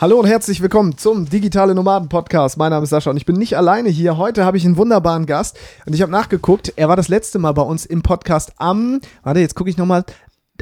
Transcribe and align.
Hallo 0.00 0.18
und 0.18 0.26
herzlich 0.26 0.60
willkommen 0.60 0.98
zum 0.98 1.30
Digitale 1.30 1.72
Nomaden 1.72 2.08
Podcast. 2.08 2.56
Mein 2.56 2.70
Name 2.70 2.82
ist 2.82 2.90
Sascha 2.90 3.10
und 3.10 3.16
ich 3.16 3.26
bin 3.26 3.36
nicht 3.36 3.56
alleine 3.56 3.88
hier. 3.88 4.16
Heute 4.16 4.44
habe 4.44 4.56
ich 4.56 4.64
einen 4.64 4.76
wunderbaren 4.76 5.24
Gast 5.24 5.56
und 5.86 5.94
ich 5.94 6.02
habe 6.02 6.10
nachgeguckt. 6.10 6.72
Er 6.74 6.88
war 6.88 6.96
das 6.96 7.06
letzte 7.06 7.38
Mal 7.38 7.52
bei 7.52 7.62
uns 7.62 7.86
im 7.86 8.02
Podcast 8.02 8.54
am, 8.56 9.00
warte, 9.22 9.38
jetzt 9.38 9.54
gucke 9.54 9.70
ich 9.70 9.76
nochmal, 9.76 10.04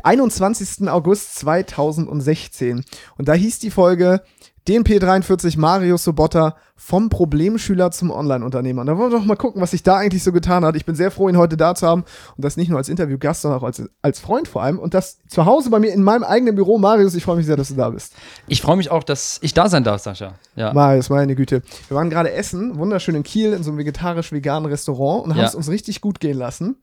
21. 0.03 0.87
August 0.91 1.37
2016. 1.37 2.85
Und 3.17 3.27
da 3.27 3.33
hieß 3.33 3.59
die 3.59 3.71
Folge 3.71 4.21
DNP43 4.67 5.59
Marius 5.59 6.05
Sobotta 6.05 6.57
vom 6.77 7.09
Problemschüler 7.09 7.91
zum 7.91 8.11
Online-Unternehmer. 8.11 8.85
Da 8.85 8.97
wollen 8.97 9.13
wir 9.13 9.19
doch 9.19 9.25
mal 9.25 9.37
gucken, 9.37 9.63
was 9.63 9.71
sich 9.73 9.83
da 9.83 9.97
eigentlich 9.97 10.23
so 10.23 10.33
getan 10.33 10.65
hat. 10.65 10.77
Ich 10.77 10.85
bin 10.85 10.95
sehr 10.95 11.11
froh, 11.11 11.29
ihn 11.29 11.37
heute 11.37 11.57
da 11.57 11.75
zu 11.75 11.87
haben 11.87 12.05
und 12.37 12.45
das 12.45 12.57
nicht 12.57 12.69
nur 12.69 12.79
als 12.79 12.89
Interviewgast, 12.89 13.43
sondern 13.43 13.61
auch 13.61 13.65
als, 13.65 13.83
als 14.03 14.21
Freund 14.21 14.49
vor 14.49 14.63
allem. 14.63 14.79
Und 14.79 14.95
das 14.95 15.19
zu 15.29 15.47
Hause 15.47 15.71
bei 15.71 15.79
mir 15.79 15.93
in 15.93 16.03
meinem 16.03 16.25
eigenen 16.25 16.55
Büro. 16.55 16.79
Marius, 16.79 17.15
ich 17.15 17.25
freue 17.25 17.37
mich 17.37 17.47
sehr, 17.47 17.57
dass 17.57 17.69
du 17.69 17.75
da 17.75 17.91
bist. 17.91 18.15
Ich 18.49 18.63
freue 18.63 18.77
mich 18.77 18.91
auch, 18.91 19.05
dass 19.05 19.39
ich 19.43 19.55
da 19.55 19.69
sein 19.69 19.85
darf, 19.85 20.03
Sascha. 20.03 20.35
Ja. 20.57 20.73
Marius, 20.73 21.09
meine 21.09 21.35
Güte. 21.35 21.63
Wir 21.89 21.97
waren 21.97 22.11
gerade 22.11 22.33
essen, 22.33 22.79
wunderschön 22.79 23.15
in 23.15 23.23
Kiel, 23.23 23.53
in 23.53 23.63
so 23.63 23.71
einem 23.71 23.79
vegetarisch-veganen 23.79 24.69
Restaurant 24.69 25.25
und 25.25 25.35
haben 25.35 25.45
es 25.45 25.55
uns 25.55 25.69
richtig 25.69 26.01
gut 26.01 26.21
gehen 26.21 26.39
lassen. 26.39 26.77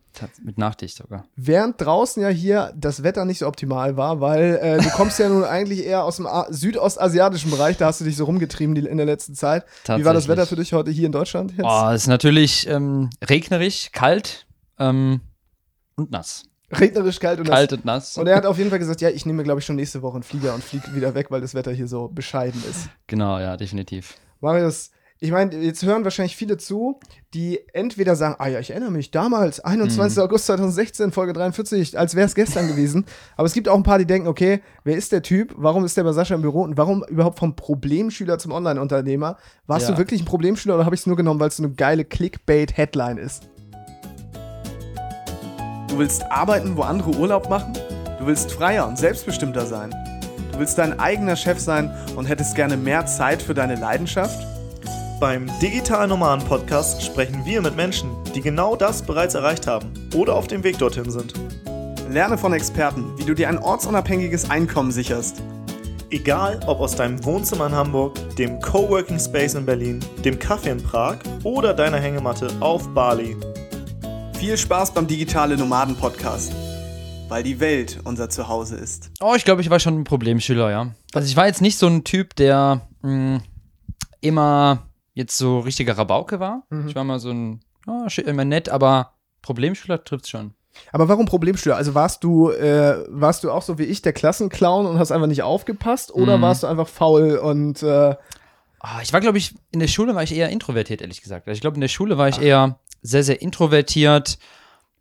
Mit 0.44 0.58
Nachtisch 0.58 0.95
sogar. 0.95 1.25
Während 1.36 1.80
draußen 1.80 2.22
ja 2.22 2.30
hier 2.30 2.73
das 2.75 3.03
Wetter 3.03 3.25
nicht 3.25 3.39
so 3.39 3.48
optimal 3.48 3.95
war, 3.95 4.20
weil 4.20 4.59
äh, 4.61 4.77
du 4.81 4.89
kommst 4.89 5.20
ja 5.20 5.30
nun 5.30 5.44
eigentlich 5.45 5.86
eher 5.86 6.03
aus 6.03 6.17
dem 6.17 6.27
südostasiatischen 6.50 7.52
Bereich, 7.52 7.69
da 7.78 7.88
hast 7.88 8.02
du 8.02 8.05
dich 8.05 8.16
so 8.16 8.26
rumgetrieben 8.26 8.76
in 8.76 8.98
der 8.98 9.05
letzten 9.05 9.36
Zeit. 9.36 9.66
Wie 9.86 10.05
war 10.05 10.14
das 10.14 10.28
Wetter 10.28 10.46
für 10.46 10.55
dich 10.55 10.73
heute 10.73 10.91
hier 10.91 11.05
in 11.05 11.12
Deutschland? 11.12 11.52
Jetzt? 11.52 11.64
Oh, 11.64 11.90
es 11.90 12.04
ist 12.04 12.08
natürlich 12.08 12.68
ähm, 12.68 13.09
regnerisch, 13.23 13.92
kalt 13.92 14.48
ähm, 14.78 15.22
und 15.95 16.12
nass. 16.12 16.44
Regnerisch, 16.72 17.20
kalt 17.20 17.40
und 17.40 17.48
nass. 17.48 17.55
Kalt 17.55 17.73
und 17.73 17.86
nass. 17.86 18.18
Und 18.18 18.28
er 18.28 18.36
hat 18.36 18.45
auf 18.45 18.58
jeden 18.58 18.70
Fall 18.70 18.80
gesagt, 18.80 19.02
ja, 19.02 19.09
ich 19.09 19.26
nehme, 19.26 19.44
glaube 19.44 19.59
ich, 19.59 19.66
schon 19.66 19.76
nächste 19.76 20.02
Woche 20.02 20.16
einen 20.16 20.23
Flieger 20.23 20.54
und 20.54 20.64
fliege 20.64 20.94
wieder 20.95 21.16
weg, 21.16 21.32
weil 21.32 21.42
das 21.42 21.55
Wetter 21.55 21.72
hier 21.72 21.88
so 21.88 22.08
bescheiden 22.08 22.62
ist. 22.70 22.90
Genau, 23.08 23.40
ja, 23.40 23.58
definitiv. 23.58 24.16
Marius, 24.40 24.92
ich 25.22 25.32
meine, 25.32 25.54
jetzt 25.58 25.84
hören 25.84 26.06
wahrscheinlich 26.06 26.38
viele 26.38 26.56
zu, 26.56 26.98
die 27.34 27.59
entweder 27.73 28.16
sagen, 28.16 28.36
ah 28.39 28.48
ja, 28.48 28.59
ich 28.59 28.72
erinnere 28.72 28.92
mich, 28.92 29.12
damals, 29.12 29.59
21. 29.59 30.17
Mhm. 30.17 30.23
August 30.23 30.45
2016, 30.45 31.11
Folge 31.11 31.34
43, 31.34 32.00
als 32.00 32.16
wäre 32.16 32.26
es 32.26 32.36
gestern 32.36 32.70
gewesen. 32.70 33.06
Aber 33.36 33.45
es 33.45 33.53
gibt 33.53 33.67
auch 33.67 33.76
ein 33.76 33.84
paar, 33.84 34.00
die 34.00 34.06
denken, 34.06 34.30
okay, 34.30 34.61
wer 34.86 34.95
ist 34.95 35.11
der 35.11 35.22
Typ? 35.22 35.53
Warum 35.58 35.84
ist 35.84 35.98
der 35.98 36.06
bei 36.06 36.14
Sascha 36.14 36.36
im 36.36 36.42
Büro? 36.42 36.61
Und 36.61 36.78
warum 36.78 37.03
überhaupt 37.09 37.38
vom 37.38 37.58
Problemschüler 37.58 38.39
zum 38.39 38.53
Online-Unternehmer? 38.53 39.38
Warst 39.67 39.89
ja. 39.89 39.94
du 39.94 39.98
wirklich 39.98 40.22
ein 40.22 40.26
Problemschüler 40.26 40.76
oder 40.76 40.86
habe 40.86 40.95
ich 40.95 41.02
es 41.02 41.08
nur 41.08 41.17
genommen, 41.17 41.42
weil 41.42 41.50
es 41.50 41.58
so 41.58 41.64
eine 41.64 41.73
geile 41.73 42.06
Clickbait-Headline 42.06 43.17
ist? 43.17 43.50
Du 45.89 45.98
willst 45.98 46.23
arbeiten, 46.31 46.78
wo 46.78 46.83
andere 46.83 47.11
Urlaub 47.11 47.50
machen? 47.50 47.73
Du 48.20 48.26
willst 48.26 48.54
freier 48.54 48.88
und 48.88 48.98
selbstbestimmter 48.98 49.66
sein? 49.66 49.94
Du 50.54 50.59
willst 50.59 50.78
dein 50.78 50.98
eigener 50.98 51.36
Chef 51.36 51.59
sein 51.59 51.92
und 52.16 52.26
hättest 52.26 52.56
gerne 52.56 52.78
mehr 52.78 53.06
Zeit 53.06 53.42
für 53.42 53.54
deine 53.54 53.76
Leidenschaft? 53.76 54.58
Beim 55.20 55.52
Digital 55.62 56.08
Nomaden 56.08 56.48
Podcast 56.48 57.03
sprechen 57.03 57.44
wir 57.44 57.62
mit 57.62 57.75
Menschen, 57.75 58.09
die 58.34 58.39
genau 58.39 58.78
das 58.78 59.02
bereits 59.02 59.36
erreicht 59.36 59.67
haben 59.67 59.92
oder 60.16 60.34
auf 60.34 60.48
dem 60.48 60.64
Weg 60.64 60.78
dorthin 60.78 61.11
sind. 61.11 61.34
Lerne 62.09 62.38
von 62.38 62.53
Experten, 62.53 63.17
wie 63.17 63.26
du 63.26 63.34
dir 63.34 63.50
ein 63.50 63.58
ortsunabhängiges 63.58 64.50
Einkommen 64.50 64.94
sicherst. 64.94 65.42
Egal 66.09 66.61
ob 66.67 66.80
aus 66.80 66.95
deinem 66.95 67.22
Wohnzimmer 67.26 67.67
in 67.67 67.76
Hamburg, 67.76 68.16
dem 68.38 68.61
Coworking 68.61 69.20
Space 69.20 69.56
in 69.56 69.66
Berlin, 69.66 70.00
dem 70.23 70.39
Kaffee 70.39 70.70
in 70.70 70.81
Prag 70.81 71.17
oder 71.44 71.73
deiner 71.73 72.00
Hängematte 72.00 72.50
auf 72.61 72.88
Bali. 72.94 73.36
Viel 74.36 74.58
Spaß 74.58 74.94
beim 74.94 75.06
Digitale 75.06 75.58
Nomaden 75.58 75.98
Podcast, 75.98 76.54
weil 77.28 77.44
die 77.44 77.59
Welt 77.59 78.00
unser 78.06 78.30
Zuhause 78.30 78.78
ist. 78.78 79.11
Oh, 79.20 79.33
ich 79.36 79.44
glaube, 79.44 79.59
ich 79.59 79.70
war 79.70 79.81
schon 79.81 80.00
ein 80.00 80.06
Problemschüler, 80.06 80.72
ja. 80.72 80.92
Also 81.14 81.28
ich 81.28 81.36
war 81.36 81.48
jetzt 81.48 81.61
nicht 81.61 81.78
so 81.78 81.88
ein 81.88 82.06
Typ, 82.06 82.38
der 82.38 82.88
mh, 83.02 83.11
mm, 83.11 83.42
immer 84.22 84.89
jetzt 85.20 85.38
so 85.38 85.59
richtiger 85.59 85.98
Rabauke 85.98 86.39
war. 86.39 86.64
Mhm. 86.70 86.88
Ich 86.88 86.95
war 86.95 87.03
mal 87.03 87.20
so 87.20 87.30
ein, 87.30 87.59
oh, 87.86 88.08
immer 88.25 88.45
nett, 88.45 88.70
aber 88.70 89.14
Problemschüler 89.42 90.04
trifft 90.04 90.26
es 90.26 90.30
schon. 90.30 90.54
Aber 90.92 91.10
warum 91.10 91.26
Problemschüler? 91.26 91.76
Also 91.76 91.93
warst 91.93 92.23
du, 92.23 92.52
äh, 92.52 93.05
warst 93.10 93.43
du 93.43 93.52
auch 93.52 93.61
so 93.61 93.77
wie 93.77 93.83
ich 93.83 94.02
der 94.02 94.14
Klassenclown 94.14 94.86
und 94.86 94.98
hast 94.98 95.11
einfach 95.11 95.27
nicht 95.27 95.43
aufgepasst 95.43 96.14
oder 96.14 96.38
mhm. 96.38 96.42
warst 96.42 96.64
du 96.64 96.67
einfach 96.67 96.88
faul 96.88 97.38
und 97.38 97.83
äh 97.83 98.16
oh, 98.82 98.99
ich 99.02 99.11
war, 99.11 99.20
glaube 99.20 99.38
ich, 99.38 99.55
in 99.71 99.80
der 99.80 99.88
Schule 99.88 100.16
war 100.16 100.23
ich 100.23 100.33
eher 100.33 100.49
introvertiert, 100.49 101.02
ehrlich 101.02 101.22
gesagt. 101.22 101.48
Also 101.48 101.58
ich 101.58 101.61
glaube, 101.61 101.76
in 101.76 101.82
der 101.82 101.89
Schule 101.89 102.17
war 102.17 102.30
ich 102.30 102.38
Ach. 102.38 102.43
eher 102.43 102.80
sehr, 103.02 103.23
sehr 103.23 103.42
introvertiert, 103.42 104.38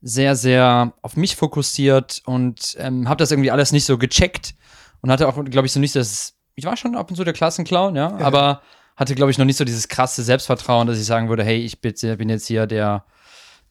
sehr, 0.02 0.34
sehr 0.34 0.92
auf 1.02 1.16
mich 1.16 1.36
fokussiert 1.36 2.22
und 2.24 2.76
ähm, 2.78 3.08
habe 3.08 3.18
das 3.18 3.30
irgendwie 3.30 3.50
alles 3.50 3.72
nicht 3.72 3.84
so 3.84 3.98
gecheckt 3.98 4.54
und 5.00 5.10
hatte 5.10 5.28
auch, 5.28 5.44
glaube 5.44 5.66
ich, 5.66 5.72
so 5.72 5.80
nicht 5.80 5.94
das. 5.94 6.34
Ich 6.56 6.64
war 6.64 6.76
schon 6.76 6.96
ab 6.96 7.08
und 7.08 7.16
zu 7.16 7.22
der 7.22 7.34
Klassenclown, 7.34 7.94
ja, 7.94 8.18
ja. 8.18 8.26
aber 8.26 8.62
hatte, 8.98 9.14
glaube 9.14 9.30
ich, 9.30 9.38
noch 9.38 9.44
nicht 9.44 9.56
so 9.56 9.64
dieses 9.64 9.86
krasse 9.86 10.24
Selbstvertrauen, 10.24 10.88
dass 10.88 10.98
ich 10.98 11.06
sagen 11.06 11.28
würde, 11.28 11.44
hey, 11.44 11.58
ich 11.58 11.80
bin 11.80 12.28
jetzt 12.28 12.46
hier 12.48 12.66
der, 12.66 13.04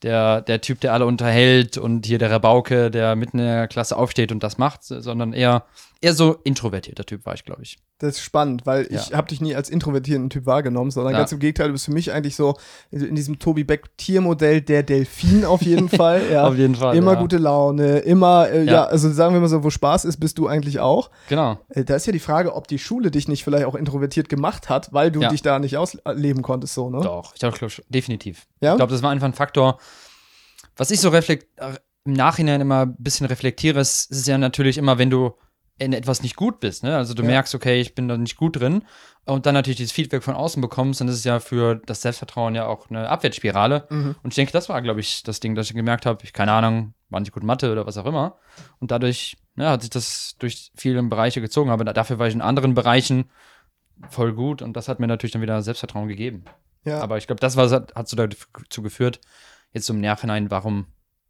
der, 0.01 0.41
der 0.41 0.61
Typ, 0.61 0.79
der 0.79 0.93
alle 0.93 1.05
unterhält 1.05 1.77
und 1.77 2.05
hier 2.05 2.17
der 2.17 2.31
Rabauke, 2.31 2.89
der 2.89 3.15
mitten 3.17 3.39
in 3.39 3.45
der 3.45 3.67
Klasse 3.67 3.97
aufsteht 3.97 4.31
und 4.31 4.41
das 4.41 4.57
macht, 4.57 4.85
sondern 4.85 5.33
eher, 5.33 5.65
eher 6.01 6.13
so 6.13 6.37
introvertierter 6.43 7.05
Typ 7.05 7.25
war 7.25 7.33
ich, 7.33 7.43
glaube 7.43 7.63
ich. 7.63 7.77
Das 7.99 8.17
ist 8.17 8.21
spannend, 8.21 8.65
weil 8.65 8.87
ja. 8.91 8.99
ich 8.99 9.13
habe 9.13 9.27
dich 9.27 9.41
nie 9.41 9.55
als 9.55 9.69
introvertierten 9.69 10.29
Typ 10.29 10.45
wahrgenommen, 10.45 10.91
sondern 10.91 11.13
ja. 11.13 11.19
ganz 11.19 11.31
im 11.31 11.39
Gegenteil, 11.39 11.67
du 11.67 11.73
bist 11.73 11.85
für 11.85 11.91
mich 11.91 12.11
eigentlich 12.11 12.35
so 12.35 12.55
in 12.91 13.15
diesem 13.15 13.39
Tobi 13.39 13.63
Beck 13.63 13.97
Tiermodell 13.97 14.61
der 14.61 14.83
Delfin 14.83 15.45
auf 15.45 15.61
jeden 15.61 15.89
Fall. 15.97 16.21
Ja. 16.31 16.47
auf 16.47 16.55
jeden 16.55 16.75
Fall. 16.75 16.95
Immer 16.95 17.15
gute 17.15 17.37
Laune, 17.37 17.99
immer, 17.99 18.49
äh, 18.49 18.65
ja. 18.65 18.85
also 18.85 19.11
sagen 19.11 19.33
wir 19.33 19.41
mal 19.41 19.47
so, 19.47 19.63
wo 19.63 19.69
Spaß 19.69 20.05
ist, 20.05 20.17
bist 20.17 20.37
du 20.37 20.47
eigentlich 20.47 20.79
auch. 20.79 21.09
Genau. 21.29 21.59
Äh, 21.69 21.83
da 21.83 21.95
ist 21.95 22.05
ja 22.05 22.13
die 22.13 22.19
Frage, 22.19 22.53
ob 22.53 22.67
die 22.67 22.79
Schule 22.79 23.09
dich 23.09 23.27
nicht 23.27 23.43
vielleicht 23.43 23.65
auch 23.65 23.75
introvertiert 23.75 24.29
gemacht 24.29 24.69
hat, 24.69 24.93
weil 24.93 25.11
du 25.11 25.21
dich 25.27 25.41
da 25.41 25.59
nicht 25.59 25.77
ausleben 25.77 26.43
konntest, 26.43 26.73
so, 26.75 26.89
ne? 26.89 27.01
Doch, 27.01 27.33
ich 27.33 27.39
glaube, 27.39 27.57
definitiv. 27.89 28.47
Ja? 28.61 28.73
Ich 28.73 28.77
glaube, 28.77 28.91
das 28.91 29.01
war 29.01 29.11
einfach 29.11 29.27
ein 29.27 29.33
Faktor, 29.33 29.79
was 30.75 30.91
ich 30.91 31.01
so 31.01 31.09
reflekt 31.09 31.59
äh, 31.59 31.73
im 32.05 32.13
Nachhinein 32.13 32.61
immer 32.61 32.83
ein 32.85 32.95
bisschen 32.97 33.25
reflektiere, 33.25 33.79
ist, 33.81 34.09
ist 34.11 34.27
ja 34.27 34.37
natürlich 34.37 34.77
immer, 34.77 34.97
wenn 34.97 35.09
du 35.09 35.33
in 35.79 35.93
etwas 35.93 36.23
nicht 36.23 36.35
gut 36.35 36.59
bist, 36.59 36.83
ne? 36.83 36.95
Also 36.95 37.13
du 37.13 37.21
ja. 37.21 37.29
merkst, 37.29 37.53
okay, 37.53 37.79
ich 37.79 37.93
bin 37.93 38.07
da 38.07 38.17
nicht 38.17 38.35
gut 38.35 38.59
drin 38.59 38.83
und 39.25 39.45
dann 39.45 39.53
natürlich 39.53 39.77
dieses 39.77 39.91
Feedback 39.91 40.23
von 40.23 40.35
außen 40.35 40.61
bekommst, 40.61 41.01
dann 41.01 41.07
ist 41.07 41.15
es 41.15 41.23
ja 41.23 41.39
für 41.39 41.75
das 41.85 42.01
Selbstvertrauen 42.01 42.55
ja 42.55 42.65
auch 42.65 42.89
eine 42.89 43.09
Abwärtsspirale. 43.09 43.85
Mhm. 43.89 44.15
Und 44.23 44.31
ich 44.31 44.35
denke, 44.35 44.53
das 44.53 44.69
war, 44.69 44.81
glaube 44.81 45.01
ich, 45.01 45.23
das 45.23 45.39
Ding, 45.39 45.53
dass 45.53 45.69
ich 45.69 45.75
gemerkt 45.75 46.05
habe, 46.05 46.23
ich 46.23 46.33
keine 46.33 46.53
Ahnung, 46.53 46.93
war 47.09 47.19
nicht 47.19 47.31
gut 47.31 47.43
Mathe 47.43 47.71
oder 47.71 47.85
was 47.85 47.97
auch 47.97 48.05
immer. 48.05 48.38
Und 48.79 48.91
dadurch 48.91 49.38
ja, 49.55 49.71
hat 49.71 49.81
sich 49.81 49.89
das 49.89 50.35
durch 50.39 50.71
viele 50.75 51.01
Bereiche 51.03 51.41
gezogen, 51.41 51.69
aber 51.69 51.83
dafür 51.85 52.19
war 52.19 52.27
ich 52.27 52.33
in 52.33 52.41
anderen 52.41 52.73
Bereichen 52.73 53.29
voll 54.09 54.33
gut 54.33 54.61
und 54.61 54.73
das 54.73 54.88
hat 54.88 54.99
mir 54.99 55.07
natürlich 55.07 55.33
dann 55.33 55.41
wieder 55.41 55.61
Selbstvertrauen 55.61 56.07
gegeben. 56.07 56.45
Ja. 56.85 57.01
Aber 57.01 57.17
ich 57.17 57.27
glaube, 57.27 57.39
das 57.39 57.55
war, 57.55 57.69
hat 57.69 58.07
so 58.07 58.15
dazu 58.15 58.81
geführt, 58.81 59.19
jetzt 59.73 59.89
im 59.89 59.99
Nachhinein, 59.99 60.49
warum 60.49 60.88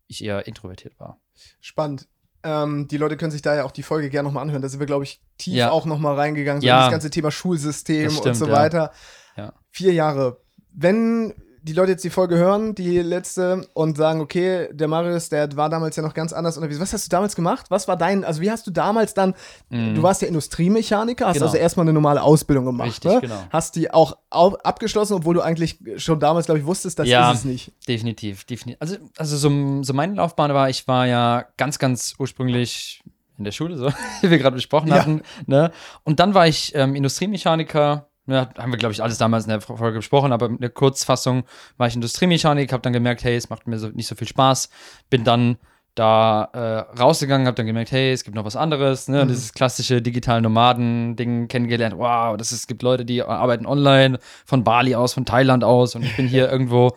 ich 0.07 0.23
eher 0.23 0.47
introvertiert 0.47 0.99
war. 0.99 1.19
Spannend. 1.59 2.07
Ähm, 2.43 2.87
die 2.87 2.97
Leute 2.97 3.17
können 3.17 3.31
sich 3.31 3.41
da 3.41 3.55
ja 3.55 3.63
auch 3.63 3.71
die 3.71 3.83
Folge 3.83 4.09
gerne 4.09 4.27
nochmal 4.27 4.43
anhören. 4.43 4.61
Da 4.61 4.69
sind 4.69 4.79
wir, 4.79 4.87
glaube 4.87 5.03
ich, 5.03 5.21
tief 5.37 5.55
ja. 5.55 5.71
auch 5.71 5.85
nochmal 5.85 6.15
reingegangen, 6.15 6.61
so 6.61 6.67
ja. 6.67 6.81
das 6.81 6.91
ganze 6.91 7.09
Thema 7.09 7.31
Schulsystem 7.31 8.09
stimmt, 8.09 8.25
und 8.27 8.35
so 8.35 8.49
weiter. 8.49 8.91
Ja. 9.35 9.53
Vier 9.71 9.93
Jahre. 9.93 10.41
Wenn 10.73 11.33
die 11.67 11.73
Leute 11.73 11.91
jetzt 11.91 12.03
die 12.03 12.09
Folge 12.09 12.37
hören, 12.37 12.73
die 12.73 12.99
letzte, 12.99 13.67
und 13.73 13.97
sagen, 13.97 14.21
okay, 14.21 14.69
der 14.71 14.87
Marius, 14.87 15.29
der 15.29 15.55
war 15.57 15.69
damals 15.69 15.95
ja 15.95 16.03
noch 16.03 16.13
ganz 16.13 16.33
anders 16.33 16.57
unterwegs. 16.57 16.79
Was 16.79 16.93
hast 16.93 17.05
du 17.05 17.09
damals 17.09 17.35
gemacht? 17.35 17.65
Was 17.69 17.87
war 17.87 17.97
dein, 17.97 18.23
also 18.23 18.41
wie 18.41 18.49
hast 18.49 18.65
du 18.65 18.71
damals 18.71 19.13
dann, 19.13 19.35
mm. 19.69 19.95
du 19.95 20.03
warst 20.03 20.21
ja 20.21 20.27
Industriemechaniker, 20.27 21.27
hast 21.27 21.33
genau. 21.35 21.45
also 21.45 21.57
erstmal 21.57 21.83
eine 21.83 21.93
normale 21.93 22.23
Ausbildung 22.23 22.65
gemacht, 22.65 22.87
Richtig, 22.87 23.11
ne? 23.11 23.21
genau. 23.21 23.43
Hast 23.49 23.75
die 23.75 23.91
auch 23.91 24.17
abgeschlossen, 24.29 25.13
obwohl 25.13 25.35
du 25.35 25.41
eigentlich 25.41 25.77
schon 25.97 26.19
damals, 26.19 26.45
glaube 26.45 26.59
ich, 26.59 26.65
wusstest, 26.65 26.99
das 26.99 27.07
ja, 27.07 27.31
ist 27.31 27.39
es 27.39 27.45
nicht. 27.45 27.71
definitiv, 27.87 28.45
definitiv. 28.45 28.81
Also, 28.81 28.95
also 29.17 29.37
so, 29.37 29.83
so 29.83 29.93
meine 29.93 30.15
Laufbahn 30.15 30.53
war, 30.53 30.69
ich 30.69 30.87
war 30.87 31.05
ja 31.05 31.45
ganz, 31.57 31.79
ganz 31.79 32.15
ursprünglich 32.17 33.03
in 33.37 33.43
der 33.43 33.51
Schule, 33.51 33.77
so 33.77 33.91
wie 34.21 34.29
wir 34.29 34.37
gerade 34.37 34.55
besprochen 34.55 34.87
ja. 34.89 34.95
hatten, 34.95 35.21
ne? 35.45 35.71
Und 36.03 36.19
dann 36.19 36.33
war 36.33 36.47
ich 36.47 36.73
ähm, 36.75 36.95
Industriemechaniker, 36.95 38.07
ja, 38.27 38.49
haben 38.57 38.71
wir, 38.71 38.77
glaube 38.77 38.93
ich, 38.93 39.01
alles 39.01 39.17
damals 39.17 39.45
in 39.45 39.49
der 39.49 39.61
Folge 39.61 39.99
besprochen, 39.99 40.33
aber 40.33 40.47
in 40.47 40.59
der 40.59 40.69
Kurzfassung 40.69 41.43
war 41.77 41.87
ich 41.87 41.95
Industriemechanik, 41.95 42.73
habe 42.73 42.81
dann 42.81 42.93
gemerkt, 42.93 43.23
hey, 43.23 43.35
es 43.35 43.49
macht 43.49 43.67
mir 43.67 43.79
so, 43.79 43.87
nicht 43.89 44.07
so 44.07 44.15
viel 44.15 44.27
Spaß. 44.27 44.69
Bin 45.09 45.23
dann 45.23 45.57
da 45.95 46.49
äh, 46.53 46.99
rausgegangen, 46.99 47.47
habe 47.47 47.55
dann 47.55 47.65
gemerkt, 47.65 47.91
hey, 47.91 48.11
es 48.11 48.23
gibt 48.23 48.35
noch 48.35 48.45
was 48.45 48.55
anderes, 48.55 49.07
ne? 49.07 49.23
Mhm. 49.23 49.29
Dieses 49.29 49.53
klassische 49.53 50.01
digitale 50.01 50.41
Nomaden-Ding 50.41 51.47
kennengelernt. 51.47 51.97
Wow, 51.97 52.37
das 52.37 52.51
ist, 52.51 52.59
es 52.59 52.67
gibt 52.67 52.83
Leute, 52.83 53.05
die 53.05 53.23
arbeiten 53.23 53.65
online, 53.65 54.19
von 54.45 54.63
Bali 54.63 54.93
aus, 54.93 55.13
von 55.13 55.25
Thailand 55.25 55.63
aus 55.63 55.95
und 55.95 56.03
ich 56.03 56.15
bin 56.15 56.27
hier 56.27 56.51
irgendwo 56.51 56.91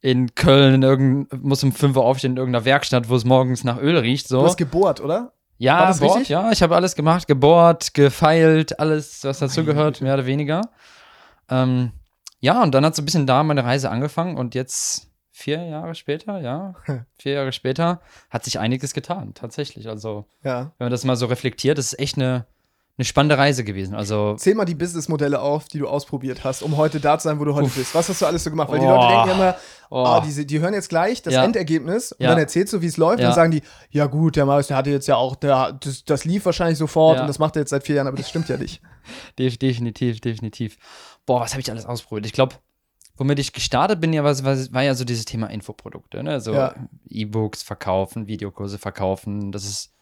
in 0.00 0.34
Köln, 0.34 0.74
in 0.74 0.82
irgend, 0.82 1.42
muss 1.42 1.64
um 1.64 1.72
5 1.72 1.96
Uhr 1.96 2.04
aufstehen 2.04 2.32
in 2.32 2.36
irgendeiner 2.36 2.66
Werkstatt, 2.66 3.08
wo 3.08 3.16
es 3.16 3.24
morgens 3.24 3.64
nach 3.64 3.80
Öl 3.80 3.96
riecht. 3.96 4.28
So. 4.28 4.40
Du 4.40 4.46
hast 4.46 4.58
gebohrt, 4.58 5.00
oder? 5.00 5.32
Ja, 5.64 5.92
Board, 5.92 6.28
ja, 6.28 6.52
ich 6.52 6.62
habe 6.62 6.76
alles 6.76 6.94
gemacht, 6.94 7.26
gebohrt, 7.26 7.94
gefeilt, 7.94 8.78
alles, 8.78 9.24
was 9.24 9.38
dazugehört, 9.38 10.00
mehr 10.02 10.14
oder 10.14 10.26
weniger. 10.26 10.60
Ähm, 11.48 11.92
ja, 12.40 12.62
und 12.62 12.74
dann 12.74 12.84
hat 12.84 12.94
so 12.94 13.00
ein 13.00 13.06
bisschen 13.06 13.26
da 13.26 13.42
meine 13.42 13.64
Reise 13.64 13.90
angefangen 13.90 14.36
und 14.36 14.54
jetzt 14.54 15.08
vier 15.30 15.64
Jahre 15.64 15.94
später, 15.94 16.40
ja, 16.40 16.74
vier 17.18 17.32
Jahre 17.32 17.52
später 17.52 18.02
hat 18.28 18.44
sich 18.44 18.58
einiges 18.58 18.92
getan, 18.92 19.32
tatsächlich. 19.32 19.88
Also, 19.88 20.26
ja. 20.42 20.72
wenn 20.76 20.86
man 20.86 20.90
das 20.90 21.04
mal 21.04 21.16
so 21.16 21.26
reflektiert, 21.26 21.78
das 21.78 21.94
ist 21.94 21.98
echt 21.98 22.18
eine, 22.18 22.44
eine 22.96 23.04
spannende 23.04 23.36
Reise 23.36 23.64
gewesen. 23.64 23.94
Also 23.94 24.36
Zähl 24.36 24.54
mal 24.54 24.64
die 24.64 24.76
Businessmodelle 24.76 25.40
auf, 25.40 25.66
die 25.66 25.78
du 25.78 25.88
ausprobiert 25.88 26.44
hast, 26.44 26.62
um 26.62 26.76
heute 26.76 27.00
da 27.00 27.18
zu 27.18 27.28
sein, 27.28 27.40
wo 27.40 27.44
du 27.44 27.52
heute 27.54 27.66
Uff. 27.66 27.74
bist. 27.74 27.92
Was 27.94 28.08
hast 28.08 28.22
du 28.22 28.26
alles 28.26 28.44
so 28.44 28.50
gemacht? 28.50 28.70
Weil 28.70 28.78
die 28.78 28.86
Leute 28.86 29.08
denken 29.08 29.30
immer, 29.30 29.56
oh. 29.90 30.04
oh 30.06 30.22
die, 30.24 30.46
die, 30.46 30.60
hören 30.60 30.74
jetzt 30.74 30.90
gleich 30.90 31.20
das 31.20 31.34
ja. 31.34 31.42
Endergebnis 31.42 32.12
und 32.12 32.20
ja. 32.20 32.30
dann 32.30 32.38
erzählst 32.38 32.72
du, 32.72 32.82
wie 32.82 32.86
es 32.86 32.96
läuft 32.96 33.20
ja. 33.20 33.28
und 33.28 33.34
sagen 33.34 33.50
die, 33.50 33.62
ja 33.90 34.06
gut, 34.06 34.36
der 34.36 34.46
Marius, 34.46 34.68
der 34.68 34.76
hatte 34.76 34.90
jetzt 34.90 35.08
ja 35.08 35.16
auch, 35.16 35.34
der, 35.34 35.72
das, 35.72 36.04
das 36.04 36.24
lief 36.24 36.44
wahrscheinlich 36.44 36.78
sofort 36.78 37.20
und 37.20 37.26
das 37.26 37.40
macht 37.40 37.56
er 37.56 37.62
jetzt 37.62 37.70
seit 37.70 37.84
vier 37.84 37.96
Jahren, 37.96 38.06
aber 38.06 38.16
das 38.16 38.28
stimmt 38.28 38.48
ja 38.48 38.56
nicht. 38.56 38.80
definitiv, 39.38 40.20
definitiv. 40.20 40.76
Boah, 41.26 41.40
was 41.40 41.52
habe 41.52 41.62
ich 41.62 41.70
alles 41.70 41.86
ausprobiert? 41.86 42.26
Ich 42.26 42.32
glaube, 42.32 42.54
womit 43.16 43.40
ich 43.40 43.52
gestartet 43.52 44.00
bin, 44.00 44.12
ja, 44.12 44.22
war, 44.22 44.36
war, 44.44 44.82
ja 44.82 44.94
so 44.94 45.04
dieses 45.04 45.24
Thema 45.24 45.48
Infoprodukte, 45.48 46.22
ne? 46.22 46.40
So 46.40 46.70
E-Books 47.08 47.64
verkaufen, 47.64 48.28
Videokurse 48.28 48.78
verkaufen, 48.78 49.50
das 49.50 49.64
ist 49.64 49.94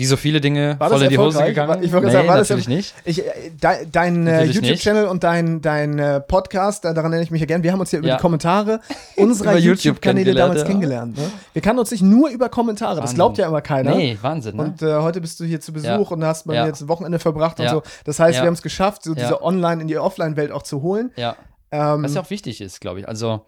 wie 0.00 0.06
so 0.06 0.16
viele 0.16 0.40
Dinge 0.40 0.76
war 0.78 0.88
voll 0.88 1.02
in 1.02 1.10
die 1.10 1.18
Hose 1.18 1.44
gegangen? 1.44 1.82
Ich 1.82 1.92
wollte 1.92 2.06
nee, 2.06 2.12
sagen, 2.14 2.26
war 2.26 2.38
natürlich 2.38 2.64
das 2.64 2.74
nicht. 2.74 2.94
Ich, 3.04 3.18
äh, 3.18 3.50
de, 3.50 3.86
dein 3.92 4.26
äh, 4.26 4.44
YouTube-Channel 4.44 5.04
und 5.04 5.22
dein, 5.22 5.60
dein 5.60 5.98
äh, 5.98 6.20
Podcast, 6.22 6.86
daran 6.86 6.96
erinnere 6.96 7.22
ich 7.22 7.30
mich 7.30 7.40
ja 7.40 7.46
gern. 7.46 7.62
Wir 7.62 7.70
haben 7.70 7.80
uns 7.80 7.92
ja 7.92 7.98
über 7.98 8.08
ja. 8.08 8.16
die 8.16 8.22
Kommentare 8.22 8.80
unserer 9.16 9.58
YouTube-Kanäle 9.58 10.32
damals 10.32 10.62
ja. 10.62 10.66
kennengelernt. 10.66 11.18
Ne? 11.18 11.30
Wir 11.52 11.60
kannten 11.60 11.80
uns 11.80 11.90
nicht 11.90 12.02
nur 12.02 12.30
über 12.30 12.48
Kommentare, 12.48 12.92
Wahnsinn. 12.92 13.02
das 13.02 13.14
glaubt 13.14 13.36
ja 13.36 13.46
immer 13.46 13.60
keiner. 13.60 13.94
Nee, 13.94 14.16
Wahnsinn. 14.22 14.56
Ne? 14.56 14.62
Und 14.62 14.80
äh, 14.80 15.00
heute 15.02 15.20
bist 15.20 15.38
du 15.38 15.44
hier 15.44 15.60
zu 15.60 15.70
Besuch 15.70 15.86
ja. 15.86 15.96
und 15.98 16.24
hast 16.24 16.46
bei 16.46 16.54
mir 16.54 16.66
jetzt 16.66 16.80
ein 16.80 16.88
Wochenende 16.88 17.18
verbracht 17.18 17.60
und 17.60 17.68
so. 17.68 17.82
Das 18.06 18.18
heißt, 18.18 18.40
wir 18.40 18.46
haben 18.46 18.54
es 18.54 18.62
geschafft, 18.62 19.04
so 19.04 19.14
diese 19.14 19.42
Online 19.42 19.82
in 19.82 19.88
die 19.88 19.98
Offline-Welt 19.98 20.50
auch 20.50 20.62
zu 20.62 20.80
holen. 20.80 21.12
Ja. 21.16 21.36
Ähm, 21.70 22.04
Was 22.04 22.14
ja 22.14 22.22
auch 22.22 22.30
wichtig 22.30 22.62
ist, 22.62 22.80
glaube 22.80 23.00
ich. 23.00 23.06
Also, 23.06 23.44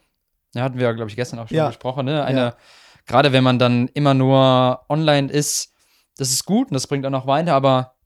ja, 0.54 0.64
hatten 0.64 0.78
wir, 0.78 0.92
glaube 0.92 1.08
ich, 1.08 1.16
gestern 1.16 1.38
auch 1.38 1.48
schon 1.48 1.66
gesprochen. 1.66 2.04
Ne? 2.04 2.22
Eine, 2.22 2.56
Gerade 3.06 3.32
wenn 3.32 3.42
man 3.42 3.58
dann 3.58 3.88
immer 3.94 4.12
nur 4.12 4.82
online 4.90 5.32
ist, 5.32 5.71
das 6.16 6.32
ist 6.32 6.44
gut 6.44 6.68
und 6.68 6.74
das 6.74 6.86
bringt 6.86 7.06
auch 7.06 7.10
noch 7.10 7.26
weiter, 7.26 7.54
aber 7.54 7.96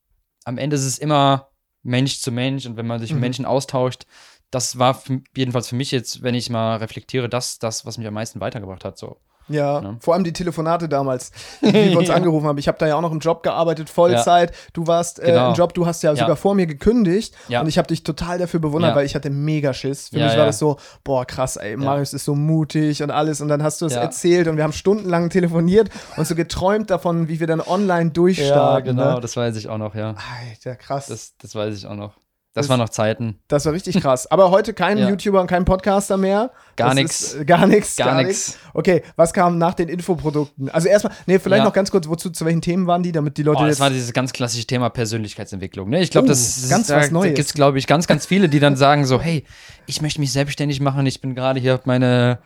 am 0.44 0.58
Ende 0.58 0.76
ist 0.76 0.85
es 0.85 0.99
immer 0.99 1.50
Mensch 1.82 2.20
zu 2.20 2.32
Mensch 2.32 2.67
und 2.67 2.76
wenn 2.76 2.87
man 2.87 3.00
sich 3.00 3.11
mit 3.11 3.17
mhm. 3.17 3.23
Menschen 3.23 3.44
austauscht, 3.47 4.06
das 4.50 4.79
war 4.79 5.03
jedenfalls 5.37 5.69
für 5.69 5.76
mich 5.76 5.91
jetzt, 5.91 6.23
wenn 6.23 6.35
ich 6.35 6.50
mal 6.50 6.76
reflektiere, 6.76 7.29
das, 7.29 7.58
das, 7.58 7.85
was 7.85 7.99
mich 7.99 8.06
am 8.06 8.14
meisten 8.14 8.41
weitergebracht 8.41 8.85
hat. 8.85 8.97
So. 8.99 9.20
Ja, 9.48 9.81
ne? 9.81 9.96
vor 10.00 10.14
allem 10.14 10.25
die 10.25 10.32
Telefonate 10.32 10.88
damals, 10.88 11.31
wie 11.60 11.72
wir 11.72 11.98
uns 11.98 12.08
ja. 12.08 12.14
angerufen 12.14 12.46
haben. 12.46 12.58
Ich 12.58 12.69
habe 12.69 12.78
da 12.78 12.87
ja 12.87 12.96
auch 12.96 13.00
noch 13.00 13.12
im 13.12 13.20
Job 13.20 13.43
gearbeitet, 13.43 13.88
Vollzeit. 13.88 14.50
Ja. 14.50 14.56
Du 14.72 14.87
warst 14.87 15.20
äh, 15.20 15.26
genau. 15.26 15.50
im 15.50 15.54
Job, 15.54 15.75
du 15.75 15.87
hast 15.87 16.02
ja, 16.02 16.12
ja, 16.12 16.16
sogar 16.16 16.37
vor 16.37 16.54
mir 16.54 16.66
gekündigt 16.66 17.34
und 17.48 17.69
ich 17.69 17.78
habe 17.78 17.88
dich 17.88 18.02
total 18.02 18.38
dafür 18.38 18.60
bewundert, 18.60 18.94
weil 18.94 19.06
ich 19.06 19.14
hatte 19.14 19.31
mega 19.31 19.72
Schiss. 19.72 20.08
Für 20.08 20.19
mich 20.19 20.37
war 20.37 20.46
das 20.46 20.58
so, 20.58 20.76
boah, 21.04 21.25
krass, 21.25 21.56
ey, 21.56 21.76
Marius 21.76 22.12
ist 22.12 22.25
so 22.25 22.34
mutig 22.34 23.02
und 23.02 23.10
alles. 23.10 23.40
Und 23.40 23.48
dann 23.48 23.62
hast 23.62 23.81
du 23.81 23.87
es 23.87 23.94
erzählt 23.94 24.48
und 24.48 24.56
wir 24.56 24.64
haben 24.64 24.72
stundenlang 24.72 25.31
telefoniert 25.31 25.90
und 26.16 26.26
so 26.26 26.34
geträumt 26.34 26.90
davon, 26.90 27.28
wie 27.28 27.40
wir 27.40 27.46
dann 27.46 27.60
online 27.60 28.10
durchstarten. 28.10 28.87
Ja, 28.87 28.93
genau, 28.93 29.14
ne? 29.16 29.20
das 29.20 29.37
weiß 29.37 29.56
ich 29.56 29.69
auch 29.69 29.78
noch, 29.78 29.94
ja. 29.94 30.14
Alter, 30.50 30.76
krass. 30.76 31.06
Das, 31.06 31.37
das 31.38 31.54
weiß 31.54 31.76
ich 31.76 31.87
auch 31.87 31.94
noch. 31.94 32.14
Das, 32.56 32.69
waren 32.69 32.79
noch 32.79 32.88
Zeiten. 32.88 33.38
Das 33.49 33.67
war 33.67 33.73
richtig 33.73 34.00
krass. 34.00 34.31
Aber 34.31 34.50
heute 34.50 34.73
kein 34.73 34.97
ja. 34.99 35.08
YouTuber 35.08 35.41
und 35.41 35.47
kein 35.47 35.64
Podcaster 35.64 36.17
mehr. 36.17 36.50
Gar 36.76 36.94
nichts. 36.94 37.35
Äh, 37.35 37.44
gar 37.44 37.67
nichts. 37.67 37.97
Gar 37.97 38.23
nichts. 38.23 38.58
Okay, 38.73 39.03
was 39.17 39.32
kam 39.32 39.58
nach 39.58 39.75
den 39.75 39.88
Infoprodukten? 39.88 40.70
Also 40.70 40.88
erstmal, 40.88 41.12
nee, 41.26 41.38
vielleicht 41.38 41.61
ja. 41.61 41.64
noch 41.64 41.73
ganz 41.73 41.91
kurz, 41.91 42.08
wozu, 42.08 42.31
zu 42.31 42.44
welchen 42.44 42.62
Themen 42.62 42.87
waren 42.87 43.03
die, 43.03 43.12
damit 43.12 43.37
die 43.37 43.43
Leute. 43.43 43.62
Oh, 43.62 43.67
das 43.67 43.79
war 43.79 43.91
dieses 43.91 44.12
ganz 44.12 44.32
klassische 44.32 44.67
Thema 44.67 44.88
Persönlichkeitsentwicklung. 44.88 45.91
Ne? 45.91 46.00
Ich 46.00 46.11
glaube, 46.11 46.26
oh, 46.26 46.29
das 46.29 46.56
ist 46.56 46.70
ganz 46.70 46.87
da, 46.87 46.97
was 46.97 47.11
Neues. 47.11 47.25
Da 47.25 47.35
gibt 47.35 47.49
es, 47.49 47.55
glaube 47.55 47.79
ich, 47.79 47.87
ganz, 47.87 48.06
ganz 48.06 48.25
viele, 48.25 48.49
die 48.49 48.58
dann 48.58 48.76
sagen 48.76 49.05
so, 49.05 49.20
hey, 49.20 49.44
ich 49.87 50.00
möchte 50.00 50.20
mich 50.20 50.32
selbstständig 50.32 50.81
machen. 50.81 51.05
Ich 51.06 51.20
bin 51.20 51.35
gerade 51.35 51.61
hier 51.61 51.79
meine, 51.85 52.38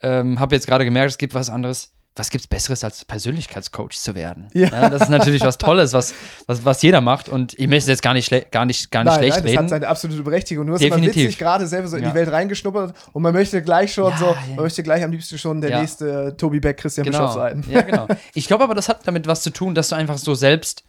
ähm, 0.00 0.40
habe 0.40 0.54
jetzt 0.54 0.66
gerade 0.66 0.84
gemerkt, 0.84 1.10
es 1.10 1.18
gibt 1.18 1.34
was 1.34 1.50
anderes 1.50 1.91
was 2.14 2.28
gibt's 2.28 2.46
Besseres 2.46 2.84
als 2.84 3.06
Persönlichkeitscoach 3.06 3.92
zu 3.92 4.14
werden? 4.14 4.48
Ja. 4.52 4.68
ja. 4.68 4.90
das 4.90 5.02
ist 5.02 5.08
natürlich 5.08 5.42
was 5.42 5.56
Tolles, 5.56 5.94
was, 5.94 6.12
was, 6.46 6.62
was 6.64 6.82
jeder 6.82 7.00
macht. 7.00 7.30
Und 7.30 7.58
ich 7.58 7.66
möchte 7.68 7.90
jetzt 7.90 8.02
gar 8.02 8.12
nicht, 8.12 8.30
gar 8.50 8.66
nicht, 8.66 8.90
gar 8.90 9.04
nicht 9.04 9.12
nein, 9.12 9.18
schlecht 9.18 9.36
nein, 9.36 9.44
reden. 9.44 9.56
Das 9.56 9.62
hat 9.62 9.70
seine 9.70 9.88
absolute 9.88 10.22
Berechtigung. 10.22 10.66
Nur, 10.66 10.78
Definitiv. 10.78 11.16
man 11.16 11.24
witzig 11.24 11.38
gerade 11.38 11.66
selber 11.66 11.88
so 11.88 11.96
in 11.96 12.02
ja. 12.02 12.10
die 12.10 12.14
Welt 12.14 12.30
reingeschnuppert 12.30 12.94
und 13.12 13.22
man 13.22 13.32
möchte 13.32 13.62
gleich 13.62 13.94
schon 13.94 14.10
ja, 14.10 14.18
so, 14.18 14.36
man 14.48 14.64
möchte 14.64 14.82
gleich 14.82 15.02
am 15.02 15.10
liebsten 15.10 15.38
schon 15.38 15.62
der 15.62 15.80
nächste 15.80 16.36
Tobi 16.36 16.60
Beck, 16.60 16.76
Christian 16.76 17.06
genau. 17.06 17.20
Bischof 17.20 17.34
sein. 17.34 17.64
Ja, 17.68 17.80
genau. 17.80 18.06
Ich 18.34 18.46
glaube 18.46 18.64
aber, 18.64 18.74
das 18.74 18.88
hat 18.88 19.06
damit 19.06 19.26
was 19.26 19.42
zu 19.42 19.50
tun, 19.50 19.74
dass 19.74 19.88
du 19.88 19.94
einfach 19.94 20.18
so 20.18 20.34
selbst 20.34 20.84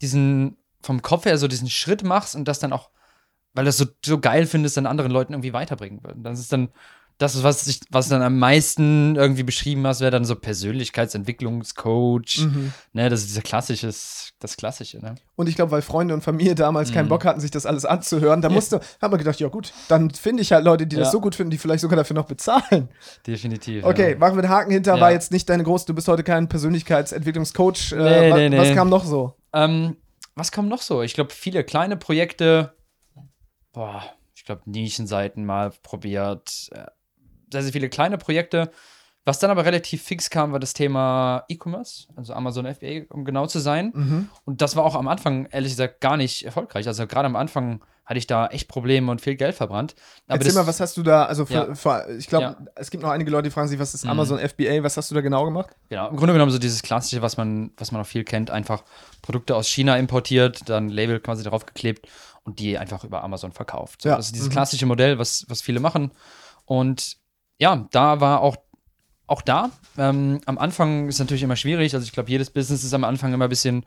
diesen, 0.00 0.56
vom 0.82 1.02
Kopf 1.02 1.26
her 1.26 1.36
so 1.36 1.46
diesen 1.46 1.68
Schritt 1.68 2.04
machst 2.04 2.34
und 2.34 2.46
das 2.46 2.58
dann 2.58 2.72
auch, 2.72 2.90
weil 3.52 3.64
du 3.64 3.68
das 3.68 3.76
so, 3.76 3.86
so 4.04 4.18
geil 4.18 4.46
findest, 4.46 4.76
dann 4.76 4.86
anderen 4.86 5.10
Leuten 5.10 5.34
irgendwie 5.34 5.52
weiterbringen 5.52 6.02
würden. 6.02 6.22
Das 6.22 6.38
ist 6.38 6.52
dann 6.52 6.70
das, 7.18 7.40
was 7.44 7.66
ich, 7.68 7.80
was 7.90 8.08
dann 8.08 8.22
am 8.22 8.38
meisten 8.38 9.14
irgendwie 9.14 9.44
beschrieben 9.44 9.86
hast, 9.86 10.00
wäre 10.00 10.10
dann 10.10 10.24
so 10.24 10.34
Persönlichkeitsentwicklungscoach. 10.34 12.38
Mhm. 12.38 12.72
Ne, 12.92 13.08
das 13.08 13.20
ist 13.20 13.28
dieser 13.28 13.42
klassische, 13.42 13.86
das 13.86 14.56
Klassische, 14.56 14.98
ne? 14.98 15.14
Und 15.36 15.48
ich 15.48 15.54
glaube, 15.54 15.70
weil 15.70 15.82
Freunde 15.82 16.12
und 16.12 16.22
Familie 16.22 16.56
damals 16.56 16.90
mhm. 16.90 16.94
keinen 16.94 17.08
Bock 17.08 17.24
hatten, 17.24 17.40
sich 17.40 17.52
das 17.52 17.66
alles 17.66 17.84
anzuhören, 17.84 18.42
da 18.42 18.48
musste, 18.48 18.80
haben 19.00 19.12
wir 19.12 19.18
gedacht, 19.18 19.38
ja 19.38 19.48
gut, 19.48 19.72
dann 19.88 20.10
finde 20.10 20.42
ich 20.42 20.52
halt 20.52 20.64
Leute, 20.64 20.88
die 20.88 20.96
ja. 20.96 21.02
das 21.02 21.12
so 21.12 21.20
gut 21.20 21.36
finden, 21.36 21.52
die 21.52 21.58
vielleicht 21.58 21.82
sogar 21.82 21.96
dafür 21.96 22.14
noch 22.14 22.26
bezahlen. 22.26 22.88
Definitiv. 23.26 23.84
Okay, 23.84 24.12
ja. 24.12 24.18
machen 24.18 24.36
wir 24.36 24.42
den 24.42 24.50
Haken 24.50 24.72
hinter, 24.72 24.96
ja. 24.96 25.00
war 25.00 25.12
jetzt 25.12 25.30
nicht 25.30 25.48
deine 25.48 25.62
große, 25.62 25.86
du 25.86 25.94
bist 25.94 26.08
heute 26.08 26.24
kein 26.24 26.48
Persönlichkeitsentwicklungscoach. 26.48 27.92
Äh, 27.92 27.96
nee, 27.96 28.30
was, 28.30 28.38
nee, 28.38 28.48
nee. 28.48 28.58
was 28.58 28.74
kam 28.74 28.88
noch 28.88 29.04
so? 29.04 29.36
Ähm, 29.52 29.96
was 30.34 30.50
kam 30.50 30.66
noch 30.66 30.82
so? 30.82 31.02
Ich 31.02 31.14
glaube, 31.14 31.32
viele 31.32 31.62
kleine 31.62 31.96
Projekte, 31.96 32.74
boah, 33.72 34.02
ich 34.34 34.44
glaube, 34.44 34.62
Nischenseiten 34.66 35.46
mal 35.46 35.70
probiert, 35.82 36.68
äh, 36.72 36.86
sehr, 37.54 37.62
sehr 37.62 37.72
viele 37.72 37.88
kleine 37.88 38.18
Projekte. 38.18 38.70
Was 39.26 39.38
dann 39.38 39.50
aber 39.50 39.64
relativ 39.64 40.02
fix 40.02 40.28
kam, 40.28 40.52
war 40.52 40.60
das 40.60 40.74
Thema 40.74 41.44
E-Commerce, 41.48 42.08
also 42.14 42.34
Amazon 42.34 42.66
FBA, 42.66 43.06
um 43.08 43.24
genau 43.24 43.46
zu 43.46 43.58
sein. 43.58 43.90
Mhm. 43.94 44.28
Und 44.44 44.60
das 44.60 44.76
war 44.76 44.84
auch 44.84 44.94
am 44.94 45.08
Anfang, 45.08 45.46
ehrlich 45.46 45.72
gesagt, 45.72 46.02
gar 46.02 46.18
nicht 46.18 46.44
erfolgreich. 46.44 46.86
Also 46.86 47.06
gerade 47.06 47.24
am 47.24 47.36
Anfang 47.36 47.82
hatte 48.04 48.18
ich 48.18 48.26
da 48.26 48.48
echt 48.48 48.68
Probleme 48.68 49.10
und 49.10 49.22
viel 49.22 49.36
Geld 49.36 49.54
verbrannt. 49.54 49.94
Aber 50.26 50.36
Erzähl 50.36 50.48
das, 50.48 50.54
mal, 50.56 50.66
was 50.66 50.78
hast 50.78 50.98
du 50.98 51.02
da, 51.02 51.24
also 51.24 51.46
für, 51.46 51.54
ja. 51.54 51.74
für, 51.74 52.06
ich 52.18 52.26
glaube, 52.26 52.44
ja. 52.44 52.66
es 52.74 52.90
gibt 52.90 53.02
noch 53.02 53.08
einige 53.08 53.30
Leute, 53.30 53.44
die 53.44 53.50
fragen 53.50 53.68
sich, 53.68 53.78
was 53.78 53.94
ist 53.94 54.04
mhm. 54.04 54.10
Amazon 54.10 54.42
mhm. 54.42 54.48
FBA, 54.48 54.82
was 54.82 54.98
hast 54.98 55.10
du 55.10 55.14
da 55.14 55.22
genau 55.22 55.46
gemacht? 55.46 55.70
Genau, 55.88 56.10
im 56.10 56.16
Grunde 56.16 56.34
genommen 56.34 56.52
so 56.52 56.58
dieses 56.58 56.82
klassische, 56.82 57.22
was 57.22 57.38
man, 57.38 57.70
was 57.78 57.92
man 57.92 58.02
auch 58.02 58.06
viel 58.06 58.24
kennt, 58.24 58.50
einfach 58.50 58.84
Produkte 59.22 59.56
aus 59.56 59.68
China 59.68 59.96
importiert, 59.96 60.68
dann 60.68 60.90
Label 60.90 61.18
quasi 61.18 61.44
drauf 61.44 61.64
geklebt 61.64 62.06
und 62.42 62.58
die 62.58 62.76
einfach 62.76 63.04
über 63.04 63.24
Amazon 63.24 63.52
verkauft. 63.52 64.02
So, 64.02 64.10
ja. 64.10 64.16
Das 64.16 64.26
ist 64.26 64.34
dieses 64.34 64.48
mhm. 64.48 64.52
klassische 64.52 64.84
Modell, 64.84 65.18
was, 65.18 65.46
was 65.48 65.62
viele 65.62 65.80
machen. 65.80 66.10
Und 66.66 67.16
ja, 67.58 67.86
da 67.90 68.20
war 68.20 68.40
auch, 68.40 68.56
auch 69.26 69.42
da. 69.42 69.70
Ähm, 69.96 70.40
am 70.46 70.58
Anfang 70.58 71.08
ist 71.08 71.18
natürlich 71.18 71.42
immer 71.42 71.56
schwierig. 71.56 71.94
Also 71.94 72.04
ich 72.04 72.12
glaube, 72.12 72.30
jedes 72.30 72.50
Business 72.50 72.84
ist 72.84 72.94
am 72.94 73.04
Anfang 73.04 73.32
immer 73.32 73.46
ein 73.46 73.50
bisschen 73.50 73.86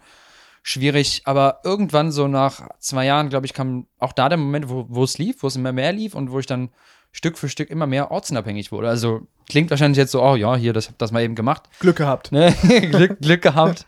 schwierig. 0.64 1.22
Aber 1.25 1.62
irgendwann 1.64 2.12
so 2.12 2.28
nach 2.28 2.69
zwei 2.80 3.06
Jahren, 3.06 3.30
glaube 3.30 3.46
ich, 3.46 3.54
kam 3.54 3.88
auch 4.00 4.14
da 4.14 4.30
der 4.30 4.38
Moment, 4.38 4.68
wo, 4.69 5.04
es 5.04 5.18
lief, 5.18 5.44
wo 5.44 5.48
es 5.48 5.56
immer 5.56 5.72
mehr 5.72 5.94
lief 5.94 6.16
und 6.16 6.31
wo 6.31 6.40
ich 6.40 6.45
dann 6.45 6.69
Stück 7.12 7.38
für 7.38 7.50
Stück 7.50 7.69
immer 7.69 7.88
mehr 7.88 8.12
ortsunabhängig 8.12 8.71
wurde. 8.71 8.90
Also 8.90 9.21
klingt 9.50 9.69
wahrscheinlich 9.69 9.97
jetzt 9.97 10.12
so, 10.12 10.21
oh 10.21 10.36
ja, 10.36 10.56
hier, 10.56 10.74
das 10.74 10.90
hab 10.90 10.97
das 10.97 11.12
mal 11.12 11.24
eben 11.24 11.36
gemacht. 11.36 11.64
Glück 11.80 11.95
gehabt. 11.95 12.31
Ne? 12.31 12.54
Glück, 12.92 13.19
Glück 13.21 13.42
gehabt. 13.42 13.86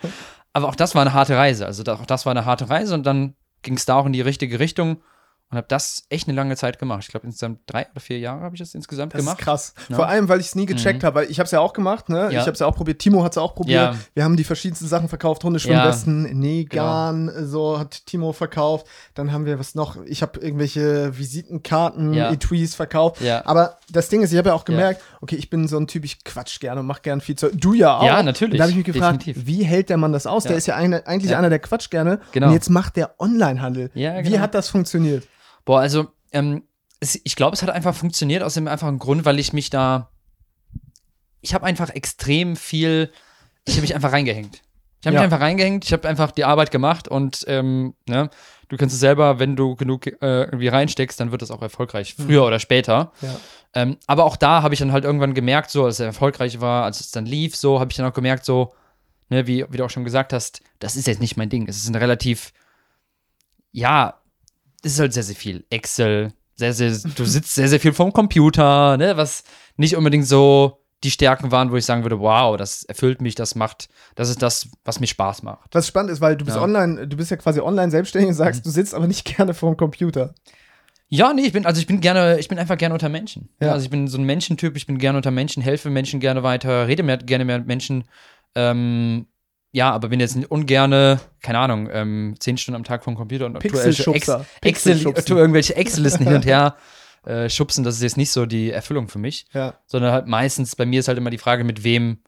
Aber 0.54 0.68
auch 0.68 0.76
das 0.76 0.96
war 0.96 1.02
eine 1.02 1.14
harte 1.14 1.36
Reise. 1.36 1.66
Also 1.66 1.84
auch 1.92 2.06
das 2.06 2.26
war 2.26 2.32
eine 2.32 2.46
harte 2.46 2.70
Reise 2.70 2.94
und 2.94 3.06
dann 3.06 3.36
ging 3.62 3.76
es 3.76 3.86
da 3.86 3.96
auch 3.96 4.06
in 4.06 4.14
die 4.14 4.22
richtige 4.22 4.60
Richtung 4.60 5.02
und 5.52 5.58
habe 5.58 5.68
das 5.68 6.04
echt 6.10 6.28
eine 6.28 6.36
lange 6.36 6.56
Zeit 6.56 6.78
gemacht. 6.78 7.02
Ich 7.04 7.08
glaube, 7.08 7.26
insgesamt 7.26 7.62
drei 7.66 7.88
oder 7.90 8.00
vier 8.00 8.20
Jahre 8.20 8.42
habe 8.42 8.56
ich 8.56 8.60
das 8.60 8.76
insgesamt 8.76 9.16
das 9.16 9.22
gemacht. 9.22 9.40
Ist 9.40 9.46
krass. 9.46 9.74
Ja. 9.90 9.96
Vor 9.96 10.08
allem, 10.08 10.30
weil 10.30 10.40
ich 10.40 10.48
es 10.48 10.56
nie 10.56 10.68
gecheckt 10.68 11.02
mhm. 11.02 11.08
habe. 11.08 11.26
Ich 11.26 11.40
habe 11.40 11.46
es 11.46 11.52
ja 11.52 11.60
auch 11.60 11.74
gemacht, 11.74 12.08
ne? 12.08 12.26
Ja. 12.26 12.30
Ich 12.30 12.40
habe 12.42 12.52
es 12.52 12.60
ja 12.60 12.68
auch 12.68 12.76
probiert. 12.76 13.00
Timo 13.00 13.24
hat 13.24 13.32
es 13.32 13.40
auch 13.40 13.56
probiert. 13.56 13.94
Ja. 13.94 14.00
Wir 14.14 14.24
haben 14.24 14.38
die 14.38 14.44
verschiedensten 14.44 14.88
Sachen 14.88 15.10
verkauft. 15.10 15.44
Hundeschwimmwesten, 15.44 16.28
ja. 16.28 16.34
Negan, 16.36 17.28
genau. 17.28 17.48
so 17.48 17.80
hat 17.80 18.06
Timo 18.06 18.32
verkauft. 18.32 18.86
Dann 19.16 19.32
haben 19.32 19.48
wir 19.48 19.58
was 19.58 19.74
noch. 19.74 19.98
Ich 20.06 20.22
habe 20.22 20.40
irgendwelche 20.40 21.18
Visitenkarten, 21.18 22.14
Etuis 22.14 22.76
verkauft. 22.76 23.20
Aber 23.46 23.80
das 23.90 24.10
Ding 24.10 24.22
ist, 24.22 24.32
ich 24.32 24.38
habe 24.38 24.50
ja 24.50 24.56
auch 24.56 24.66
gemerkt, 24.66 25.02
okay, 25.22 25.36
ich 25.36 25.50
bin 25.50 25.68
so 25.68 25.78
ein 25.78 25.88
Typ, 25.88 26.06
ich 26.06 26.24
quatsch 26.24 26.60
gerne 26.60 26.82
und 26.82 26.86
mache 26.86 27.02
gerne 27.02 27.22
viel 27.22 27.36
Zeug. 27.36 27.54
Du 27.56 27.74
ja 27.74 27.98
auch. 27.98 28.04
Ja, 28.04 28.22
natürlich. 28.22 28.54
Und 28.54 28.58
da 28.60 28.64
habe 28.66 28.72
ich 28.72 28.78
mich 28.78 28.86
gefragt, 28.86 29.26
Definitiv. 29.26 29.48
wie 29.48 29.64
hält 29.64 29.90
der 29.90 29.98
Mann 29.98 30.14
das 30.14 30.28
aus? 30.28 30.44
Der 30.44 30.58
ist 30.58 30.68
ja 30.68 30.76
eine, 30.76 31.08
eigentlich 31.08 31.36
einer, 31.36 31.50
der 31.50 31.60
quatscht 31.60 31.90
gerne. 31.90 32.20
Genau. 32.34 32.48
Und 32.48 32.54
jetzt 32.54 32.70
macht 32.70 32.98
der 32.98 33.20
Onlinehandel. 33.20 33.90
Ja, 33.96 34.22
genau. 34.22 34.30
Wie 34.30 34.40
hat 34.40 34.54
das 34.54 34.70
funktioniert? 34.70 35.28
Boah, 35.70 35.82
also 35.82 36.08
ähm, 36.32 36.64
es, 37.00 37.22
ich 37.24 37.36
glaube, 37.36 37.54
es 37.54 37.62
hat 37.62 37.70
einfach 37.70 37.94
funktioniert 37.94 38.42
aus 38.42 38.56
dem 38.56 38.68
einfachen 38.68 38.98
Grund, 38.98 39.24
weil 39.26 39.38
ich 39.38 39.54
mich 39.54 39.70
da. 39.70 40.10
Ich 41.42 41.54
habe 41.54 41.64
einfach 41.64 41.92
extrem 41.92 42.56
viel. 42.56 43.12
Ich 43.66 43.76
habe 43.76 43.82
mich 43.82 43.94
einfach 43.94 44.12
reingehängt. 44.12 44.64
Ich 45.00 45.06
habe 45.06 45.14
ja. 45.14 45.22
mich 45.22 45.26
einfach 45.26 45.42
reingehängt, 45.42 45.86
ich 45.86 45.94
habe 45.94 46.08
einfach 46.08 46.32
die 46.32 46.44
Arbeit 46.44 46.72
gemacht 46.72 47.08
und 47.08 47.46
ähm, 47.48 47.94
ne, 48.08 48.32
du 48.70 48.78
kannst 48.78 48.96
es 48.96 49.00
selber, 49.00 49.38
wenn 49.38 49.56
du 49.56 49.76
genug 49.76 50.08
äh, 50.08 50.16
irgendwie 50.22 50.70
reinsteckst, 50.70 51.20
dann 51.20 51.30
wird 51.30 51.44
das 51.44 51.52
auch 51.52 51.62
erfolgreich, 51.62 52.18
mhm. 52.18 52.24
früher 52.24 52.42
mhm. 52.42 52.48
oder 52.48 52.60
später. 52.60 53.12
Ja. 53.22 53.40
Ähm, 53.76 53.98
aber 54.08 54.26
auch 54.26 54.38
da 54.38 54.64
habe 54.64 54.74
ich 54.74 54.80
dann 54.80 54.92
halt 54.92 55.06
irgendwann 55.06 55.36
gemerkt, 55.36 55.70
so 55.70 55.86
als 55.86 56.00
es 56.00 56.00
erfolgreich 56.00 56.62
war, 56.62 56.84
als 56.84 57.00
es 57.00 57.12
dann 57.12 57.28
lief, 57.28 57.56
so 57.56 57.80
habe 57.80 57.92
ich 57.92 57.98
dann 57.98 58.08
auch 58.08 58.16
gemerkt, 58.16 58.44
so, 58.44 58.74
ne, 59.30 59.46
wie, 59.46 59.66
wie 59.70 59.78
du 59.78 59.86
auch 59.86 59.92
schon 59.92 60.04
gesagt 60.04 60.34
hast, 60.34 60.62
das 60.80 60.96
ist 60.96 61.06
jetzt 61.06 61.22
nicht 61.22 61.38
mein 61.38 61.50
Ding. 61.50 61.68
Es 61.68 61.78
ist 61.78 61.90
ein 61.90 61.96
relativ, 61.96 62.54
ja, 63.72 64.19
es 64.84 64.94
ist 64.94 65.00
halt 65.00 65.14
sehr, 65.14 65.24
sehr 65.24 65.36
viel. 65.36 65.66
Excel, 65.70 66.34
sehr, 66.56 66.74
sehr, 66.74 66.92
du 67.16 67.26
sitzt 67.26 67.56
sehr, 67.56 67.68
sehr 67.68 67.80
viel 67.80 67.94
vorm 67.94 68.14
Computer, 68.14 68.98
ne, 68.98 69.18
was 69.18 69.44
nicht 69.78 69.96
unbedingt 69.96 70.28
so 70.28 70.80
die 71.04 71.12
Stärken 71.12 71.52
waren, 71.52 71.72
wo 71.72 71.78
ich 71.78 71.86
sagen 71.86 72.04
würde, 72.04 72.20
wow, 72.20 72.58
das 72.58 72.84
erfüllt 72.84 73.22
mich, 73.22 73.36
das 73.36 73.56
macht, 73.56 73.88
das 74.16 74.30
ist 74.30 74.42
das, 74.42 74.68
was 74.84 75.00
mir 75.00 75.08
Spaß 75.08 75.44
macht. 75.44 75.74
Was 75.74 75.88
spannend 75.88 76.12
ist, 76.12 76.20
weil 76.20 76.36
du 76.36 76.44
bist 76.44 76.58
ja. 76.58 76.64
online, 76.64 77.08
du 77.08 77.16
bist 77.16 77.32
ja 77.32 77.38
quasi 77.38 77.62
online 77.62 77.90
selbstständig 77.90 78.30
und 78.30 78.36
sagst, 78.36 78.62
mhm. 78.62 78.64
du 78.64 78.70
sitzt 78.72 78.94
aber 78.94 79.08
nicht 79.08 79.24
gerne 79.38 79.54
vor 79.54 79.72
dem 79.72 79.78
Computer. 79.78 80.34
Ja, 81.08 81.34
nee, 81.34 81.44
ich 81.44 81.54
bin, 81.54 81.66
also 81.66 81.80
ich 81.80 81.88
bin 81.88 82.02
gerne, 82.02 82.38
ich 82.38 82.50
bin 82.50 82.60
einfach 82.60 82.78
gerne 82.78 82.94
unter 82.94 83.10
Menschen. 83.10 83.50
Ja. 83.60 83.72
Also 83.72 83.86
ich 83.86 83.90
bin 83.90 84.08
so 84.08 84.18
ein 84.18 84.26
Menschentyp, 84.26 84.76
ich 84.76 84.86
bin 84.86 85.00
gerne 85.00 85.18
unter 85.18 85.32
Menschen, 85.32 85.64
helfe 85.64 85.90
Menschen 85.90 86.20
gerne 86.20 86.44
weiter, 86.44 86.88
rede 86.88 87.02
mehr, 87.02 87.18
gerne 87.18 87.46
mehr 87.46 87.58
mit 87.58 87.68
Menschen. 87.68 88.04
Ähm, 88.54 89.26
ja, 89.72 89.92
aber 89.92 90.10
bin 90.10 90.20
jetzt 90.20 90.38
ungerne, 90.50 91.20
keine 91.42 91.60
Ahnung, 91.60 91.90
ähm, 91.92 92.36
zehn 92.40 92.58
Stunden 92.58 92.76
am 92.78 92.84
Tag 92.84 93.04
vom 93.04 93.16
Computer 93.16 93.46
und 93.46 93.60
tu 93.60 93.68
Ex 93.68 94.40
Excel, 94.62 95.14
irgendwelche 95.38 95.76
Excel-Listen 95.76 96.26
hin 96.26 96.36
und 96.36 96.46
her 96.46 96.76
äh, 97.26 97.50
schubsen. 97.50 97.84
Das 97.84 97.96
ist 97.96 98.02
jetzt 98.02 98.18
nicht 98.18 98.32
so 98.32 98.46
die 98.46 98.72
Erfüllung 98.72 99.08
für 99.10 99.20
mich. 99.20 99.46
Ja. 99.54 99.76
Sondern 99.86 100.12
halt 100.12 100.28
meistens, 100.28 100.76
bei 100.76 100.86
mir 100.86 101.00
ist 101.00 101.08
halt 101.08 101.18
immer 101.18 101.30
die 101.30 101.38
Frage, 101.38 101.64
mit 101.64 101.84
wem, 101.84 102.20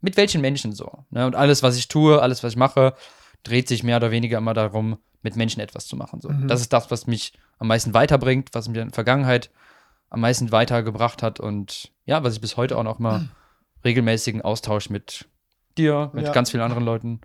mit 0.00 0.16
welchen 0.16 0.40
Menschen 0.40 0.72
so. 0.72 1.04
Ne? 1.10 1.26
Und 1.26 1.36
alles, 1.36 1.62
was 1.62 1.76
ich 1.76 1.88
tue, 1.88 2.20
alles, 2.20 2.42
was 2.42 2.52
ich 2.52 2.58
mache, 2.58 2.94
dreht 3.42 3.68
sich 3.68 3.82
mehr 3.82 3.96
oder 3.96 4.10
weniger 4.10 4.38
immer 4.38 4.54
darum, 4.54 4.98
mit 5.22 5.36
Menschen 5.36 5.60
etwas 5.60 5.86
zu 5.86 5.96
machen. 5.96 6.20
So. 6.20 6.30
Mhm. 6.30 6.48
Das 6.48 6.60
ist 6.60 6.72
das, 6.72 6.90
was 6.90 7.06
mich 7.06 7.34
am 7.58 7.68
meisten 7.68 7.92
weiterbringt, 7.92 8.50
was 8.52 8.68
mich 8.68 8.78
in 8.78 8.88
der 8.88 8.94
Vergangenheit 8.94 9.50
am 10.08 10.20
meisten 10.20 10.50
weitergebracht 10.50 11.22
hat 11.22 11.40
und 11.40 11.92
ja, 12.04 12.24
was 12.24 12.34
ich 12.34 12.40
bis 12.40 12.56
heute 12.56 12.78
auch 12.78 12.82
noch 12.82 12.98
mal 12.98 13.18
mhm. 13.20 13.28
regelmäßigen 13.84 14.42
Austausch 14.42 14.90
mit 14.90 15.26
dir, 15.78 16.10
mit 16.12 16.26
ja. 16.26 16.32
ganz 16.32 16.50
vielen 16.50 16.62
anderen 16.62 16.84
Leuten. 16.84 17.20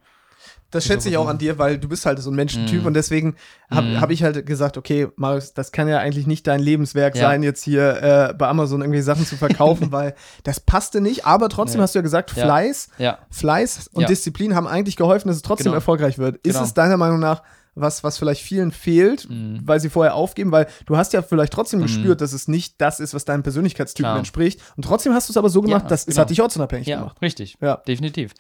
Das 0.72 0.84
schätze 0.86 1.08
ich 1.08 1.16
auch 1.16 1.30
an 1.30 1.38
dir, 1.38 1.58
weil 1.58 1.78
du 1.78 1.88
bist 1.88 2.06
halt 2.06 2.20
so 2.20 2.30
ein 2.30 2.36
Menschentyp 2.36 2.84
mm. 2.84 2.88
und 2.88 2.96
deswegen 2.96 3.36
habe 3.72 3.88
mm. 3.88 4.02
hab 4.02 4.12
ich 4.12 4.24
halt 4.24 4.46
gesagt, 4.46 4.78
okay, 4.78 5.08
Marius, 5.16 5.54
das 5.54 5.72
kann 5.72 5.88
ja 5.88 6.00
eigentlich 6.00 6.28
nicht 6.28 6.46
dein 6.48 6.60
Lebenswerk 6.60 7.16
ja. 7.16 7.22
sein, 7.30 7.44
jetzt 7.44 7.64
hier 7.64 8.02
äh, 8.02 8.34
bei 8.34 8.48
Amazon 8.48 8.82
irgendwie 8.82 9.02
Sachen 9.02 9.26
zu 9.26 9.38
verkaufen, 9.38 9.92
weil 9.94 10.16
das 10.44 10.60
passte 10.60 11.00
nicht. 11.00 11.26
Aber 11.26 11.48
trotzdem 11.48 11.80
nee. 11.80 11.84
hast 11.84 11.96
du 11.96 12.00
ja 12.00 12.04
gesagt, 12.04 12.32
Fleiß, 12.32 12.90
ja. 12.98 13.20
Fleiß 13.30 13.90
und 13.94 14.10
Disziplin 14.10 14.54
haben 14.54 14.68
eigentlich 14.68 14.98
geholfen, 14.98 15.30
dass 15.30 15.38
es 15.38 15.44
trotzdem 15.44 15.66
genau. 15.66 15.76
erfolgreich 15.76 16.18
wird. 16.18 16.38
Ist 16.38 16.56
genau. 16.56 16.66
es 16.66 16.74
deiner 16.74 16.98
Meinung 16.98 17.20
nach 17.20 17.42
was, 17.76 18.04
was 18.04 18.18
vielleicht 18.18 18.42
vielen 18.42 18.72
fehlt, 18.72 19.30
mhm. 19.30 19.60
weil 19.64 19.80
sie 19.80 19.90
vorher 19.90 20.16
aufgeben, 20.16 20.52
weil 20.52 20.68
du 20.86 20.96
hast 20.98 21.14
ja 21.14 21.22
vielleicht 21.22 21.54
trotzdem 21.54 21.80
mhm. 21.80 21.84
gespürt, 21.84 22.22
dass 22.22 22.34
es 22.34 22.48
nicht 22.48 22.80
das 22.80 23.00
ist, 23.00 23.14
was 23.14 23.26
deinem 23.26 23.44
Persönlichkeitstypen 23.44 24.06
Klar. 24.06 24.18
entspricht. 24.18 24.62
Und 24.78 24.84
trotzdem 24.84 25.14
hast 25.14 25.30
du 25.30 25.34
es 25.34 25.38
aber 25.38 25.50
so 25.50 25.62
gemacht, 25.62 25.84
ja, 25.84 25.90
dass 25.90 26.06
genau. 26.06 26.14
es 26.14 26.18
hat 26.20 26.30
dich 26.30 26.42
ortsunabhängig 26.42 26.88
ja, 26.88 27.00
gemacht. 27.00 27.22
Richtig, 27.22 27.58
ja, 27.62 27.78
definitiv. 27.78 28.34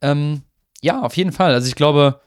Ähm, 0.00 0.42
ja, 0.80 1.02
auf 1.02 1.16
jeden 1.16 1.32
Fall. 1.32 1.52
Also 1.52 1.68
ich 1.68 1.74
glaube, 1.74 2.20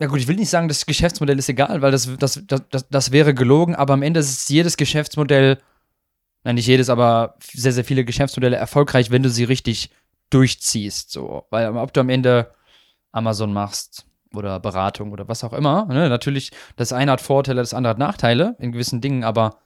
ja 0.00 0.06
gut, 0.06 0.18
ich 0.18 0.28
will 0.28 0.36
nicht 0.36 0.50
sagen, 0.50 0.68
das 0.68 0.86
Geschäftsmodell 0.86 1.38
ist 1.38 1.48
egal, 1.48 1.82
weil 1.82 1.92
das, 1.92 2.08
das, 2.18 2.42
das, 2.46 2.62
das, 2.70 2.88
das 2.88 3.12
wäre 3.12 3.34
gelogen, 3.34 3.74
aber 3.74 3.94
am 3.94 4.02
Ende 4.02 4.20
ist 4.20 4.48
jedes 4.48 4.76
Geschäftsmodell, 4.76 5.58
nein, 6.42 6.54
nicht 6.54 6.66
jedes, 6.66 6.88
aber 6.88 7.36
sehr, 7.52 7.72
sehr 7.72 7.84
viele 7.84 8.04
Geschäftsmodelle 8.04 8.56
erfolgreich, 8.56 9.10
wenn 9.10 9.22
du 9.22 9.28
sie 9.28 9.44
richtig 9.44 9.90
durchziehst. 10.30 11.12
So. 11.12 11.46
Weil 11.50 11.76
ob 11.76 11.92
du 11.92 12.00
am 12.00 12.08
Ende 12.08 12.52
Amazon 13.12 13.52
machst, 13.52 14.06
oder 14.36 14.60
Beratung 14.60 15.12
oder 15.12 15.28
was 15.28 15.44
auch 15.44 15.52
immer. 15.52 15.86
Ne? 15.86 16.08
Natürlich, 16.08 16.50
das 16.76 16.92
eine 16.92 17.12
hat 17.12 17.20
Vorteile, 17.20 17.60
das 17.60 17.74
andere 17.74 17.90
hat 17.90 17.98
Nachteile 17.98 18.56
in 18.58 18.72
gewissen 18.72 19.00
Dingen, 19.00 19.24
aber 19.24 19.58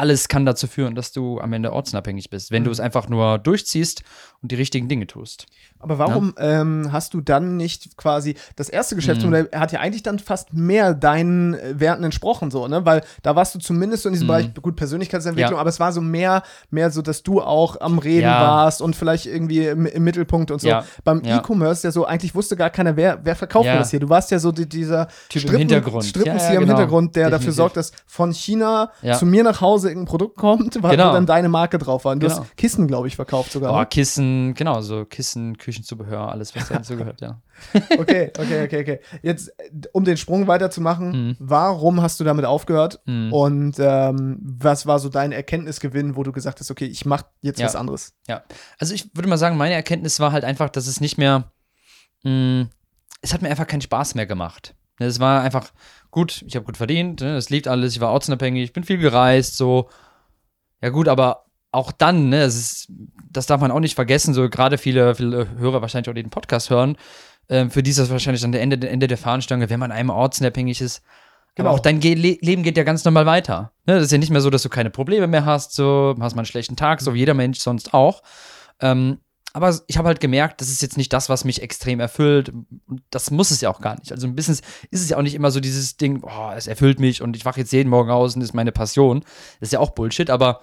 alles 0.00 0.28
kann 0.28 0.46
dazu 0.46 0.66
führen, 0.66 0.94
dass 0.94 1.12
du 1.12 1.40
am 1.40 1.52
Ende 1.52 1.74
ortsunabhängig 1.74 2.30
bist, 2.30 2.50
wenn 2.50 2.62
mhm. 2.62 2.64
du 2.64 2.70
es 2.70 2.80
einfach 2.80 3.10
nur 3.10 3.38
durchziehst 3.38 4.02
und 4.42 4.50
die 4.50 4.56
richtigen 4.56 4.88
Dinge 4.88 5.06
tust. 5.06 5.44
Aber 5.78 5.98
warum 5.98 6.34
ja? 6.38 6.60
ähm, 6.60 6.88
hast 6.90 7.12
du 7.12 7.20
dann 7.20 7.58
nicht 7.58 7.98
quasi 7.98 8.34
das 8.56 8.70
erste 8.70 8.96
Geschäftsmodell 8.96 9.48
mhm. 9.52 9.60
hat 9.60 9.72
ja 9.72 9.80
eigentlich 9.80 10.02
dann 10.02 10.18
fast 10.18 10.54
mehr 10.54 10.94
deinen 10.94 11.52
äh, 11.52 11.78
Werten 11.78 12.02
entsprochen 12.04 12.50
so, 12.50 12.66
ne? 12.66 12.86
Weil 12.86 13.02
da 13.22 13.36
warst 13.36 13.54
du 13.54 13.58
zumindest 13.58 14.04
so 14.04 14.08
in 14.08 14.14
diesem 14.14 14.26
mhm. 14.26 14.28
Bereich 14.28 14.54
gut 14.54 14.76
Persönlichkeitsentwicklung, 14.76 15.54
ja. 15.54 15.60
aber 15.60 15.68
es 15.68 15.80
war 15.80 15.92
so 15.92 16.00
mehr 16.00 16.44
mehr 16.70 16.90
so, 16.90 17.02
dass 17.02 17.22
du 17.22 17.42
auch 17.42 17.78
am 17.80 17.98
Reden 17.98 18.22
ja. 18.22 18.40
warst 18.40 18.80
und 18.80 18.96
vielleicht 18.96 19.26
irgendwie 19.26 19.66
im, 19.66 19.84
im 19.84 20.02
Mittelpunkt 20.02 20.50
und 20.50 20.62
so. 20.62 20.70
Beim 21.04 21.22
E-Commerce 21.24 21.86
ja 21.86 21.92
so 21.92 22.06
eigentlich 22.06 22.34
wusste 22.34 22.56
gar 22.56 22.70
keiner, 22.70 22.96
wer 22.96 23.20
wer 23.22 23.36
verkauft 23.36 23.68
das 23.68 23.90
hier. 23.90 24.00
Du 24.00 24.08
warst 24.08 24.30
ja 24.30 24.38
so 24.38 24.50
die, 24.50 24.66
dieser 24.66 25.08
typ 25.28 25.42
Strippen, 25.42 25.54
im 25.54 25.58
Hintergrund, 25.58 26.04
Strippenzieher 26.06 26.50
genau. 26.52 26.62
im 26.62 26.68
Hintergrund, 26.68 27.16
der 27.16 27.24
Definitiv. 27.24 27.46
dafür 27.46 27.52
sorgt, 27.52 27.76
dass 27.76 27.92
von 28.06 28.32
China 28.32 28.92
zu 29.18 29.26
mir 29.26 29.44
nach 29.44 29.60
Hause 29.60 29.89
irgendein 29.90 30.08
Produkt 30.08 30.36
kommt, 30.36 30.82
weil 30.82 30.92
genau. 30.92 31.12
dann 31.12 31.26
deine 31.26 31.48
Marke 31.48 31.78
drauf 31.78 32.04
war. 32.04 32.12
Und 32.12 32.22
du 32.22 32.28
genau. 32.28 32.40
hast 32.40 32.56
Kissen, 32.56 32.86
glaube 32.86 33.08
ich, 33.08 33.16
verkauft 33.16 33.52
sogar. 33.52 33.74
Oh, 33.74 33.78
ne? 33.80 33.86
Kissen, 33.86 34.54
genau, 34.54 34.80
so 34.80 35.04
Kissen, 35.04 35.58
Küchenzubehör, 35.58 36.30
alles, 36.30 36.56
was 36.56 36.68
dazu 36.68 36.96
gehört, 36.96 37.20
ja. 37.20 37.40
okay, 37.98 38.32
okay, 38.38 38.64
okay, 38.64 38.80
okay. 38.80 39.00
Jetzt, 39.22 39.52
um 39.92 40.04
den 40.04 40.16
Sprung 40.16 40.46
weiterzumachen, 40.46 41.10
mhm. 41.10 41.36
warum 41.38 42.00
hast 42.00 42.18
du 42.20 42.24
damit 42.24 42.44
aufgehört? 42.44 43.00
Mhm. 43.04 43.32
Und 43.32 43.76
ähm, 43.78 44.38
was 44.40 44.86
war 44.86 44.98
so 44.98 45.08
dein 45.08 45.32
Erkenntnisgewinn, 45.32 46.16
wo 46.16 46.22
du 46.22 46.32
gesagt 46.32 46.60
hast, 46.60 46.70
okay, 46.70 46.86
ich 46.86 47.04
mache 47.04 47.26
jetzt 47.42 47.60
ja. 47.60 47.66
was 47.66 47.76
anderes? 47.76 48.14
Ja, 48.28 48.42
also 48.78 48.94
ich 48.94 49.14
würde 49.14 49.28
mal 49.28 49.38
sagen, 49.38 49.56
meine 49.56 49.74
Erkenntnis 49.74 50.20
war 50.20 50.32
halt 50.32 50.44
einfach, 50.44 50.70
dass 50.70 50.86
es 50.86 51.00
nicht 51.00 51.18
mehr, 51.18 51.52
mh, 52.22 52.30
mm, 52.30 52.68
es 53.22 53.34
hat 53.34 53.42
mir 53.42 53.50
einfach 53.50 53.66
keinen 53.66 53.82
Spaß 53.82 54.14
mehr 54.14 54.26
gemacht. 54.26 54.74
Es 54.98 55.18
war 55.20 55.42
einfach 55.42 55.70
gut, 56.10 56.44
ich 56.46 56.56
habe 56.56 56.66
gut 56.66 56.76
verdient, 56.76 57.20
ne, 57.20 57.36
es 57.36 57.50
lief 57.50 57.66
alles, 57.66 57.94
ich 57.94 58.00
war 58.00 58.10
ortsunabhängig, 58.10 58.64
ich 58.64 58.72
bin 58.72 58.84
viel 58.84 58.98
gereist, 58.98 59.56
so 59.56 59.88
ja, 60.82 60.88
gut, 60.88 61.08
aber 61.08 61.44
auch 61.72 61.92
dann, 61.92 62.30
ne, 62.30 62.40
das, 62.40 62.56
ist, 62.56 62.92
das 63.30 63.46
darf 63.46 63.60
man 63.60 63.70
auch 63.70 63.80
nicht 63.80 63.94
vergessen, 63.94 64.34
so 64.34 64.48
gerade 64.48 64.78
viele, 64.78 65.14
viele 65.14 65.48
Hörer 65.58 65.82
wahrscheinlich 65.82 66.08
auch 66.10 66.14
den 66.14 66.30
Podcast 66.30 66.70
hören, 66.70 66.96
äh, 67.48 67.68
für 67.68 67.82
die 67.82 67.90
ist 67.90 67.98
das 67.98 68.10
wahrscheinlich 68.10 68.42
dann 68.42 68.52
der 68.52 68.62
Ende, 68.62 68.88
Ende 68.88 69.06
der 69.06 69.18
Fahnenstange, 69.18 69.70
wenn 69.70 69.80
man 69.80 69.92
einmal 69.92 70.16
ortsunabhängig 70.16 70.80
ist. 70.80 71.02
Genau. 71.56 71.68
Aber 71.68 71.78
auch 71.78 71.82
dein 71.82 71.98
Ge 72.00 72.14
Le 72.14 72.38
Leben 72.40 72.62
geht 72.62 72.76
ja 72.76 72.84
ganz 72.84 73.04
normal 73.04 73.26
weiter. 73.26 73.72
Ne? 73.84 73.96
Das 73.96 74.04
ist 74.04 74.12
ja 74.12 74.18
nicht 74.18 74.30
mehr 74.30 74.40
so, 74.40 74.50
dass 74.50 74.62
du 74.62 74.68
keine 74.68 74.90
Probleme 74.90 75.26
mehr 75.26 75.44
hast, 75.44 75.74
so 75.74 76.14
hast 76.20 76.34
mal 76.34 76.40
einen 76.40 76.46
schlechten 76.46 76.76
Tag, 76.76 77.00
so 77.00 77.12
wie 77.12 77.18
jeder 77.18 77.34
Mensch 77.34 77.58
sonst 77.58 77.92
auch. 77.92 78.22
Ähm, 78.80 79.18
aber 79.52 79.76
ich 79.88 79.98
habe 79.98 80.08
halt 80.08 80.20
gemerkt, 80.20 80.60
das 80.60 80.68
ist 80.68 80.82
jetzt 80.82 80.96
nicht 80.96 81.12
das, 81.12 81.28
was 81.28 81.44
mich 81.44 81.62
extrem 81.62 82.00
erfüllt. 82.00 82.52
Das 83.10 83.30
muss 83.30 83.50
es 83.50 83.60
ja 83.60 83.70
auch 83.70 83.80
gar 83.80 83.98
nicht. 83.98 84.12
Also 84.12 84.26
ein 84.26 84.36
bisschen 84.36 84.54
ist 84.90 85.02
es 85.02 85.08
ja 85.08 85.16
auch 85.16 85.22
nicht 85.22 85.34
immer 85.34 85.50
so 85.50 85.60
dieses 85.60 85.96
Ding, 85.96 86.20
boah, 86.20 86.54
es 86.56 86.66
erfüllt 86.66 87.00
mich 87.00 87.22
und 87.22 87.36
ich 87.36 87.44
wache 87.44 87.60
jetzt 87.60 87.72
jeden 87.72 87.88
Morgen 87.88 88.10
aus 88.10 88.36
und 88.36 88.42
ist 88.42 88.54
meine 88.54 88.72
Passion. 88.72 89.20
Das 89.58 89.68
ist 89.68 89.72
ja 89.72 89.80
auch 89.80 89.90
Bullshit, 89.90 90.30
aber 90.30 90.60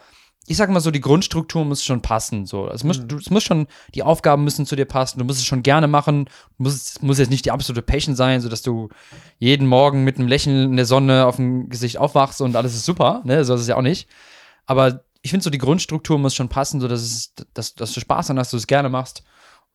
ich 0.49 0.55
sag 0.55 0.69
mal 0.69 0.79
so, 0.79 0.91
die 0.91 1.01
Grundstruktur 1.01 1.65
muss 1.65 1.83
schon 1.83 2.01
passen. 2.01 2.45
So. 2.45 2.69
Es, 2.69 2.85
muss, 2.85 2.99
mhm. 2.99 3.09
du, 3.09 3.17
es 3.17 3.29
muss 3.29 3.43
schon, 3.43 3.67
die 3.93 4.03
Aufgaben 4.03 4.45
müssen 4.45 4.65
zu 4.65 4.77
dir 4.77 4.85
passen, 4.85 5.19
du 5.19 5.25
musst 5.25 5.39
es 5.39 5.45
schon 5.45 5.61
gerne 5.61 5.87
machen. 5.87 6.25
Du 6.57 6.63
musst, 6.63 6.95
es 6.95 7.01
muss 7.01 7.19
jetzt 7.19 7.29
nicht 7.29 7.43
die 7.43 7.51
absolute 7.51 7.81
Passion 7.81 8.15
sein, 8.15 8.39
sodass 8.39 8.61
du 8.61 8.87
jeden 9.39 9.67
Morgen 9.67 10.05
mit 10.05 10.17
einem 10.17 10.29
Lächeln 10.29 10.71
in 10.71 10.77
der 10.77 10.85
Sonne 10.85 11.25
auf 11.25 11.35
dem 11.35 11.67
Gesicht 11.67 11.97
aufwachst 11.97 12.39
und 12.39 12.55
alles 12.55 12.73
ist 12.73 12.85
super. 12.85 13.21
Ne? 13.25 13.43
So 13.43 13.55
ist 13.55 13.61
es 13.61 13.67
ja 13.67 13.75
auch 13.75 13.81
nicht. 13.81 14.07
Aber 14.65 15.03
ich 15.21 15.31
finde 15.31 15.43
so, 15.43 15.49
die 15.49 15.57
Grundstruktur 15.57 16.17
muss 16.17 16.35
schon 16.35 16.49
passen, 16.49 16.79
so 16.79 16.87
dass, 16.87 17.01
es, 17.01 17.33
dass, 17.53 17.75
dass 17.75 17.93
du 17.93 17.99
Spaß 17.99 18.29
an 18.29 18.39
hast, 18.39 18.53
du 18.53 18.57
es 18.57 18.67
gerne 18.67 18.89
machst. 18.89 19.23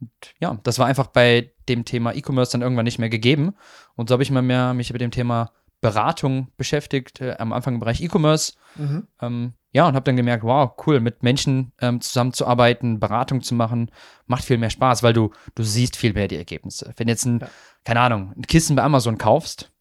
Und 0.01 0.11
ja, 0.41 0.59
das 0.63 0.79
war 0.79 0.87
einfach 0.87 1.09
bei 1.09 1.53
dem 1.69 1.85
Thema 1.85 2.15
E-Commerce 2.15 2.53
dann 2.53 2.63
irgendwann 2.63 2.85
nicht 2.85 2.99
mehr 2.99 3.09
gegeben. 3.09 3.55
Und 3.95 4.09
so 4.09 4.15
habe 4.15 4.23
ich 4.23 4.31
immer 4.31 4.43
mehr 4.43 4.75
mich 4.75 4.93
mit 4.93 5.01
dem 5.01 5.11
Thema 5.11 5.53
Beratung 5.81 6.49
beschäftigt, 6.57 7.21
äh, 7.21 7.37
am 7.39 7.53
Anfang 7.53 7.75
im 7.75 7.81
Bereich 7.81 8.01
E-Commerce. 8.01 8.55
Mhm. 8.77 9.09
Ähm, 9.21 9.53
ja, 9.73 9.89
und 9.89 9.95
habe 9.95 10.05
dann 10.05 10.17
gemerkt, 10.17 10.45
wow, 10.45 10.73
cool, 10.87 11.01
mit 11.01 11.23
Menschen 11.23 11.73
ähm, 11.81 12.01
zusammenzuarbeiten, 12.01 13.01
Beratung 13.01 13.43
zu 13.43 13.55
machen, 13.55 13.91
macht 14.27 14.45
viel 14.45 14.59
mehr 14.59 14.71
Spaß, 14.71 15.03
weil 15.03 15.13
du, 15.13 15.33
du 15.55 15.63
siehst 15.63 15.97
viel 15.97 16.13
mehr 16.13 16.29
die 16.29 16.37
Ergebnisse. 16.37 16.93
Wenn 16.97 17.09
jetzt 17.09 17.25
ein, 17.25 17.41
ja. 17.41 17.49
keine 17.85 18.01
Ahnung, 18.01 18.33
ein 18.37 18.43
Kissen 18.43 18.77
bei 18.77 18.83
Amazon 18.83 19.19
kaufst, 19.19 19.72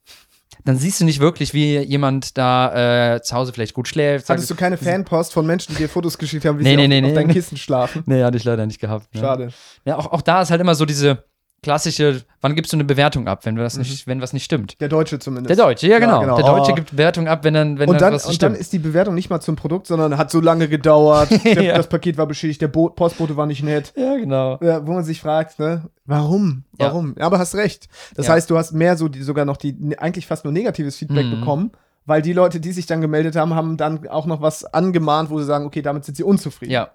dann 0.64 0.78
siehst 0.78 1.02
du 1.02 1.06
nicht 1.06 1.20
wirklich, 1.20 1.54
wie 1.54 1.80
jemand 1.80 2.38
da 2.38 3.16
äh, 3.16 3.22
zu 3.22 3.36
Hause 3.36 3.54
vielleicht 3.54 3.74
gut 3.74 3.88
schläft. 3.88 4.30
Hattest 4.30 4.50
du 4.50 4.56
keine 4.56 4.78
Fanpost 4.78 5.34
von 5.34 5.46
Menschen, 5.46 5.74
die 5.74 5.84
dir 5.84 5.90
Fotos 5.90 6.18
geschickt 6.18 6.46
haben, 6.46 6.60
wie 6.60 6.64
nee, 6.64 6.72
sie 6.72 6.88
nee, 6.88 6.98
auf, 6.98 7.02
nee, 7.02 7.08
auf 7.08 7.14
deinem 7.14 7.34
Kissen 7.34 7.58
schlafen? 7.58 8.04
Nee, 8.06 8.24
hatte 8.24 8.38
ich 8.38 8.44
leider 8.44 8.66
nicht 8.66 8.80
gehabt. 8.80 9.14
Ne? 9.14 9.22
Schade. 9.22 9.50
Ja, 9.86 9.98
auch, 9.98 10.12
auch 10.12 10.22
da 10.22 10.42
ist 10.42 10.52
halt 10.52 10.62
immer 10.62 10.76
so 10.76 10.86
diese, 10.86 11.24
klassische, 11.62 12.24
wann 12.42 12.56
gibst 12.56 12.74
du 12.74 12.78
eine 12.78 12.84
Bewertung 12.84 13.28
ab, 13.28 13.46
wenn 13.46 13.58
was, 13.58 13.78
nicht, 13.78 14.06
mhm. 14.06 14.12
wenn 14.12 14.22
was 14.22 14.34
nicht 14.34 14.44
stimmt? 14.44 14.80
Der 14.82 14.90
Deutsche 14.90 15.20
zumindest. 15.20 15.50
Der 15.50 15.64
Deutsche, 15.64 15.88
ja 15.88 16.00
genau. 16.00 16.14
Ja, 16.14 16.22
genau. 16.22 16.36
Der 16.38 16.46
Deutsche 16.46 16.72
oh. 16.72 16.76
gibt 16.76 16.92
Bewertung 16.92 17.28
ab, 17.28 17.44
wenn 17.44 17.54
dann, 17.54 17.78
wenn 17.78 17.88
und 17.88 17.96
dann, 17.96 18.02
dann 18.02 18.14
was 18.16 18.26
Und 18.26 18.36
stimmt. 18.36 18.56
dann 18.56 18.62
ist 18.62 18.74
die 18.74 18.80
Bewertung 18.80 19.14
nicht 19.14 19.30
mal 19.30 19.42
zum 19.42 19.56
Produkt, 19.56 19.88
sondern 19.88 20.18
hat 20.18 20.32
so 20.32 20.40
lange 20.40 20.68
gedauert, 20.68 21.30
der, 21.46 21.62
ja. 21.62 21.78
das 21.78 21.88
Paket 21.88 22.18
war 22.18 22.26
beschädigt, 22.26 22.62
der 22.62 22.68
Bo 22.68 22.90
Postbote 22.90 23.38
war 23.38 23.46
nicht 23.46 23.64
nett. 23.64 23.94
Ja, 23.96 24.16
genau. 24.18 24.58
Ja, 24.62 24.86
wo 24.86 24.94
man 24.94 25.04
sich 25.04 25.22
fragt, 25.22 25.60
ne, 25.60 25.90
warum? 26.06 26.64
Warum? 26.74 27.16
Ja. 27.18 27.26
aber 27.26 27.38
hast 27.38 27.54
recht. 27.56 27.88
Das 28.16 28.28
heißt, 28.28 28.50
du 28.50 28.58
hast 28.58 28.72
mehr 28.72 28.98
so 28.98 29.08
die, 29.08 29.22
sogar 29.22 29.46
noch 29.46 29.58
die, 29.58 29.78
eigentlich 30.00 30.26
fast 30.26 30.44
nur 30.46 30.54
negatives 30.54 30.96
Feedback 30.98 31.28
mhm. 31.28 31.40
bekommen, 31.40 31.72
weil 32.06 32.24
die 32.24 32.34
Leute, 32.34 32.60
die 32.60 32.72
sich 32.72 32.88
dann 32.88 33.02
gemeldet 33.02 33.36
haben, 33.36 33.54
haben 33.54 33.78
dann 33.78 34.08
auch 34.08 34.26
noch 34.26 34.42
was 34.42 34.66
angemahnt, 34.66 35.30
wo 35.30 35.40
sie 35.40 35.46
sagen, 35.46 35.66
okay, 35.66 35.84
damit 35.84 36.06
sind 36.06 36.18
sie 36.18 36.24
unzufrieden. 36.24 36.72
Ja. 36.72 36.92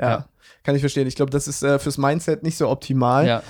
Ja, 0.00 0.24
kann 0.62 0.74
ich 0.74 0.80
verstehen. 0.80 1.06
Ich 1.06 1.14
glaube, 1.14 1.30
das 1.30 1.46
ist 1.46 1.62
äh, 1.62 1.78
fürs 1.78 1.98
Mindset 1.98 2.42
nicht 2.42 2.56
so 2.56 2.70
optimal. 2.70 3.26
Ja. 3.26 3.42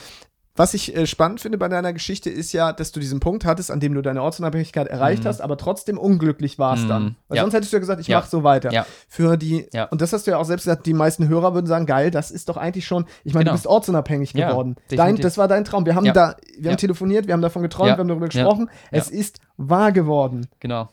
Was 0.61 0.75
ich 0.75 0.95
äh, 0.95 1.07
spannend 1.07 1.41
finde 1.41 1.57
bei 1.57 1.69
deiner 1.69 1.95
Geschichte 1.95 2.29
ist 2.29 2.53
ja, 2.53 2.75
dass 2.75 2.93
du 2.93 3.01
diesen 3.01 3.19
Punkt 3.19 3.47
hattest, 3.47 3.71
an 3.71 3.81
dem 3.81 3.95
du 3.95 4.03
deine 4.03 4.23
Ortsunabhängigkeit 4.23 4.89
erreicht 4.89 5.25
mhm. 5.25 5.29
hast, 5.29 5.41
aber 5.41 5.57
trotzdem 5.57 5.97
unglücklich 5.97 6.59
warst 6.59 6.85
mhm. 6.85 6.89
dann. 6.89 7.17
Weil 7.29 7.37
ja. 7.37 7.43
sonst 7.45 7.55
hättest 7.55 7.73
du 7.73 7.77
ja 7.77 7.81
gesagt, 7.81 7.99
ich 7.99 8.09
ja. 8.09 8.19
mach 8.19 8.27
so 8.27 8.45
weiter. 8.45 8.71
Ja. 8.71 8.85
Für 9.09 9.39
die, 9.39 9.71
und 9.91 10.03
das 10.03 10.13
hast 10.13 10.27
du 10.27 10.33
ja 10.33 10.37
auch 10.37 10.45
selbst 10.45 10.65
gesagt, 10.65 10.85
die 10.85 10.93
meisten 10.93 11.29
Hörer 11.29 11.55
würden 11.55 11.67
sagen, 11.67 11.87
geil, 11.87 12.11
das 12.11 12.31
ist 12.31 12.51
doch 12.51 12.59
eigentlich 12.59 12.85
schon, 12.87 13.07
ich 13.25 13.33
meine, 13.33 13.45
genau. 13.45 13.53
du 13.53 13.57
bist 13.57 13.67
ortsunabhängig 13.69 14.35
geworden. 14.35 14.77
Dein, 14.91 15.17
das 15.17 15.39
war 15.39 15.49
dein 15.49 15.65
Traum. 15.65 15.87
Wir 15.87 15.95
haben 15.95 16.05
da, 16.13 16.37
wir 16.59 16.73
haben 16.73 16.77
telefoniert, 16.77 17.27
wir 17.27 17.33
haben 17.33 17.41
davon 17.41 17.63
geträumt, 17.63 17.93
wir 17.93 17.99
haben 18.01 18.09
darüber 18.09 18.29
gesprochen. 18.29 18.69
Es 18.91 19.09
ist 19.09 19.41
wahr 19.57 19.93
geworden. 19.93 20.47
Genau. 20.59 20.91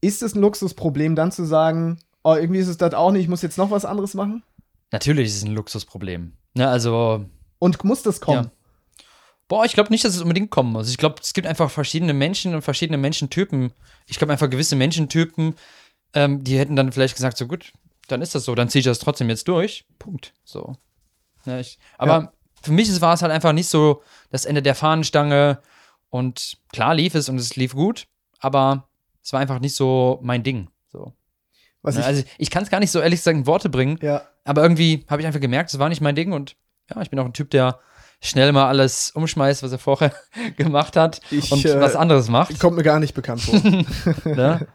Ist 0.00 0.22
es 0.22 0.36
ein 0.36 0.42
Luxusproblem, 0.42 1.16
dann 1.16 1.32
zu 1.32 1.44
sagen, 1.44 1.98
oh, 2.22 2.36
irgendwie 2.36 2.60
ist 2.60 2.68
es 2.68 2.76
das 2.76 2.94
auch 2.94 3.10
nicht, 3.10 3.22
ich 3.22 3.28
muss 3.28 3.42
jetzt 3.42 3.58
noch 3.58 3.72
was 3.72 3.84
anderes 3.84 4.14
machen? 4.14 4.44
Natürlich 4.92 5.26
ist 5.26 5.38
es 5.38 5.44
ein 5.44 5.56
Luxusproblem. 5.56 6.34
Ne, 6.54 6.68
also. 6.68 7.24
Und 7.58 7.82
muss 7.82 8.04
das 8.04 8.20
kommen? 8.20 8.52
Boah, 9.48 9.64
ich 9.64 9.72
glaube 9.72 9.90
nicht, 9.90 10.04
dass 10.04 10.14
es 10.14 10.20
unbedingt 10.20 10.50
kommen 10.50 10.72
muss. 10.72 10.90
Ich 10.90 10.98
glaube, 10.98 11.16
es 11.22 11.32
gibt 11.32 11.46
einfach 11.46 11.70
verschiedene 11.70 12.12
Menschen 12.12 12.54
und 12.54 12.62
verschiedene 12.62 12.98
Menschentypen. 12.98 13.72
Ich 14.06 14.18
glaube 14.18 14.32
einfach 14.32 14.50
gewisse 14.50 14.76
Menschentypen, 14.76 15.54
ähm, 16.14 16.44
die 16.44 16.58
hätten 16.58 16.76
dann 16.76 16.92
vielleicht 16.92 17.14
gesagt, 17.14 17.38
so 17.38 17.46
gut, 17.46 17.72
dann 18.08 18.22
ist 18.22 18.34
das 18.34 18.44
so, 18.44 18.54
dann 18.54 18.68
ziehe 18.68 18.80
ich 18.80 18.86
das 18.86 18.98
trotzdem 18.98 19.28
jetzt 19.30 19.48
durch. 19.48 19.86
Punkt. 19.98 20.34
So. 20.44 20.76
Ja, 21.46 21.58
ich, 21.58 21.78
aber 21.96 22.12
ja. 22.12 22.32
für 22.62 22.72
mich 22.72 23.00
war 23.00 23.14
es 23.14 23.22
halt 23.22 23.32
einfach 23.32 23.52
nicht 23.52 23.68
so 23.68 24.02
das 24.30 24.44
Ende 24.44 24.62
der 24.62 24.74
Fahnenstange. 24.74 25.60
Und 26.10 26.58
klar 26.72 26.94
lief 26.94 27.14
es 27.14 27.28
und 27.28 27.38
es 27.38 27.56
lief 27.56 27.74
gut, 27.74 28.06
aber 28.40 28.88
es 29.22 29.32
war 29.32 29.40
einfach 29.40 29.60
nicht 29.60 29.74
so 29.74 30.18
mein 30.22 30.42
Ding. 30.42 30.70
So. 30.90 31.12
Was 31.82 31.96
ja, 31.96 32.02
ich, 32.02 32.06
also 32.06 32.22
ich 32.38 32.50
kann 32.50 32.62
es 32.62 32.70
gar 32.70 32.80
nicht 32.80 32.90
so 32.90 33.00
ehrlich 33.00 33.20
gesagt 33.20 33.36
in 33.36 33.46
Worte 33.46 33.68
bringen. 33.68 33.98
Ja. 34.02 34.26
Aber 34.44 34.62
irgendwie 34.62 35.04
habe 35.08 35.20
ich 35.20 35.26
einfach 35.26 35.40
gemerkt, 35.40 35.70
es 35.70 35.78
war 35.78 35.88
nicht 35.88 36.00
mein 36.00 36.16
Ding 36.16 36.32
und 36.32 36.56
ja, 36.90 37.00
ich 37.02 37.10
bin 37.10 37.18
auch 37.18 37.26
ein 37.26 37.34
Typ, 37.34 37.50
der 37.50 37.78
schnell 38.20 38.52
mal 38.52 38.66
alles 38.66 39.10
umschmeißt, 39.12 39.62
was 39.62 39.72
er 39.72 39.78
vorher 39.78 40.12
gemacht 40.56 40.96
hat 40.96 41.20
ich, 41.30 41.52
und 41.52 41.64
äh, 41.64 41.80
was 41.80 41.96
anderes 41.96 42.28
macht. 42.28 42.58
Kommt 42.58 42.76
mir 42.76 42.82
gar 42.82 43.00
nicht 43.00 43.14
bekannt 43.14 43.42
vor. 43.42 43.60
ne? 44.24 44.66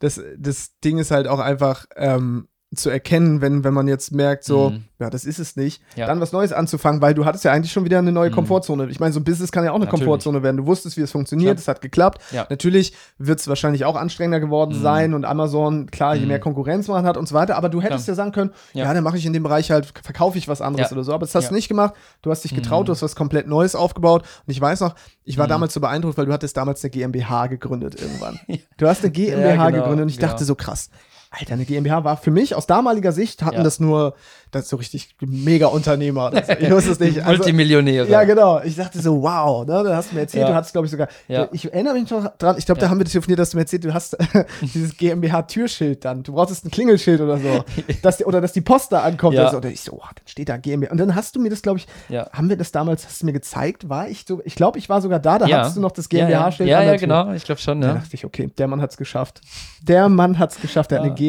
das, 0.00 0.20
das 0.36 0.78
Ding 0.80 0.98
ist 0.98 1.10
halt 1.10 1.28
auch 1.28 1.38
einfach, 1.38 1.86
ähm, 1.96 2.48
zu 2.76 2.90
erkennen, 2.90 3.40
wenn, 3.40 3.64
wenn 3.64 3.74
man 3.74 3.88
jetzt 3.88 4.12
merkt, 4.12 4.44
so, 4.44 4.70
mhm. 4.70 4.84
ja, 4.98 5.10
das 5.10 5.24
ist 5.24 5.38
es 5.38 5.56
nicht, 5.56 5.82
ja. 5.96 6.06
dann 6.06 6.20
was 6.20 6.32
Neues 6.32 6.52
anzufangen, 6.52 7.00
weil 7.00 7.14
du 7.14 7.24
hattest 7.24 7.44
ja 7.44 7.52
eigentlich 7.52 7.72
schon 7.72 7.84
wieder 7.84 7.98
eine 7.98 8.12
neue 8.12 8.30
mhm. 8.30 8.34
Komfortzone. 8.34 8.88
Ich 8.88 9.00
meine, 9.00 9.12
so 9.12 9.20
ein 9.20 9.24
Business 9.24 9.52
kann 9.52 9.64
ja 9.64 9.70
auch 9.70 9.76
eine 9.76 9.84
Natürlich. 9.84 10.04
Komfortzone 10.04 10.42
werden. 10.42 10.56
Du 10.56 10.66
wusstest, 10.66 10.96
wie 10.96 11.02
es 11.02 11.12
funktioniert, 11.12 11.58
es 11.58 11.68
hat 11.68 11.80
geklappt. 11.80 12.22
Ja. 12.32 12.46
Natürlich 12.50 12.94
wird 13.18 13.40
es 13.40 13.48
wahrscheinlich 13.48 13.84
auch 13.84 13.96
anstrengender 13.96 14.40
geworden 14.40 14.76
mhm. 14.76 14.82
sein 14.82 15.14
und 15.14 15.24
Amazon, 15.24 15.90
klar, 15.90 16.14
je 16.14 16.22
mhm. 16.22 16.28
mehr 16.28 16.40
Konkurrenz 16.40 16.88
man 16.88 17.04
hat 17.04 17.16
und 17.16 17.28
so 17.28 17.34
weiter, 17.34 17.56
aber 17.56 17.68
du 17.68 17.80
hättest 17.80 18.06
ja, 18.06 18.12
ja 18.12 18.16
sagen 18.16 18.32
können, 18.32 18.50
ja, 18.72 18.92
dann 18.92 19.04
mache 19.04 19.16
ich 19.16 19.26
in 19.26 19.32
dem 19.32 19.42
Bereich 19.42 19.70
halt, 19.70 19.86
verkaufe 20.02 20.38
ich 20.38 20.48
was 20.48 20.60
anderes 20.60 20.92
oder 20.92 21.04
so, 21.04 21.12
aber 21.12 21.26
das 21.26 21.34
hast 21.34 21.50
du 21.50 21.54
nicht 21.54 21.68
gemacht. 21.68 21.94
Du 22.22 22.30
hast 22.30 22.44
dich 22.44 22.54
getraut, 22.54 22.82
mhm. 22.82 22.86
du 22.86 22.92
hast 22.92 23.02
was 23.02 23.16
komplett 23.16 23.46
Neues 23.46 23.74
aufgebaut 23.74 24.22
und 24.46 24.50
ich 24.50 24.60
weiß 24.60 24.80
noch, 24.80 24.94
ich 25.24 25.38
war 25.38 25.46
mhm. 25.46 25.50
damals 25.50 25.74
so 25.74 25.80
beeindruckt, 25.80 26.18
weil 26.18 26.26
du 26.26 26.32
hattest 26.32 26.56
damals 26.56 26.82
eine 26.84 26.90
GmbH 26.90 27.46
gegründet 27.46 28.00
irgendwann. 28.00 28.40
Du 28.76 28.88
hast 28.88 29.02
eine 29.02 29.12
GmbH 29.12 29.70
genau, 29.70 29.82
gegründet 29.82 30.02
und 30.02 30.08
ich 30.08 30.18
genau. 30.18 30.32
dachte 30.32 30.44
so 30.44 30.54
krass, 30.54 30.90
Alter, 31.38 31.54
eine 31.54 31.64
GmbH 31.64 32.04
war 32.04 32.16
für 32.16 32.30
mich 32.30 32.54
aus 32.54 32.66
damaliger 32.66 33.12
Sicht 33.12 33.42
hatten 33.42 33.56
ja. 33.56 33.62
das 33.62 33.80
nur, 33.80 34.14
das 34.50 34.68
so 34.68 34.76
richtig 34.76 35.16
mega 35.20 35.66
Unternehmer. 35.66 36.30
Das, 36.30 36.48
ich 36.48 36.70
wusste 36.70 36.92
es 36.92 37.00
nicht. 37.00 37.14
Also, 37.24 37.38
Multimillionäre. 37.38 38.08
Ja, 38.08 38.24
genau. 38.24 38.60
Ich 38.62 38.76
dachte 38.76 39.00
so, 39.00 39.22
wow, 39.22 39.66
ne, 39.66 39.82
da 39.82 39.96
hast 39.96 40.10
du 40.10 40.14
mir 40.14 40.22
erzählt, 40.22 40.42
ja. 40.42 40.48
du 40.48 40.54
hattest, 40.54 40.72
glaube 40.72 40.86
ich, 40.86 40.90
sogar, 40.90 41.08
ja. 41.26 41.48
ich 41.52 41.72
erinnere 41.72 41.94
mich 41.94 42.10
noch 42.10 42.36
dran, 42.36 42.56
ich 42.58 42.66
glaube, 42.66 42.80
da 42.80 42.90
haben 42.90 42.98
wir 42.98 43.06
telefoniert, 43.06 43.38
dass 43.38 43.50
du 43.50 43.56
mir 43.56 43.62
erzählt, 43.62 43.84
du 43.84 43.94
hast 43.94 44.16
dieses 44.60 44.96
GmbH-Türschild 44.96 46.04
dann. 46.04 46.22
Du 46.22 46.34
brauchst 46.34 46.64
ein 46.64 46.70
Klingelschild 46.70 47.20
oder 47.20 47.38
so. 47.38 47.64
dass 48.02 48.18
die, 48.18 48.24
oder 48.24 48.40
dass 48.40 48.52
die 48.52 48.60
Post 48.60 48.92
da 48.92 49.02
ankommt. 49.02 49.34
Oder, 49.34 49.50
so. 49.50 49.56
oder 49.56 49.70
ich 49.70 49.80
so, 49.80 49.92
oh, 49.92 50.02
dann 50.02 50.26
steht 50.26 50.48
da 50.48 50.56
GmbH. 50.56 50.92
Und 50.92 50.98
dann 50.98 51.14
hast 51.14 51.34
du 51.34 51.40
mir 51.40 51.50
das, 51.50 51.62
glaube 51.62 51.78
ich, 51.78 51.86
haben 52.32 52.48
wir 52.48 52.56
das 52.56 52.72
damals, 52.72 53.06
hast 53.06 53.22
du 53.22 53.26
mir 53.26 53.32
gezeigt, 53.32 53.88
war 53.88 54.08
ich 54.08 54.24
so, 54.26 54.42
ich 54.44 54.54
glaube, 54.54 54.78
ich 54.78 54.88
war 54.88 55.00
sogar 55.00 55.18
da, 55.18 55.38
da 55.38 55.48
hattest 55.48 55.76
du 55.76 55.80
noch 55.80 55.92
das 55.92 56.08
GmbH-Schild. 56.08 56.68
Ja, 56.68 56.82
ja, 56.82 56.96
genau, 56.96 57.32
ich 57.32 57.44
glaube 57.44 57.60
schon, 57.60 57.80
ja. 57.82 57.88
Da 57.88 57.94
dachte 57.94 58.10
ich, 58.12 58.24
okay, 58.24 58.50
der 58.58 58.68
Mann 58.68 58.80
hat 58.80 58.90
es 58.90 58.96
geschafft. 58.96 59.40
Der 59.82 60.08
Mann 60.08 60.38
hat 60.38 60.52
es 60.52 60.60
geschafft, 60.60 60.90
der 60.90 60.98
hat 60.98 61.04
eine 61.04 61.14
GmbH. 61.14 61.23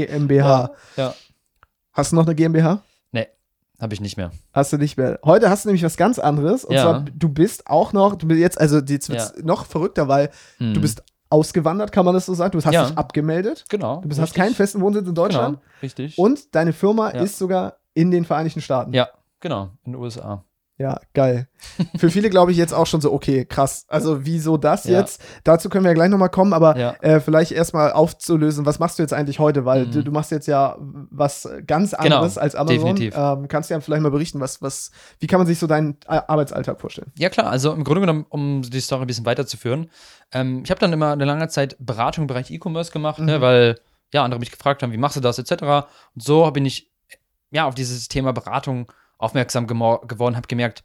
Ja. 0.96 1.14
Hast 1.94 2.12
du 2.12 2.16
noch 2.16 2.26
eine 2.26 2.36
GmbH? 2.36 2.82
Nee, 3.12 3.28
habe 3.80 3.94
ich 3.94 4.02
nicht 4.02 4.18
mehr. 4.18 4.32
Hast 4.54 4.74
du 4.74 4.78
nicht 4.78 4.98
mehr. 4.98 5.20
Heute 5.24 5.50
hast 5.50 5.66
du 5.66 5.70
nämlich 5.70 5.84
was 5.84 5.98
ganz 5.98 6.20
anderes. 6.20 6.66
Und 6.66 6.76
ja. 6.76 6.82
zwar, 6.82 7.02
du 7.02 7.30
bist 7.30 7.68
auch 7.68 7.94
noch, 7.94 8.16
du 8.16 8.28
bist 8.28 8.40
jetzt, 8.40 8.60
also 8.60 8.80
jetzt 8.80 9.10
wird 9.10 9.22
ja. 9.22 9.44
noch 9.44 9.66
verrückter, 9.66 10.08
weil 10.08 10.30
hm. 10.58 10.74
du 10.74 10.82
bist 10.82 11.04
ausgewandert, 11.30 11.92
kann 11.92 12.06
man 12.06 12.14
das 12.14 12.26
so 12.26 12.34
sagen. 12.34 12.52
Du 12.52 12.64
hast 12.64 12.74
ja. 12.74 12.86
dich 12.86 12.98
abgemeldet. 12.98 13.66
Genau. 13.70 14.02
Du 14.02 14.10
bist, 14.10 14.20
hast 14.20 14.36
keinen 14.36 14.54
festen 14.54 14.82
Wohnsitz 14.82 15.08
in 15.08 15.16
Deutschland. 15.16 15.58
Genau, 15.58 15.72
richtig. 15.82 16.18
Und 16.18 16.54
deine 16.56 16.74
Firma 16.74 17.10
ist 17.10 17.38
sogar 17.38 17.78
in 17.94 18.12
den 18.12 18.26
Vereinigten 18.26 18.62
Staaten. 18.62 18.94
Ja, 18.94 19.10
genau, 19.40 19.72
in 19.84 19.94
den 19.94 20.02
USA. 20.02 20.44
Ja, 20.78 21.00
geil. 21.14 21.48
Für 21.98 22.10
viele 22.10 22.30
glaube 22.30 22.52
ich 22.52 22.58
jetzt 22.58 22.74
auch 22.74 22.86
schon 22.86 23.00
so, 23.00 23.14
okay, 23.14 23.46
krass. 23.46 23.86
Also 23.88 24.26
wieso 24.26 24.58
das 24.58 24.84
ja. 24.84 25.00
jetzt? 25.00 25.22
Dazu 25.46 25.70
können 25.70 25.86
wir 25.86 25.92
ja 25.92 25.96
gleich 25.96 26.10
nochmal 26.10 26.30
kommen, 26.30 26.52
aber 26.52 26.78
ja. 26.78 26.92
äh, 27.02 27.22
vielleicht 27.22 27.54
erstmal 27.54 27.94
aufzulösen, 27.94 28.66
was 28.66 28.78
machst 28.78 29.00
du 29.00 29.04
jetzt 29.04 29.14
eigentlich 29.14 29.40
heute? 29.40 29.64
Weil 29.64 29.86
mhm. 29.86 29.92
du, 29.92 30.04
du, 30.04 30.12
machst 30.12 30.32
jetzt 30.32 30.48
ja 30.48 30.76
was 30.80 31.48
ganz 31.66 31.92
genau, 31.92 32.04
anderes 32.04 32.34
genau, 32.34 32.44
als 32.44 32.56
Amazon. 32.56 32.78
Definitiv. 32.78 33.14
Ähm, 33.16 33.48
kannst 33.48 33.70
du 33.70 33.74
ja 33.74 33.80
vielleicht 33.80 34.02
mal 34.02 34.12
berichten, 34.12 34.42
was, 34.42 34.62
was, 34.62 34.92
wie 35.20 35.28
kann 35.28 35.40
man 35.40 35.48
sich 35.48 35.60
so 35.60 35.68
deinen 35.68 35.96
Arbeitsalltag 36.08 36.82
vorstellen? 36.82 37.12
Ja, 37.18 37.30
klar. 37.30 37.50
Also 37.50 37.72
im 37.72 37.86
Grunde 37.86 38.02
genommen, 38.02 38.26
um 38.28 38.62
die 38.62 38.82
Story 38.82 39.04
ein 39.04 39.08
bisschen 39.08 39.26
weiterzuführen, 39.26 39.90
ähm, 40.34 40.62
ich 40.66 40.72
habe 40.72 40.80
dann 40.82 40.92
immer 40.92 41.14
eine 41.14 41.24
lange 41.24 41.48
Zeit 41.48 41.78
Beratung 41.80 42.24
im 42.24 42.28
Bereich 42.28 42.52
E-Commerce 42.52 42.92
gemacht, 42.92 43.20
ne, 43.20 43.24
mhm. 43.24 43.32
ne, 43.32 43.42
weil 43.42 43.80
ja, 44.14 44.26
andere 44.26 44.42
mich 44.42 44.52
gefragt 44.52 44.84
haben, 44.84 44.92
wie 44.92 44.98
machst 44.98 45.16
du 45.16 45.22
das, 45.22 45.40
etc. 45.40 45.88
Und 46.16 46.22
so 46.22 46.52
bin 46.52 46.66
ich 46.66 46.92
ja 47.52 47.66
auf 47.66 47.76
dieses 47.76 48.10
Thema 48.10 48.34
Beratung 48.34 48.92
aufmerksam 49.18 49.68
geworden, 49.68 50.36
habe 50.36 50.48
gemerkt, 50.48 50.84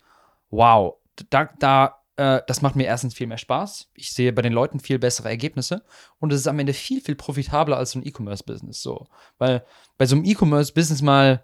wow, 0.50 0.96
da, 1.30 1.48
da 1.58 2.00
äh, 2.20 2.42
das 2.46 2.60
macht 2.60 2.76
mir 2.76 2.84
erstens 2.84 3.14
viel 3.14 3.26
mehr 3.26 3.38
Spaß. 3.38 3.88
Ich 3.94 4.12
sehe 4.12 4.32
bei 4.32 4.42
den 4.42 4.52
Leuten 4.52 4.78
viel 4.78 4.98
bessere 4.98 5.30
Ergebnisse 5.30 5.82
und 6.18 6.32
es 6.32 6.40
ist 6.40 6.48
am 6.48 6.58
Ende 6.58 6.74
viel, 6.74 7.00
viel 7.00 7.14
profitabler 7.14 7.78
als 7.78 7.92
so 7.92 7.98
ein 7.98 8.06
E-Commerce-Business. 8.06 8.82
So. 8.82 9.06
Weil 9.38 9.64
bei 9.96 10.04
so 10.04 10.16
einem 10.16 10.26
E-Commerce-Business 10.26 11.00
mal, 11.00 11.42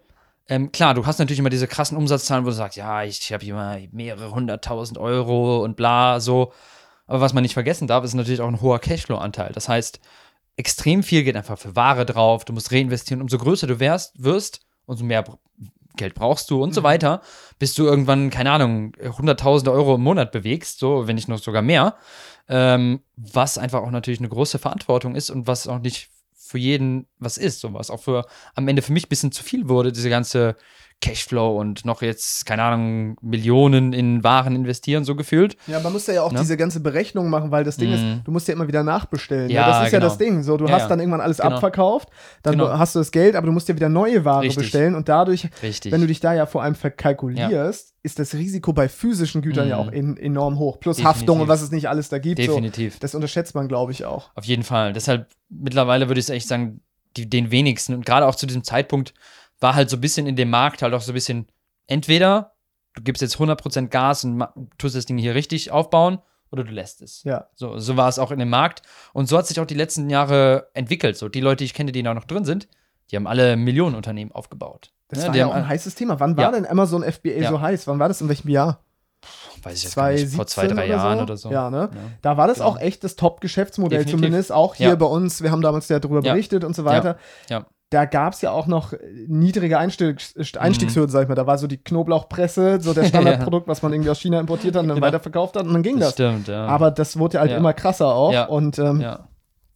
ähm, 0.49 0.73
klar, 0.73 0.93
du 0.93 1.07
hast 1.07 1.19
natürlich 1.19 1.39
immer 1.39 1.49
diese 1.51 1.67
krassen 1.67 1.97
Umsatzzahlen, 1.97 2.45
wo 2.45 2.51
du 2.51 2.55
sagst, 2.55 2.77
ja, 2.77 3.03
ich 3.05 3.33
habe 3.33 3.43
hier 3.43 3.55
mal 3.55 3.89
mehrere 3.91 4.33
hunderttausend 4.33 4.99
Euro 4.99 5.65
und 5.65 5.77
bla, 5.77 6.21
so. 6.21 6.53
Aber 7.07 7.21
was 7.23 7.33
man 7.33 7.43
nicht 7.43 7.55
vergessen 7.55 7.87
darf, 7.87 8.05
ist 8.05 8.15
natürlich 8.15 8.43
auch 8.43 8.49
ein 8.49 8.61
hoher 8.61 8.79
Cashflow-Anteil. 8.79 9.53
Das 9.53 9.71
heißt, 9.71 10.01
extrem 10.57 11.03
viel 11.03 11.25
geht 11.25 11.37
einfach 11.37 11.59
für 11.59 11.75
Ware 11.75 12.05
drauf, 12.05 12.45
du 12.45 12.53
musst 12.53 12.71
reinvestieren. 12.71 13.23
Umso 13.23 13.39
größer 13.39 13.67
du 13.67 13.81
wärst, 13.81 14.23
wirst, 14.23 14.61
umso 14.85 15.05
mehr 15.05 15.25
Geld 15.97 16.15
brauchst 16.15 16.51
du 16.51 16.63
und 16.63 16.71
mhm. 16.71 16.75
so 16.75 16.83
weiter, 16.83 17.21
bis 17.59 17.75
du 17.75 17.85
irgendwann, 17.85 18.31
keine 18.31 18.51
Ahnung, 18.51 18.93
hunderttausende 19.19 19.73
Euro 19.73 19.97
im 19.97 20.03
Monat 20.03 20.33
bewegst, 20.33 20.79
so, 20.79 21.07
wenn 21.07 21.17
nicht 21.17 21.29
noch 21.29 21.39
sogar 21.39 21.63
mehr. 21.63 21.97
Ähm, 22.49 23.01
was 23.17 23.59
einfach 23.59 23.83
auch 23.83 23.91
natürlich 23.91 24.21
eine 24.21 24.29
große 24.29 24.59
Verantwortung 24.59 25.15
ist 25.17 25.31
und 25.31 25.47
was 25.47 25.67
auch 25.67 25.81
nicht 25.81 26.11
für 26.47 26.59
jeden 26.59 27.07
was 27.19 27.39
ist, 27.39 27.61
so 27.61 27.75
was 27.75 27.91
auch 27.91 28.01
für 28.01 28.25
am 28.55 28.69
Ende 28.69 28.83
für 28.83 28.93
mich 28.93 29.07
ein 29.07 29.09
bisschen 29.09 29.33
zu 29.33 29.43
viel 29.43 29.69
wurde, 29.69 29.91
diese 29.91 30.11
ganze 30.11 30.57
Cashflow 31.03 31.61
und 31.61 31.85
noch 31.85 32.01
jetzt, 32.01 32.47
keine 32.47 32.63
Ahnung, 32.63 33.17
Millionen 33.21 33.93
in 33.93 34.25
Waren 34.25 34.57
investieren, 34.57 35.05
so 35.05 35.15
gefühlt. 35.15 35.57
Ja, 35.67 35.79
man 35.81 35.93
muss 35.93 36.07
ja 36.07 36.23
auch 36.23 36.33
ne? 36.33 36.41
diese 36.41 36.57
ganze 36.57 36.81
Berechnung 36.81 37.29
machen, 37.29 37.51
weil 37.51 37.65
das 37.65 37.77
Ding 37.77 37.91
mm. 37.91 37.95
ist, 37.95 38.01
mhm. 38.01 38.21
du 38.25 38.31
musst 38.31 38.49
ja 38.49 38.55
immer 38.55 38.67
wieder 38.67 38.83
nachbestellen. 38.83 39.51
Ja, 39.51 39.61
ja 39.61 39.67
das 39.67 39.85
ist 39.85 39.91
genau. 39.91 40.03
ja 40.03 40.09
das 40.09 40.19
Ding. 40.19 40.43
So, 40.43 40.57
du 40.57 40.67
ja, 40.67 40.73
hast 40.73 40.89
dann 40.89 40.99
irgendwann 40.99 41.21
alles 41.21 41.39
genau. 41.39 41.57
abverkauft, 41.57 42.09
dann 42.43 42.59
genau. 42.59 42.79
hast 42.79 42.95
du 42.95 43.01
das 43.01 43.11
Geld, 43.11 43.37
aber 43.37 43.47
du 43.47 43.53
musst 43.53 43.69
ja 43.69 43.77
wieder 43.77 43.91
neue 43.91 44.25
Ware 44.25 44.43
Richtig. 44.43 44.65
bestellen 44.65 44.95
und 44.95 45.09
dadurch, 45.09 45.49
Richtig. 45.63 45.93
wenn 45.93 46.01
du 46.01 46.07
dich 46.07 46.21
da 46.21 46.35
ja 46.35 46.47
vor 46.47 46.63
allem 46.63 46.75
verkalkulierst, 46.75 47.89
ja. 47.91 47.97
ist 48.03 48.19
das 48.19 48.35
Risiko 48.35 48.73
bei 48.73 48.89
physischen 48.89 49.43
Gütern 49.43 49.69
mm. 49.69 49.71
ja 49.71 49.77
auch 49.77 49.93
in, 49.93 50.17
enorm 50.17 50.59
hoch. 50.59 50.81
Plus 50.81 50.97
Definitiv. 50.97 51.21
Haftung 51.21 51.41
und 51.41 51.49
was 51.49 51.61
es 51.61 51.71
nicht 51.71 51.91
alles 51.91 52.09
da 52.09 52.19
gibt. 52.19 52.39
Definitiv. 52.39 52.95
So, 52.95 52.99
das 53.01 53.15
unterschätzt 53.15 53.55
man, 53.55 53.69
glaube 53.69 53.93
ich, 53.93 54.07
auch. 54.07 54.31
Auf 54.35 54.45
jeden 54.45 54.63
Fall. 54.63 54.95
Deshalb 54.95 55.29
mittlerweile 55.51 56.09
würde 56.09 56.21
ich 56.21 56.31
echt 56.31 56.49
sagen, 56.49 56.81
die, 57.17 57.29
den 57.29 57.51
wenigsten 57.51 57.95
und 57.95 58.07
gerade 58.07 58.27
auch 58.27 58.35
zu 58.35 58.47
diesem 58.47 58.65
Zeitpunkt 58.65 59.15
war 59.61 59.75
halt 59.75 59.91
so 59.91 59.97
ein 59.97 60.01
bisschen 60.01 60.27
in 60.27 60.37
dem 60.37 60.51
Markt 60.51 60.83
halt 60.83 60.95
auch 60.95 61.01
so 61.01 61.13
ein 61.13 61.15
bisschen, 61.15 61.47
entweder 61.87 62.53
du 62.95 63.03
gibst 63.03 63.23
jetzt 63.23 63.37
100% 63.37 63.89
Gas 63.89 64.25
und 64.25 64.47
tust 64.79 64.97
das 64.97 65.07
Ding 65.07 65.19
hier 65.19 65.35
richtig 65.35 65.71
aufbauen 65.71 66.19
oder 66.51 66.65
du 66.65 66.73
lässt 66.73 67.03
es. 67.03 67.23
Ja. 67.25 67.49
So, 67.55 67.79
so 67.79 67.97
war 67.97 68.09
es 68.09 68.19
auch 68.19 68.31
in 68.31 68.39
dem 68.39 68.51
Markt. 68.51 68.83
Und 69.13 69.29
so 69.29 69.37
hat 69.37 69.47
sich 69.47 69.61
auch 69.61 69.67
die 69.67 69.75
letzten 69.75 70.11
Jahre 70.11 70.69
entwickelt. 70.75 71.17
So, 71.17 71.29
die 71.29 71.41
Leute, 71.41 71.59
die 71.59 71.65
ich 71.65 71.75
kenne, 71.75 71.93
die 71.93 72.03
da 72.03 72.15
noch 72.15 72.25
drin 72.25 72.45
sind, 72.45 72.69
die 73.11 73.17
haben 73.17 73.27
alle 73.27 73.57
Millionenunternehmen 73.57 74.33
aufgebaut. 74.33 74.93
Das 75.09 75.23
ja, 75.23 75.29
war 75.29 75.37
ja 75.37 75.47
auch 75.47 75.55
ein 75.55 75.69
heißes 75.69 75.95
Thema. 75.95 76.19
Wann 76.19 76.37
war 76.37 76.45
ja. 76.45 76.51
denn 76.53 76.67
Amazon 76.67 77.05
FBA 77.05 77.31
ja. 77.31 77.51
so 77.51 77.61
heiß? 77.61 77.87
Wann 77.87 77.99
war 77.99 78.09
das? 78.09 78.21
In 78.21 78.29
welchem 78.29 78.49
Jahr? 78.49 78.81
weiß 79.63 79.79
ich 79.79 79.85
jetzt 79.85 79.97
gar 79.97 80.13
nicht, 80.13 80.29
vor 80.29 80.47
zwei, 80.47 80.69
drei 80.69 80.85
oder 80.85 80.87
Jahren 80.87 81.19
so? 81.19 81.23
oder 81.25 81.37
so. 81.37 81.51
Ja, 81.51 81.71
ne? 81.71 81.91
Ja. 81.93 82.01
Da 82.23 82.37
war 82.37 82.47
das 82.47 82.59
genau. 82.59 82.71
auch 82.71 82.81
echt 82.81 83.03
das 83.03 83.17
Top-Geschäftsmodell, 83.17 84.07
zumindest 84.07 84.53
auch 84.53 84.77
hier 84.77 84.91
ja. 84.91 84.95
bei 84.95 85.07
uns. 85.07 85.43
Wir 85.43 85.51
haben 85.51 85.63
damals 85.63 85.89
ja 85.89 85.99
darüber 85.99 86.23
berichtet 86.23 86.63
und 86.63 86.77
so 86.77 86.85
weiter. 86.85 87.17
Ja 87.49 87.67
da 87.91 88.05
gab 88.05 88.33
es 88.33 88.43
ja 88.43 88.51
auch 88.51 88.67
noch 88.67 88.95
niedrige 89.29 89.79
Einstiegs 89.79 90.35
Einstiegshürden, 90.57 91.09
mhm. 91.09 91.13
sag 91.13 91.23
ich 91.23 91.29
mal. 91.29 91.37
Da 91.37 91.47
war 91.47 91.57
so 91.57 91.67
die 91.67 91.79
Knoblauchpresse, 91.79 92.81
so 92.81 92.93
der 92.93 93.05
Standardprodukt, 93.09 93.69
was 93.69 93.83
man 93.83 93.93
irgendwie 93.93 94.11
aus 94.11 94.21
China 94.21 94.41
importiert 94.41 94.75
hat 94.75 94.83
und 94.83 94.89
dann 94.89 94.97
genau. 94.97 95.07
weiterverkauft 95.07 95.57
hat 95.57 95.67
und 95.67 95.73
dann 95.73 95.83
ging 95.83 95.99
das. 95.99 96.15
das. 96.15 96.15
Stimmt, 96.15 96.49
ja. 96.49 96.67
Aber 96.67 96.91
das 96.91 97.19
wurde 97.19 97.35
ja 97.35 97.41
halt 97.41 97.53
ja. 97.53 97.57
immer 97.57 97.73
krasser 97.73 98.13
auch. 98.13 98.33
Ja. 98.33 98.47
Und 98.47 98.79
ähm, 98.81 99.01
ja. 99.01 99.29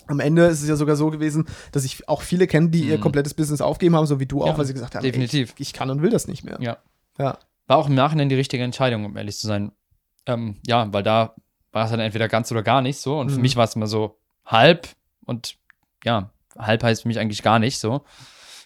am 0.09 0.19
Ende 0.19 0.47
ist 0.47 0.63
es 0.63 0.69
ja 0.69 0.75
sogar 0.75 0.97
so 0.97 1.11
gewesen, 1.11 1.47
dass 1.71 1.85
ich 1.85 2.09
auch 2.09 2.23
viele 2.23 2.49
kenne, 2.49 2.71
die 2.71 2.83
mhm. 2.83 2.91
ihr 2.91 2.99
komplettes 2.99 3.35
Business 3.35 3.61
aufgeben 3.61 3.95
haben, 3.95 4.07
so 4.07 4.19
wie 4.19 4.27
du 4.27 4.43
auch, 4.43 4.59
weil 4.59 4.65
sie 4.65 4.75
gesagt 4.75 4.97
haben, 4.97 5.03
definitiv. 5.03 5.55
Ich, 5.55 5.69
ich, 5.69 5.73
kann 5.73 5.89
und 5.91 6.03
will 6.03 6.11
das 6.11 6.27
nicht 6.27 6.43
mehr. 6.43 6.59
Ja. 6.61 6.79
ja. 7.19 7.39
War 7.69 7.77
auch 7.77 7.89
im 7.89 7.95
Nachhinein 7.95 8.29
die 8.29 8.35
richtige 8.35 8.65
Entscheidung, 8.65 9.05
um 9.05 9.17
ehrlich 9.17 9.39
zu 9.39 9.47
sein. 9.47 9.71
Ähm, 10.27 10.57
ja, 10.67 10.93
weil 10.93 11.05
da 11.05 11.35
war 11.71 11.85
es 11.85 11.93
dann 11.93 12.01
entweder 12.01 12.27
ganz 12.27 12.51
oder 12.51 12.65
gar 12.65 12.83
nicht 12.83 12.99
so. 12.99 13.21
Und 13.21 13.29
mhm. 13.29 13.35
für 13.35 13.41
mich 13.41 13.55
war 13.55 13.65
es 13.65 13.77
immer 13.77 13.87
so 13.87 14.19
halb 14.45 14.89
und 15.25 15.57
ja, 16.05 16.31
halb 16.59 16.83
heißt 16.83 17.03
für 17.03 17.09
mich 17.09 17.19
eigentlich 17.19 17.43
gar 17.43 17.59
nicht 17.59 17.79
so. 17.79 18.05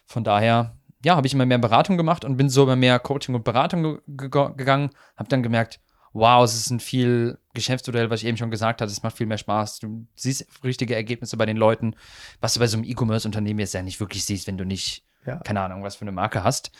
Von 0.07 0.25
daher, 0.25 0.77
ja, 1.05 1.17
habe 1.17 1.27
ich 1.27 1.35
immer 1.35 1.47
mehr 1.47 1.59
Beratung 1.59 1.97
gemacht 1.97 2.25
und 2.25 2.37
bin 2.37 2.49
so 2.49 2.65
immer 2.65 2.77
mehr 2.77 2.99
Coaching 2.99 3.35
und 3.35 3.45
Beratung 3.45 4.01
ge 4.07 4.29
gegangen. 4.29 4.91
Habe 5.17 5.29
dann 5.29 5.43
gemerkt, 5.43 5.81
wow, 6.13 6.45
es 6.45 6.55
ist 6.55 6.71
ein 6.71 6.81
viel 6.81 7.39
Geschäftsmodell, 7.55 8.11
was 8.11 8.23
ich 8.23 8.29
eben 8.29 8.37
schon 8.37 8.51
gesagt 8.51 8.81
habe, 8.81 8.91
es 8.91 9.03
macht 9.03 9.17
viel 9.17 9.27
mehr 9.27 9.39
Spaß. 9.39 9.81
Du 9.81 10.07
siehst 10.15 10.47
richtige 10.63 10.95
Ergebnisse 10.95 11.37
bei 11.37 11.47
den 11.47 11.57
Leuten, 11.57 11.97
was 12.41 12.55
du 12.55 12.61
bei 12.61 12.67
so 12.67 12.77
einem 12.77 12.85
E-Commerce-Unternehmen 12.85 13.61
jetzt 13.61 13.75
ja 13.75 13.83
nicht 13.83 14.01
wirklich 14.01 14.25
siehst, 14.25 14.47
wenn 14.47 14.59
du 14.59 14.65
nicht 14.65 15.05
ja. 15.27 15.37
keine 15.37 15.61
Ahnung, 15.61 15.83
was 15.83 15.97
für 15.97 16.03
eine 16.03 16.13
Marke 16.13 16.45
hast. 16.45 16.71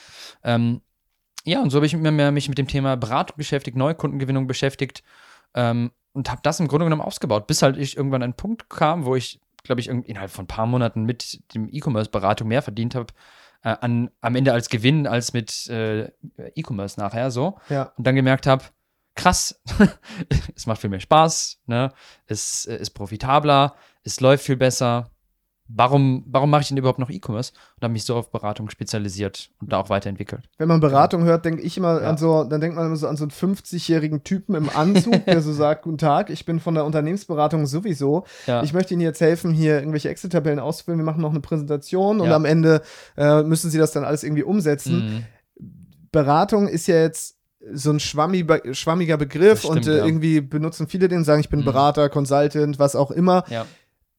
Ähm, 0.43 0.81
ja, 1.45 1.61
und 1.61 1.71
so 1.71 1.77
habe 1.77 1.87
ich 1.87 1.95
mich 1.95 2.49
mit 2.49 2.59
dem 2.59 2.69
Thema 2.69 2.97
Beratung 2.97 3.37
beschäftigt, 3.37 3.77
Neukundengewinnung 3.77 4.47
beschäftigt 4.47 5.03
ähm, 5.55 5.93
und 6.13 6.31
habe 6.31 6.41
das 6.43 6.61
im 6.61 6.69
Grunde 6.69 6.87
genommen 6.87 7.03
ausgebaut, 7.03 7.47
bis 7.47 7.63
halt 7.63 7.77
ich 7.77 7.97
irgendwann 7.97 8.23
an 8.23 8.31
einen 8.31 8.35
Punkt 8.35 8.71
kam, 8.71 9.05
wo 9.05 9.15
ich, 9.15 9.41
glaube 9.65 9.81
ich, 9.81 9.89
innerhalb 9.89 10.31
von 10.31 10.45
ein 10.45 10.49
paar 10.49 10.67
Monaten 10.67 11.05
mit 11.05 11.43
dem 11.55 11.69
E-Commerce-Beratung 11.69 12.47
mehr 12.47 12.63
verdient 12.63 12.95
habe, 12.95 13.13
äh, 13.65 13.75
an, 13.81 14.11
am 14.21 14.37
Ende 14.37 14.53
als 14.53 14.69
Gewinn 14.69 15.07
als 15.07 15.33
mit 15.33 15.67
äh, 15.69 16.11
E-Commerce 16.55 17.01
nachher 17.01 17.31
so. 17.31 17.59
Ja. 17.69 17.93
Und 17.97 18.07
dann 18.07 18.15
gemerkt 18.15 18.47
habe, 18.47 18.65
krass, 19.17 19.61
es 20.55 20.67
macht 20.67 20.81
viel 20.81 20.91
mehr 20.91 21.01
Spaß, 21.01 21.63
ne? 21.67 21.93
es 22.27 22.67
äh, 22.67 22.77
ist 22.77 22.91
profitabler, 22.91 23.75
es 24.03 24.21
läuft 24.21 24.45
viel 24.45 24.57
besser. 24.57 25.11
Warum, 25.67 26.25
warum 26.27 26.51
mache 26.51 26.61
ich 26.61 26.69
denn 26.69 26.77
überhaupt 26.77 26.99
noch 26.99 27.09
E-Commerce? 27.09 27.53
Und 27.77 27.85
habe 27.85 27.93
mich 27.93 28.05
so 28.05 28.17
auf 28.17 28.31
Beratung 28.31 28.69
spezialisiert 28.69 29.51
und 29.61 29.73
da 29.73 29.79
auch 29.79 29.89
weiterentwickelt. 29.89 30.43
Wenn 30.59 30.69
man 30.69 30.81
Beratung 30.81 31.23
ja. 31.23 31.29
hört, 31.29 31.47
denke 31.47 31.63
ich 31.63 31.79
immer 31.79 32.03
ja. 32.03 32.09
an 32.09 32.19
so, 32.19 32.45
dann 32.45 32.61
denkt 32.61 32.77
man 32.77 32.87
immer 32.87 32.97
so 32.97 33.09
an 33.09 33.17
so 33.17 33.25
einen 33.25 33.31
50-jährigen 33.31 34.25
Typen 34.25 34.55
im 34.57 34.69
Anzug, 34.69 35.25
der 35.25 35.41
so 35.41 35.53
sagt, 35.55 35.83
guten 35.85 35.97
Tag, 35.97 36.29
ich 36.29 36.45
bin 36.45 36.61
von 36.61 36.75
der 36.75 36.85
Unternehmensberatung 36.85 37.65
sowieso. 37.65 38.25
Ja. 38.47 38.63
Ich 38.63 38.75
möchte 38.75 38.93
Ihnen 38.93 39.01
jetzt 39.01 39.23
helfen, 39.23 39.53
hier 39.53 39.79
irgendwelche 39.79 40.11
Excel-Tabellen 40.11 40.59
auszufüllen. 40.59 41.01
Wir 41.01 41.07
machen 41.07 41.23
noch 41.23 41.31
eine 41.31 41.41
Präsentation 41.41 42.21
und 42.21 42.31
am 42.31 42.45
Ende 42.45 42.83
äh, 43.17 43.43
müssen 43.43 43.71
Sie 43.71 43.79
das 43.79 43.93
dann 43.93 44.05
alles 44.05 44.23
irgendwie 44.23 44.43
umsetzen. 44.43 44.97
Mhm. 44.97 45.25
Beratung 46.13 46.69
ist 46.69 46.87
ja 46.87 46.97
jetzt 46.97 47.39
so 47.73 47.91
ein 47.91 48.01
schwammi, 48.01 48.45
schwammiger 48.73 49.17
Begriff 49.17 49.61
stimmt, 49.61 49.77
und 49.77 49.87
äh, 49.87 49.99
ja. 49.99 50.05
irgendwie 50.05 50.41
benutzen 50.41 50.89
viele 50.89 51.09
den, 51.09 51.25
sagen, 51.25 51.41
ich 51.41 51.49
bin 51.49 51.61
mhm. 51.61 51.65
Berater, 51.65 52.09
Consultant, 52.11 52.79
was 52.79 52.95
auch 52.95 53.11
immer. 53.11 53.45
Ja. 53.49 53.67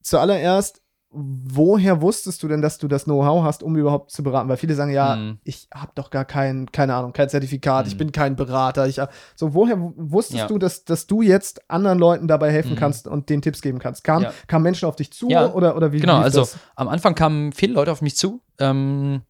Zuallererst, 0.02 0.82
woher 1.16 2.02
wusstest 2.02 2.44
du 2.44 2.48
denn, 2.48 2.62
dass 2.62 2.78
du 2.78 2.88
das 2.88 3.06
Know-how 3.06 3.44
hast, 3.44 3.64
um 3.64 3.76
überhaupt 3.76 4.12
zu 4.12 4.24
beraten? 4.24 4.50
Weil 4.50 4.58
viele 4.58 4.76
sagen, 4.76 4.92
ja, 4.92 5.16
mhm. 5.16 5.40
ich 5.44 5.68
habe 5.74 5.92
doch 5.96 6.10
gar 6.10 6.26
kein, 6.26 6.72
keine 6.72 6.94
Ahnung, 6.94 7.14
kein 7.14 7.30
Zertifikat, 7.30 7.86
mhm. 7.86 7.92
ich 7.92 7.98
bin 7.98 8.12
kein 8.12 8.36
Berater. 8.36 8.88
Ich, 8.88 9.00
so, 9.36 9.54
woher 9.54 9.78
wusstest 9.80 10.40
ja. 10.40 10.48
du, 10.48 10.58
dass, 10.58 10.86
dass 10.86 11.08
du 11.08 11.22
jetzt 11.22 11.70
anderen 11.70 12.00
Leuten 12.00 12.28
dabei 12.28 12.52
helfen 12.52 12.74
mhm. 12.74 12.78
kannst 12.78 13.08
und 13.08 13.30
denen 13.30 13.42
Tipps 13.42 13.62
geben 13.62 13.80
kannst? 13.80 14.04
Kam, 14.04 14.24
ja. 14.24 14.34
Kamen 14.48 14.64
Menschen 14.64 14.88
auf 14.88 14.96
dich 14.96 15.12
zu 15.12 15.28
oder, 15.28 15.76
oder 15.76 15.92
wie? 15.92 16.00
Genau, 16.00 16.18
also 16.18 16.42
das? 16.42 16.58
am 16.76 16.88
Anfang 16.88 17.16
kamen 17.16 17.52
viele 17.52 17.74
Leute 17.74 17.92
auf 17.92 18.02
mich 18.02 18.16
zu, 18.16 18.42
ähm, 18.60 19.22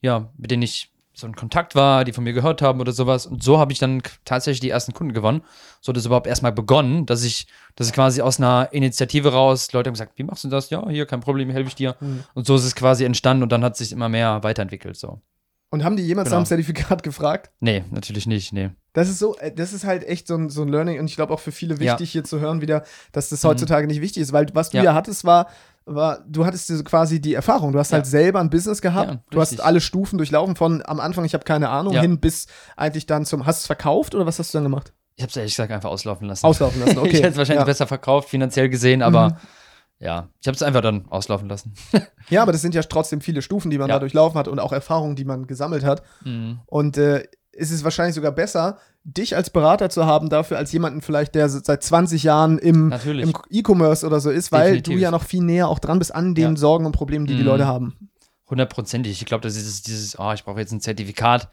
ja, 0.00 0.30
mit 0.36 0.50
denen 0.50 0.62
ich 0.62 0.95
so 1.18 1.26
ein 1.26 1.34
Kontakt 1.34 1.74
war, 1.74 2.04
die 2.04 2.12
von 2.12 2.24
mir 2.24 2.34
gehört 2.34 2.60
haben 2.60 2.78
oder 2.78 2.92
sowas. 2.92 3.24
Und 3.24 3.42
so 3.42 3.58
habe 3.58 3.72
ich 3.72 3.78
dann 3.78 4.02
tatsächlich 4.26 4.60
die 4.60 4.68
ersten 4.68 4.92
Kunden 4.92 5.14
gewonnen. 5.14 5.40
So 5.80 5.90
hat 5.90 5.96
es 5.96 6.04
überhaupt 6.04 6.26
erstmal 6.26 6.52
begonnen, 6.52 7.06
dass 7.06 7.24
ich, 7.24 7.46
dass 7.74 7.86
ich 7.86 7.94
quasi 7.94 8.20
aus 8.20 8.38
einer 8.38 8.68
Initiative 8.72 9.32
raus, 9.32 9.72
Leute 9.72 9.88
haben 9.88 9.94
gesagt, 9.94 10.12
wie 10.16 10.24
machst 10.24 10.44
du 10.44 10.48
das? 10.48 10.68
Ja, 10.68 10.86
hier, 10.90 11.06
kein 11.06 11.20
Problem, 11.20 11.48
helfe 11.48 11.68
ich 11.68 11.74
dir. 11.74 11.96
Mhm. 12.00 12.24
Und 12.34 12.46
so 12.46 12.54
ist 12.54 12.64
es 12.64 12.74
quasi 12.74 13.04
entstanden 13.04 13.42
und 13.42 13.50
dann 13.50 13.64
hat 13.64 13.78
sich 13.78 13.92
immer 13.92 14.10
mehr 14.10 14.42
weiterentwickelt. 14.42 14.98
So. 14.98 15.22
Und 15.70 15.84
haben 15.84 15.96
die 15.96 16.02
jemals 16.02 16.26
genau. 16.26 16.40
nach 16.40 16.44
dem 16.44 16.48
Zertifikat 16.48 17.02
gefragt? 17.02 17.50
Nee, 17.60 17.84
natürlich 17.90 18.26
nicht, 18.26 18.52
nee. 18.52 18.70
Das 18.92 19.08
ist 19.08 19.18
so, 19.18 19.38
äh, 19.38 19.52
das 19.52 19.72
ist 19.72 19.84
halt 19.84 20.04
echt 20.04 20.26
so 20.26 20.34
ein, 20.34 20.50
so 20.50 20.62
ein 20.62 20.68
Learning 20.68 21.00
und 21.00 21.06
ich 21.06 21.16
glaube 21.16 21.32
auch 21.32 21.40
für 21.40 21.52
viele 21.52 21.80
wichtig 21.80 22.10
ja. 22.10 22.12
hier 22.12 22.24
zu 22.24 22.40
hören 22.40 22.60
wieder, 22.60 22.84
dass 23.12 23.30
das 23.30 23.42
heutzutage 23.42 23.86
mhm. 23.86 23.92
nicht 23.92 24.02
wichtig 24.02 24.22
ist, 24.22 24.34
weil 24.34 24.46
was 24.52 24.68
du 24.68 24.76
ja, 24.76 24.84
ja 24.84 24.94
hattest 24.94 25.24
war, 25.24 25.48
war, 25.86 26.24
du 26.28 26.44
hattest 26.44 26.84
quasi 26.84 27.20
die 27.20 27.34
Erfahrung. 27.34 27.72
Du 27.72 27.78
hast 27.78 27.92
ja. 27.92 27.96
halt 27.96 28.06
selber 28.06 28.40
ein 28.40 28.50
Business 28.50 28.82
gehabt. 28.82 29.10
Ja, 29.10 29.20
du 29.30 29.40
hast 29.40 29.60
alle 29.60 29.80
Stufen 29.80 30.18
durchlaufen 30.18 30.56
von 30.56 30.82
am 30.84 31.00
Anfang, 31.00 31.24
ich 31.24 31.32
habe 31.32 31.44
keine 31.44 31.68
Ahnung, 31.68 31.94
ja. 31.94 32.00
hin 32.00 32.18
bis 32.18 32.46
eigentlich 32.76 33.06
dann 33.06 33.24
zum. 33.24 33.46
Hast 33.46 33.60
du 33.60 33.62
es 33.62 33.66
verkauft 33.66 34.14
oder 34.14 34.26
was 34.26 34.38
hast 34.38 34.52
du 34.52 34.58
dann 34.58 34.64
gemacht? 34.64 34.92
Ich 35.14 35.22
habe 35.22 35.30
es 35.30 35.36
ehrlich 35.36 35.52
gesagt 35.52 35.72
einfach 35.72 35.88
auslaufen 35.88 36.26
lassen. 36.26 36.44
Auslaufen 36.44 36.80
lassen, 36.80 36.98
okay. 36.98 37.08
ich 37.08 37.18
hätte 37.18 37.28
es 37.28 37.36
wahrscheinlich 37.36 37.64
besser 37.64 37.86
verkauft, 37.86 38.28
finanziell 38.28 38.68
gesehen, 38.68 39.00
aber 39.00 39.30
mhm. 39.30 39.36
ja, 40.00 40.28
ich 40.40 40.48
habe 40.48 40.56
es 40.56 40.62
einfach 40.62 40.82
dann 40.82 41.06
auslaufen 41.08 41.48
lassen. 41.48 41.72
ja, 42.28 42.42
aber 42.42 42.52
das 42.52 42.60
sind 42.60 42.74
ja 42.74 42.82
trotzdem 42.82 43.20
viele 43.20 43.40
Stufen, 43.40 43.70
die 43.70 43.78
man 43.78 43.88
da 43.88 43.98
durchlaufen 43.98 44.38
hat 44.38 44.48
und 44.48 44.58
auch 44.58 44.72
Erfahrungen, 44.72 45.16
die 45.16 45.24
man 45.24 45.46
gesammelt 45.46 45.84
hat. 45.84 46.02
Mhm. 46.24 46.60
Und 46.66 46.98
äh, 46.98 47.24
ist 47.52 47.70
es 47.70 47.84
wahrscheinlich 47.84 48.14
sogar 48.14 48.32
besser, 48.32 48.78
dich 49.06 49.36
als 49.36 49.50
Berater 49.50 49.88
zu 49.88 50.04
haben 50.04 50.28
dafür, 50.28 50.58
als 50.58 50.72
jemanden 50.72 51.00
vielleicht, 51.00 51.36
der 51.36 51.48
seit 51.48 51.82
20 51.82 52.24
Jahren 52.24 52.58
im, 52.58 52.92
im 53.04 53.32
E-Commerce 53.50 54.04
oder 54.04 54.18
so 54.18 54.30
ist, 54.30 54.50
weil 54.50 54.66
Definitiv. 54.66 54.94
du 54.94 55.00
ja 55.00 55.10
noch 55.12 55.22
viel 55.22 55.42
näher 55.42 55.68
auch 55.68 55.78
dran 55.78 56.00
bist 56.00 56.12
an 56.12 56.34
den 56.34 56.50
ja. 56.50 56.56
Sorgen 56.56 56.86
und 56.86 56.92
Problemen, 56.92 57.26
die 57.26 57.34
mhm. 57.34 57.38
die 57.38 57.44
Leute 57.44 57.66
haben. 57.66 58.10
Hundertprozentig. 58.50 59.20
Ich 59.20 59.26
glaube, 59.26 59.42
das 59.42 59.56
ist 59.56 59.86
dieses, 59.86 60.18
oh, 60.18 60.32
ich 60.32 60.44
brauche 60.44 60.58
jetzt 60.58 60.72
ein 60.72 60.80
Zertifikat. 60.80 61.48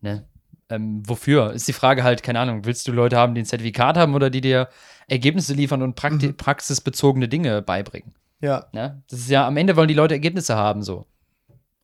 Ne? 0.00 0.24
Ähm, 0.68 1.02
wofür? 1.04 1.52
Ist 1.52 1.66
die 1.66 1.72
Frage 1.72 2.04
halt, 2.04 2.22
keine 2.22 2.38
Ahnung, 2.38 2.64
willst 2.64 2.86
du 2.86 2.92
Leute 2.92 3.16
haben, 3.16 3.34
die 3.34 3.42
ein 3.42 3.46
Zertifikat 3.46 3.96
haben 3.96 4.14
oder 4.14 4.30
die 4.30 4.40
dir 4.40 4.68
Ergebnisse 5.08 5.54
liefern 5.54 5.82
und 5.82 5.96
Prakti 5.96 6.28
mhm. 6.28 6.36
praxisbezogene 6.36 7.28
Dinge 7.28 7.60
beibringen? 7.60 8.14
Ja. 8.40 8.66
Ne? 8.72 9.02
Das 9.10 9.18
ist 9.18 9.30
ja, 9.30 9.46
am 9.48 9.56
Ende 9.56 9.74
wollen 9.74 9.88
die 9.88 9.94
Leute 9.94 10.14
Ergebnisse 10.14 10.54
haben, 10.54 10.82
so. 10.82 11.06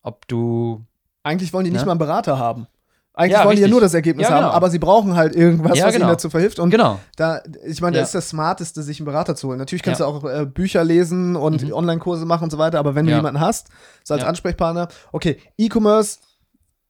Ob 0.01 0.25
du. 0.27 0.85
Eigentlich 1.23 1.51
wollen 1.51 1.65
die 1.65 1.71
ne? 1.71 1.77
nicht 1.77 1.85
mal 1.85 1.93
einen 1.93 1.99
Berater 1.99 2.37
haben. 2.39 2.67
Eigentlich 3.15 3.31
ja, 3.31 3.39
wollen 3.39 3.49
richtig. 3.49 3.65
die 3.65 3.69
ja 3.69 3.71
nur 3.71 3.81
das 3.81 3.93
Ergebnis 3.93 4.27
ja, 4.27 4.35
genau. 4.35 4.47
haben, 4.47 4.55
aber 4.55 4.69
sie 4.69 4.79
brauchen 4.79 5.15
halt 5.15 5.35
irgendwas, 5.35 5.77
ja, 5.77 5.85
was 5.85 5.93
genau. 5.93 6.05
ihnen 6.05 6.13
dazu 6.13 6.29
verhilft. 6.29 6.59
Und 6.59 6.69
genau. 6.69 6.99
da, 7.15 7.41
ich 7.65 7.79
meine, 7.81 7.97
das 7.97 8.09
ist 8.09 8.15
das 8.15 8.29
Smarteste, 8.29 8.83
sich 8.83 8.99
einen 8.99 9.05
Berater 9.05 9.35
zu 9.35 9.47
holen. 9.47 9.57
Natürlich 9.57 9.83
kannst 9.83 10.01
du 10.01 10.05
auch 10.05 10.23
äh, 10.25 10.45
Bücher 10.45 10.83
lesen 10.83 11.37
und 11.37 11.63
mhm. 11.63 11.73
Online-Kurse 11.73 12.25
machen 12.25 12.45
und 12.45 12.51
so 12.51 12.57
weiter, 12.57 12.77
aber 12.77 12.93
wenn 12.93 13.05
du 13.05 13.13
jemanden 13.13 13.39
hast, 13.39 13.67
so 14.03 14.13
als 14.13 14.23
Ansprechpartner, 14.23 14.89
okay, 15.13 15.37
E-Commerce 15.57 16.19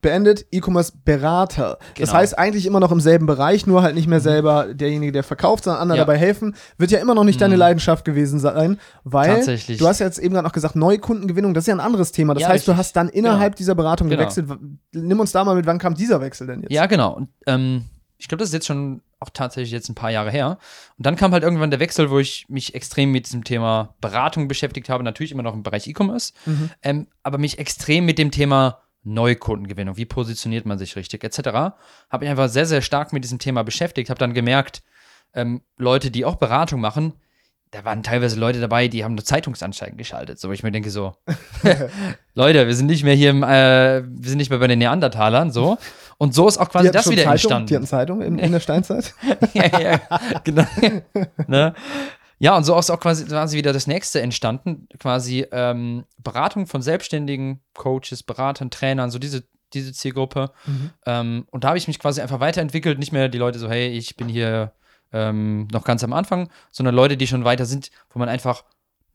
beendet, 0.06 0.46
E-Commerce-Berater. 0.52 1.80
Genau. 1.80 2.06
Das 2.06 2.14
heißt 2.14 2.38
eigentlich 2.38 2.68
immer 2.68 2.80
noch 2.80 2.92
im 2.92 3.00
selben 3.00 3.26
Bereich, 3.26 3.66
nur 3.66 3.82
halt 3.82 3.96
nicht 3.96 4.08
mehr 4.08 4.20
selber 4.20 4.74
derjenige, 4.74 5.12
der 5.12 5.24
verkauft, 5.24 5.64
sondern 5.64 5.82
anderen 5.82 5.98
ja. 5.98 6.06
dabei 6.06 6.18
helfen. 6.18 6.56
Wird 6.78 6.92
ja 6.92 7.00
immer 7.00 7.16
noch 7.16 7.24
nicht 7.24 7.38
mhm. 7.38 7.42
deine 7.42 7.56
Leidenschaft 7.56 8.06
gewesen 8.06 8.40
sein, 8.40 8.80
weil 9.04 9.44
du 9.44 9.88
hast 9.88 10.00
ja 10.00 10.06
jetzt 10.06 10.20
eben 10.20 10.36
gerade 10.36 10.46
noch 10.46 10.54
gesagt, 10.54 10.76
Neukundengewinnung, 10.76 11.56
das 11.56 11.64
ist 11.64 11.68
ja 11.68 11.74
ein 11.74 11.80
anderes 11.80 12.12
Thema. 12.12 12.36
Das 12.36 12.42
ja, 12.42 12.50
heißt, 12.50 12.68
richtig. 12.68 12.74
du 12.74 12.78
hast 12.78 12.96
dann 12.96 13.10
innerhalb 13.10 13.54
genau. 13.54 13.58
dieser 13.58 13.76
Beratung 13.76 14.10
genau. 14.10 14.22
gewechselt. 14.22 14.48
Nimm 14.94 15.20
uns 15.20 15.32
da 15.32 15.44
mal 15.44 15.56
mit, 15.56 15.66
wann 15.66 15.80
kam 15.80 15.96
dieser 15.96 16.22
Wechsel 16.22 16.46
denn 16.46 16.62
jetzt? 16.62 16.72
Ja, 16.72 16.86
genau. 16.86 17.14
Und, 17.14 17.30
ähm, 17.48 17.86
ich 18.18 18.28
glaube, 18.28 18.40
das 18.40 18.50
ist 18.50 18.54
jetzt 18.54 18.68
schon 18.68 19.02
auch 19.20 19.30
tatsächlich 19.34 19.72
jetzt 19.72 19.90
ein 19.90 19.96
paar 19.96 20.12
Jahre 20.12 20.32
her. 20.32 20.58
Und 20.98 21.06
dann 21.06 21.16
kam 21.16 21.32
halt 21.32 21.44
irgendwann 21.44 21.72
der 21.72 21.80
Wechsel, 21.80 22.10
wo 22.10 22.20
ich 22.20 22.46
mich 22.48 22.76
extrem 22.76 23.12
mit 23.12 23.26
diesem 23.26 23.44
Thema 23.44 23.96
Beratung 24.02 24.48
beschäftigt 24.48 24.90
habe, 24.90 25.04
natürlich 25.04 25.32
immer 25.32 25.44
noch 25.44 25.54
im 25.54 25.64
Bereich 25.64 25.88
E-Commerce, 25.88 26.34
mhm. 26.46 26.70
ähm, 26.84 27.08
aber 27.24 27.38
mich 27.38 27.60
extrem 27.60 28.06
mit 28.06 28.20
dem 28.20 28.32
Thema 28.32 28.80
Neukundengewinnung, 29.06 29.98
wie 29.98 30.06
positioniert 30.06 30.66
man 30.66 30.78
sich 30.78 30.96
richtig, 30.96 31.24
etc. 31.24 31.40
Habe 31.40 31.76
mich 32.22 32.30
einfach 32.30 32.50
sehr, 32.50 32.66
sehr 32.66 32.82
stark 32.82 33.14
mit 33.14 33.24
diesem 33.24 33.40
Thema 33.40 33.64
beschäftigt, 33.64 34.10
habe 34.10 34.20
dann 34.20 34.34
gemerkt, 34.34 34.84
ähm, 35.34 35.62
Leute, 35.78 36.12
die 36.12 36.26
auch 36.26 36.36
Beratung 36.36 36.82
machen, 36.82 37.14
da 37.72 37.84
waren 37.84 38.04
teilweise 38.04 38.40
Leute 38.40 38.62
dabei, 38.62 38.88
die 38.88 39.04
haben 39.04 39.16
nur 39.16 39.26
Zeitungsanzeigen 39.26 39.98
geschaltet. 39.98 40.40
So, 40.40 40.52
ich 40.52 40.64
mir 40.64 40.72
denke, 40.72 40.90
so, 40.90 41.16
Leute, 42.34 42.68
wir 42.68 42.76
sind 42.76 42.88
nicht 42.88 43.04
mehr 43.04 43.16
hier 43.16 43.32
im, 43.32 43.44
äh, 43.44 44.04
wir 44.08 44.30
sind 44.30 44.38
nicht 44.38 44.50
mehr 44.50 44.60
bei 44.60 44.68
den 44.68 44.80
Neandertalern, 44.80 45.52
so. 45.52 45.78
Und 46.18 46.34
so 46.34 46.48
ist 46.48 46.58
auch 46.58 46.70
quasi 46.70 46.92
das 46.92 47.10
wieder 47.10 47.24
Zeitung, 47.24 47.32
entstanden. 47.32 47.68
Die 47.68 47.76
hatten 47.76 47.88
Zeitung 47.88 48.22
in, 48.22 48.40
in 48.40 48.52
der 48.54 48.62
Steinzeit? 48.62 49.14
ja, 49.54 49.80
ja, 49.80 50.02
genau. 50.44 50.66
ne? 51.48 51.74
Ja, 52.46 52.56
und 52.56 52.64
so 52.64 52.78
ist 52.78 52.92
auch 52.92 53.00
quasi, 53.00 53.26
quasi 53.26 53.58
wieder 53.58 53.74
das 53.74 53.88
nächste 53.88 54.22
entstanden. 54.22 54.88
Quasi 55.00 55.48
ähm, 55.52 56.06
Beratung 56.20 56.68
von 56.68 56.84
Selbstständigen, 56.84 57.62
Coaches, 57.74 58.22
Beratern, 58.22 58.70
Trainern, 58.70 59.10
so 59.10 59.18
diese, 59.18 59.46
diese 59.74 59.94
Zielgruppe. 59.94 60.52
Mhm. 60.68 60.92
Ähm, 61.08 61.48
und 61.50 61.64
da 61.64 61.70
habe 61.70 61.80
ich 61.80 61.88
mich 61.88 61.98
quasi 61.98 62.22
einfach 62.22 62.42
weiterentwickelt. 62.42 63.00
Nicht 63.00 63.12
mehr 63.12 63.30
die 63.30 63.40
Leute 63.40 63.58
so, 63.58 63.68
hey, 63.68 63.88
ich 63.88 64.16
bin 64.16 64.28
hier 64.28 64.74
ähm, 65.12 65.68
noch 65.72 65.86
ganz 65.86 66.04
am 66.04 66.14
Anfang, 66.14 66.52
sondern 66.70 66.94
Leute, 66.94 67.18
die 67.18 67.26
schon 67.26 67.46
weiter 67.46 67.66
sind, 67.66 67.90
wo 68.12 68.20
man 68.20 68.30
einfach 68.30 68.64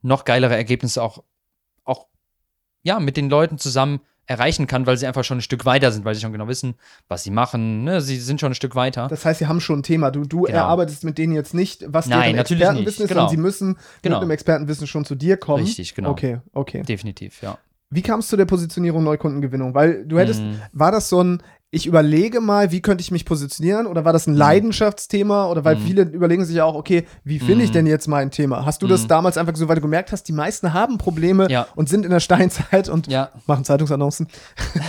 noch 0.01 0.25
geilere 0.25 0.57
Ergebnisse 0.57 1.01
auch, 1.01 1.23
auch 1.85 2.07
ja, 2.83 2.99
mit 2.99 3.15
den 3.15 3.29
Leuten 3.29 3.57
zusammen 3.57 4.01
erreichen 4.27 4.67
kann, 4.67 4.85
weil 4.85 4.97
sie 4.97 5.07
einfach 5.07 5.23
schon 5.23 5.39
ein 5.39 5.41
Stück 5.41 5.65
weiter 5.65 5.91
sind, 5.91 6.05
weil 6.05 6.15
sie 6.15 6.21
schon 6.21 6.31
genau 6.31 6.47
wissen, 6.47 6.75
was 7.07 7.23
sie 7.23 7.31
machen. 7.31 7.83
Ne? 7.83 8.01
Sie 8.01 8.17
sind 8.17 8.39
schon 8.39 8.51
ein 8.51 8.55
Stück 8.55 8.75
weiter. 8.75 9.07
Das 9.07 9.25
heißt, 9.25 9.39
sie 9.39 9.47
haben 9.47 9.59
schon 9.59 9.79
ein 9.79 9.83
Thema. 9.83 10.11
Du, 10.11 10.23
du 10.23 10.43
genau. 10.43 10.57
erarbeitest 10.57 11.03
mit 11.03 11.17
denen 11.17 11.33
jetzt 11.33 11.53
nicht, 11.53 11.83
was 11.87 12.07
Nein, 12.07 12.33
deren 12.33 12.39
Expertenwissen 12.39 13.03
ist, 13.03 13.09
genau. 13.09 13.21
sondern 13.21 13.29
sie 13.29 13.37
müssen 13.37 13.77
genau. 14.01 14.17
mit 14.17 14.21
einem 14.23 14.31
Expertenwissen 14.31 14.87
schon 14.87 15.05
zu 15.05 15.15
dir 15.15 15.37
kommen. 15.37 15.63
Richtig, 15.63 15.95
genau. 15.95 16.11
Okay, 16.11 16.39
okay. 16.53 16.83
Definitiv, 16.83 17.41
ja. 17.41 17.57
Wie 17.89 18.01
kam 18.01 18.21
es 18.21 18.27
zu 18.29 18.37
der 18.37 18.45
Positionierung 18.45 19.03
Neukundengewinnung? 19.03 19.73
Weil 19.75 20.05
du 20.05 20.17
hättest, 20.17 20.39
hm. 20.39 20.61
war 20.71 20.93
das 20.93 21.09
so 21.09 21.21
ein, 21.21 21.43
ich 21.73 21.87
überlege 21.87 22.41
mal, 22.41 22.71
wie 22.71 22.81
könnte 22.81 23.01
ich 23.01 23.11
mich 23.11 23.23
positionieren? 23.23 23.87
Oder 23.87 24.03
war 24.03 24.11
das 24.11 24.27
ein 24.27 24.33
hm. 24.33 24.39
Leidenschaftsthema? 24.39 25.49
Oder 25.49 25.63
weil 25.63 25.77
hm. 25.77 25.83
viele 25.83 26.01
überlegen 26.03 26.43
sich 26.43 26.57
ja 26.57 26.65
auch, 26.65 26.75
okay, 26.75 27.07
wie 27.23 27.39
finde 27.39 27.63
ich 27.63 27.69
hm. 27.69 27.75
denn 27.75 27.87
jetzt 27.87 28.07
mein 28.07 28.29
Thema? 28.29 28.65
Hast 28.65 28.81
du 28.81 28.87
das 28.87 29.03
hm. 29.03 29.07
damals 29.07 29.37
einfach 29.37 29.55
so, 29.55 29.69
weil 29.69 29.75
du 29.75 29.81
gemerkt 29.81 30.11
hast, 30.11 30.23
die 30.23 30.33
meisten 30.33 30.73
haben 30.73 30.97
Probleme 30.97 31.49
ja. 31.49 31.67
und 31.75 31.87
sind 31.87 32.03
in 32.03 32.11
der 32.11 32.19
Steinzeit 32.19 32.89
und 32.89 33.07
ja. 33.07 33.31
machen 33.47 33.63
Zeitungsannoncen? 33.63 34.27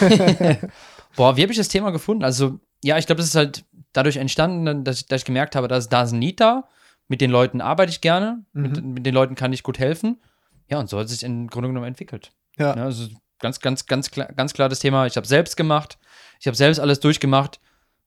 Boah, 1.16 1.36
wie 1.36 1.42
habe 1.42 1.52
ich 1.52 1.58
das 1.58 1.68
Thema 1.68 1.90
gefunden? 1.90 2.24
Also, 2.24 2.58
ja, 2.82 2.98
ich 2.98 3.06
glaube, 3.06 3.20
das 3.20 3.28
ist 3.28 3.36
halt 3.36 3.64
dadurch 3.92 4.16
entstanden, 4.16 4.82
dass 4.82 5.00
ich, 5.00 5.06
dass 5.06 5.20
ich 5.20 5.26
gemerkt 5.26 5.54
habe, 5.54 5.68
dass 5.68 5.88
da 5.88 6.02
ist 6.02 6.12
ein 6.12 6.18
Need 6.18 6.40
da. 6.40 6.68
Mit 7.06 7.20
den 7.20 7.30
Leuten 7.30 7.60
arbeite 7.60 7.90
ich 7.90 8.00
gerne. 8.00 8.44
Mhm. 8.54 8.62
Mit, 8.62 8.84
mit 8.84 9.06
den 9.06 9.14
Leuten 9.14 9.36
kann 9.36 9.52
ich 9.52 9.62
gut 9.62 9.78
helfen. 9.78 10.20
Ja, 10.68 10.80
und 10.80 10.88
so 10.88 10.98
hat 10.98 11.06
es 11.06 11.12
sich 11.12 11.22
im 11.22 11.46
Grunde 11.46 11.68
genommen 11.68 11.86
entwickelt. 11.86 12.32
Ja. 12.56 12.74
ja 12.74 12.84
also 12.84 13.08
ganz, 13.38 13.60
ganz, 13.60 13.86
ganz 13.86 14.10
klar, 14.10 14.28
ganz 14.34 14.52
klar 14.52 14.68
das 14.68 14.80
Thema. 14.80 15.06
Ich 15.06 15.16
habe 15.16 15.26
selbst 15.26 15.56
gemacht. 15.56 15.98
Ich 16.42 16.48
habe 16.48 16.56
selbst 16.56 16.80
alles 16.80 16.98
durchgemacht. 16.98 17.60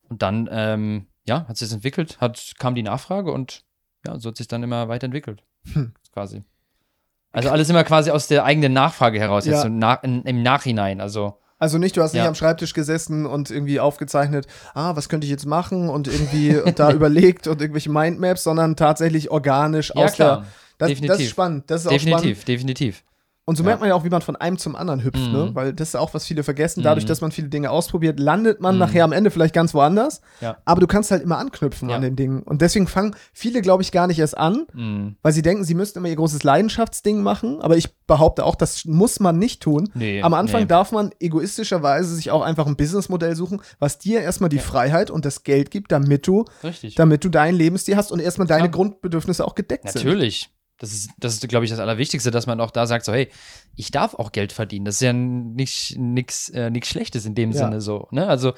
Und 0.09 0.21
dann, 0.21 0.49
ähm, 0.51 1.07
ja, 1.25 1.47
hat 1.47 1.55
sich 1.57 1.69
das 1.69 1.73
entwickelt, 1.73 2.19
hat, 2.19 2.53
kam 2.59 2.75
die 2.75 2.83
Nachfrage 2.83 3.31
und 3.31 3.63
ja, 4.05 4.19
so 4.19 4.29
hat 4.29 4.37
sich 4.37 4.49
dann 4.49 4.61
immer 4.61 4.89
weiterentwickelt. 4.89 5.41
Hm. 5.71 5.93
Quasi. 6.11 6.43
Also 7.31 7.49
alles 7.49 7.69
immer 7.69 7.85
quasi 7.85 8.11
aus 8.11 8.27
der 8.27 8.43
eigenen 8.43 8.73
Nachfrage 8.73 9.19
heraus, 9.19 9.45
jetzt 9.45 9.61
so 9.61 9.69
nach, 9.69 10.03
in, 10.03 10.23
im 10.23 10.43
Nachhinein. 10.43 10.99
Also. 10.99 11.39
Also 11.57 11.77
nicht, 11.77 11.95
du 11.95 12.01
hast 12.01 12.13
nicht 12.13 12.23
am 12.23 12.35
Schreibtisch 12.35 12.73
gesessen 12.73 13.25
und 13.25 13.49
irgendwie 13.49 13.79
aufgezeichnet, 13.79 14.47
ah, 14.73 14.97
was 14.97 15.07
könnte 15.07 15.25
ich 15.25 15.31
jetzt 15.31 15.45
machen 15.45 15.87
und 15.89 16.09
irgendwie 16.09 16.59
da 16.75 16.91
überlegt 16.91 17.47
und 17.47 17.61
irgendwelche 17.61 17.89
Mindmaps, 17.89 18.43
sondern 18.43 18.75
tatsächlich 18.75 19.31
organisch 19.31 19.93
ja, 19.95 20.03
aus 20.03 20.13
klar. 20.13 20.37
der. 20.41 20.47
Das, 20.77 20.89
definitiv. 20.89 21.07
das 21.07 21.19
ist 21.21 21.29
spannend. 21.29 21.71
Das 21.71 21.85
ist 21.85 21.91
definitiv, 21.91 22.15
auch 22.15 22.19
spannend. 22.19 22.47
definitiv. 22.49 23.03
Und 23.47 23.58
so 23.58 23.63
Ja. 23.63 23.67
merkt 23.67 23.81
man 23.81 23.89
ja 23.89 23.95
auch, 23.95 24.03
wie 24.03 24.10
man 24.10 24.23
von 24.23 24.36
einem 24.36 24.58
zum 24.58 24.75
anderen 24.75 25.03
hüpft, 25.03 25.27
Mhm. 25.27 25.31
ne? 25.31 25.49
Weil 25.53 25.71
das 25.71 25.89
ist 25.89 25.95
auch, 25.95 26.15
was 26.15 26.25
viele 26.25 26.41
vergessen. 26.43 26.81
Dadurch, 26.81 27.03
Mhm. 27.05 27.10
dass 27.10 27.21
man 27.21 27.31
viele 27.31 27.47
Dinge 27.47 27.69
ausprobiert, 27.69 28.19
landet 28.19 28.60
man 28.60 28.73
Mhm. 28.75 28.79
nachher 28.79 29.03
am 29.03 29.12
Ende 29.12 29.29
vielleicht 29.29 29.53
ganz 29.53 29.75
woanders. 29.75 30.21
Ja. 30.41 30.58
Aber 30.65 30.81
du 30.81 30.88
kannst 30.88 31.12
halt 31.12 31.21
immer 31.21 31.38
anknüpfen 31.38 31.89
Ja. 31.89 31.95
an 31.95 32.01
den 32.01 32.15
Dingen. 32.15 32.41
Und 32.41 32.63
deswegen 32.63 32.88
fangen 32.88 33.15
viele, 33.34 33.62
glaube 33.62 33.84
ich, 33.84 33.91
gar 33.91 34.08
nicht 34.08 34.17
erst 34.17 34.36
an, 34.36 34.65
Mhm. 34.73 35.17
weil 35.21 35.31
sie 35.31 35.43
denken, 35.43 35.63
sie 35.63 35.75
müssten 35.75 35.99
immer 35.99 36.08
ihr 36.08 36.15
großes 36.15 36.41
Leidenschaftsding 36.43 37.21
machen. 37.21 37.62
Aber 37.62 37.77
ich 37.77 37.95
behaupte 38.08 38.45
auch, 38.45 38.55
das 38.55 38.86
muss 38.86 39.19
man 39.19 39.38
nicht 39.38 39.62
tun. 39.62 39.89
Nee, 39.93 40.23
Am 40.23 40.34
Anfang 40.34 40.62
nee. 40.62 40.67
darf 40.67 40.91
man 40.91 41.12
egoistischerweise 41.19 42.15
sich 42.15 42.31
auch 42.31 42.41
einfach 42.41 42.65
ein 42.65 42.75
Businessmodell 42.75 43.36
suchen, 43.36 43.62
was 43.79 43.99
dir 43.99 44.21
erstmal 44.21 44.49
die 44.49 44.60
Freiheit 44.60 45.12
und 45.12 45.23
das 45.23 45.43
Geld 45.43 45.69
gibt, 45.69 45.91
damit 45.91 46.25
du, 46.25 46.45
Richtig. 46.63 46.95
damit 46.95 47.23
du 47.23 47.29
dein 47.29 47.53
Lebensstil 47.55 47.95
hast 47.95 48.12
und 48.12 48.19
erstmal 48.19 48.47
deine 48.47 48.63
Ja. 48.65 48.71
Grundbedürfnisse 48.71 49.45
auch 49.45 49.53
gedeckt 49.55 49.89
sind. 49.91 50.03
Natürlich. 50.03 50.49
Das 50.77 50.91
ist, 50.91 51.09
das 51.17 51.33
ist, 51.35 51.47
glaube 51.47 51.65
ich, 51.65 51.71
das 51.71 51.79
Allerwichtigste, 51.79 52.31
dass 52.31 52.47
man 52.47 52.59
auch 52.59 52.71
da 52.71 52.85
sagt, 52.85 53.05
so, 53.05 53.13
hey, 53.13 53.29
ich 53.75 53.91
darf 53.91 54.13
auch 54.13 54.31
Geld 54.31 54.51
verdienen. 54.51 54.85
Das 54.85 54.95
ist 54.95 55.01
ja 55.01 55.13
nicht 55.13 55.97
nichts 55.97 56.49
äh, 56.49 56.69
nix 56.69 56.89
Schlechtes 56.89 57.25
in 57.25 57.35
dem 57.35 57.51
Ja. 57.51 57.57
Sinne 57.65 57.81
so. 57.81 58.07
Ne? 58.11 58.27
Also, 58.27 58.53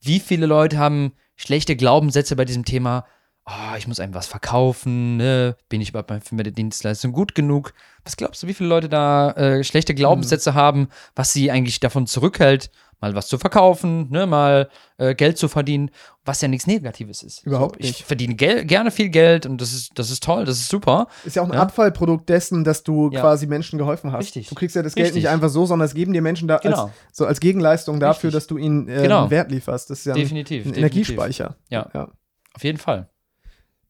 wie 0.00 0.20
viele 0.20 0.46
Leute 0.46 0.76
haben 0.78 1.12
schlechte 1.36 1.74
Glaubenssätze 1.76 2.36
bei 2.36 2.44
diesem 2.44 2.64
Thema, 2.66 3.06
oh, 3.46 3.76
ich 3.76 3.86
muss 3.88 4.00
einem 4.00 4.14
was 4.14 4.26
verkaufen, 4.26 5.16
ne? 5.16 5.56
bin 5.68 5.80
ich 5.80 5.90
überhaupt 5.90 6.12
für 6.26 6.34
meine 6.34 6.52
Dienstleistung 6.52 7.12
gut 7.12 7.34
genug? 7.34 7.72
Was 8.04 8.16
glaubst 8.16 8.42
du, 8.42 8.46
wie 8.46 8.54
viele 8.54 8.68
Leute 8.68 8.88
da 8.88 9.32
äh, 9.32 9.64
schlechte 9.64 9.94
Glaubenssätze 9.94 10.52
Mhm. 10.52 10.54
haben, 10.54 10.88
was 11.14 11.32
sie 11.32 11.50
eigentlich 11.50 11.80
davon 11.80 12.06
zurückhält, 12.06 12.70
mal 13.00 13.14
was 13.14 13.26
zu 13.28 13.38
verkaufen, 13.38 14.10
ne? 14.10 14.26
mal 14.26 14.68
äh, 14.98 15.14
Geld 15.14 15.38
zu 15.38 15.48
verdienen, 15.48 15.90
was 16.24 16.40
ja 16.40 16.48
nichts 16.48 16.66
Negatives 16.66 17.22
ist. 17.22 17.44
Überhaupt 17.46 17.74
so, 17.76 17.80
ich 17.80 17.86
nicht. 17.98 18.04
verdiene 18.04 18.34
gel 18.34 18.64
gerne 18.64 18.90
viel 18.90 19.08
Geld 19.10 19.46
und 19.46 19.60
das 19.60 19.72
ist, 19.72 19.90
das 19.98 20.10
ist 20.10 20.22
toll, 20.22 20.44
das 20.44 20.56
ist 20.58 20.68
super. 20.68 21.06
Ist 21.24 21.36
ja 21.36 21.42
auch 21.42 21.46
ein 21.48 21.54
Ja. 21.54 21.60
Abfallprodukt 21.62 22.28
dessen, 22.28 22.64
dass 22.64 22.82
du 22.82 23.10
Ja. 23.12 23.20
quasi 23.20 23.46
Menschen 23.46 23.78
geholfen 23.78 24.12
hast. 24.12 24.24
Richtig. 24.24 24.48
Du 24.48 24.54
kriegst 24.54 24.74
ja 24.76 24.82
das 24.82 24.94
Geld 24.94 25.06
Richtig. 25.08 25.24
nicht 25.24 25.30
einfach 25.30 25.48
so, 25.50 25.66
sondern 25.66 25.86
es 25.86 25.94
geben 25.94 26.12
dir 26.12 26.22
Menschen 26.22 26.48
da 26.48 26.58
Genau. 26.58 26.84
als, 26.84 26.92
so 27.12 27.26
als 27.26 27.40
Gegenleistung 27.40 28.00
dafür, 28.00 28.28
Richtig. 28.28 28.34
dass 28.34 28.46
du 28.46 28.56
ihnen 28.58 28.88
äh, 28.88 29.02
Genau. 29.02 29.30
Wert 29.30 29.50
lieferst. 29.50 29.90
Das 29.90 29.98
ist 30.00 30.04
ja 30.06 30.14
ein, 30.14 30.20
Definitiv. 30.20 30.64
ein 30.64 30.72
definitiv. 30.72 30.78
Energiespeicher. 30.78 31.56
Ja. 31.68 31.90
ja. 31.94 32.08
Auf 32.54 32.64
jeden 32.64 32.78
Fall. 32.78 33.08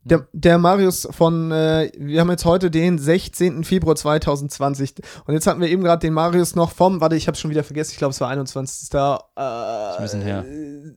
Der, 0.04 0.26
der 0.32 0.58
Marius 0.58 1.08
von, 1.10 1.50
äh, 1.50 1.90
wir 1.96 2.20
haben 2.20 2.30
jetzt 2.30 2.44
heute 2.44 2.70
den 2.70 2.98
16. 2.98 3.64
Februar 3.64 3.96
2020 3.96 4.96
und 5.26 5.32
jetzt 5.32 5.46
hatten 5.46 5.60
wir 5.60 5.68
eben 5.68 5.82
gerade 5.82 6.00
den 6.00 6.12
Marius 6.12 6.54
noch 6.54 6.72
vom, 6.72 7.00
warte, 7.00 7.16
ich 7.16 7.26
habe 7.26 7.38
schon 7.38 7.50
wieder 7.50 7.64
vergessen, 7.64 7.92
ich 7.92 7.98
glaube 7.98 8.12
es 8.12 8.20
war 8.20 8.28
21. 8.28 8.92
Äh. 8.92 9.16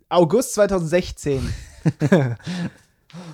August 0.10 0.54
2016. 0.56 1.54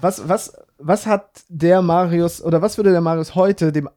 was, 0.02 0.30
was, 0.30 0.54
was 0.78 1.08
hat 1.08 1.42
der 1.50 1.82
Marius 1.82 2.44
oder 2.44 2.62
was 2.62 2.78
würde 2.78 2.92
der 2.92 3.02
Marius 3.02 3.34
heute 3.34 3.72
dem 3.72 3.90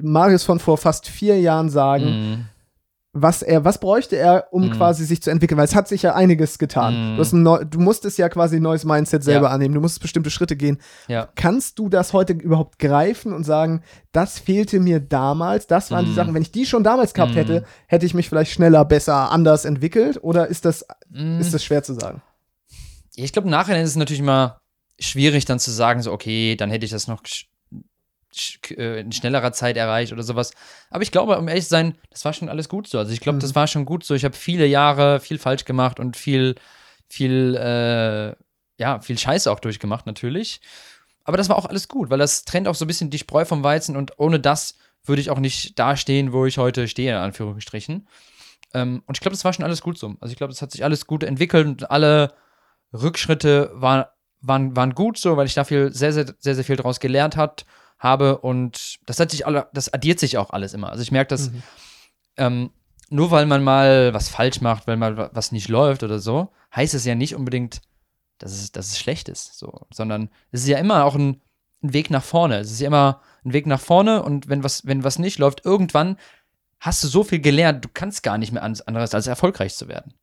Marius 0.00 0.44
von 0.44 0.58
vor 0.58 0.78
fast 0.78 1.06
vier 1.06 1.38
Jahren 1.40 1.70
sagen, 1.70 2.04
Mhm. 2.04 2.44
Was 3.14 3.42
er, 3.42 3.62
was 3.64 3.78
bräuchte 3.78 4.16
er, 4.16 4.48
um 4.52 4.68
Mhm. 4.68 4.72
quasi 4.72 5.04
sich 5.04 5.22
zu 5.22 5.30
entwickeln? 5.30 5.58
Weil 5.58 5.66
es 5.66 5.74
hat 5.74 5.86
sich 5.86 6.00
ja 6.02 6.14
einiges 6.14 6.58
getan. 6.58 7.14
Mhm. 7.14 7.16
Du, 7.22 7.36
neu, 7.36 7.64
du 7.64 7.78
musstest 7.78 8.16
ja 8.16 8.28
quasi 8.30 8.56
ein 8.56 8.62
neues 8.62 8.84
Mindset 8.84 9.22
selber 9.22 9.48
Ja. 9.48 9.52
annehmen. 9.52 9.74
Du 9.74 9.80
musstest 9.82 10.00
bestimmte 10.00 10.30
Schritte 10.30 10.56
gehen. 10.56 10.78
Ja. 11.08 11.28
Kannst 11.34 11.78
du 11.78 11.90
das 11.90 12.14
heute 12.14 12.32
überhaupt 12.32 12.78
greifen 12.78 13.34
und 13.34 13.44
sagen, 13.44 13.82
das 14.12 14.38
fehlte 14.38 14.80
mir 14.80 14.98
damals, 14.98 15.66
das 15.66 15.90
waren 15.90 16.06
die 16.06 16.12
Mhm. 16.12 16.16
Sachen, 16.16 16.34
wenn 16.34 16.42
ich 16.42 16.52
die 16.52 16.64
schon 16.64 16.84
damals 16.84 17.12
gehabt 17.12 17.32
Mhm. 17.32 17.36
hätte, 17.36 17.64
hätte 17.86 18.06
ich 18.06 18.14
mich 18.14 18.28
vielleicht 18.30 18.52
schneller, 18.52 18.84
besser, 18.86 19.30
anders 19.30 19.66
entwickelt? 19.66 20.18
Oder 20.22 20.46
ist 20.46 20.64
das, 20.64 20.86
Mhm. 21.10 21.38
ist 21.38 21.52
das 21.52 21.62
schwer 21.62 21.82
zu 21.82 21.92
sagen? 21.94 22.22
Ich 23.14 23.32
glaube, 23.34 23.46
im 23.46 23.52
Nachhinein 23.52 23.82
ist 23.84 23.90
es 23.90 23.96
natürlich 23.96 24.20
immer 24.20 24.58
schwierig, 24.98 25.44
dann 25.44 25.58
zu 25.58 25.70
sagen, 25.70 26.00
so, 26.00 26.12
okay, 26.12 26.56
dann 26.56 26.70
hätte 26.70 26.86
ich 26.86 26.92
das 26.92 27.08
noch 27.08 27.22
in 28.70 29.12
schnellerer 29.12 29.52
Zeit 29.52 29.76
erreicht 29.76 30.12
oder 30.12 30.22
sowas. 30.22 30.52
Aber 30.90 31.02
ich 31.02 31.10
glaube, 31.10 31.36
um 31.38 31.48
ehrlich 31.48 31.64
zu 31.64 31.70
sein, 31.70 31.96
das 32.10 32.24
war 32.24 32.32
schon 32.32 32.48
alles 32.48 32.68
gut 32.68 32.86
so. 32.88 32.98
Also 32.98 33.12
ich 33.12 33.20
glaube, 33.20 33.36
Mhm. 33.36 33.40
das 33.40 33.54
war 33.54 33.66
schon 33.66 33.84
gut 33.84 34.04
so. 34.04 34.14
Ich 34.14 34.24
habe 34.24 34.34
viele 34.36 34.66
Jahre 34.66 35.20
viel 35.20 35.38
falsch 35.38 35.64
gemacht 35.64 36.00
und 36.00 36.16
viel, 36.16 36.54
viel, 37.08 37.54
äh, 37.56 38.34
ja, 38.82 39.00
viel 39.00 39.18
Scheiße 39.18 39.50
auch 39.50 39.60
durchgemacht, 39.60 40.06
natürlich. 40.06 40.60
Aber 41.24 41.36
das 41.36 41.48
war 41.48 41.56
auch 41.56 41.66
alles 41.66 41.88
gut, 41.88 42.10
weil 42.10 42.18
das 42.18 42.44
trennt 42.44 42.66
auch 42.66 42.74
so 42.74 42.84
ein 42.84 42.88
bisschen 42.88 43.10
die 43.10 43.18
Spreu 43.18 43.44
vom 43.44 43.62
Weizen 43.62 43.96
und 43.96 44.18
ohne 44.18 44.40
das 44.40 44.76
würde 45.04 45.20
ich 45.20 45.30
auch 45.30 45.38
nicht 45.38 45.78
da 45.78 45.96
stehen, 45.96 46.32
wo 46.32 46.46
ich 46.46 46.58
heute 46.58 46.88
stehe, 46.88 47.10
in 47.12 47.18
Anführungsstrichen. 47.18 48.08
Ähm, 48.74 49.02
und 49.06 49.16
ich 49.16 49.20
glaube, 49.20 49.34
das 49.34 49.44
war 49.44 49.52
schon 49.52 49.64
alles 49.64 49.82
gut 49.82 49.98
so. 49.98 50.14
Also 50.20 50.32
ich 50.32 50.36
glaube, 50.38 50.52
das 50.52 50.62
hat 50.62 50.72
sich 50.72 50.84
alles 50.84 51.06
gut 51.06 51.22
entwickelt 51.22 51.66
und 51.66 51.90
alle 51.90 52.32
Rückschritte 52.92 53.70
waren, 53.74 54.04
waren, 54.40 54.74
waren 54.76 54.94
gut 54.94 55.18
so, 55.18 55.36
weil 55.36 55.46
ich 55.46 55.54
da 55.54 55.64
viel, 55.64 55.92
sehr, 55.92 56.12
sehr, 56.12 56.34
sehr, 56.38 56.54
sehr 56.54 56.64
viel 56.64 56.76
daraus 56.76 57.00
gelernt 57.00 57.36
hat, 57.36 57.64
habe 58.02 58.38
und 58.38 58.96
das 59.06 59.18
hat 59.20 59.30
sich 59.30 59.46
alle, 59.46 59.68
das 59.72 59.92
addiert 59.92 60.18
sich 60.20 60.36
auch 60.38 60.50
alles 60.50 60.74
immer. 60.74 60.90
Also 60.90 61.02
ich 61.02 61.12
merke, 61.12 61.28
dass 61.28 61.50
Mhm. 61.50 61.62
ähm, 62.36 62.70
nur 63.10 63.30
weil 63.30 63.46
man 63.46 63.62
mal 63.62 64.12
was 64.14 64.28
falsch 64.28 64.60
macht, 64.60 64.86
weil 64.86 64.96
mal 64.96 65.16
wa- 65.16 65.30
was 65.32 65.52
nicht 65.52 65.68
läuft 65.68 66.02
oder 66.02 66.18
so, 66.18 66.50
heißt 66.74 66.94
es 66.94 67.04
ja 67.04 67.14
nicht 67.14 67.34
unbedingt, 67.36 67.80
dass 68.38 68.52
es, 68.52 68.72
dass 68.72 68.88
es 68.88 68.98
schlecht 68.98 69.28
ist, 69.28 69.58
so, 69.58 69.86
sondern 69.92 70.30
es 70.50 70.62
ist 70.62 70.68
ja 70.68 70.78
immer 70.78 71.04
auch 71.04 71.14
ein, 71.14 71.40
ein 71.82 71.92
Weg 71.92 72.10
nach 72.10 72.24
vorne. 72.24 72.58
Es 72.58 72.70
ist 72.72 72.80
ja 72.80 72.86
immer 72.88 73.20
ein 73.44 73.52
Weg 73.52 73.66
nach 73.66 73.80
vorne 73.80 74.22
und 74.22 74.48
wenn 74.48 74.64
was, 74.64 74.86
wenn 74.86 75.04
was 75.04 75.18
nicht 75.18 75.38
läuft, 75.38 75.64
irgendwann 75.64 76.16
hast 76.80 77.04
du 77.04 77.08
so 77.08 77.22
viel 77.22 77.40
gelernt, 77.40 77.84
du 77.84 77.88
kannst 77.92 78.22
gar 78.22 78.38
nicht 78.38 78.50
mehr 78.52 78.62
an- 78.62 78.80
anderes 78.86 79.14
als 79.14 79.26
erfolgreich 79.26 79.74
zu 79.74 79.86
werden. 79.88 80.14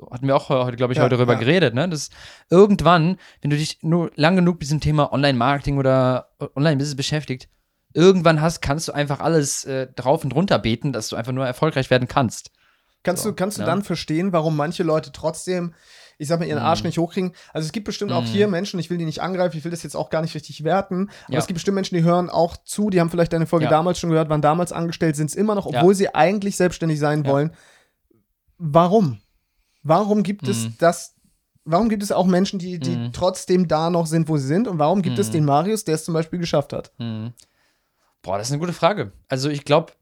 So, 0.00 0.08
hatten 0.10 0.26
wir 0.26 0.34
auch 0.36 0.48
heute, 0.48 0.76
glaube 0.76 0.92
ich, 0.94 0.96
Ja, 0.98 1.04
heute 1.04 1.16
darüber 1.16 1.34
ja. 1.34 1.38
geredet, 1.38 1.74
ne? 1.74 1.88
Das 1.88 2.08
irgendwann, 2.48 3.18
wenn 3.42 3.50
du 3.50 3.56
dich 3.56 3.78
nur 3.82 4.10
lang 4.14 4.34
genug 4.36 4.54
mit 4.54 4.62
diesem 4.62 4.80
Thema 4.80 5.12
Online-Marketing 5.12 5.76
oder 5.78 6.30
Online-Business 6.56 6.96
beschäftigt, 6.96 7.48
irgendwann 7.92 8.40
hast, 8.40 8.62
kannst 8.62 8.88
du 8.88 8.92
einfach 8.92 9.20
alles 9.20 9.64
äh, 9.66 9.88
drauf 9.94 10.24
und 10.24 10.34
runter 10.34 10.58
beten, 10.58 10.92
dass 10.92 11.08
du 11.08 11.16
einfach 11.16 11.32
nur 11.32 11.46
erfolgreich 11.46 11.90
werden 11.90 12.08
kannst. 12.08 12.50
Kannst 13.02 13.22
So, 13.24 13.30
du, 13.30 13.34
kannst 13.36 13.58
du 13.58 13.62
ja. 13.62 13.66
dann 13.66 13.82
verstehen, 13.82 14.32
warum 14.32 14.56
manche 14.56 14.82
Leute 14.84 15.10
trotzdem, 15.12 15.74
ich 16.18 16.28
sag 16.28 16.38
mal, 16.38 16.46
ihren 16.46 16.58
Arsch 16.58 16.80
Mhm. 16.82 16.88
nicht 16.88 16.98
hochkriegen? 16.98 17.32
Also 17.52 17.66
es 17.66 17.72
gibt 17.72 17.86
bestimmt 17.86 18.12
auch 18.12 18.22
Mhm. 18.22 18.26
hier 18.26 18.46
Menschen, 18.48 18.78
ich 18.80 18.88
will 18.90 18.98
die 18.98 19.06
nicht 19.06 19.20
angreifen, 19.22 19.56
ich 19.58 19.64
will 19.64 19.70
das 19.70 19.82
jetzt 19.82 19.96
auch 19.96 20.08
gar 20.10 20.22
nicht 20.22 20.34
richtig 20.34 20.64
werten, 20.64 21.10
aber 21.24 21.34
Ja. 21.34 21.38
es 21.40 21.46
gibt 21.46 21.56
bestimmt 21.56 21.74
Menschen, 21.74 21.94
die 21.96 22.04
hören 22.04 22.30
auch 22.30 22.56
zu, 22.58 22.88
die 22.90 23.00
haben 23.00 23.10
vielleicht 23.10 23.32
deine 23.32 23.46
Folge 23.46 23.64
Ja. 23.64 23.70
damals 23.70 23.98
schon 23.98 24.10
gehört, 24.10 24.28
waren 24.30 24.42
damals 24.42 24.70
angestellt, 24.72 25.16
sind 25.16 25.30
es 25.30 25.34
immer 25.34 25.54
noch, 25.54 25.70
Ja. 25.70 25.80
obwohl 25.80 25.94
sie 25.94 26.14
eigentlich 26.14 26.56
selbstständig 26.56 26.98
sein 26.98 27.24
Ja. 27.24 27.30
wollen. 27.32 27.52
Warum? 28.58 29.18
Warum 29.82 30.22
gibt 30.22 30.46
es 30.48 30.64
Mhm. 30.64 30.74
das? 30.78 31.14
Warum 31.64 31.88
gibt 31.88 32.02
es 32.02 32.10
auch 32.10 32.26
Menschen, 32.26 32.58
die, 32.58 32.78
die 32.78 32.96
Mhm. 32.96 33.12
trotzdem 33.12 33.68
da 33.68 33.90
noch 33.90 34.06
sind, 34.06 34.28
wo 34.28 34.36
sie 34.38 34.46
sind? 34.46 34.66
Und 34.66 34.78
warum 34.78 35.02
gibt 35.02 35.18
es 35.18 35.28
Mhm. 35.28 35.32
den 35.32 35.44
Marius, 35.44 35.84
der 35.84 35.94
es 35.94 36.04
zum 36.04 36.14
Beispiel 36.14 36.38
geschafft 36.38 36.72
hat? 36.72 36.90
Mhm. 36.98 37.32
Boah, 38.22 38.38
das 38.38 38.48
ist 38.48 38.52
eine 38.52 38.60
gute 38.60 38.72
Frage. 38.72 39.12
Also 39.28 39.48
ich 39.50 39.64
glaube, 39.64 39.92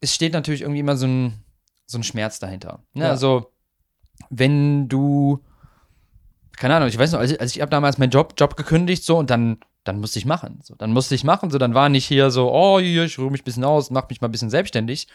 es 0.00 0.14
steht 0.14 0.32
natürlich 0.32 0.62
irgendwie 0.62 0.80
immer 0.80 0.96
so 0.96 1.06
ein, 1.06 1.42
so 1.86 1.98
ein 1.98 2.02
Schmerz 2.04 2.38
dahinter. 2.38 2.82
Ne? 2.92 3.04
Ja. 3.04 3.10
Also, 3.10 3.50
wenn 4.30 4.88
du, 4.88 5.42
keine 6.56 6.76
Ahnung, 6.76 6.88
ich 6.88 6.98
weiß 6.98 7.12
noch, 7.12 7.20
als 7.20 7.30
ich, 7.32 7.40
als 7.40 7.54
ich 7.56 7.60
habe 7.62 7.70
damals 7.70 7.98
meinen 7.98 8.10
Job, 8.10 8.34
Job 8.36 8.56
gekündigt, 8.56 9.04
so, 9.04 9.16
und 9.18 9.30
dann, 9.30 9.58
dann 9.84 10.00
musste 10.00 10.18
ich 10.18 10.26
machen. 10.26 10.60
So, 10.62 10.74
dann 10.74 10.92
musste 10.92 11.14
ich 11.14 11.24
machen, 11.24 11.50
so, 11.50 11.58
dann 11.58 11.74
war 11.74 11.88
nicht 11.88 12.06
hier 12.06 12.30
so, 12.30 12.52
oh, 12.52 12.78
hier, 12.80 13.04
ich 13.04 13.18
ruhe 13.18 13.30
mich 13.30 13.40
ein 13.42 13.44
bisschen 13.44 13.64
aus, 13.64 13.90
mach 13.90 14.08
mich 14.08 14.20
mal 14.20 14.28
ein 14.28 14.32
bisschen 14.32 14.50
selbstständig, 14.50 15.08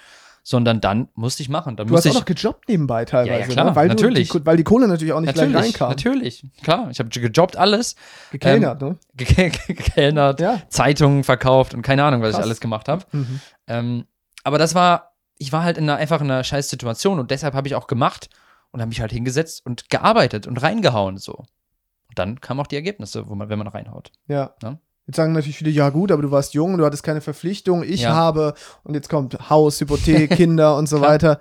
sondern 0.45 0.81
dann 0.81 1.07
musste 1.15 1.41
ich 1.41 1.47
machen. 1.49 1.77
Dann 1.77 1.87
Du 1.87 1.93
hast 1.95 2.05
musste 2.05 2.09
auch 2.09 2.13
ich, 2.13 2.19
noch 2.19 2.25
gejobbt 2.41 2.67
nebenbei 2.67 3.05
teilweise, 3.05 3.31
Ja, 3.31 3.39
ja, 3.39 3.47
klar, 3.47 3.65
ne? 3.69 3.75
weil, 3.77 3.87
natürlich. 3.87 4.29
Die, 4.29 4.45
weil 4.45 4.57
die 4.57 4.63
Kohle 4.65 4.87
natürlich 4.89 5.13
auch 5.13 5.21
nicht 5.21 5.33
gleich 5.33 5.47
natürlich, 5.49 5.65
reinkam. 5.79 5.89
natürlich, 5.89 6.43
klar, 6.61 6.89
ich 6.91 6.99
habe 6.99 7.09
gejobbt, 7.09 7.55
alles, 7.55 7.95
Gekellnert, 8.31 8.81
ne? 8.81 8.97
ge- 9.15 9.49
ge- 9.49 9.51
gekellnert, 9.67 10.41
Ja. 10.41 10.61
Zeitungen 10.69 11.23
verkauft 11.23 11.73
und 11.73 11.81
keine 11.81 12.03
Ahnung, 12.03 12.21
was 12.21 12.31
Krass. 12.31 12.39
ich 12.39 12.45
alles 12.45 12.59
gemacht 12.59 12.89
habe. 12.89 13.05
Mhm. 13.13 13.39
Ähm, 13.67 14.05
aber 14.43 14.57
das 14.57 14.75
war, 14.75 15.13
ich 15.37 15.53
war 15.53 15.63
halt 15.63 15.77
in 15.77 15.89
einer, 15.89 15.97
einfach 15.97 16.19
in 16.21 16.29
einer 16.29 16.43
scheiß 16.43 16.69
Situation 16.69 17.19
und 17.19 17.31
deshalb 17.31 17.53
habe 17.53 17.67
ich 17.67 17.75
auch 17.75 17.87
gemacht 17.87 18.29
und 18.71 18.81
habe 18.81 18.89
mich 18.89 18.99
halt 18.99 19.11
hingesetzt 19.13 19.65
und 19.65 19.89
gearbeitet 19.89 20.45
und 20.45 20.61
reingehauen 20.61 21.17
so. 21.17 21.33
Und 21.35 22.19
dann 22.19 22.41
kamen 22.41 22.59
auch 22.59 22.67
die 22.67 22.75
Ergebnisse, 22.75 23.29
wo 23.29 23.35
man, 23.35 23.47
wenn 23.49 23.57
man 23.59 23.67
reinhaut. 23.69 24.11
Ja. 24.27 24.53
Ja. 24.61 24.77
Jetzt 25.05 25.17
sagen 25.17 25.33
natürlich 25.33 25.57
viele, 25.57 25.69
ja 25.71 25.89
gut, 25.89 26.11
aber 26.11 26.21
du 26.21 26.31
warst 26.31 26.53
jung, 26.53 26.77
du 26.77 26.85
hattest 26.85 27.03
keine 27.03 27.19
Verpflichtung, 27.21 27.83
ich 27.83 28.01
Ja. 28.01 28.13
habe, 28.13 28.53
und 28.83 28.93
jetzt 28.93 29.09
kommt 29.09 29.49
Haus, 29.49 29.81
Hypothek, 29.81 30.29
Kinder 30.37 30.77
und 30.77 30.87
so 30.87 31.01
weiter. 31.01 31.39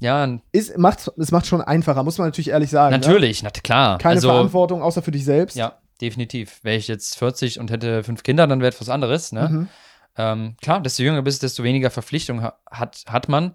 Ja, 0.00 0.38
Ist, 0.52 0.76
macht, 0.78 1.10
es 1.18 1.30
macht 1.30 1.46
schon 1.46 1.60
einfacher, 1.60 2.02
muss 2.02 2.18
man 2.18 2.28
natürlich 2.28 2.48
ehrlich 2.48 2.70
sagen. 2.70 2.92
Ne? 2.92 2.98
natürlich, 2.98 3.42
na 3.42 3.50
klar. 3.50 3.98
Keine 3.98 4.16
also, 4.16 4.28
Verantwortung, 4.28 4.82
außer 4.82 5.02
für 5.02 5.10
dich 5.10 5.24
selbst. 5.24 5.56
Ja, 5.56 5.78
definitiv. 6.00 6.60
Wäre 6.62 6.76
ich 6.76 6.88
jetzt 6.88 7.16
40 7.18 7.60
und 7.60 7.70
hätte 7.70 8.02
fünf 8.02 8.22
Kinder, 8.22 8.46
dann 8.46 8.60
wäre 8.60 8.72
etwas 8.72 8.88
anderes. 8.88 9.32
Ne? 9.32 9.48
Mhm. 9.48 9.68
Ähm, 10.16 10.56
klar, 10.60 10.80
desto 10.80 11.02
jünger 11.02 11.22
bist, 11.22 11.42
desto 11.42 11.62
weniger 11.62 11.90
Verpflichtung 11.90 12.42
ha 12.42 12.58
hat, 12.70 13.04
hat 13.08 13.28
man. 13.28 13.54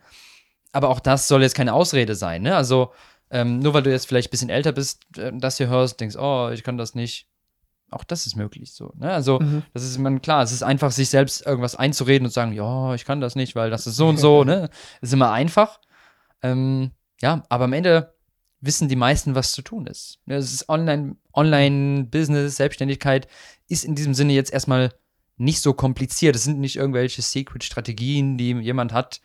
Aber 0.72 0.90
auch 0.90 1.00
das 1.00 1.28
soll 1.28 1.42
jetzt 1.42 1.56
keine 1.56 1.74
Ausrede 1.74 2.16
sein. 2.16 2.44
Ne? 2.44 2.56
Also, 2.56 2.92
ähm, 3.32 3.60
nur 3.60 3.74
weil 3.74 3.84
du 3.84 3.92
jetzt 3.92 4.08
vielleicht 4.08 4.30
ein 4.30 4.32
bisschen 4.32 4.50
älter 4.50 4.72
bist, 4.72 5.04
äh, 5.18 5.32
das 5.34 5.58
hier 5.58 5.68
hörst, 5.68 6.00
denkst, 6.00 6.16
oh, 6.18 6.50
ich 6.54 6.64
kann 6.64 6.78
das 6.78 6.96
nicht. 6.96 7.28
Auch 7.92 8.04
das 8.04 8.26
ist 8.26 8.36
möglich 8.36 8.74
so. 8.74 8.94
Ne? 8.98 9.12
Also, 9.12 9.40
mhm. 9.40 9.64
das 9.74 9.84
ist 9.84 9.98
man 9.98 10.22
klar, 10.22 10.44
es 10.44 10.52
ist 10.52 10.64
einfach, 10.64 10.92
sich 10.92 11.10
selbst 11.10 11.46
irgendwas 11.46 11.76
einzureden 11.76 12.26
und 12.26 12.32
sagen, 12.32 12.54
ja, 12.54 12.94
ich 12.96 13.06
kann 13.06 13.22
das 13.22 13.36
nicht, 13.36 13.56
weil 13.56 13.70
das 13.70 13.88
ist 13.88 13.96
so 13.96 14.08
und 14.08 14.18
so, 14.20 14.44
ne? 14.44 14.70
Ist 15.02 15.14
immer 15.14 15.32
einfach. 15.32 15.80
Ähm, 16.42 16.92
ja, 17.22 17.44
aber 17.50 17.66
am 17.66 17.74
Ende 17.74 18.14
wissen 18.62 18.90
die 18.90 18.96
meisten, 18.96 19.36
was 19.36 19.54
zu 19.54 19.62
tun 19.62 19.88
ist. 19.88 20.20
Es 20.26 20.54
ist 20.54 20.70
Online, 20.70 21.16
Online-Business, 21.34 22.58
Selbstständigkeit 22.58 23.28
ist 23.68 23.86
in 23.86 23.96
diesem 23.96 24.14
Sinne 24.14 24.34
jetzt 24.34 24.52
erstmal 24.52 24.94
nicht 25.38 25.62
so 25.62 25.74
kompliziert. 25.74 26.36
Es 26.36 26.44
sind 26.44 26.60
nicht 26.60 26.76
irgendwelche 26.76 27.22
Secret-Strategien, 27.22 28.38
die 28.38 28.52
jemand 28.52 28.94
hat, 28.94 29.22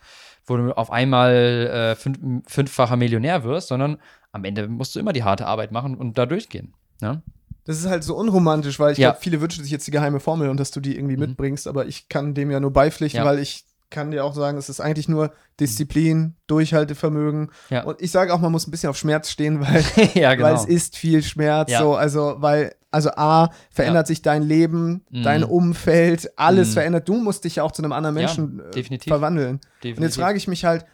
wo 0.47 0.57
du 0.57 0.77
auf 0.77 0.91
einmal 0.91 1.33
äh, 1.35 1.97
fünf, 1.97 2.19
fünffacher 2.47 2.97
Millionär 2.97 3.43
wirst, 3.45 3.69
sondern 3.69 3.99
am 4.31 4.45
Ende 4.45 4.69
musst 4.69 4.95
du 4.95 5.01
immer 5.01 5.13
die 5.13 5.25
harte 5.25 5.47
Arbeit 5.47 5.73
machen 5.73 5.97
und 5.97 6.17
da 6.19 6.27
durchgehen. 6.27 6.75
Ne? 7.01 7.23
Das 7.65 7.79
ist 7.79 7.87
halt 7.87 8.05
so 8.05 8.15
unromantisch, 8.17 8.79
weil 8.79 8.93
ich 8.93 8.99
ja. 8.99 9.11
glaube, 9.11 9.23
viele 9.23 9.41
wünschen 9.41 9.63
sich 9.63 9.73
jetzt 9.73 9.87
die 9.87 9.91
geheime 9.91 10.21
Formel 10.21 10.51
und 10.51 10.61
dass 10.61 10.71
du 10.71 10.81
die 10.81 10.97
irgendwie 10.97 11.17
mhm. 11.17 11.21
mitbringst, 11.21 11.67
aber 11.67 11.87
ich 11.87 12.09
kann 12.09 12.35
dem 12.35 12.51
ja 12.51 12.61
nur 12.61 12.73
beipflichten, 12.73 13.21
ja. 13.21 13.25
weil 13.25 13.39
ich 13.39 13.65
kann 13.95 14.11
dir 14.11 14.25
auch 14.25 14.35
sagen, 14.35 14.59
es 14.59 14.69
ist 14.69 14.81
eigentlich 14.81 15.09
nur 15.09 15.33
Disziplin, 15.61 16.35
Durchhaltevermögen. 16.49 17.51
Ja. 17.71 17.85
Und 17.85 18.03
ich 18.03 18.11
sage 18.11 18.35
auch, 18.35 18.41
man 18.41 18.51
muss 18.51 18.67
ein 18.67 18.71
bisschen 18.73 18.91
auf 18.91 18.97
Schmerz 18.97 19.31
stehen, 19.31 19.61
weil, 19.61 19.85
ja, 20.15 20.35
genau. 20.35 20.49
weil 20.49 20.55
es 20.57 20.65
ist 20.65 20.97
viel 20.97 21.23
Schmerz. 21.23 21.71
Ja. 21.71 21.79
So, 21.79 21.95
also, 21.95 22.37
weil, 22.39 22.75
also 22.91 23.11
A, 23.11 23.51
verändert 23.71 24.09
sich 24.09 24.21
dein 24.21 24.43
Leben, 24.43 25.05
mhm. 25.11 25.23
dein 25.23 25.45
Umfeld, 25.45 26.33
alles 26.37 26.71
mhm. 26.71 26.73
verändert. 26.73 27.09
Du 27.09 27.15
musst 27.15 27.45
dich 27.45 27.57
ja 27.57 27.63
auch 27.63 27.73
zu 27.73 27.83
einem 27.83 27.93
anderen 27.93 28.15
Menschen 28.15 28.61
äh, 28.75 28.99
verwandeln. 28.99 29.61
Definitiv. 29.77 29.99
Und 29.99 30.03
jetzt 30.03 30.17
frage 30.17 30.39
ich 30.39 30.49
mich 30.49 30.65
halt, 30.65 30.85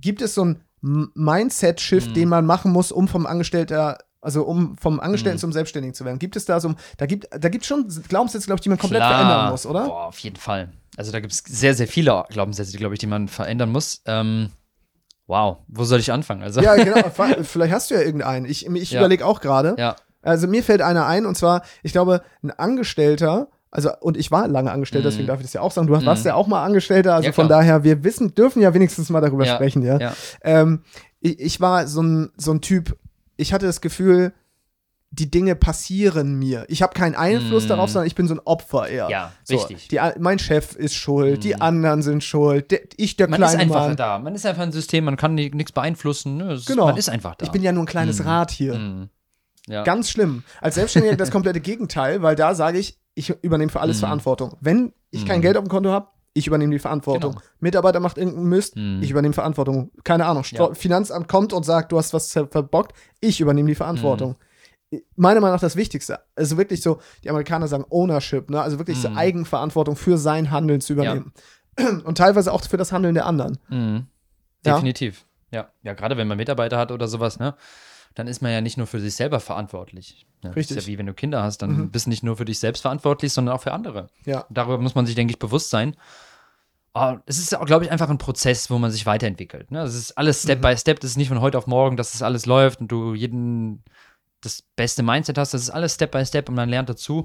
gibt 0.00 0.20
es 0.20 0.34
so 0.34 0.44
ein 0.44 0.62
Mindset-Shift, 0.80 2.10
mhm. 2.10 2.14
den 2.14 2.28
man 2.28 2.44
machen 2.44 2.72
muss, 2.72 2.90
um 2.90 3.06
vom 3.06 3.26
Angestellter 3.26 3.98
also 4.22 4.44
um 4.44 4.76
vom 4.78 5.00
Angestellten 5.00 5.36
mhm. 5.36 5.40
zum 5.40 5.52
Selbstständigen 5.52 5.94
zu 5.94 6.04
werden. 6.04 6.18
Gibt 6.18 6.36
es 6.36 6.46
da 6.46 6.60
so, 6.60 6.74
da 6.96 7.06
gibt 7.06 7.28
da 7.30 7.48
gibt 7.48 7.66
schon 7.66 7.88
Glaubenssätze, 8.08 8.46
glaube 8.46 8.58
ich, 8.58 8.62
die 8.62 8.68
man 8.70 8.78
komplett 8.78 9.00
Klar. 9.00 9.12
verändern 9.12 9.50
muss, 9.50 9.66
oder? 9.66 9.84
Boah, 9.84 10.06
auf 10.06 10.18
jeden 10.20 10.36
Fall. 10.36 10.72
Also 10.96 11.12
da 11.12 11.20
gibt 11.20 11.32
es 11.32 11.42
sehr, 11.46 11.74
sehr 11.74 11.88
viele 11.88 12.24
Glaubenssätze, 12.30 12.76
glaube 12.78 12.94
ich, 12.94 13.00
die 13.00 13.06
man 13.06 13.28
verändern 13.28 13.70
muss. 13.70 14.02
Ähm, 14.06 14.50
wow, 15.26 15.58
wo 15.68 15.84
soll 15.84 16.00
ich 16.00 16.12
anfangen? 16.12 16.42
Also. 16.42 16.60
Ja, 16.60 16.76
genau. 16.76 17.10
Vielleicht 17.42 17.72
hast 17.74 17.90
du 17.90 17.94
ja 17.94 18.00
irgendeinen. 18.00 18.46
Ich, 18.46 18.66
ich 18.66 18.90
ja. 18.92 19.00
überlege 19.00 19.26
auch 19.26 19.40
gerade. 19.40 19.74
Ja. 19.78 19.96
Also 20.22 20.46
mir 20.46 20.62
fällt 20.62 20.82
einer 20.82 21.06
ein, 21.06 21.26
und 21.26 21.36
zwar, 21.36 21.62
ich 21.82 21.92
glaube, 21.92 22.22
ein 22.42 22.52
Angestellter, 22.52 23.48
also, 23.72 23.90
und 24.00 24.16
ich 24.18 24.30
war 24.30 24.46
lange 24.48 24.70
Angestellter, 24.70 25.08
mhm. 25.08 25.10
deswegen 25.10 25.26
darf 25.26 25.40
ich 25.40 25.46
das 25.46 25.54
ja 25.54 25.62
auch 25.62 25.72
sagen. 25.72 25.86
Du 25.86 25.94
warst 25.94 26.24
mhm. 26.24 26.28
ja 26.28 26.34
auch 26.34 26.46
mal 26.46 26.62
Angestellter, 26.62 27.14
also 27.14 27.26
ja, 27.26 27.32
von 27.32 27.48
daher, 27.48 27.82
wir 27.84 28.04
wissen, 28.04 28.34
dürfen 28.34 28.60
ja 28.60 28.72
wenigstens 28.74 29.08
mal 29.10 29.20
darüber 29.20 29.46
ja. 29.46 29.54
sprechen, 29.54 29.82
ja. 29.82 29.98
ja. 29.98 30.12
Ähm, 30.42 30.82
ich, 31.20 31.40
ich, 31.40 31.60
war 31.60 31.86
so 31.86 32.02
ein, 32.02 32.30
so 32.36 32.52
ein 32.52 32.60
Typ, 32.60 32.96
ich 33.36 33.52
hatte 33.52 33.66
das 33.66 33.80
Gefühl, 33.80 34.32
die 35.12 35.30
Dinge 35.30 35.54
passieren 35.54 36.38
mir. 36.38 36.64
Ich 36.68 36.82
habe 36.82 36.94
keinen 36.94 37.14
Einfluss 37.14 37.66
mm. 37.66 37.68
darauf, 37.68 37.90
sondern 37.90 38.06
ich 38.06 38.14
bin 38.14 38.26
so 38.26 38.34
ein 38.34 38.40
Opfer 38.40 38.88
eher. 38.88 39.10
Ja, 39.10 39.32
so, 39.44 39.56
richtig. 39.56 39.88
Die, 39.88 40.00
mein 40.18 40.38
Chef 40.38 40.74
ist 40.74 40.94
schuld, 40.94 41.40
mm. 41.40 41.42
die 41.42 41.60
anderen 41.60 42.00
sind 42.00 42.24
schuld, 42.24 42.70
der, 42.70 42.80
ich 42.96 43.16
der 43.16 43.28
man 43.28 43.38
kleine 43.38 43.58
Man 43.58 43.60
ist 43.60 43.62
einfach 43.62 43.86
Mann. 43.88 43.96
da. 43.96 44.18
Man 44.18 44.34
ist 44.34 44.46
einfach 44.46 44.62
ein 44.62 44.72
System, 44.72 45.04
man 45.04 45.18
kann 45.18 45.34
nichts 45.34 45.72
beeinflussen. 45.72 46.38
Ne? 46.38 46.58
genau. 46.66 46.86
Man 46.86 46.96
ist 46.96 47.10
einfach 47.10 47.34
da. 47.34 47.44
Ich 47.44 47.52
bin 47.52 47.62
ja 47.62 47.72
nur 47.72 47.82
ein 47.82 47.86
kleines 47.86 48.20
mm. 48.20 48.26
Rad 48.26 48.50
hier. 48.50 48.74
Mm. 48.74 49.10
Ja. 49.68 49.82
Ganz 49.84 50.10
schlimm. 50.10 50.44
Als 50.62 50.76
Selbstständiger 50.76 51.16
das 51.16 51.30
komplette 51.32 51.60
Gegenteil, 51.60 52.22
weil 52.22 52.34
da 52.34 52.54
sage 52.54 52.78
ich, 52.78 52.98
ich 53.14 53.30
übernehme 53.42 53.70
für 53.70 53.80
alles 53.80 53.98
mm. 53.98 54.00
Verantwortung. 54.00 54.56
Wenn 54.62 54.94
ich 55.10 55.26
kein 55.26 55.40
mm. 55.40 55.42
Geld 55.42 55.56
auf 55.58 55.64
dem 55.64 55.68
Konto 55.68 55.90
habe, 55.90 56.08
ich 56.34 56.46
übernehme 56.46 56.72
die 56.72 56.78
Verantwortung. 56.78 57.32
Genau. 57.32 57.44
Mitarbeiter 57.60 58.00
macht 58.00 58.16
irgendeinen 58.16 58.48
Mist, 58.48 58.76
ich 58.76 59.10
übernehme 59.10 59.34
Verantwortung. 59.34 59.90
Keine 60.04 60.26
Ahnung. 60.26 60.44
Ja. 60.50 60.72
Finanzamt 60.74 61.28
kommt 61.28 61.52
und 61.52 61.64
sagt, 61.64 61.92
du 61.92 61.98
hast 61.98 62.14
was 62.14 62.32
verbockt, 62.32 62.96
ich 63.20 63.40
übernehme 63.40 63.68
die 63.68 63.74
Verantwortung 63.74 64.36
meiner 65.16 65.40
Meinung 65.40 65.54
nach 65.54 65.60
das 65.60 65.76
Wichtigste. 65.76 66.20
Also 66.36 66.56
wirklich 66.56 66.82
so, 66.82 67.00
die 67.24 67.30
Amerikaner 67.30 67.68
sagen 67.68 67.84
Ownership, 67.90 68.50
ne? 68.50 68.60
Also 68.60 68.78
wirklich 68.78 68.98
mm. 68.98 69.00
so. 69.00 69.08
Eigenverantwortung 69.14 69.96
für 69.96 70.18
sein 70.18 70.50
Handeln 70.50 70.80
zu 70.80 70.92
übernehmen. 70.92 71.32
Ja. 71.78 71.88
Und 72.04 72.18
teilweise 72.18 72.52
auch 72.52 72.62
für 72.62 72.76
das 72.76 72.92
Handeln 72.92 73.14
der 73.14 73.26
anderen. 73.26 73.58
Mm. 73.68 73.98
Definitiv. 74.64 75.24
Ja. 75.50 75.60
ja. 75.60 75.68
Ja, 75.82 75.94
gerade 75.94 76.16
wenn 76.16 76.28
man 76.28 76.36
Mitarbeiter 76.36 76.78
hat 76.78 76.92
oder 76.92 77.08
sowas, 77.08 77.38
ne? 77.38 77.54
Dann 78.14 78.26
ist 78.26 78.42
man 78.42 78.52
ja 78.52 78.60
nicht 78.60 78.76
nur 78.76 78.86
für 78.86 79.00
sich 79.00 79.14
selber 79.14 79.40
verantwortlich. 79.40 80.26
Ne? 80.42 80.54
Richtig. 80.54 80.76
Das 80.76 80.84
ist 80.84 80.88
ja 80.88 80.92
wie 80.92 80.98
wenn 80.98 81.06
du 81.06 81.14
Kinder 81.14 81.42
hast, 81.42 81.62
dann 81.62 81.76
mhm. 81.76 81.90
bist 81.90 82.06
du 82.06 82.10
nicht 82.10 82.22
nur 82.22 82.36
für 82.36 82.44
dich 82.44 82.58
selbst 82.58 82.82
verantwortlich, 82.82 83.32
sondern 83.32 83.54
auch 83.54 83.62
für 83.62 83.72
andere. 83.72 84.08
Ja. 84.24 84.46
Darüber 84.50 84.78
muss 84.78 84.94
man 84.94 85.06
sich, 85.06 85.14
denke 85.14 85.32
ich, 85.32 85.38
bewusst 85.38 85.70
sein. 85.70 85.96
Oh, 86.94 87.16
es 87.24 87.38
ist 87.38 87.56
auch, 87.56 87.64
glaube 87.64 87.84
ich, 87.84 87.90
einfach 87.90 88.10
ein 88.10 88.18
Prozess, 88.18 88.70
wo 88.70 88.78
man 88.78 88.90
sich 88.90 89.06
weiterentwickelt. 89.06 89.70
Ne? 89.70 89.82
Es 89.82 89.94
ist 89.94 90.12
alles 90.18 90.42
Step 90.42 90.58
mhm. 90.58 90.62
by 90.62 90.76
Step. 90.76 91.00
Das 91.00 91.10
ist 91.10 91.16
nicht 91.16 91.28
von 91.28 91.40
heute 91.40 91.56
auf 91.56 91.66
morgen, 91.66 91.96
dass 91.96 92.12
das 92.12 92.22
alles 92.22 92.44
läuft 92.44 92.80
und 92.80 92.88
du 92.88 93.14
jeden 93.14 93.82
das 94.42 94.62
beste 94.76 95.02
Mindset 95.02 95.38
hast. 95.38 95.54
Das 95.54 95.62
ist 95.62 95.70
alles 95.70 95.94
Step 95.94 96.10
by 96.10 96.26
Step 96.26 96.48
und 96.48 96.54
man 96.54 96.68
lernt 96.68 96.88
dazu. 96.88 97.24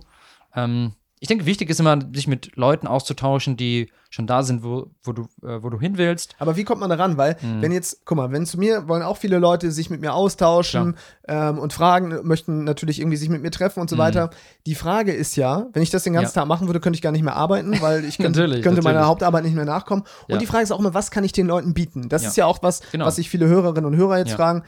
Ähm, 0.56 0.93
ich 1.19 1.27
denke, 1.27 1.45
wichtig 1.47 1.69
ist 1.69 1.80
immer, 1.80 1.97
sich 2.13 2.27
mit 2.27 2.56
Leuten 2.56 2.86
auszutauschen, 2.86 3.58
die 3.58 3.89
schon 4.10 4.27
da 4.27 4.43
sind, 4.43 4.63
wo, 4.63 4.91
wo, 5.03 5.13
du, 5.13 5.23
äh, 5.41 5.63
wo 5.63 5.69
du 5.69 5.80
hin 5.80 5.97
willst. 5.97 6.36
Aber 6.38 6.56
wie 6.56 6.63
kommt 6.63 6.80
man 6.80 6.89
da 6.89 6.95
ran? 6.95 7.17
Weil, 7.17 7.38
mhm. 7.41 7.62
wenn 7.62 7.71
jetzt, 7.71 8.06
guck 8.06 8.17
mal, 8.17 8.32
wenn 8.32 8.45
zu 8.45 8.60
mir 8.60 8.88
wollen 8.88 9.01
auch 9.01 9.17
viele 9.17 9.39
Leute 9.39 9.71
sich 9.71 9.89
mit 9.89 9.99
mir 9.99 10.13
austauschen 10.13 10.95
ähm, 11.27 11.58
und 11.58 11.73
fragen, 11.73 12.19
möchten 12.23 12.63
natürlich 12.63 12.99
irgendwie 12.99 13.17
sich 13.17 13.30
mit 13.30 13.41
mir 13.41 13.49
treffen 13.49 13.80
und 13.80 13.89
so 13.89 13.95
mhm. 13.95 13.99
weiter. 13.99 14.30
Die 14.67 14.75
Frage 14.75 15.12
ist 15.12 15.36
ja, 15.36 15.67
wenn 15.73 15.82
ich 15.82 15.89
das 15.89 16.03
den 16.03 16.13
ganzen 16.13 16.36
ja. 16.36 16.41
Tag 16.41 16.47
machen 16.47 16.67
würde, 16.67 16.80
könnte 16.80 16.97
ich 16.97 17.01
gar 17.01 17.12
nicht 17.12 17.23
mehr 17.23 17.36
arbeiten, 17.36 17.82
weil 17.82 18.06
ich 18.06 18.17
könnte, 18.17 18.41
natürlich, 18.41 18.63
könnte 18.63 18.82
natürlich. 18.82 18.84
meiner 18.84 19.08
Hauptarbeit 19.08 19.43
nicht 19.43 19.56
mehr 19.56 19.65
nachkommen. 19.65 20.03
Und 20.27 20.34
ja. 20.34 20.38
die 20.38 20.45
Frage 20.45 20.63
ist 20.63 20.71
auch 20.71 20.80
immer, 20.80 20.93
was 20.93 21.10
kann 21.10 21.23
ich 21.23 21.32
den 21.32 21.47
Leuten 21.47 21.73
bieten? 21.73 22.10
Das 22.10 22.21
ja. 22.21 22.30
ist 22.30 22.38
ja 22.38 22.45
auch 22.45 22.60
was, 22.62 22.82
genau. 22.91 23.06
was 23.06 23.15
sich 23.15 23.30
viele 23.30 23.47
Hörerinnen 23.47 23.86
und 23.86 23.97
Hörer 23.97 24.19
jetzt 24.19 24.34
fragen 24.34 24.63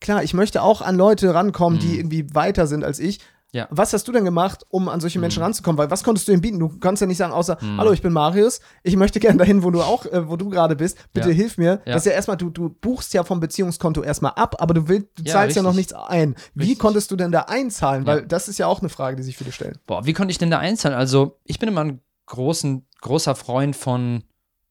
klar, 0.00 0.22
ich 0.22 0.34
möchte 0.34 0.62
auch 0.62 0.80
an 0.80 0.96
Leute 0.96 1.34
rankommen, 1.34 1.78
mhm. 1.78 1.82
die 1.82 1.98
irgendwie 1.98 2.34
weiter 2.34 2.66
sind 2.66 2.84
als 2.84 2.98
ich. 2.98 3.20
Ja. 3.52 3.66
Was 3.70 3.94
hast 3.94 4.06
du 4.06 4.12
denn 4.12 4.26
gemacht, 4.26 4.66
um 4.68 4.88
an 4.88 5.00
solche 5.00 5.18
Menschen 5.18 5.40
mhm. 5.40 5.44
ranzukommen? 5.44 5.78
Weil 5.78 5.90
was 5.90 6.04
konntest 6.04 6.28
du 6.28 6.32
ihnen 6.32 6.42
bieten? 6.42 6.58
Du 6.58 6.78
kannst 6.78 7.00
ja 7.00 7.06
nicht 7.06 7.16
sagen, 7.16 7.32
außer, 7.32 7.56
mhm. 7.60 7.78
hallo, 7.78 7.92
ich 7.92 8.02
bin 8.02 8.12
Marius, 8.12 8.60
ich 8.82 8.94
möchte 8.96 9.20
gerne 9.20 9.38
dahin, 9.38 9.62
wo 9.62 9.70
du 9.70 9.80
auch, 9.80 10.04
äh, 10.04 10.28
wo 10.28 10.36
du 10.36 10.50
gerade 10.50 10.76
bist. 10.76 10.98
Bitte 11.14 11.30
ja. 11.30 11.34
hilf 11.34 11.56
mir. 11.56 11.80
Ja. 11.86 11.94
Das 11.94 12.02
ist 12.02 12.06
ja 12.06 12.12
erstmal, 12.12 12.36
du, 12.36 12.50
du 12.50 12.68
buchst 12.68 13.14
ja 13.14 13.24
vom 13.24 13.40
Beziehungskonto 13.40 14.02
erstmal 14.02 14.32
ab, 14.32 14.56
aber 14.58 14.74
du 14.74 14.88
willst, 14.88 15.08
du 15.18 15.22
ja, 15.22 15.32
zahlst 15.32 15.48
richtig. 15.48 15.56
ja 15.56 15.62
noch 15.62 15.74
nichts 15.74 15.92
ein. 15.94 16.34
Wie 16.54 16.64
richtig. 16.64 16.78
konntest 16.78 17.10
du 17.10 17.16
denn 17.16 17.32
da 17.32 17.42
einzahlen? 17.42 18.06
Weil 18.06 18.26
das 18.26 18.48
ist 18.48 18.58
ja 18.58 18.66
auch 18.66 18.80
eine 18.80 18.90
Frage, 18.90 19.16
die 19.16 19.22
sich 19.22 19.38
viele 19.38 19.52
stellen. 19.52 19.78
Boah, 19.86 20.04
wie 20.04 20.12
konnte 20.12 20.30
ich 20.30 20.38
denn 20.38 20.50
da 20.50 20.58
einzahlen? 20.58 20.96
Also, 20.96 21.38
ich 21.44 21.58
bin 21.58 21.70
immer 21.70 21.84
ein 21.84 22.00
großen, 22.26 22.86
großer 23.00 23.34
Freund 23.34 23.74
von 23.74 24.24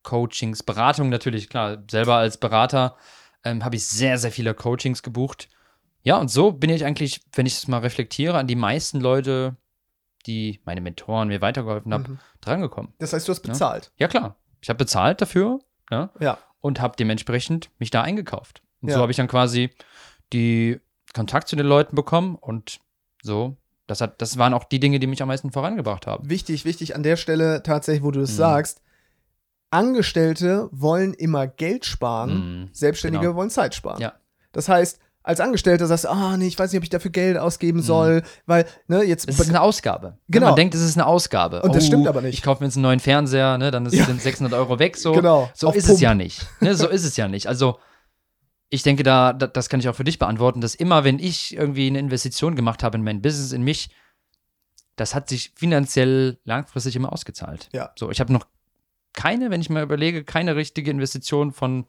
Coachings, 0.04 0.64
Beratung 0.64 1.10
natürlich, 1.10 1.50
klar, 1.50 1.84
selber 1.90 2.16
als 2.16 2.38
Berater 2.38 2.96
ähm, 3.44 3.66
habe 3.66 3.76
ich 3.76 3.88
sehr, 3.88 4.18
sehr 4.18 4.32
viele 4.32 4.54
Coachings 4.54 5.04
gebucht. 5.04 5.50
Ja, 6.08 6.16
und 6.16 6.32
so 6.32 6.54
bin 6.54 6.70
ich 6.70 6.86
eigentlich, 6.86 7.20
wenn 7.34 7.46
ich 7.46 7.56
es 7.58 7.68
mal 7.68 7.80
reflektiere, 7.80 8.38
an 8.38 8.48
die 8.48 8.56
meisten 8.56 9.02
Leute, 9.02 9.58
die 10.26 10.62
meine 10.64 10.80
Mentoren 10.80 11.28
mir 11.28 11.42
weitergeholfen 11.42 11.94
haben, 11.94 12.04
mhm. 12.04 12.20
drangekommen. 12.40 12.94
Das 12.98 13.12
heißt, 13.12 13.28
du 13.28 13.34
hast 13.34 13.42
bezahlt? 13.42 13.92
Ja, 13.98 14.06
ja 14.06 14.08
klar. 14.08 14.38
Ich 14.62 14.70
habe 14.70 14.78
bezahlt 14.78 15.20
dafür 15.20 15.60
ja, 15.92 16.10
ja. 16.22 16.38
und 16.62 16.80
habe 16.80 16.96
dementsprechend 16.98 17.72
mich 17.78 17.90
da 17.90 18.04
eingekauft. 18.04 18.62
Und 18.82 18.88
ja. 18.88 18.96
so 18.96 19.02
habe 19.02 19.12
ich 19.12 19.18
dann 19.18 19.28
quasi 19.28 19.70
die 20.32 20.80
Kontakt 21.14 21.50
zu 21.50 21.58
den 21.58 21.66
Leuten 21.66 21.98
bekommen 21.98 22.36
und 22.36 22.80
so 23.22 23.58
das, 23.86 24.00
hat, 24.00 24.22
das 24.22 24.38
waren 24.38 24.54
auch 24.54 24.64
die 24.64 24.80
Dinge, 24.80 25.00
die 25.00 25.08
mich 25.08 25.22
am 25.22 25.28
meisten 25.28 25.52
vorangebracht 25.52 26.08
haben. 26.08 26.30
Wichtig, 26.30 26.64
wichtig 26.64 26.96
an 26.96 27.04
der 27.04 27.18
Stelle 27.18 27.64
tatsächlich, 27.64 28.04
wo 28.06 28.12
du 28.12 28.22
das 28.22 28.32
mhm. 28.32 28.36
sagst. 28.36 28.82
Angestellte 29.72 30.70
wollen 30.72 31.14
immer 31.14 31.48
Geld 31.48 31.84
sparen, 31.84 32.62
mhm, 32.62 32.70
Selbstständige 32.72 33.26
genau. 33.26 33.36
wollen 33.36 33.50
Zeit 33.50 33.76
sparen. 33.76 34.00
Ja. 34.00 34.14
Das 34.54 34.70
heißt, 34.70 35.02
als 35.28 35.42
Angestellter 35.42 35.88
sagst, 35.88 36.08
ah, 36.08 36.32
oh, 36.34 36.38
nee, 36.38 36.48
ich 36.48 36.58
weiß 36.58 36.72
nicht, 36.72 36.78
ob 36.80 36.84
ich 36.84 36.90
dafür 36.90 37.12
Geld 37.12 37.38
ausgeben 37.38 37.82
soll, 37.82 38.22
mhm. 38.22 38.26
weil, 38.46 38.66
ne, 38.88 39.04
jetzt. 39.04 39.28
Es 39.28 39.38
ist 39.38 39.50
eine 39.50 39.60
Ausgabe. 39.60 40.18
Genau. 40.30 40.48
Man 40.48 40.56
denkt, 40.56 40.74
es 40.74 40.82
ist 40.82 40.96
eine 40.96 41.06
Ausgabe. 41.06 41.62
Und 41.64 41.76
das 41.76 41.84
oh, 41.84 41.88
stimmt 41.88 42.08
aber 42.08 42.22
nicht. 42.22 42.36
Ich 42.36 42.44
kaufe 42.44 42.64
mir 42.64 42.68
jetzt 42.68 42.78
einen 42.78 42.84
neuen 42.84 43.02
Fernseher, 43.02 43.58
ne, 43.58 43.70
dann 43.70 43.86
ja. 43.90 44.06
sind 44.06 44.22
600 44.22 44.58
Euro 44.58 44.80
weg, 44.80 44.96
so. 44.96 45.12
Genau. 45.12 45.50
So 45.54 45.70
ist 45.72 45.86
Pump. 45.86 45.96
es 45.96 46.02
ja 46.02 46.14
nicht. 46.14 46.48
Ne, 46.62 46.76
so 46.76 46.88
ist 46.88 47.04
es 47.04 47.18
ja 47.18 47.28
nicht. 47.28 47.48
Also, 47.48 47.78
ich 48.70 48.84
denke, 48.84 49.04
da, 49.04 49.34
das 49.34 49.68
kann 49.68 49.82
ich 49.82 49.90
auch 49.90 49.96
für 49.96 50.06
dich 50.06 50.18
beantworten, 50.18 50.62
dass 50.62 50.76
immer, 50.76 51.04
wenn 51.04 51.20
ich 51.20 51.56
irgendwie 51.56 51.88
eine 51.88 52.00
Investition 52.00 52.56
gemacht 52.56 52.82
habe 52.82 52.98
in 52.98 53.04
mein 53.04 53.22
Business, 53.22 53.52
in 53.52 53.64
mich, 53.64 53.90
das 54.96 55.14
hat 55.14 55.28
sich 55.28 55.52
finanziell 55.56 56.40
langfristig 56.46 56.96
immer 56.96 57.12
ausgezahlt. 57.12 57.68
Ja. 57.74 57.92
So, 57.98 58.12
ich 58.12 58.22
habe 58.22 58.32
noch 58.32 58.48
keine, 59.12 59.52
wenn 59.52 59.60
ich 59.60 59.70
mal 59.70 59.84
überlege, 59.84 60.24
keine 60.24 60.56
richtige 60.56 60.90
Investition 60.90 61.52
von 61.52 61.86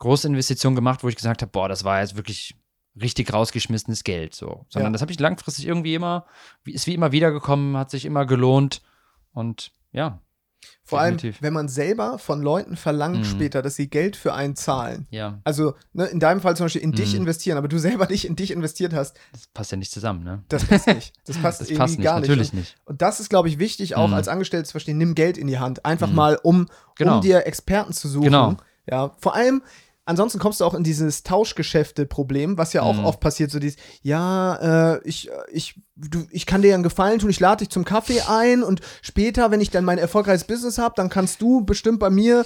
große 0.00 0.26
Investition 0.26 0.74
gemacht, 0.74 1.04
wo 1.04 1.08
ich 1.08 1.16
gesagt 1.16 1.42
habe, 1.42 1.52
boah, 1.52 1.68
das 1.68 1.84
war 1.84 2.00
jetzt 2.00 2.16
wirklich 2.16 2.56
richtig 3.00 3.32
rausgeschmissenes 3.32 4.02
Geld, 4.02 4.34
so. 4.34 4.66
Sondern 4.68 4.90
ja. 4.90 4.94
das 4.94 5.02
habe 5.02 5.12
ich 5.12 5.20
langfristig 5.20 5.66
irgendwie 5.66 5.94
immer, 5.94 6.26
ist 6.64 6.86
wie 6.86 6.94
immer 6.94 7.12
wiedergekommen, 7.12 7.76
hat 7.76 7.90
sich 7.90 8.04
immer 8.04 8.26
gelohnt 8.26 8.82
und 9.32 9.70
ja. 9.92 10.20
Vor 10.82 11.00
definitiv. 11.00 11.36
allem, 11.36 11.42
wenn 11.42 11.52
man 11.52 11.68
selber 11.68 12.18
von 12.18 12.42
Leuten 12.42 12.76
verlangt 12.76 13.20
mhm. 13.20 13.24
später, 13.24 13.62
dass 13.62 13.76
sie 13.76 13.88
Geld 13.88 14.16
für 14.16 14.34
einen 14.34 14.56
zahlen. 14.56 15.06
Ja. 15.10 15.40
Also, 15.44 15.74
ne, 15.92 16.06
in 16.06 16.20
deinem 16.20 16.40
Fall 16.40 16.56
zum 16.56 16.66
Beispiel 16.66 16.82
in 16.82 16.90
mhm. 16.90 16.96
dich 16.96 17.14
investieren, 17.14 17.56
aber 17.56 17.68
du 17.68 17.78
selber 17.78 18.06
nicht 18.08 18.26
in 18.26 18.36
dich 18.36 18.50
investiert 18.50 18.92
hast. 18.92 19.18
Das 19.32 19.46
passt 19.46 19.70
ja 19.70 19.78
nicht 19.78 19.92
zusammen, 19.92 20.24
ne? 20.24 20.42
Das 20.48 20.64
passt 20.64 20.88
nicht. 20.88 21.14
Das 21.24 21.38
passt 21.38 21.60
das 21.60 21.68
irgendwie 21.68 21.78
passt 21.78 21.98
nicht, 21.98 22.04
gar 22.04 22.20
nicht. 22.20 22.28
Natürlich 22.28 22.52
nicht. 22.52 22.76
Und 22.84 23.00
das 23.00 23.20
ist, 23.20 23.30
glaube 23.30 23.48
ich, 23.48 23.58
wichtig, 23.58 23.94
auch 23.94 24.08
mhm. 24.08 24.14
als 24.14 24.28
Angestellter 24.28 24.66
zu 24.66 24.72
verstehen, 24.72 24.98
nimm 24.98 25.14
Geld 25.14 25.38
in 25.38 25.46
die 25.46 25.58
Hand. 25.58 25.84
Einfach 25.86 26.10
mhm. 26.10 26.16
mal, 26.16 26.40
um, 26.42 26.66
genau. 26.96 27.16
um 27.16 27.20
dir 27.22 27.46
Experten 27.46 27.92
zu 27.92 28.08
suchen. 28.08 28.24
Genau. 28.24 28.56
Ja, 28.90 29.14
vor 29.18 29.34
allem, 29.34 29.62
ansonsten 30.04 30.38
kommst 30.38 30.60
du 30.60 30.64
auch 30.64 30.74
in 30.74 30.82
dieses 30.84 31.22
Tauschgeschäfte-Problem, 31.22 32.58
was 32.58 32.72
ja 32.72 32.82
auch 32.82 32.98
Mhm. 32.98 33.04
oft 33.04 33.20
passiert, 33.20 33.50
so 33.50 33.58
dieses, 33.58 33.78
ja, 34.02 34.94
äh, 34.96 35.00
ich, 35.04 35.28
äh, 35.30 35.32
ich, 35.52 35.80
du, 35.96 36.26
ich 36.30 36.46
kann 36.46 36.62
dir 36.62 36.68
ja 36.68 36.74
einen 36.74 36.82
Gefallen 36.82 37.18
tun, 37.18 37.30
ich 37.30 37.40
lade 37.40 37.58
dich 37.64 37.70
zum 37.70 37.84
Kaffee 37.84 38.22
ein 38.22 38.62
und 38.62 38.80
später, 39.02 39.50
wenn 39.50 39.60
ich 39.60 39.70
dann 39.70 39.84
mein 39.84 39.98
erfolgreiches 39.98 40.44
Business 40.44 40.78
habe, 40.78 40.94
dann 40.96 41.08
kannst 41.08 41.40
du 41.42 41.64
bestimmt 41.64 42.00
bei 42.00 42.10
mir 42.10 42.44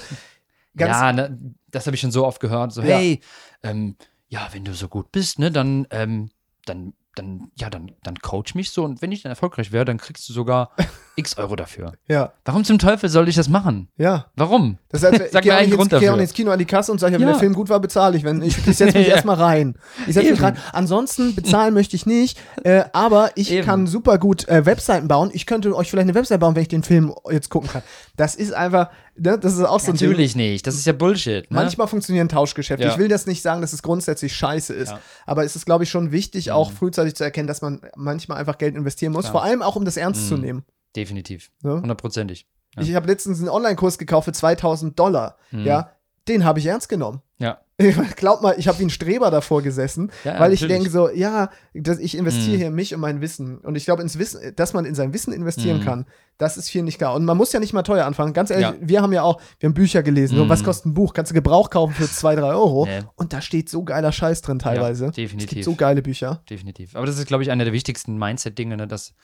ganz 0.76 0.96
ja, 1.00 1.12
ne, 1.12 1.38
das 1.70 1.86
habe 1.86 1.94
ich 1.94 2.00
schon 2.00 2.11
so 2.12 2.26
oft 2.26 2.40
gehört. 2.40 2.72
So, 2.72 2.82
Ja. 2.82 2.98
hey, 2.98 3.20
ähm, 3.62 3.96
ja, 4.28 4.48
wenn 4.52 4.64
du 4.64 4.74
so 4.74 4.88
gut 4.88 5.12
bist, 5.12 5.38
ne, 5.38 5.50
dann, 5.52 5.86
ähm, 5.90 6.30
dann, 6.66 6.94
dann, 7.17 7.51
ja, 7.57 7.71
dann, 7.71 7.93
dann 8.03 8.17
coach 8.17 8.55
mich 8.55 8.71
so 8.71 8.85
und 8.85 9.01
wenn 9.03 9.12
ich 9.12 9.23
dann 9.23 9.31
erfolgreich 9.31 9.73
wäre, 9.73 9.85
dann 9.85 9.99
kriegst 9.99 10.29
du 10.29 10.33
sogar 10.33 10.71
x 11.17 11.37
Euro 11.39 11.55
dafür. 11.57 11.93
ja, 12.09 12.33
Warum 12.45 12.65
zum 12.65 12.79
Teufel 12.79 13.09
soll 13.09 13.29
ich 13.29 13.37
das 13.37 13.49
machen? 13.49 13.89
ja. 13.97 14.27
Warum? 14.37 14.79
Das 14.89 15.03
heißt, 15.03 15.15
ich 15.27 15.33
Sag 15.33 15.43
gehe 15.43 15.53
mir 15.53 15.57
auch, 15.57 15.61
einen 15.62 15.69
nicht 15.71 15.79
Grund 15.79 15.93
ins- 15.93 16.21
ins 16.21 16.33
Kino 16.35 16.51
an 16.51 16.59
die 16.59 16.65
Kasse 16.65 16.91
und 16.93 16.99
sage, 16.99 17.12
ja, 17.15 17.19
wenn 17.21 17.27
Ja. 17.27 17.33
der 17.35 17.41
Film 17.41 17.55
gut 17.55 17.69
war, 17.69 17.81
bezahle 17.81 18.17
ich. 18.17 18.25
Wenn 18.25 18.43
ich, 18.43 18.57
ich 18.67 18.77
setze 18.77 18.99
mich 18.99 19.07
Ja. 19.09 19.15
erstmal 19.15 19.37
rein. 19.37 19.77
Ich 20.07 20.15
setze 20.15 20.31
mich 20.31 20.43
rein. 20.43 20.57
Ansonsten 20.73 21.35
bezahlen 21.35 21.73
möchte 21.75 21.97
ich 21.97 22.07
nicht, 22.07 22.39
äh, 22.65 22.85
aber 22.93 23.31
ich 23.37 23.51
Eben. 23.53 23.65
kann 23.67 23.87
super 23.87 24.19
gut 24.19 24.49
äh, 24.49 24.67
Webseiten 24.67 25.09
bauen. 25.09 25.31
Ich 25.33 25.47
könnte 25.47 25.75
euch 25.77 25.91
vielleicht 25.91 26.07
eine 26.07 26.15
Website 26.15 26.41
bauen, 26.41 26.55
wenn 26.57 26.62
ich 26.62 26.69
den 26.69 26.83
Film 26.83 27.15
jetzt 27.31 27.49
gucken 27.51 27.71
kann. 27.71 27.83
Das 28.17 28.37
ist 28.37 28.53
einfach, 28.53 28.91
ne, 29.17 29.39
das 29.39 29.55
ist 29.55 29.61
auch 29.65 29.81
so 29.81 29.91
ein 29.91 29.97
Ding. 29.97 30.09
Natürlich 30.09 30.37
nicht. 30.37 30.67
Das 30.67 30.77
ist 30.77 30.87
ja 30.87 30.93
Bullshit. 30.93 31.51
Ne? 31.51 31.57
Manchmal 31.57 31.89
funktionieren 31.89 32.29
Tauschgeschäfte. 32.29 32.85
Ja. 32.87 32.93
Ich 32.93 32.99
will 32.99 33.09
das 33.09 33.27
nicht 33.27 33.43
sagen, 33.43 33.61
dass 33.61 33.73
es 33.73 33.83
grundsätzlich 33.83 34.35
scheiße 34.37 34.73
ist. 34.73 34.91
Ja. 34.91 34.97
Mhm. 34.97 35.01
Aber 35.27 35.45
es 35.45 35.57
ist, 35.57 35.65
glaube 35.67 35.83
ich, 35.85 35.91
schon 35.91 36.12
wichtig, 36.12 36.53
auch 36.53 36.71
frühzeitig 36.71 37.17
zu 37.17 37.25
erkennen, 37.25 37.49
dass 37.49 37.61
man 37.61 37.81
manchmal 37.97 38.39
einfach 38.39 38.59
Geld 38.59 38.77
investieren 38.77 39.12
muss. 39.12 39.23
Klar. 39.25 39.33
Vor 39.33 39.43
allem 39.43 39.62
auch, 39.62 39.75
um 39.77 39.85
das 39.85 39.97
ernst 39.97 40.29
zu 40.29 40.37
Mhm. 40.37 40.41
nehmen. 40.43 40.65
Definitiv. 40.95 41.51
Hundertprozentig. 41.65 42.47
Ich 42.79 42.95
habe 42.95 43.07
letztens 43.07 43.41
einen 43.41 43.49
Online-Kurs 43.49 43.99
gekauft 43.99 44.27
für 44.27 44.33
2000 44.33 44.99
Dollar. 44.99 45.37
Mhm. 45.51 45.65
Ja, 45.65 45.91
den 46.29 46.45
habe 46.45 46.59
ich 46.61 46.67
ernst 46.67 46.89
genommen. 46.89 47.21
Ja. 47.39 47.59
Glaub 48.16 48.41
mal, 48.41 48.55
ich 48.57 48.68
habe 48.68 48.79
wie 48.79 48.85
ein 48.85 48.91
Streber 48.91 49.33
davor 49.33 49.61
gesessen, 49.61 50.12
Ja, 50.22 50.39
weil 50.39 50.53
ich 50.53 50.64
denke 50.64 50.91
so, 50.91 51.11
ja, 51.11 51.51
das, 51.75 51.99
ich 51.99 52.16
investiere 52.16 52.53
Mhm. 52.55 52.59
hier 52.59 52.66
in 52.68 52.75
mich 52.75 52.95
und 52.95 53.01
mein 53.01 53.20
Wissen. 53.20 53.59
Und 53.59 53.75
ich 53.75 53.85
glaube, 53.85 54.01
ins 54.03 54.16
Wissen, 54.16 54.55
dass 54.55 54.75
man 54.75 54.85
in 54.85 54.95
sein 54.95 55.12
Wissen 55.12 55.33
investieren 55.33 55.81
Mhm. 55.81 55.85
kann, 55.85 56.07
das 56.39 56.57
ist 56.57 56.70
viel 56.70 56.85
nicht 56.85 56.99
klar. 56.99 57.14
Und 57.14 57.25
man 57.25 57.37
muss 57.37 57.53
ja 57.53 57.59
nicht 57.59 57.72
mal 57.72 57.83
teuer 57.83 58.07
anfangen. 58.07 58.33
Ganz 58.33 58.51
ehrlich, 58.51 58.66
Ja. 58.66 58.75
wir 58.81 59.03
haben 59.03 59.12
ja 59.12 59.22
auch, 59.22 59.41
wir 59.59 59.68
haben 59.68 59.75
Bücher 59.75 60.05
gelesen. 60.05 60.37
So, 60.37 60.45
Mhm. 60.45 60.49
was 60.51 60.62
kostet 60.62 60.87
ein 60.87 60.95
Buch? 60.95 61.14
Kannst 61.14 61.33
du 61.33 61.35
Gebrauch 61.35 61.68
kaufen 61.68 61.95
für 61.95 62.09
2, 62.09 62.37
3 62.37 62.55
Euro? 62.55 62.87
Nee. 62.87 63.03
Und 63.16 63.33
da 63.33 63.41
steht 63.41 63.68
so 63.68 63.83
geiler 63.83 64.12
Scheiß 64.12 64.43
drin 64.43 64.61
teilweise. 64.61 65.05
Ja, 65.07 65.11
Es 65.11 65.16
gibt 65.16 65.33
definitiv. 65.33 65.64
so 65.64 65.75
geile 65.75 66.01
Bücher. 66.03 66.43
Definitiv. 66.49 66.95
Aber 66.95 67.07
das 67.07 67.18
ist, 67.18 67.27
glaube 67.27 67.43
ich, 67.43 67.51
einer 67.51 67.64
der 67.64 67.72
wichtigsten 67.72 68.16
Mindset-Dinge, 68.18 68.77
ne, 68.77 68.87
dass 68.87 69.14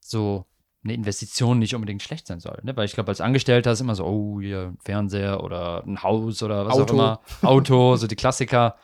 so 0.00 0.46
eine 0.84 0.92
Investition 0.94 1.58
nicht 1.58 1.74
unbedingt 1.74 2.02
schlecht 2.02 2.26
sein 2.26 2.40
soll. 2.40 2.60
Ne? 2.62 2.76
Weil 2.76 2.84
ich 2.84 2.92
glaube, 2.92 3.08
als 3.08 3.20
Angestellter 3.20 3.72
ist 3.72 3.80
immer 3.80 3.94
so, 3.94 4.04
oh, 4.04 4.40
hier 4.40 4.72
ein 4.72 4.78
Fernseher 4.84 5.42
oder 5.42 5.82
ein 5.86 6.02
Haus 6.02 6.42
oder 6.42 6.66
was 6.66 6.74
Auto. 6.74 6.82
auch 6.84 6.90
immer. 6.92 7.20
Auto, 7.42 7.96
so 7.96 8.06
die 8.06 8.16
Klassiker. 8.16 8.76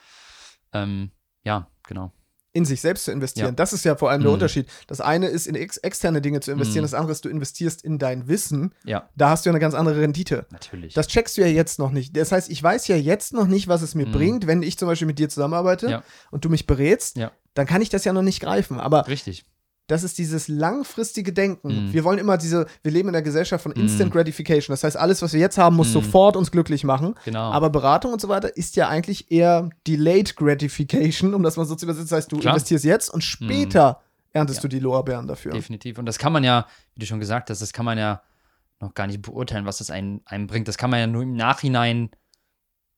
Ähm, 0.73 1.11
ja, 1.45 1.69
genau. 1.87 2.13
in 2.53 2.65
sich 2.65 2.81
selbst 2.81 3.05
zu 3.05 3.13
investieren. 3.13 3.51
Ja. 3.51 3.53
Das 3.53 3.73
ist 3.73 3.85
ja 3.85 3.95
vor 3.95 4.11
allem 4.11 4.23
der 4.23 4.31
Mhm. 4.31 4.35
Unterschied. 4.35 4.67
Das 4.89 5.01
eine 5.01 5.29
ist, 5.29 5.47
in 5.47 5.55
ex 5.55 5.77
externe 5.77 6.21
Dinge 6.21 6.41
zu 6.41 6.51
investieren, 6.51 6.83
Mhm. 6.83 6.87
das 6.87 6.95
andere 6.95 7.13
ist, 7.13 7.25
du 7.25 7.29
investierst 7.29 7.85
in 7.85 7.99
dein 8.01 8.27
Wissen. 8.27 8.75
Ja, 8.85 9.09
Da 9.15 9.31
hast 9.31 9.47
du 9.47 9.51
ja 9.51 9.53
eine 9.53 9.61
ganz 9.61 9.73
andere 9.75 10.01
Rendite. 10.01 10.47
natürlich. 10.51 10.95
Das 10.95 11.07
checkst 11.07 11.37
du 11.37 11.43
ja 11.43 11.47
jetzt 11.47 11.79
noch 11.79 11.93
nicht. 11.93 12.17
Das 12.17 12.33
heißt, 12.33 12.51
ich 12.51 12.61
weiß 12.61 12.89
ja 12.89 12.97
jetzt 12.97 13.33
noch 13.35 13.47
nicht, 13.47 13.69
was 13.69 13.83
es 13.83 13.95
mir 13.95 14.07
Mhm. 14.09 14.13
bringt, 14.13 14.47
wenn 14.49 14.65
ich 14.65 14.77
zum 14.79 14.89
Beispiel 14.89 15.07
mit 15.07 15.21
dir 15.21 15.29
zusammenarbeite 15.29 15.89
Ja. 15.91 16.03
und 16.33 16.45
du 16.45 16.49
mich 16.49 16.67
berätst, 16.67 17.19
Ja. 17.19 17.31
dann 17.55 17.69
kann 17.69 17.83
ich 17.83 17.89
das 17.89 18.05
ja 18.05 18.13
noch 18.13 18.23
nicht 18.23 18.41
greifen. 18.41 18.81
Aber 18.81 19.07
Richtig. 19.07 19.45
Das 19.91 20.03
ist 20.05 20.19
dieses 20.19 20.47
langfristige 20.49 21.33
Denken. 21.33 21.87
Mhm. 21.89 21.93
Wir 21.93 22.05
wollen 22.05 22.19
immer 22.19 22.37
diese, 22.39 22.67
wir 22.83 22.93
leben 22.93 23.09
in 23.09 23.13
der 23.13 23.23
Gesellschaft 23.23 23.63
von 23.63 23.73
Mhm. 23.73 23.83
Instant 23.83 24.13
Gratification. 24.13 24.73
Das 24.73 24.85
heißt, 24.85 24.97
alles, 24.97 25.21
was 25.23 25.33
wir 25.33 25.41
jetzt 25.41 25.59
haben, 25.59 25.77
muss 25.77 25.89
Mhm. 25.89 25.93
sofort 25.95 26.37
uns 26.37 26.51
glücklich 26.51 26.85
machen. 26.85 27.15
Genau. 27.25 27.51
Aber 27.51 27.71
Beratung 27.71 28.13
und 28.13 28.21
so 28.21 28.29
weiter 28.29 28.57
ist 28.57 28.77
ja 28.77 28.89
eigentlich 28.89 29.31
eher 29.31 29.71
Delayed 29.87 30.37
Gratification, 30.37 31.35
um 31.35 31.43
das 31.43 31.57
mal 31.57 31.65
so 31.65 31.75
zu 31.75 31.87
übersetzen. 31.87 32.09
Das 32.09 32.17
heißt, 32.19 32.33
du 32.33 32.39
Klar. 32.39 32.55
investierst 32.55 32.85
jetzt 32.85 33.09
und 33.13 33.23
später 33.25 34.01
erntest 34.33 34.59
Ja. 34.59 34.63
du 34.63 34.69
die 34.69 34.79
Lorbeeren 34.79 35.27
dafür. 35.27 35.53
Definitiv. 35.53 35.99
Und 35.99 36.07
das 36.07 36.19
kann 36.19 36.33
man 36.33 36.45
ja, 36.45 36.67
wie 36.95 37.01
du 37.01 37.07
schon 37.07 37.19
gesagt 37.21 37.51
hast, 37.51 37.61
das 37.61 37.73
kann 37.73 37.85
man 37.85 37.99
ja 37.99 38.23
noch 38.81 38.95
gar 38.95 39.07
nicht 39.09 39.21
beurteilen, 39.23 39.67
was 39.67 39.79
das 39.79 39.91
einen, 39.91 40.21
einem 40.25 40.47
bringt. 40.47 40.69
Das 40.69 40.79
kann 40.79 40.89
man 40.91 41.01
ja 41.01 41.07
nur 41.07 41.23
im 41.25 41.35
Nachhinein, 41.35 42.11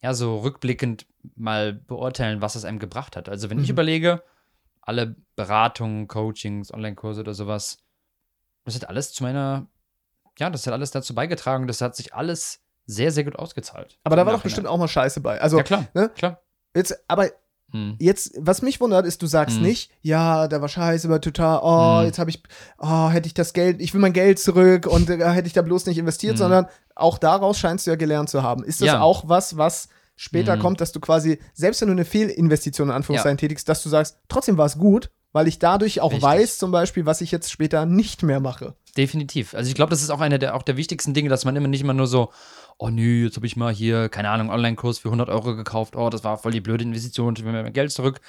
ja, 0.03 0.15
so 0.15 0.39
rückblickend 0.39 1.07
mal 1.37 1.73
beurteilen, 1.73 2.41
was 2.43 2.55
es 2.55 2.65
einem 2.65 2.79
gebracht 2.79 3.17
hat. 3.17 3.29
Also, 3.29 3.49
wenn 3.51 3.59
ich 3.59 3.69
Mhm. 3.69 3.73
überlege, 3.73 4.23
alle 4.83 5.17
Beratungen, 5.37 6.09
Coachings, 6.09 6.73
Online-Kurse 6.73 7.21
oder 7.21 7.35
sowas, 7.35 7.79
das 8.65 8.75
hat 8.75 8.89
alles 8.89 9.13
zu 9.13 9.23
meiner, 9.23 9.67
ja, 10.39 10.51
das 10.51 10.67
hat 10.67 10.73
alles 10.73 10.91
dazu 10.91 11.15
beigetragen. 11.15 11.67
Das 11.67 11.81
hat 11.81 11.97
sich 11.97 12.15
alles 12.15 12.61
sehr, 12.87 13.11
sehr 13.13 13.25
gut 13.25 13.37
ausgezahlt. 13.37 13.99
Aber 14.05 14.17
da 14.17 14.27
war 14.27 14.33
doch 14.33 14.43
bestimmt 14.43 14.67
auch 14.67 14.79
mal 14.79 14.89
Scheiße 14.89 15.21
bei. 15.21 15.41
Also, 15.41 15.57
Ja, 15.59 15.63
klar. 15.63 15.87
ne? 15.95 16.09
Klar. 16.15 16.41
jetzt, 16.75 16.99
aber 17.09 17.29
Hm. 17.71 17.97
jetzt, 17.99 18.35
was 18.39 18.61
mich 18.61 18.81
wundert, 18.81 19.07
ist, 19.07 19.23
du 19.23 19.27
sagst 19.27 19.57
Mhm. 19.59 19.63
nicht, 19.67 19.91
ja, 20.03 20.47
da 20.49 20.61
war 20.61 20.69
Scheiße, 20.69 21.09
war 21.09 21.21
total, 21.21 21.61
oh, 21.63 22.01
Mhm. 22.01 22.07
jetzt 22.07 22.19
habe 22.19 22.29
ich, 22.31 22.43
oh, 22.79 23.09
hätte 23.09 23.27
ich 23.27 23.35
das 23.35 23.53
Geld, 23.55 23.81
ich 23.81 23.95
will 23.95 24.01
mein 24.01 24.13
Geld 24.13 24.39
zurück 24.39 24.87
und 24.87 25.09
äh, 25.09 25.19
hätte 25.31 25.47
ich 25.47 25.53
da 25.55 25.63
bloß 25.63 25.87
nicht 25.87 25.97
investiert, 25.99 26.35
Mhm. 26.35 26.39
sondern 26.39 26.67
auch 26.95 27.19
daraus 27.19 27.59
scheinst 27.59 27.87
du 27.87 27.91
ja 27.93 27.97
gelernt 27.97 28.29
zu 28.29 28.43
haben. 28.43 28.63
Ist 28.65 28.81
das 28.83 28.89
Ja. 28.89 29.01
auch 29.01 29.29
was, 29.29 29.57
was 29.57 29.89
später 30.23 30.57
Mhm. 30.57 30.61
kommt, 30.61 30.81
dass 30.81 30.93
du 30.93 31.01
quasi, 31.01 31.39
selbst 31.53 31.81
wenn 31.81 31.89
du 31.89 31.93
eine 31.93 32.05
Fehlinvestition 32.05 32.89
in 32.89 32.95
Anführungszeichen 32.95 33.39
tätigst, 33.39 33.69
dass 33.69 33.83
du 33.83 33.89
sagst, 33.89 34.19
trotzdem 34.29 34.57
war 34.57 34.67
es 34.67 34.79
gut, 34.79 35.11
weil 35.33 35.49
ich 35.49 35.59
dadurch 35.59 36.01
auch 36.01 36.11
Richtig. 36.13 36.23
weiß, 36.23 36.59
zum 36.59 36.71
Beispiel, 36.71 37.07
was 37.07 37.21
ich 37.23 37.33
jetzt 37.33 37.51
später 37.51 37.87
nicht 37.87 38.23
mehr 38.23 38.39
mache. 38.39 38.77
Definitiv. 38.97 39.55
Also 39.55 39.69
ich 39.69 39.75
glaube, 39.75 39.91
das 39.91 40.03
ist 40.03 40.11
auch 40.11 40.21
einer 40.21 40.39
der, 40.39 40.55
auch 40.55 40.63
der 40.63 40.77
wichtigsten 40.77 41.13
Dinge, 41.15 41.29
dass 41.29 41.45
man 41.45 41.57
immer 41.57 41.69
nicht 41.69 41.81
immer 41.81 41.95
nur 41.95 42.07
so, 42.07 42.31
oh 42.79 42.91
nö, 42.91 43.25
jetzt 43.25 43.37
habe 43.37 43.47
ich 43.47 43.57
mal 43.57 43.73
hier, 43.73 44.09
keine 44.11 44.29
Ahnung, 44.31 44.51
Online-Kurs 44.51 44.99
für 44.99 45.09
100 45.09 45.29
Euro 45.29 45.57
gekauft, 45.57 45.97
oh, 45.97 46.09
das 46.11 46.23
war 46.23 46.37
voll 46.39 46.53
die 46.53 46.61
blöde 46.61 46.85
Investition, 46.85 47.35
ich 47.37 47.45
will 47.45 47.53
mir 47.53 47.63
mein 47.63 47.73
Geld 47.73 47.91
zurück. 47.91 48.21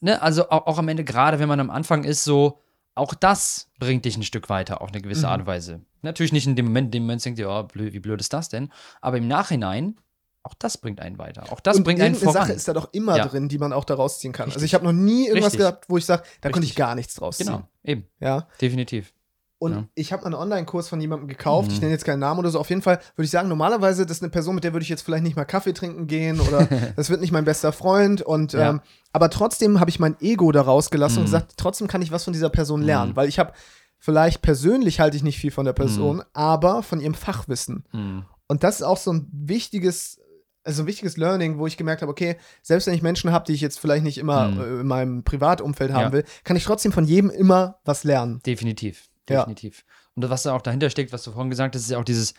Ne? 0.00 0.20
Also 0.20 0.50
auch, 0.50 0.66
auch 0.66 0.78
am 0.78 0.88
Ende, 0.88 1.04
gerade 1.04 1.38
wenn 1.38 1.48
man 1.48 1.60
am 1.60 1.70
Anfang 1.70 2.04
ist, 2.04 2.24
so, 2.24 2.58
auch 2.94 3.14
das 3.14 3.70
bringt 3.78 4.04
dich 4.04 4.16
ein 4.16 4.22
Stück 4.24 4.48
weiter 4.48 4.82
auf 4.82 4.90
eine 4.90 5.00
gewisse 5.00 5.26
Mhm. 5.26 5.32
Art 5.32 5.40
und 5.42 5.46
Weise. 5.46 5.80
Natürlich 6.02 6.32
nicht 6.32 6.46
in 6.46 6.56
dem 6.56 6.66
Moment, 6.66 6.86
in 6.88 6.90
dem 6.92 7.02
Moment 7.04 7.24
denkt 7.24 7.38
ihr, 7.38 7.48
oh, 7.48 7.62
blöd, 7.62 7.92
wie 7.92 8.00
blöd 8.00 8.20
ist 8.20 8.32
das 8.32 8.48
denn? 8.48 8.70
Aber 9.00 9.16
im 9.16 9.28
Nachhinein, 9.28 9.96
auch 10.44 10.54
das 10.54 10.78
bringt 10.78 11.00
einen 11.00 11.18
weiter. 11.18 11.44
Auch 11.52 11.60
das 11.60 11.76
und 11.76 11.84
bringt 11.84 12.00
einen 12.00 12.14
voran. 12.16 12.32
Sache 12.34 12.52
ist 12.52 12.66
da 12.68 12.72
doch 12.72 12.88
immer 12.92 13.16
Ja. 13.16 13.26
drin, 13.26 13.48
die 13.48 13.58
man 13.58 13.72
auch 13.72 13.84
da 13.84 13.94
rausziehen 13.94 14.32
kann. 14.32 14.46
Also 14.46 14.54
Richtig. 14.56 14.70
ich 14.70 14.74
habe 14.74 14.84
noch 14.84 14.92
nie 14.92 15.26
irgendwas 15.28 15.52
Richtig. 15.52 15.60
gehabt, 15.60 15.84
wo 15.88 15.98
ich 15.98 16.04
sage, 16.04 16.22
da 16.40 16.48
konnte 16.50 16.64
ich 16.64 16.70
Richtig. 16.70 16.76
gar 16.76 16.94
nichts 16.94 17.14
draus 17.14 17.36
ziehen. 17.38 17.46
genau, 17.46 17.62
eben, 17.84 18.06
Ja. 18.20 18.48
definitiv. 18.60 19.12
Und 19.58 19.72
Ja. 19.72 19.84
ich 19.94 20.12
habe 20.12 20.24
einen 20.26 20.34
Online-Kurs 20.34 20.88
von 20.88 21.00
jemandem 21.00 21.28
gekauft. 21.28 21.68
Ich 21.70 21.76
Mhm. 21.76 21.82
nenne 21.82 21.92
jetzt 21.92 22.04
keinen 22.04 22.18
Namen 22.18 22.40
oder 22.40 22.50
so. 22.50 22.58
Auf 22.58 22.68
jeden 22.70 22.82
Fall 22.82 22.98
würde 23.14 23.24
ich 23.26 23.30
sagen, 23.30 23.48
normalerweise, 23.48 24.04
das 24.04 24.16
ist 24.16 24.22
eine 24.24 24.30
Person, 24.30 24.56
mit 24.56 24.64
der 24.64 24.72
würde 24.72 24.82
ich 24.82 24.88
jetzt 24.88 25.02
vielleicht 25.02 25.22
nicht 25.22 25.36
mal 25.36 25.44
Kaffee 25.44 25.72
trinken 25.72 26.08
gehen 26.08 26.40
oder 26.40 26.66
das 26.96 27.10
wird 27.10 27.20
nicht 27.20 27.30
mein 27.30 27.44
bester 27.44 27.70
Freund. 27.70 28.22
Und 28.22 28.54
Ja. 28.54 28.70
ähm, 28.70 28.80
aber 29.12 29.30
trotzdem 29.30 29.78
habe 29.78 29.90
ich 29.90 30.00
mein 30.00 30.16
Ego 30.20 30.50
da 30.50 30.62
rausgelassen 30.62 31.18
und 31.18 31.22
Mhm. 31.22 31.26
gesagt, 31.26 31.52
trotzdem 31.56 31.86
kann 31.86 32.02
ich 32.02 32.10
was 32.10 32.24
von 32.24 32.32
dieser 32.32 32.50
Person 32.50 32.82
lernen, 32.82 33.12
Mhm. 33.12 33.16
weil 33.16 33.28
ich 33.28 33.38
habe 33.38 33.52
vielleicht 33.98 34.42
persönlich 34.42 34.98
halte 34.98 35.16
ich 35.16 35.22
nicht 35.22 35.38
viel 35.38 35.52
von 35.52 35.64
der 35.64 35.74
Person, 35.74 36.24
aber 36.32 36.82
von 36.82 36.98
ihrem 36.98 37.14
Fachwissen. 37.14 37.84
Hm. 37.92 38.24
Und 38.48 38.64
das 38.64 38.76
ist 38.80 38.82
auch 38.82 38.96
so 38.96 39.12
ein 39.12 39.28
wichtiges, 39.32 40.18
also 40.64 40.82
ein 40.82 40.86
wichtiges 40.86 41.16
Learning, 41.16 41.58
wo 41.58 41.66
ich 41.66 41.76
gemerkt 41.76 42.02
habe, 42.02 42.10
okay, 42.12 42.36
selbst 42.62 42.86
wenn 42.86 42.94
ich 42.94 43.02
Menschen 43.02 43.32
habe, 43.32 43.44
die 43.46 43.52
ich 43.52 43.60
jetzt 43.60 43.78
vielleicht 43.80 44.04
nicht 44.04 44.18
immer 44.18 44.48
Mhm. 44.48 44.60
äh, 44.60 44.80
in 44.80 44.86
meinem 44.86 45.24
Privatumfeld 45.24 45.92
haben 45.92 46.00
Ja. 46.06 46.12
will, 46.12 46.24
kann 46.44 46.56
ich 46.56 46.64
trotzdem 46.64 46.92
von 46.92 47.04
jedem 47.04 47.30
immer 47.30 47.78
was 47.84 48.04
lernen. 48.04 48.40
Definitiv, 48.46 49.08
Ja. 49.28 49.38
definitiv. 49.40 49.84
Und 50.14 50.28
was 50.28 50.42
da 50.44 50.54
auch 50.54 50.62
dahinter 50.62 50.90
steckt, 50.90 51.12
was 51.12 51.22
du 51.24 51.32
vorhin 51.32 51.50
gesagt 51.50 51.74
hast, 51.74 51.82
ist 51.82 51.90
ja 51.90 51.98
auch 51.98 52.04
dieses 52.04 52.34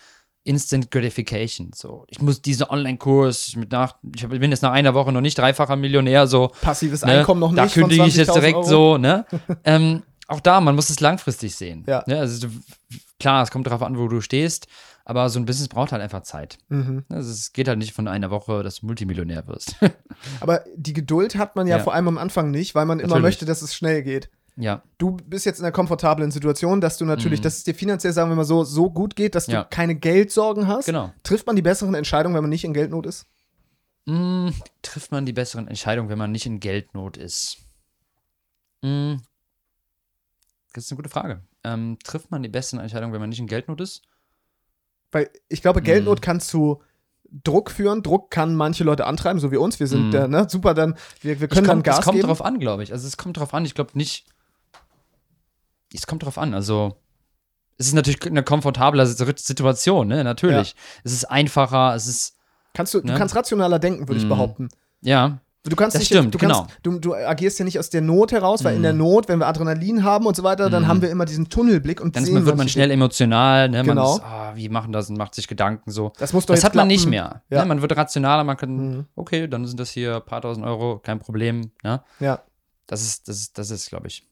Instant 0.46 0.92
Gratification. 0.92 1.72
So, 1.74 2.06
ich 2.10 2.22
muss 2.22 2.42
diesen 2.42 2.66
Online-Kurs 2.68 3.56
mit 3.56 3.72
nach, 3.72 3.96
ich 4.16 4.28
bin 4.28 4.52
jetzt 4.52 4.62
nach 4.62 4.74
einer 4.74 4.94
Woche 4.94 5.12
noch 5.12 5.22
nicht 5.22 5.38
dreifacher 5.38 5.76
Millionär, 5.78 6.28
so. 6.28 6.52
Passives 6.62 7.04
Ne? 7.04 7.20
Einkommen 7.20 7.40
noch 7.40 7.56
da 7.56 7.64
nicht. 7.64 7.74
von 7.74 7.84
kündige 7.84 8.06
ich 8.08 8.16
jetzt 8.16 8.30
20.000 8.30 8.34
direkt 8.40 8.56
Euro. 8.58 8.68
so, 8.68 8.98
ne? 8.98 9.26
ähm, 9.64 10.04
auch 10.28 10.40
da, 10.42 10.60
man 10.62 10.76
muss 10.76 10.90
es 10.90 11.00
langfristig 11.00 11.56
sehen. 11.56 11.84
Ja. 11.88 12.04
Ne? 12.08 12.20
Also 12.20 12.48
klar, 13.20 13.44
es 13.44 13.52
kommt 13.52 13.68
darauf 13.68 13.82
an, 13.84 13.98
wo 13.98 14.08
du 14.08 14.20
stehst, 14.22 14.68
aber 15.06 15.30
so 15.30 15.40
ein 15.40 15.46
Business 15.46 15.68
braucht 15.68 15.92
halt 15.92 16.02
einfach 16.02 16.24
Zeit. 16.24 16.58
Mhm. 16.70 17.04
Also 17.10 17.30
es 17.32 17.52
geht 17.54 17.68
halt 17.68 17.78
nicht 17.78 17.94
von 17.94 18.08
einer 18.08 18.30
Woche, 18.32 18.64
dass 18.64 18.80
du 18.80 18.86
Multimillionär 18.86 19.46
wirst. 19.48 19.76
Aber 20.40 20.64
die 20.78 20.94
Geduld 20.94 21.36
hat 21.36 21.56
man 21.58 21.68
ja, 21.68 21.78
Ja. 21.78 21.84
vor 21.84 21.94
allem 21.94 22.08
am 22.08 22.18
Anfang 22.18 22.52
nicht, 22.52 22.74
weil 22.76 22.86
man 22.86 23.00
immer 23.00 23.10
Natürlich. 23.10 23.24
möchte, 23.24 23.46
dass 23.46 23.62
es 23.62 23.76
schnell 23.76 24.02
geht. 24.04 24.30
ja, 24.56 24.82
Du 24.98 25.18
bist 25.18 25.46
jetzt 25.46 25.60
in 25.60 25.66
einer 25.66 25.74
komfortablen 25.74 26.32
Situation, 26.32 26.80
dass 26.80 26.98
du 26.98 27.06
natürlich, 27.06 27.40
Mhm. 27.40 27.44
dass 27.44 27.58
es 27.58 27.64
dir 27.66 27.76
finanziell, 27.76 28.14
sagen 28.14 28.30
wir 28.32 28.36
mal 28.36 28.46
so, 28.46 28.64
so 28.64 28.90
gut 28.92 29.16
geht, 29.18 29.36
dass 29.36 29.48
Ja. 29.48 29.64
du 29.64 29.70
keine 29.70 29.96
Geldsorgen 29.96 30.68
hast. 30.68 30.86
genau. 30.86 31.12
Trifft 31.24 31.48
man 31.48 31.56
die 31.58 31.62
besseren 31.62 31.96
Entscheidungen, 31.96 32.36
wenn 32.36 32.44
man 32.44 32.50
nicht 32.52 32.64
in 32.64 32.74
Geldnot 32.74 33.06
ist? 33.06 33.26
Mm, 34.06 34.50
trifft 34.82 35.12
man 35.12 35.26
die 35.26 35.34
besseren 35.34 35.68
Entscheidungen, 35.68 36.10
wenn 36.10 36.18
man 36.18 36.32
nicht 36.32 36.46
in 36.46 36.60
Geldnot 36.60 37.18
ist? 37.18 37.58
Mm, 38.82 39.16
das 40.74 40.86
ist 40.86 40.92
eine 40.92 40.98
gute 40.98 41.10
Frage. 41.10 41.42
Ähm, 41.64 41.98
trifft 42.04 42.30
man 42.32 42.44
die 42.44 42.50
besseren 42.50 42.80
Entscheidungen, 42.82 43.14
wenn 43.14 43.22
man 43.22 43.30
nicht 43.30 43.40
in 43.40 43.48
Geldnot 43.48 43.82
ist? 43.82 44.02
Weil 45.14 45.30
ich 45.48 45.62
glaube, 45.62 45.82
Geldnot 45.82 46.20
Mhm. 46.20 46.22
kann 46.22 46.40
zu 46.42 46.82
Druck 47.44 47.72
führen. 47.72 48.04
Druck 48.04 48.30
kann 48.30 48.54
manche 48.56 48.84
Leute 48.84 49.06
antreiben, 49.06 49.40
so 49.40 49.52
wie 49.52 49.58
uns. 49.58 49.80
Wir 49.80 49.88
sind 49.88 50.08
Mhm. 50.08 50.12
der, 50.12 50.28
ne, 50.28 50.48
super, 50.50 50.74
dann, 50.74 50.96
wir, 51.22 51.40
wir 51.40 51.48
Ich 51.48 51.54
können 51.54 51.66
dann 51.68 51.78
komm- 51.78 51.84
Gas 51.84 52.00
Es 52.00 52.06
kommt 52.06 52.16
geben. 52.18 52.28
drauf 52.28 52.44
an, 52.44 52.60
glaube 52.60 52.84
ich. 52.84 52.92
Also 52.92 53.08
es 53.08 53.18
kommt 53.18 53.38
drauf 53.38 53.54
an. 53.54 53.64
Ich 53.66 53.74
glaube 53.74 53.92
nicht. 53.96 54.26
Es 55.94 56.08
kommt 56.08 56.24
drauf 56.24 56.38
an. 56.38 56.54
Also 56.54 56.98
es 57.78 57.88
ist 57.88 57.94
natürlich 57.94 58.26
eine 58.26 58.44
komfortable 58.44 59.06
Sit- 59.06 59.40
Situation, 59.40 60.08
ne? 60.08 60.24
Natürlich. 60.24 60.76
Es 61.04 61.14
ist 61.14 61.26
einfacher. 61.26 61.96
Es 61.96 62.08
ist 62.08 62.36
Kannst 62.74 62.94
du, 62.94 63.00
ne? 63.00 63.12
du 63.14 63.18
kannst 63.18 63.36
rationaler 63.36 63.78
denken, 63.80 64.08
würde 64.08 64.18
ich 64.18 64.26
mhm. 64.26 64.30
behaupten. 64.30 64.70
Ja. 65.02 65.40
Du 65.66 65.78
kannst 65.78 65.96
das 65.96 66.02
nicht, 66.02 66.08
stimmt, 66.08 66.34
du, 66.34 66.38
genau. 66.38 66.68
du, 66.82 67.00
du, 67.00 67.14
agierst 67.14 67.58
ja 67.58 67.64
nicht 67.64 67.80
aus 67.80 67.90
der 67.90 68.02
Not 68.02 68.34
heraus, 68.34 68.66
weil 68.66 68.74
mm. 68.74 68.78
in 68.78 68.84
der 68.84 68.92
mhm. 68.92 69.00
Not, 69.00 69.30
wenn 69.30 69.40
wir 69.40 69.48
Adrenalin 69.48 70.04
haben 70.04 70.26
und 70.26 70.36
so 70.36 70.44
weiter, 70.44 70.70
dann 70.70 70.84
mm. 70.84 70.88
haben 70.88 71.02
wir 71.02 71.10
immer 71.10 71.24
diesen 71.24 71.48
Tunnelblick 71.48 72.02
und 72.02 72.18
dann 72.18 72.26
sehen, 72.26 72.46
wird 72.46 72.58
man 72.58 72.68
schnell 72.68 72.92
emotional, 72.92 73.70
ne? 73.70 73.82
Genau. 73.82 74.18
Man 74.18 74.18
ist, 74.18 74.24
oh, 74.26 74.56
wie 74.58 74.68
machen 74.68 74.92
das 74.92 75.10
und 75.10 75.18
macht 75.18 75.34
sich 75.36 75.48
Gedanken 75.48 75.90
so. 75.90 76.12
Das, 76.18 76.34
muss 76.34 76.46
doch 76.46 76.54
das 76.54 76.66
hat 76.66 76.74
klappen. 76.74 76.88
man 76.88 76.88
nicht 76.90 77.08
mehr. 77.08 77.44
Ja. 77.50 77.62
Ne? 77.62 77.70
Man 77.70 77.82
wird 77.82 77.96
rationaler, 77.96 78.44
man 78.44 78.58
kann, 78.58 78.98
mm. 78.98 79.06
okay, 79.16 79.48
dann 79.48 79.66
sind 79.66 79.80
das 79.80 79.90
hier 79.90 80.18
ein 80.18 80.26
paar 80.26 80.42
tausend 80.42 80.66
Euro, 80.66 81.00
kein 81.00 81.20
Problem. 81.20 81.72
Ne? 81.82 82.02
Ja. 82.20 82.42
Das 82.86 83.02
ist, 83.02 83.30
das 83.30 83.38
ist, 83.38 83.58
das 83.58 83.72
ist, 83.72 83.88
glaube 83.88 84.08
ich. 84.08 84.28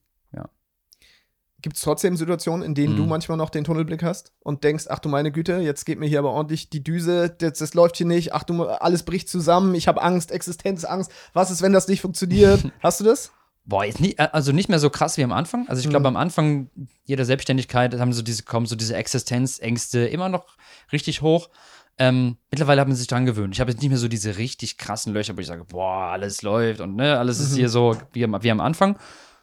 Gibt 1.61 1.77
es 1.77 1.83
trotzdem 1.83 2.17
Situationen, 2.17 2.65
in 2.65 2.75
denen 2.75 2.93
mhm. 2.93 2.97
du 2.97 3.05
manchmal 3.05 3.37
noch 3.37 3.49
den 3.49 3.63
Tunnelblick 3.63 4.03
hast 4.03 4.33
und 4.39 4.63
denkst, 4.63 4.85
ach 4.89 4.99
du 4.99 5.09
meine 5.09 5.31
Güte, 5.31 5.57
jetzt 5.57 5.85
geht 5.85 5.99
mir 5.99 6.07
hier 6.07 6.19
aber 6.19 6.31
ordentlich 6.31 6.69
die 6.69 6.83
Düse, 6.83 7.29
das, 7.29 7.59
das 7.59 7.73
läuft 7.73 7.97
hier 7.97 8.07
nicht, 8.07 8.33
ach 8.33 8.43
du, 8.43 8.63
alles 8.63 9.03
bricht 9.03 9.29
zusammen, 9.29 9.75
ich 9.75 9.87
habe 9.87 10.01
Angst, 10.01 10.31
Existenzangst, 10.31 11.11
was 11.33 11.51
ist, 11.51 11.61
wenn 11.61 11.73
das 11.73 11.87
nicht 11.87 12.01
funktioniert? 12.01 12.71
hast 12.81 12.99
du 12.99 13.03
das? 13.03 13.31
Boah, 13.63 13.85
jetzt 13.85 13.99
nicht, 13.99 14.19
also 14.19 14.51
nicht 14.51 14.69
mehr 14.69 14.79
so 14.79 14.89
krass 14.89 15.17
wie 15.17 15.23
am 15.23 15.31
Anfang. 15.31 15.67
Also 15.69 15.81
ich 15.81 15.89
glaube, 15.89 16.09
mhm. 16.09 16.15
am 16.15 16.21
Anfang 16.21 16.69
jeder 17.05 17.25
Selbstständigkeit 17.25 17.97
haben 17.99 18.11
so 18.11 18.23
diese, 18.23 18.43
kommen 18.43 18.65
so 18.65 18.75
diese 18.75 18.95
Existenzängste 18.95 20.07
immer 20.07 20.29
noch 20.29 20.57
richtig 20.91 21.21
hoch. 21.21 21.49
Ähm, 21.97 22.37
mittlerweile 22.49 22.81
hat 22.81 22.87
man 22.87 22.97
sich 22.97 23.07
dran 23.07 23.27
gewöhnt. 23.27 23.53
Ich 23.53 23.61
habe 23.61 23.69
jetzt 23.69 23.81
nicht 23.81 23.89
mehr 23.89 23.99
so 23.99 24.07
diese 24.07 24.37
richtig 24.37 24.77
krassen 24.77 25.13
Löcher, 25.13 25.37
wo 25.37 25.41
ich 25.41 25.47
sage, 25.47 25.65
boah, 25.65 26.11
alles 26.11 26.41
läuft 26.41 26.81
und 26.81 26.95
ne, 26.95 27.19
alles 27.19 27.37
mhm. 27.37 27.45
ist 27.45 27.55
hier 27.55 27.69
so 27.69 27.95
wie, 28.13 28.25
wie 28.27 28.51
am 28.51 28.59
Anfang. 28.59 28.97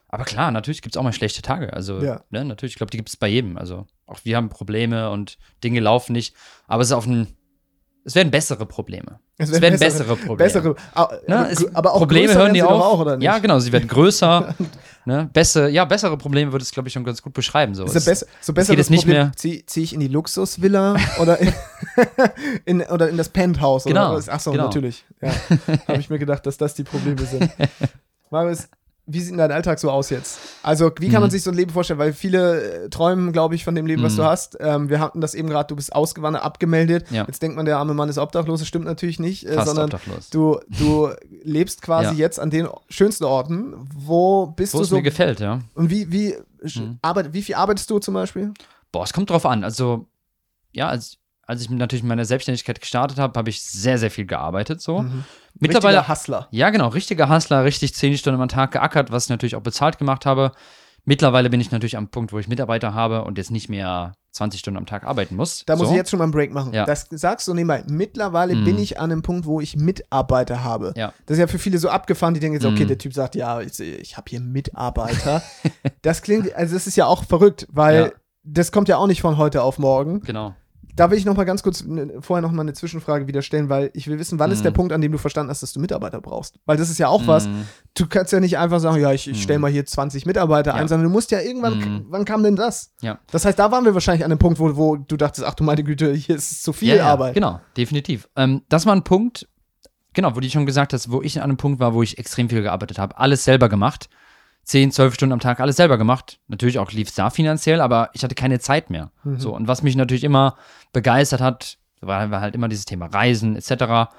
Aber 0.09 0.25
klar, 0.25 0.51
natürlich 0.51 0.81
gibt 0.81 0.95
es 0.95 0.99
auch 0.99 1.03
mal 1.03 1.13
schlechte 1.13 1.43
Tage. 1.43 1.73
Also, 1.73 2.01
ja. 2.01 2.23
ne, 2.31 2.45
natürlich, 2.45 2.73
ich 2.73 2.77
glaube, 2.79 2.91
die 2.91 2.97
gibt 2.97 3.11
es 3.11 3.17
bei 3.17 3.29
jedem. 3.29 3.59
Also, 3.59 3.87
auch 4.07 4.21
wir 4.25 4.37
haben 4.37 4.49
Probleme 4.49 5.11
und 5.11 5.39
Dinge 5.63 5.81
laufen 5.81 6.13
nicht. 6.13 6.35
Aber 6.67 6.83
es 6.83 6.89
ist 6.89 6.95
auf 6.95 7.07
ein. 7.07 7.29
Es 8.05 8.15
werden 8.15 8.31
bessere 8.31 8.65
Probleme. 8.65 9.21
Es 9.37 9.51
werden, 9.53 9.75
es 9.75 9.81
werden 9.81 9.81
bessere, 9.81 10.09
bessere, 10.09 10.17
Probleme. 10.17 10.37
Bessere, 10.37 10.75
ne, 11.27 11.49
es, 11.51 11.75
aber 11.75 11.93
auch 11.93 11.99
Probleme 11.99 12.35
hören 12.35 12.55
die 12.55 12.63
auf. 12.63 12.83
Auch, 12.83 13.01
oder 13.01 13.19
nicht? 13.19 13.27
Ja, 13.27 13.39
genau, 13.39 13.59
sie 13.59 13.71
werden 13.71 13.87
größer. 13.89 14.55
ne, 15.05 15.29
bessere, 15.31 15.69
ja, 15.69 15.85
bessere 15.85 16.17
Probleme 16.17 16.53
würde 16.53 16.63
es, 16.63 16.71
glaube 16.71 16.89
ich, 16.89 16.95
schon 16.95 17.05
ganz 17.05 17.21
gut 17.21 17.35
beschreiben. 17.35 17.75
So, 17.75 17.85
es, 17.85 18.05
bess 18.07 18.27
so 18.41 18.55
besser 18.55 18.73
geht 18.73 18.81
es 18.81 18.89
nicht 18.89 19.05
mehr. 19.05 19.33
Ziehe 19.37 19.67
zieh 19.67 19.83
ich 19.83 19.93
in 19.93 20.01
die 20.01 20.09
Luxusvilla 20.09 20.97
oder, 21.21 21.39
in, 21.39 21.53
in, 22.65 22.83
oder 22.83 23.11
in 23.11 23.19
das 23.19 23.29
Penthouse? 23.29 23.85
Genau. 23.85 24.17
Oder? 24.17 24.33
Achso, 24.33 24.53
genau. 24.53 24.65
natürlich. 24.65 25.05
Ja. 25.21 25.33
Habe 25.87 26.01
ich 26.01 26.09
mir 26.09 26.19
gedacht, 26.19 26.47
dass 26.47 26.57
das 26.57 26.75
die 26.75 26.85
Probleme 26.85 27.27
sind. 27.27 27.51
Marius, 28.31 28.69
wie 29.11 29.21
sieht 29.21 29.31
denn 29.31 29.39
dein 29.39 29.53
Alltag 29.53 29.79
so 29.79 29.91
aus 29.91 30.11
jetzt? 30.11 30.39
Also, 30.63 30.93
wie 31.01 31.07
kann 31.07 31.17
mhm. 31.17 31.23
man 31.23 31.31
sich 31.31 31.43
so 31.43 31.51
ein 31.51 31.57
Leben 31.57 31.73
vorstellen? 31.73 31.99
Weil 31.99 32.13
viele 32.13 32.85
äh, 32.85 32.89
träumen, 32.91 33.33
glaube 33.33 33.55
ich, 33.55 33.65
von 33.65 33.75
dem 33.75 33.87
Leben, 33.87 34.03
was 34.03 34.17
du 34.17 34.23
mhm. 34.23 34.27
hast. 34.27 34.59
Ähm, 34.61 34.91
wir 34.91 35.01
hatten 35.01 35.23
das 35.23 35.35
eben 35.35 35.49
gerade, 35.49 35.67
du 35.67 35.77
bist 35.77 35.95
ausgewandert, 35.95 36.43
abgemeldet. 36.45 37.11
Ja. 37.11 37.25
Jetzt 37.27 37.43
denkt 37.43 37.57
man, 37.57 37.65
der 37.65 37.79
arme 37.79 37.95
Mann 37.95 38.11
ist 38.11 38.19
obdachlos. 38.19 38.61
Das 38.61 38.69
stimmt 38.69 38.85
natürlich 38.85 39.19
nicht, 39.19 39.47
äh, 39.47 39.65
sondern 39.65 39.87
obdachlos. 39.87 40.29
du, 40.29 40.61
du 40.79 41.09
lebst 41.43 41.81
quasi 41.81 42.11
ja. 42.11 42.19
jetzt 42.19 42.39
an 42.39 42.51
den 42.51 42.69
schönsten 42.91 43.25
Orten. 43.25 43.75
Wo 43.95 44.47
bist 44.47 44.75
Wo 44.75 44.79
du 44.81 44.85
so? 44.85 44.97
mir 44.97 45.03
gefällt, 45.03 45.41
ja. 45.41 45.61
Und 45.75 45.89
wie, 45.89 46.13
wie, 46.13 46.37
mhm. 46.63 46.99
arbeit, 47.01 47.33
wie 47.33 47.43
viel 47.43 47.55
arbeitest 47.55 47.89
du 47.91 47.99
zum 48.01 48.13
Beispiel? 48.13 48.53
Boah, 48.93 49.05
es 49.05 49.15
kommt 49.15 49.31
drauf 49.31 49.47
an. 49.47 49.65
Also, 49.65 50.07
ja, 50.73 50.89
als, 50.89 51.17
als 51.49 51.62
ich 51.62 51.70
natürlich 51.70 52.05
meine 52.05 52.26
Selbstständigkeit 52.26 52.78
gestartet 52.78 53.18
habe, 53.18 53.36
habe 53.38 53.49
ich 53.49 53.62
sehr, 53.62 53.96
sehr 53.99 54.11
viel 54.11 54.26
gearbeitet. 54.26 54.82
So. 54.82 55.01
Mhm. 55.01 55.24
Mittlerweile. 55.59 55.96
Richtiger 55.96 56.12
Hustler. 56.12 56.49
Ja, 56.51 56.68
genau, 56.68 56.88
richtiger 56.88 57.30
Hustler, 57.30 57.64
richtig 57.64 57.94
zehn 57.94 58.16
Stunden 58.18 58.40
am 58.40 58.49
Tag 58.49 58.72
geackert, 58.72 59.11
was 59.11 59.24
ich 59.24 59.30
natürlich 59.30 59.57
auch 59.57 59.62
bezahlt 59.62 59.96
gemacht 59.96 60.26
habe. 60.26 60.53
Mittlerweile 61.07 61.49
bin 61.49 61.59
ich 61.59 61.70
natürlich 61.70 61.96
am 61.96 62.09
Punkt, 62.09 62.34
wo 62.34 62.38
ich 62.38 62.49
Mitarbeiter 62.49 62.92
habe 62.92 63.24
und 63.24 63.38
jetzt 63.38 63.51
nicht 63.51 63.70
mehr 63.70 64.12
20 64.32 64.61
Stunden 64.61 64.76
am 64.76 64.84
Tag 64.84 65.05
arbeiten 65.05 65.36
muss. 65.36 65.64
Da 65.64 65.74
so. 65.74 65.84
muss 65.84 65.90
ich 65.90 65.96
jetzt 65.96 66.11
schon 66.11 66.18
mal 66.18 66.24
einen 66.24 66.32
Break 66.32 66.53
machen. 66.53 66.74
Ja. 66.74 66.84
Das 66.84 67.07
sagst 67.11 67.49
du 67.49 67.55
nebenbei. 67.55 67.82
Mittlerweile 67.88 68.55
mm. 68.55 68.64
bin 68.66 68.78
ich 68.78 69.01
an 69.01 69.11
einem 69.11 69.22
Punkt, 69.22 69.46
wo 69.46 69.59
ich 69.59 69.74
Mitarbeiter 69.74 70.62
habe. 70.64 70.92
Ja. 70.96 71.14
Das 71.24 71.38
ist 71.38 71.40
ja 71.40 71.46
für 71.46 71.59
viele 71.59 71.78
so 71.78 71.88
abgefahren, 71.88 72.34
die 72.34 72.40
denken 72.40 72.57
jetzt, 72.57 72.66
okay, 72.66 72.84
mm. 72.84 72.88
der 72.88 72.99
Typ 72.99 73.14
sagt, 73.14 73.36
ja, 73.36 73.62
ich, 73.62 73.80
ich 73.80 74.18
habe 74.18 74.28
hier 74.28 74.40
Mitarbeiter. 74.40 75.42
das 76.03 76.20
klingt, 76.20 76.55
also 76.55 76.74
das 76.74 76.86
ist 76.86 76.96
ja 76.96 77.07
auch 77.07 77.24
verrückt, 77.24 77.66
weil 77.70 77.96
ja. 77.96 78.11
das 78.44 78.70
kommt 78.70 78.88
ja 78.90 78.99
auch 78.99 79.07
nicht 79.07 79.22
von 79.22 79.38
heute 79.38 79.62
auf 79.62 79.78
morgen. 79.78 80.20
Genau 80.20 80.55
da 80.99 81.11
will 81.11 81.18
ich 81.18 81.24
noch 81.24 81.36
mal 81.36 81.44
ganz 81.44 81.62
kurz 81.62 81.84
ne, 81.84 82.14
vorher 82.20 82.42
noch 82.42 82.51
mal 82.51 82.62
eine 82.62 82.72
Zwischenfrage 82.72 83.28
wieder 83.28 83.42
stellen, 83.42 83.68
weil 83.68 83.90
ich 83.94 84.09
will 84.09 84.18
wissen, 84.18 84.38
wann 84.38 84.51
mm. 84.51 84.53
ist 84.53 84.64
der 84.64 84.72
mhm. 84.72 84.76
Punkt, 84.76 84.92
an 84.92 85.01
dem 85.01 85.12
du 85.12 85.18
verstanden 85.18 85.51
hast, 85.51 85.62
dass 85.62 85.72
du 85.72 85.80
Mitarbeiter 85.80 86.20
brauchst? 86.20 86.59
Weil 86.66 86.76
das 86.76 86.90
ist 86.90 86.99
ja 86.99 87.09
auch 87.09 87.22
mm. 87.22 87.26
was. 87.26 87.46
Mhm. 87.46 87.66
Du 87.94 88.07
kannst 88.07 88.32
ja 88.32 88.40
nicht 88.40 88.59
einfach 88.59 88.80
sagen, 88.80 89.01
ja, 89.01 89.12
ich, 89.12 89.28
ich 89.28 89.40
stelle 89.40 89.59
mhm. 89.59 89.62
mal 89.62 89.70
hier 89.70 89.86
20 89.86 90.26
Mitarbeiter 90.26 90.72
ja. 90.72 90.76
ein, 90.76 90.88
sondern 90.88 91.05
du 91.05 91.12
musst 91.12 91.30
ja 91.30 91.40
irgendwann, 91.40 91.78
mm. 91.78 92.07
wann 92.09 92.24
kam 92.24 92.42
denn 92.42 92.57
das? 92.57 92.92
Ja. 93.01 93.20
Das 93.30 93.44
heißt, 93.44 93.59
da 93.59 93.70
waren 93.70 93.84
wir 93.84 93.94
wahrscheinlich 93.94 94.24
an 94.24 94.30
dem 94.30 94.40
Punkt, 94.40 94.59
wo, 94.59 94.76
wo 94.76 94.96
du 94.96 95.16
dachtest, 95.16 95.46
ach 95.46 95.55
du 95.55 95.62
meine 95.62 95.84
Güte, 95.84 96.12
hier 96.12 96.34
ist 96.34 96.64
zu 96.64 96.72
viel 96.72 96.96
ja, 96.96 97.07
Arbeit. 97.07 97.34
Genau, 97.34 97.61
definitiv. 97.76 98.28
Ähm, 98.34 98.62
das 98.68 98.84
war 98.84 98.94
ein 98.94 99.05
Punkt, 99.05 99.46
genau, 100.14 100.34
wo 100.34 100.40
du 100.40 100.51
schon 100.51 100.66
gesagt 100.66 100.92
hast, 100.92 101.12
wo 101.12 101.22
ich 101.22 101.38
an 101.38 101.44
einem 101.44 101.59
Punkt 101.59 101.78
war, 101.78 101.94
wo 101.94 102.03
ich 102.03 102.18
extrem 102.18 102.49
viel 102.49 102.62
gearbeitet 102.62 102.99
habe, 102.99 103.16
alles 103.18 103.44
selber 103.44 103.68
gemacht 103.68 104.09
10, 104.69 104.93
12 104.93 105.14
Stunden 105.14 105.33
am 105.33 105.41
Tag 105.41 105.61
alles 105.61 105.77
selber 105.77 105.97
gemacht. 105.97 106.41
Natürlich 106.47 106.79
auch 106.79 106.93
lief 106.93 107.09
es 107.09 107.14
da 107.14 107.31
finanziell, 107.31 107.81
aber 107.81 108.11
ich 108.12 108.23
hatte 108.23 108.35
keine 108.35 108.61
Zeit 108.61 108.91
mehr. 108.91 109.11
Mhm. 109.25 109.39
So, 109.39 109.55
und 109.55 109.66
was 109.66 109.83
mich 109.83 109.97
natürlich 109.97 110.25
immer 110.25 110.57
begeistert 110.93 111.41
hat, 111.41 111.79
war, 112.03 112.31
war 112.31 112.43
halt 112.43 112.55
immer 112.55 112.69
dieses 112.69 112.85
Thema 112.85 113.07
Reisen 113.07 113.57
etc. 113.57 114.12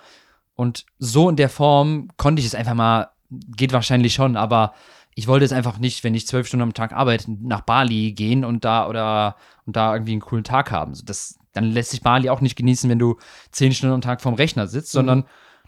Und 0.56 0.88
so 0.98 1.30
in 1.30 1.36
der 1.36 1.50
Form 1.50 2.08
konnte 2.18 2.40
ich 2.40 2.48
es 2.48 2.56
einfach 2.56 2.74
mal, 2.74 3.10
geht 3.30 3.74
wahrscheinlich 3.74 4.16
schon, 4.16 4.36
aber 4.36 4.74
ich 5.14 5.28
wollte 5.28 5.46
es 5.46 5.52
einfach 5.52 5.78
nicht, 5.78 6.04
wenn 6.04 6.16
ich 6.16 6.26
zwölf 6.26 6.48
Stunden 6.48 6.64
am 6.64 6.74
Tag 6.74 6.94
arbeite, 6.94 7.32
nach 7.32 7.62
Bali 7.62 8.14
gehen 8.14 8.44
und 8.44 8.66
da 8.66 8.88
oder 8.88 9.36
und 9.68 9.76
da 9.76 9.94
irgendwie 9.94 10.14
einen 10.14 10.22
coolen 10.22 10.44
Tag 10.44 10.72
haben. 10.72 10.94
Das, 11.06 11.38
dann 11.54 11.66
lässt 11.66 11.92
sich 11.92 12.02
Bali 12.02 12.28
auch 12.28 12.42
nicht 12.42 12.56
genießen, 12.56 12.90
wenn 12.90 12.98
du 12.98 13.18
zehn 13.52 13.72
Stunden 13.72 13.94
am 13.94 14.02
Tag 14.02 14.20
vorm 14.20 14.34
Rechner 14.34 14.66
sitzt, 14.66 14.96
mhm. 14.96 14.98
sondern 14.98 15.24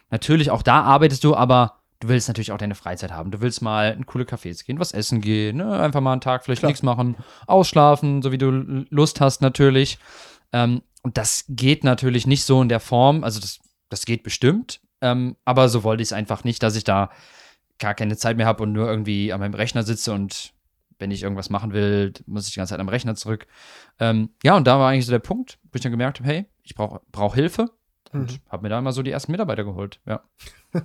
natürlich 0.10 0.50
auch 0.50 0.64
da 0.64 0.82
arbeitest 0.82 1.24
du, 1.24 1.36
aber 1.36 1.81
du 2.02 2.10
willst 2.10 2.28
natürlich 2.28 2.52
auch 2.52 2.58
deine 2.58 2.76
Freizeit 2.76 3.12
haben. 3.12 3.32
Du 3.32 3.41
willst 3.41 3.62
mal 3.62 3.93
in 3.93 4.06
coole 4.06 4.26
Cafés 4.26 4.66
gehen, 4.66 4.80
was 4.80 4.91
essen 4.91 5.22
gehen, 5.22 5.58
ne? 5.58 5.80
einfach 5.80 6.02
mal 6.02 6.12
einen 6.12 6.22
Tag 6.22 6.43
vielleicht 6.43 6.64
nichts 6.64 6.84
machen, 6.84 7.16
ausschlafen, 7.47 8.22
so 8.22 8.32
wie 8.32 8.38
du 8.38 8.52
Lust 8.89 9.22
hast 9.22 9.41
natürlich. 9.41 9.99
Ähm, 10.52 10.82
und 11.04 11.18
das 11.18 11.45
geht 11.47 11.84
natürlich 11.84 12.28
nicht 12.28 12.43
so 12.43 12.62
in 12.62 12.70
der 12.70 12.80
Form, 12.80 13.24
also 13.24 13.39
das, 13.39 13.60
das 13.89 14.06
geht 14.06 14.24
bestimmt, 14.24 14.82
ähm, 14.99 15.38
aber 15.45 15.70
so 15.70 15.84
wollte 15.84 16.04
ich 16.04 16.10
es 16.10 16.14
einfach 16.14 16.43
nicht, 16.43 16.62
dass 16.64 16.76
ich 16.76 16.84
da 16.84 17.12
gar 17.80 17.93
keine 17.93 18.18
Zeit 18.18 18.38
mehr 18.38 18.45
habe 18.45 18.64
und 18.64 18.74
nur 18.74 18.88
irgendwie 18.88 19.32
an 19.32 19.39
meinem 19.39 19.54
Rechner 19.54 19.84
sitze 19.84 20.12
und 20.12 20.54
wenn 20.99 21.12
ich 21.12 21.24
irgendwas 21.24 21.49
machen 21.49 21.74
will, 21.74 22.14
muss 22.28 22.47
ich 22.47 22.54
die 22.54 22.60
ganze 22.60 22.72
Zeit 22.72 22.80
am 22.80 22.89
Rechner 22.89 23.16
zurück. 23.16 23.47
Ähm, 23.99 24.30
ja, 24.43 24.56
und 24.56 24.68
da 24.68 24.78
war 24.80 24.89
eigentlich 24.89 25.08
so 25.08 25.12
der 25.12 25.20
Punkt, 25.20 25.58
wo 25.64 25.76
ich 25.76 25.82
dann 25.82 25.91
gemerkt 25.91 26.20
habe, 26.20 26.30
hey, 26.30 26.45
ich 26.62 26.76
brauche 26.76 27.02
brauch 27.12 27.34
Hilfe 27.34 27.72
und 28.14 28.32
mhm. 28.32 28.39
habe 28.49 28.64
mir 28.64 28.70
da 28.70 28.80
immer 28.80 28.91
so 28.91 29.03
die 29.03 29.12
ersten 29.12 29.32
Mitarbeiter 29.32 29.64
geholt, 29.64 29.99
ja. 30.05 30.22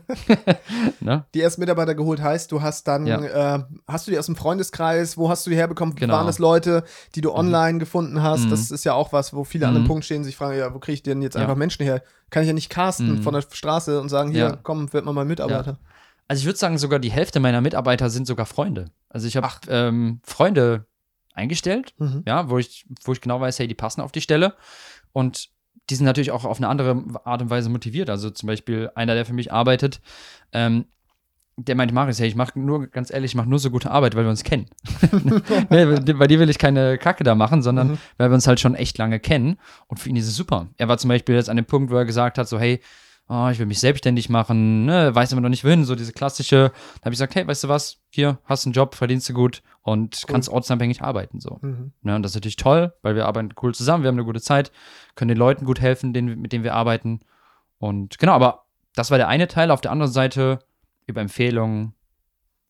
ne? 1.00 1.26
Die 1.34 1.40
ersten 1.40 1.60
Mitarbeiter 1.60 1.94
geholt 1.94 2.20
heißt, 2.20 2.50
du 2.50 2.62
hast 2.62 2.86
dann, 2.88 3.06
ja. 3.06 3.56
äh, 3.56 3.64
hast 3.86 4.06
du 4.06 4.10
die 4.10 4.18
aus 4.18 4.26
dem 4.26 4.36
Freundeskreis, 4.36 5.16
wo 5.16 5.28
hast 5.28 5.46
du 5.46 5.50
die 5.50 5.56
herbekommen? 5.56 5.94
Genau. 5.94 6.14
Waren 6.14 6.26
das 6.26 6.38
Leute, 6.38 6.84
die 7.14 7.20
du 7.20 7.30
mhm. 7.30 7.36
online 7.36 7.74
mhm. 7.74 7.78
gefunden 7.78 8.22
hast? 8.22 8.44
Mhm. 8.44 8.50
Das 8.50 8.70
ist 8.70 8.84
ja 8.84 8.94
auch 8.94 9.12
was, 9.12 9.34
wo 9.34 9.44
viele 9.44 9.66
mhm. 9.66 9.68
an 9.68 9.74
dem 9.74 9.82
mhm. 9.82 9.88
Punkt 9.88 10.04
stehen, 10.04 10.24
sich 10.24 10.36
fragen, 10.36 10.58
ja, 10.58 10.72
wo 10.74 10.78
kriege 10.78 10.94
ich 10.94 11.02
denn 11.02 11.22
jetzt 11.22 11.34
ja. 11.34 11.42
einfach 11.42 11.56
Menschen 11.56 11.84
her? 11.84 12.02
Kann 12.30 12.42
ich 12.42 12.48
ja 12.48 12.52
nicht 12.52 12.70
casten 12.70 13.16
mhm. 13.16 13.22
von 13.22 13.34
der 13.34 13.42
Straße 13.42 14.00
und 14.00 14.08
sagen, 14.08 14.30
hier, 14.30 14.58
komm, 14.62 14.92
wird 14.92 15.04
mal 15.04 15.12
mein 15.12 15.28
Mitarbeiter. 15.28 15.78
Also 16.28 16.40
ich 16.40 16.46
würde 16.46 16.58
sagen, 16.58 16.76
sogar 16.76 16.98
die 16.98 17.12
Hälfte 17.12 17.38
meiner 17.38 17.60
Mitarbeiter 17.60 18.10
sind 18.10 18.26
sogar 18.26 18.46
Freunde. 18.46 18.86
Also 19.08 19.28
ich 19.28 19.36
habe 19.36 19.48
ähm, 19.68 20.20
Freunde 20.24 20.86
eingestellt, 21.34 21.94
ja, 22.26 22.50
wo 22.50 22.58
ich, 22.58 22.86
wo 23.04 23.12
ich 23.12 23.20
genau 23.20 23.40
weiß, 23.40 23.58
hey, 23.60 23.68
die 23.68 23.74
passen 23.74 24.00
auf 24.00 24.10
die 24.10 24.22
Stelle. 24.22 24.54
Und 25.12 25.50
die 25.88 25.94
sind 25.94 26.06
natürlich 26.06 26.30
auch 26.30 26.44
auf 26.44 26.58
eine 26.58 26.68
andere 26.68 27.04
Art 27.24 27.42
und 27.42 27.50
Weise 27.50 27.68
motiviert. 27.68 28.10
Also 28.10 28.30
zum 28.30 28.46
Beispiel 28.46 28.90
einer, 28.94 29.14
der 29.14 29.24
für 29.24 29.34
mich 29.34 29.52
arbeitet, 29.52 30.00
ähm, 30.52 30.86
der 31.58 31.74
meint, 31.74 31.92
Marius, 31.92 32.20
hey, 32.20 32.28
ich 32.28 32.36
mache 32.36 32.58
nur, 32.58 32.86
ganz 32.88 33.10
ehrlich, 33.10 33.30
ich 33.30 33.34
mache 33.34 33.48
nur 33.48 33.58
so 33.58 33.70
gute 33.70 33.90
Arbeit, 33.90 34.14
weil 34.14 34.24
wir 34.24 34.30
uns 34.30 34.44
kennen. 34.44 34.66
nee, 35.70 36.12
bei 36.12 36.26
dir 36.26 36.38
will 36.38 36.50
ich 36.50 36.58
keine 36.58 36.98
Kacke 36.98 37.24
da 37.24 37.34
machen, 37.34 37.62
sondern 37.62 37.92
mhm. 37.92 37.98
weil 38.18 38.30
wir 38.30 38.34
uns 38.34 38.46
halt 38.46 38.60
schon 38.60 38.74
echt 38.74 38.98
lange 38.98 39.20
kennen. 39.20 39.56
Und 39.86 39.98
für 39.98 40.10
ihn 40.10 40.16
ist 40.16 40.26
es 40.26 40.36
super. 40.36 40.68
Er 40.76 40.88
war 40.88 40.98
zum 40.98 41.08
Beispiel 41.08 41.34
jetzt 41.34 41.48
an 41.48 41.56
dem 41.56 41.64
Punkt, 41.64 41.90
wo 41.90 41.96
er 41.96 42.04
gesagt 42.04 42.36
hat, 42.36 42.46
so, 42.46 42.58
hey, 42.58 42.80
oh, 43.28 43.48
ich 43.50 43.58
will 43.58 43.66
mich 43.66 43.80
selbstständig 43.80 44.28
machen, 44.28 44.84
ne, 44.84 45.14
weiß 45.14 45.32
aber 45.32 45.40
noch 45.40 45.48
nicht 45.48 45.64
wohin, 45.64 45.84
so 45.84 45.94
diese 45.94 46.12
klassische. 46.12 46.72
Da 47.00 47.06
habe 47.06 47.12
ich 47.12 47.18
gesagt, 47.18 47.34
hey, 47.34 47.46
weißt 47.46 47.64
du 47.64 47.68
was, 47.68 47.98
hier, 48.10 48.38
hast 48.44 48.66
einen 48.66 48.72
Job, 48.72 48.94
verdienst 48.94 49.28
du 49.28 49.34
gut 49.34 49.62
und 49.82 50.22
cool. 50.22 50.32
kannst 50.32 50.48
ortsunabhängig 50.48 51.02
arbeiten, 51.02 51.40
so. 51.40 51.58
Mhm. 51.60 51.92
Ja, 52.02 52.16
und 52.16 52.22
das 52.22 52.32
ist 52.32 52.36
natürlich 52.36 52.56
toll, 52.56 52.92
weil 53.02 53.16
wir 53.16 53.26
arbeiten 53.26 53.50
cool 53.62 53.74
zusammen, 53.74 54.04
wir 54.04 54.08
haben 54.08 54.16
eine 54.16 54.24
gute 54.24 54.40
Zeit, 54.40 54.70
können 55.14 55.28
den 55.28 55.38
Leuten 55.38 55.64
gut 55.64 55.80
helfen, 55.80 56.12
denen, 56.12 56.40
mit 56.40 56.52
denen 56.52 56.64
wir 56.64 56.74
arbeiten. 56.74 57.20
Und 57.78 58.18
genau, 58.18 58.32
aber 58.32 58.66
das 58.94 59.10
war 59.10 59.18
der 59.18 59.28
eine 59.28 59.48
Teil. 59.48 59.70
Auf 59.70 59.80
der 59.80 59.90
anderen 59.90 60.12
Seite 60.12 60.60
über 61.06 61.20
Empfehlungen, 61.20 61.94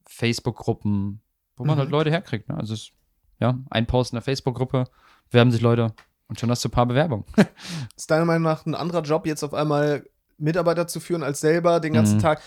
Facebook-Gruppen, 0.06 1.20
wo 1.56 1.64
man 1.64 1.76
mhm. 1.76 1.80
halt 1.80 1.90
Leute 1.90 2.10
herkriegt. 2.10 2.48
Ne? 2.48 2.56
Also, 2.56 2.74
es, 2.74 2.90
ja, 3.38 3.58
ein 3.70 3.86
Post 3.86 4.12
in 4.12 4.16
der 4.16 4.22
Facebook-Gruppe, 4.22 4.84
werben 5.30 5.50
sich 5.50 5.60
Leute 5.60 5.94
und 6.28 6.40
schon 6.40 6.50
hast 6.50 6.64
du 6.64 6.68
ein 6.68 6.72
paar 6.72 6.86
Bewerbungen. 6.86 7.24
ist 7.96 8.10
deiner 8.10 8.24
Meinung 8.24 8.42
nach 8.42 8.66
ein 8.66 8.74
anderer 8.74 9.02
Job 9.02 9.26
jetzt 9.26 9.42
auf 9.42 9.54
einmal 9.54 10.04
Mitarbeiter 10.38 10.86
zu 10.86 11.00
führen, 11.00 11.22
als 11.22 11.40
selber 11.40 11.80
den 11.80 11.92
ganzen 11.92 12.16
mhm. 12.16 12.22
Tag 12.22 12.40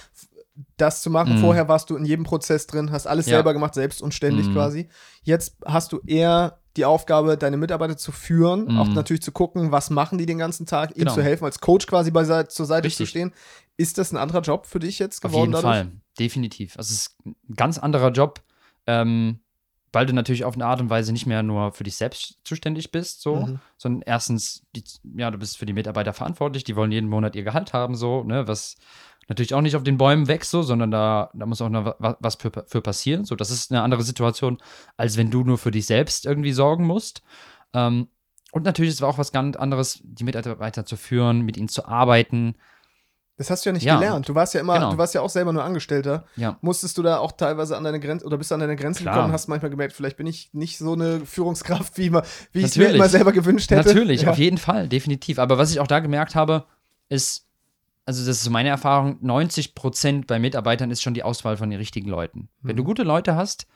das 0.77 1.01
zu 1.01 1.09
machen. 1.09 1.37
Mhm. 1.37 1.41
Vorher 1.41 1.67
warst 1.67 1.89
du 1.89 1.95
in 1.95 2.05
jedem 2.05 2.25
Prozess 2.25 2.67
drin, 2.67 2.91
hast 2.91 3.07
alles 3.07 3.27
ja. 3.27 3.37
selber 3.37 3.53
gemacht, 3.53 3.73
selbst 3.73 4.01
und 4.01 4.13
ständig 4.13 4.47
mhm. 4.47 4.53
quasi. 4.53 4.89
Jetzt 5.23 5.57
hast 5.65 5.91
du 5.91 5.99
eher 6.05 6.59
die 6.77 6.85
Aufgabe, 6.85 7.37
deine 7.37 7.57
Mitarbeiter 7.57 7.97
zu 7.97 8.11
führen, 8.11 8.65
mhm. 8.65 8.77
auch 8.77 8.87
natürlich 8.87 9.21
zu 9.21 9.31
gucken, 9.31 9.71
was 9.71 9.89
machen 9.89 10.17
die 10.17 10.25
den 10.25 10.37
ganzen 10.37 10.65
Tag, 10.65 10.91
ihnen 10.91 10.99
genau. 10.99 11.15
zu 11.15 11.23
helfen, 11.23 11.45
als 11.45 11.59
Coach 11.59 11.87
quasi 11.87 12.11
bei, 12.11 12.23
zur 12.43 12.65
Seite 12.65 12.85
Richtig. 12.85 12.97
zu 12.97 13.09
stehen. 13.09 13.33
Ist 13.77 13.97
das 13.97 14.11
ein 14.11 14.17
anderer 14.17 14.41
Job 14.41 14.65
für 14.65 14.79
dich 14.79 14.99
jetzt 14.99 15.21
geworden? 15.21 15.53
Auf 15.53 15.63
jeden 15.63 15.73
dadurch? 15.73 15.91
Fall, 15.91 15.91
definitiv. 16.19 16.77
Also 16.77 16.93
es 16.93 16.99
ist 16.99 17.15
ein 17.25 17.35
ganz 17.55 17.77
anderer 17.77 18.11
Job, 18.11 18.41
ähm, 18.87 19.39
weil 19.91 20.05
du 20.05 20.13
natürlich 20.13 20.45
auf 20.45 20.55
eine 20.55 20.65
Art 20.65 20.81
und 20.81 20.89
Weise 20.89 21.11
nicht 21.11 21.25
mehr 21.25 21.43
nur 21.43 21.71
für 21.71 21.83
dich 21.83 21.95
selbst 21.95 22.39
zuständig 22.43 22.91
bist, 22.91 23.21
so, 23.21 23.37
mhm. 23.37 23.59
sondern 23.77 24.03
erstens, 24.05 24.63
die, 24.75 24.83
ja, 25.15 25.31
du 25.31 25.37
bist 25.37 25.57
für 25.57 25.65
die 25.65 25.73
Mitarbeiter 25.73 26.13
verantwortlich, 26.13 26.63
die 26.63 26.75
wollen 26.75 26.91
jeden 26.91 27.09
Monat 27.09 27.35
ihr 27.35 27.43
Gehalt 27.43 27.73
haben, 27.73 27.95
so, 27.95 28.23
ne, 28.23 28.47
was 28.47 28.77
natürlich 29.29 29.53
auch 29.53 29.61
nicht 29.61 29.75
auf 29.75 29.83
den 29.83 29.97
Bäumen 29.97 30.27
wächst, 30.27 30.51
so, 30.51 30.63
sondern 30.63 30.91
da, 30.91 31.29
da 31.33 31.45
muss 31.45 31.61
auch 31.61 31.69
noch 31.69 31.95
was 31.99 32.35
für, 32.35 32.51
für 32.67 32.81
passieren. 32.81 33.25
So, 33.25 33.35
das 33.35 33.51
ist 33.51 33.71
eine 33.71 33.83
andere 33.83 34.03
Situation, 34.03 34.57
als 34.97 35.17
wenn 35.17 35.29
du 35.29 35.43
nur 35.43 35.57
für 35.57 35.71
dich 35.71 35.85
selbst 35.85 36.25
irgendwie 36.25 36.51
sorgen 36.51 36.85
musst. 36.85 37.21
Ähm, 37.73 38.07
und 38.51 38.65
natürlich 38.65 38.89
ist 38.89 38.95
es 38.95 39.03
auch 39.03 39.19
was 39.19 39.31
ganz 39.31 39.55
anderes, 39.55 39.99
die 40.03 40.23
Mitarbeiter 40.23 40.85
zu 40.85 40.97
führen, 40.97 41.41
mit 41.41 41.57
ihnen 41.57 41.69
zu 41.69 41.85
arbeiten. 41.85 42.55
Das 43.39 43.49
hast 43.49 43.65
du 43.65 43.69
ja 43.69 43.73
nicht 43.73 43.83
ja, 43.83 43.95
gelernt. 43.95 44.27
Du 44.27 44.35
warst 44.35 44.53
ja 44.53 44.59
immer, 44.59 44.73
genau. 44.73 44.91
du 44.91 44.97
warst 44.97 45.15
ja 45.15 45.21
auch 45.21 45.29
selber 45.29 45.53
nur 45.53 45.63
Angestellter. 45.63 46.25
Ja. 46.35 46.57
Musstest 46.59 46.97
du 46.97 47.03
da 47.03 47.19
auch 47.19 47.31
teilweise 47.31 47.77
an 47.77 47.85
deine 47.85 48.01
Grenze 48.01 48.25
oder 48.25 48.37
bist 48.37 48.51
du 48.51 48.55
an 48.55 48.59
deine 48.59 48.75
Grenze 48.75 49.03
Klar. 49.03 49.13
gekommen 49.13 49.29
und 49.29 49.33
hast 49.33 49.47
manchmal 49.47 49.69
gemerkt, 49.69 49.93
vielleicht 49.93 50.17
bin 50.17 50.27
ich 50.27 50.49
nicht 50.51 50.77
so 50.77 50.91
eine 50.91 51.21
Führungskraft, 51.25 51.97
wie, 51.97 52.11
wie 52.11 52.59
ich 52.59 52.65
es 52.65 52.75
mir 52.75 52.89
immer 52.89 53.07
selber 53.07 53.31
gewünscht 53.31 53.71
hätte. 53.71 53.87
Natürlich, 53.87 54.23
ja. 54.23 54.31
auf 54.31 54.37
jeden 54.37 54.57
Fall, 54.57 54.89
definitiv. 54.89 55.39
Aber 55.39 55.57
was 55.57 55.71
ich 55.71 55.79
auch 55.79 55.87
da 55.87 56.01
gemerkt 56.01 56.35
habe, 56.35 56.65
ist, 57.07 57.47
also 58.05 58.25
das 58.25 58.35
ist 58.35 58.43
so 58.43 58.51
meine 58.51 58.67
Erfahrung, 58.67 59.19
90 59.21 59.73
Prozent 59.73 60.27
bei 60.27 60.37
Mitarbeitern 60.37 60.91
ist 60.91 61.01
schon 61.01 61.13
die 61.13 61.23
Auswahl 61.23 61.55
von 61.55 61.69
den 61.69 61.79
richtigen 61.79 62.09
Leuten. 62.09 62.39
Mhm. 62.39 62.67
Wenn 62.67 62.75
du 62.75 62.83
mhm. 62.83 62.87
gute 62.87 63.03
Leute 63.03 63.35
hast, 63.37 63.67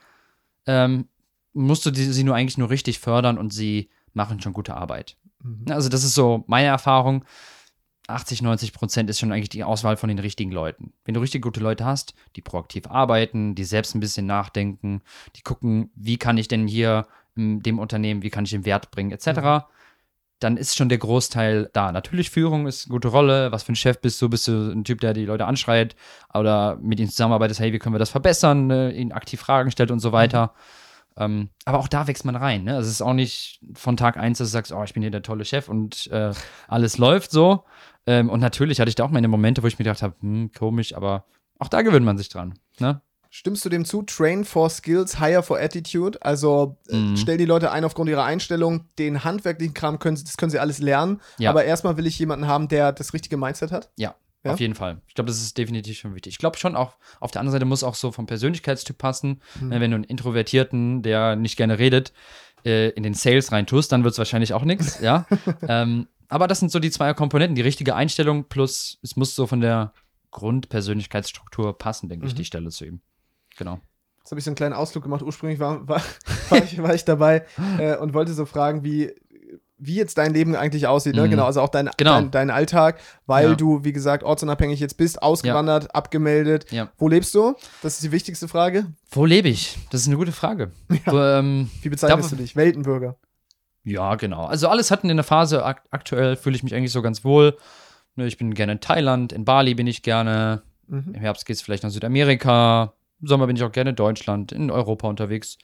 ähm, 0.66 1.08
musst 1.54 1.86
du 1.86 1.92
die, 1.92 2.04
sie 2.04 2.26
nur 2.26 2.36
eigentlich 2.36 2.58
nur 2.58 2.70
richtig 2.70 3.00
fördern 3.00 3.38
und 3.38 3.54
sie 3.54 3.90
machen 4.12 4.42
schon 4.42 4.52
gute 4.52 4.76
Arbeit. 4.76 5.16
Mhm. 5.42 5.72
Also 5.72 5.88
das 5.88 6.04
ist 6.04 6.16
so 6.16 6.44
meine 6.48 6.68
Erfahrung. 6.68 7.24
80, 8.08 8.42
90 8.42 8.74
Prozent 8.74 9.10
ist 9.10 9.20
schon 9.20 9.32
eigentlich 9.32 9.50
die 9.50 9.64
Auswahl 9.64 9.98
von 9.98 10.10
den 10.10 10.20
richtigen 10.20 10.52
Leuten. 10.52 10.94
Wenn 11.06 11.14
du 11.14 11.22
richtig 11.22 11.42
gute 11.42 11.60
Leute 11.60 11.86
hast, 11.86 12.14
die 12.36 12.42
proaktiv 12.42 12.88
arbeiten, 12.88 13.56
die 13.56 13.64
selbst 13.64 13.96
ein 13.96 14.00
bisschen 14.00 14.26
nachdenken, 14.26 15.02
die 15.36 15.42
gucken, 15.42 15.92
wie 15.96 16.18
kann 16.18 16.38
ich 16.38 16.48
denn 16.48 16.68
hier 16.68 17.08
in 17.36 17.62
dem 17.62 17.80
Unternehmen, 17.80 18.22
wie 18.22 18.30
kann 18.30 18.44
ich 18.46 18.52
den 18.52 18.66
Wert 18.66 18.92
bringen, 18.92 19.12
etc., 19.12 19.28
mhm 19.28 19.62
dann 20.44 20.58
ist 20.58 20.76
schon 20.76 20.90
der 20.90 20.98
Großteil 20.98 21.70
da. 21.74 21.92
Natürlich, 21.92 22.30
Führung 22.30 22.68
ist 22.68 22.86
eine 22.86 22.92
gute 22.92 23.08
Rolle. 23.08 23.52
Was 23.52 23.64
für 23.64 23.72
ein 23.72 23.78
Chef 23.78 24.00
bist 24.02 24.22
du? 24.22 24.30
Bist 24.30 24.48
du 24.48 24.72
ein 24.72 24.84
Typ, 24.84 25.00
der 25.00 25.14
die 25.14 25.26
Leute 25.26 25.46
anschreit 25.46 25.96
oder 26.34 26.78
mit 26.82 27.00
ihnen 27.00 27.10
zusammenarbeitet, 27.10 27.60
hey, 27.60 27.72
wie 27.72 27.80
können 27.80 27.96
wir 27.96 28.00
das 28.00 28.10
verbessern, 28.10 28.68
ne? 28.68 28.92
ihnen 28.92 29.12
aktiv 29.12 29.40
Fragen 29.40 29.72
stellt 29.72 29.92
und 29.92 30.00
so 30.00 30.12
weiter. 30.12 30.48
Mhm. 30.48 30.83
Ähm, 31.18 31.50
aber 31.66 31.80
auch 31.80 31.88
da 31.88 32.08
wächst 32.08 32.26
man 32.26 32.36
rein. 32.36 32.64
Ne? 32.64 32.76
Also 32.76 32.88
es 32.88 32.96
ist 32.96 33.02
auch 33.02 33.14
nicht 33.14 33.60
von 33.74 33.98
Tag 33.98 34.18
eins, 34.18 34.40
dass 34.40 34.50
du 34.50 34.52
sagst, 34.52 34.72
oh, 34.72 34.84
ich 34.84 34.94
bin 34.94 35.04
hier 35.04 35.12
der 35.12 35.22
tolle 35.22 35.46
Chef 35.46 35.70
und 35.70 36.08
äh, 36.12 36.32
alles 36.68 36.98
läuft 36.98 37.32
so. 37.32 37.64
Ähm, 38.06 38.30
und 38.30 38.40
natürlich 38.40 38.80
hatte 38.80 38.90
ich 38.90 38.96
da 38.96 39.04
auch 39.04 39.12
meine 39.12 39.28
Momente, 39.28 39.64
wo 39.64 39.68
ich 39.68 39.78
mir 39.80 39.84
gedacht 39.84 40.02
habe, 40.02 40.16
hm, 40.20 40.52
komisch, 40.52 40.96
aber 40.96 41.26
auch 41.60 41.70
da 41.70 41.82
gewöhnt 41.82 42.06
man 42.06 42.18
sich 42.18 42.30
dran. 42.30 42.60
Ne? 42.80 43.02
Stimmst 43.30 43.66
du 43.66 43.70
dem 43.70 43.84
zu? 43.84 44.04
Train 44.04 44.46
for 44.46 44.70
Skills, 44.70 45.20
hire 45.20 45.42
for 45.42 45.60
Attitude. 45.60 46.22
Also 46.22 46.78
äh, 46.90 46.96
mhm. 46.96 47.18
stell 47.18 47.38
die 47.38 47.46
Leute 47.46 47.72
ein 47.72 47.84
aufgrund 47.84 48.10
ihrer 48.10 48.26
Einstellung. 48.26 48.86
Den 49.00 49.24
handwerklichen 49.24 49.74
Kram 49.74 49.98
können 49.98 50.16
sie, 50.18 50.24
das 50.24 50.38
können 50.38 50.52
sie 50.52 50.60
alles 50.60 50.78
lernen. 50.80 51.20
Ja. 51.40 51.50
Aber 51.50 51.64
erstmal 51.64 51.98
will 51.98 52.06
ich 52.06 52.20
jemanden 52.20 52.48
haben, 52.48 52.68
der 52.68 52.92
das 52.92 53.14
richtige 53.14 53.38
Mindset 53.38 53.72
hat. 53.72 53.90
Ja, 53.98 54.14
ja? 54.44 54.54
Auf 54.54 54.60
jeden 54.60 54.76
Fall. 54.76 55.02
Ich 55.08 55.14
glaube, 55.14 55.28
das 55.28 55.42
ist 55.42 55.58
definitiv 55.58 55.98
schon 55.98 56.16
wichtig. 56.16 56.34
Ich 56.34 56.38
glaube 56.38 56.58
schon 56.58 56.76
auch, 56.76 56.98
auf 57.20 57.32
der 57.32 57.40
anderen 57.40 57.54
Seite 57.54 57.66
muss 57.66 57.84
auch 57.84 57.96
so 57.96 58.12
vom 58.12 58.26
Persönlichkeitstyp 58.26 58.98
passen. 58.98 59.42
Mhm. 59.60 59.70
Wenn 59.70 59.92
du 59.92 59.96
einen 59.96 60.04
Introvertierten, 60.04 61.02
der 61.02 61.36
nicht 61.36 61.56
gerne 61.56 61.80
redet, 61.80 62.14
äh, 62.66 62.90
in 62.90 63.04
den 63.04 63.14
Sales 63.14 63.52
reintust, 63.52 63.92
dann 63.92 64.04
wird 64.04 64.14
es 64.14 64.18
wahrscheinlich 64.18 64.54
auch 64.54 64.64
nichts, 64.64 65.00
ja. 65.02 65.26
ähm, 65.68 66.08
aber 66.28 66.48
das 66.48 66.60
sind 66.60 66.72
so 66.72 66.80
die 66.80 66.92
zwei 66.92 67.14
Komponenten, 67.14 67.56
die 67.56 67.62
richtige 67.62 67.96
Einstellung 67.96 68.46
plus 68.46 69.00
es 69.04 69.16
muss 69.16 69.36
so 69.36 69.48
von 69.48 69.62
der 69.62 69.94
Grundpersönlichkeitsstruktur 70.32 71.78
passen, 71.78 72.10
denke 72.10 72.26
mhm. 72.26 72.30
ich, 72.30 72.36
die 72.36 72.46
Stelle 72.46 72.70
zu 72.70 72.86
ihm. 72.86 73.02
Genau. 73.58 73.80
Jetzt 74.20 74.32
habe 74.32 74.40
ich 74.40 74.46
so 74.46 74.52
einen 74.52 74.56
kleinen 74.56 74.74
Ausflug 74.74 75.04
gemacht. 75.04 75.22
Ursprünglich 75.22 75.60
war, 75.60 75.86
war, 75.88 76.02
war, 76.50 76.64
ich, 76.64 76.82
war 76.82 76.96
ich 76.96 77.06
dabei 77.06 77.46
äh, 77.78 77.98
und 77.98 78.14
wollte 78.14 78.34
so 78.34 78.46
fragen, 78.46 78.84
wie, 78.84 79.14
wie 79.86 79.96
jetzt 79.96 80.18
dein 80.18 80.34
Leben 80.34 80.56
eigentlich 80.56 80.88
aussieht. 80.88 81.16
Ne? 81.16 81.26
Mhm. 81.26 81.32
Genau, 81.32 81.46
also 81.46 81.62
auch 81.62 81.70
dein, 81.70 81.90
genau. 81.98 82.14
dein, 82.16 82.32
dein, 82.32 82.50
Alltag, 82.50 83.00
weil 83.26 83.50
ja. 83.50 83.56
du, 83.56 83.84
wie 83.84 83.94
gesagt, 83.94 84.24
ortsunabhängig 84.24 84.80
jetzt 84.80 84.98
bist, 84.98 85.22
ausgewandert, 85.22 85.84
ja. 85.84 85.90
abgemeldet. 85.92 86.72
Ja. 86.72 86.90
Wo 86.98 87.08
lebst 87.08 87.36
du? 87.36 87.56
Das 87.82 87.96
ist 87.96 88.04
die 88.04 88.12
wichtigste 88.12 88.48
Frage. 88.48 88.86
Wo 89.12 89.26
lebe 89.26 89.50
ich? 89.50 89.78
Das 89.92 90.02
ist 90.02 90.08
eine 90.08 90.18
gute 90.18 90.32
Frage. 90.32 90.72
Wo, 91.06 91.20
ähm, 91.20 91.70
wie 91.82 91.90
bezeichnest 91.90 92.32
du 92.32 92.36
dich? 92.36 92.56
Weltenbürger. 92.56 93.18
Ja, 93.84 94.16
genau. 94.16 94.46
Also 94.46 94.70
alles 94.70 94.92
hatten 94.92 95.10
in 95.10 95.18
der 95.18 95.26
Phase, 95.26 95.66
ak 95.66 95.84
aktuell 95.92 96.36
fühle 96.36 96.56
ich 96.56 96.64
mich 96.64 96.74
eigentlich 96.74 96.94
so 96.94 97.02
ganz 97.02 97.24
wohl. 97.26 97.58
Ne, 98.16 98.28
ich 98.28 98.38
bin 98.38 98.54
gerne 98.54 98.74
in 98.74 98.80
Thailand, 98.80 99.34
in 99.34 99.44
Bali 99.44 99.76
bin 99.76 99.88
ich 99.88 100.04
gerne. 100.04 100.62
Mhm. 100.88 101.14
Im 101.14 101.20
Herbst 101.22 101.46
geht 101.46 101.58
es 101.58 101.62
vielleicht 101.62 101.84
nach 101.84 101.90
Südamerika. 101.90 102.94
Im 103.22 103.28
Sommer 103.28 103.48
bin 103.48 103.56
ich 103.56 103.64
auch 103.64 103.72
gerne 103.72 103.92
in 103.92 103.96
Deutschland, 103.96 104.52
in 104.52 104.72
Europa 104.72 105.08
unterwegs. 105.08 105.58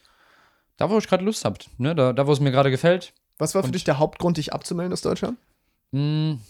Da, 0.76 0.90
wo 0.90 0.98
ich 0.98 1.08
gerade 1.08 1.24
Lust 1.24 1.44
habe, 1.44 1.58
ne? 1.78 1.94
da, 1.94 2.12
da, 2.12 2.26
wo 2.26 2.32
es 2.32 2.40
mir 2.40 2.50
gerade 2.50 2.70
gefällt. 2.70 3.12
Was 3.40 3.54
war 3.54 3.62
für 3.62 3.66
Und, 3.68 3.74
dich 3.74 3.84
der 3.84 3.98
Hauptgrund, 3.98 4.36
dich 4.36 4.52
abzumelden 4.52 4.92
aus 4.92 5.00
Deutschland? 5.00 5.38
Mh, 5.92 6.00
hm, 6.00 6.40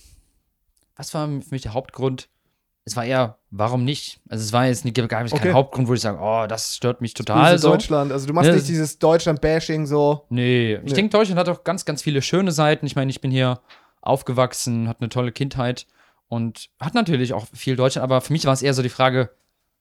was 0.97 1.15
war 1.15 1.27
für 1.27 1.51
mich 1.51 1.63
der 1.63 1.73
Hauptgrund? 1.73 2.29
Es 2.85 2.97
war 2.97 3.05
eher, 3.05 3.39
warum 3.51 3.85
nicht? 3.85 4.21
Also 4.29 4.43
es 4.43 4.53
war 4.53 4.67
jetzt 4.67 4.85
nicht, 4.85 4.97
gar 5.09 5.23
nicht 5.23 5.33
okay. 5.33 5.45
kein 5.45 5.55
Hauptgrund, 5.55 5.87
wo 5.87 5.95
ich 5.95 6.01
sage, 6.01 6.19
oh, 6.21 6.47
das 6.49 6.75
stört 6.75 7.01
mich 7.01 7.15
total. 7.15 7.59
So. 7.59 7.71
Deutschland, 7.71 8.11
also 8.11 8.27
du 8.27 8.33
machst 8.33 8.49
ja, 8.49 8.55
nicht 8.55 8.69
dieses 8.69 8.99
Deutschland-Bashing 8.99 9.87
so. 9.87 10.25
Nee, 10.31 10.75
ich 10.75 10.83
nee. 10.83 10.93
denke, 10.93 11.11
Deutschland 11.11 11.39
hat 11.39 11.49
auch 11.49 11.63
ganz, 11.63 11.85
ganz 11.85 12.03
viele 12.03 12.23
schöne 12.23 12.53
Seiten. 12.53 12.87
Ich 12.87 12.97
meine, 12.97 13.11
ich 13.11 13.21
bin 13.21 13.31
hier 13.31 13.61
aufgewachsen, 14.01 14.89
hat 14.89 15.01
eine 15.01 15.11
tolle 15.11 15.31
Kindheit 15.31 15.87
und 16.29 16.71
hat 16.81 16.95
natürlich 16.95 17.35
auch 17.35 17.47
viel 17.53 17.77
Deutschland, 17.77 18.03
aber 18.03 18.21
für 18.21 18.33
mich 18.33 18.47
war 18.47 18.55
es 18.55 18.63
eher 18.63 18.75
so 18.75 18.83
die 18.83 18.89
Frage, 18.89 19.31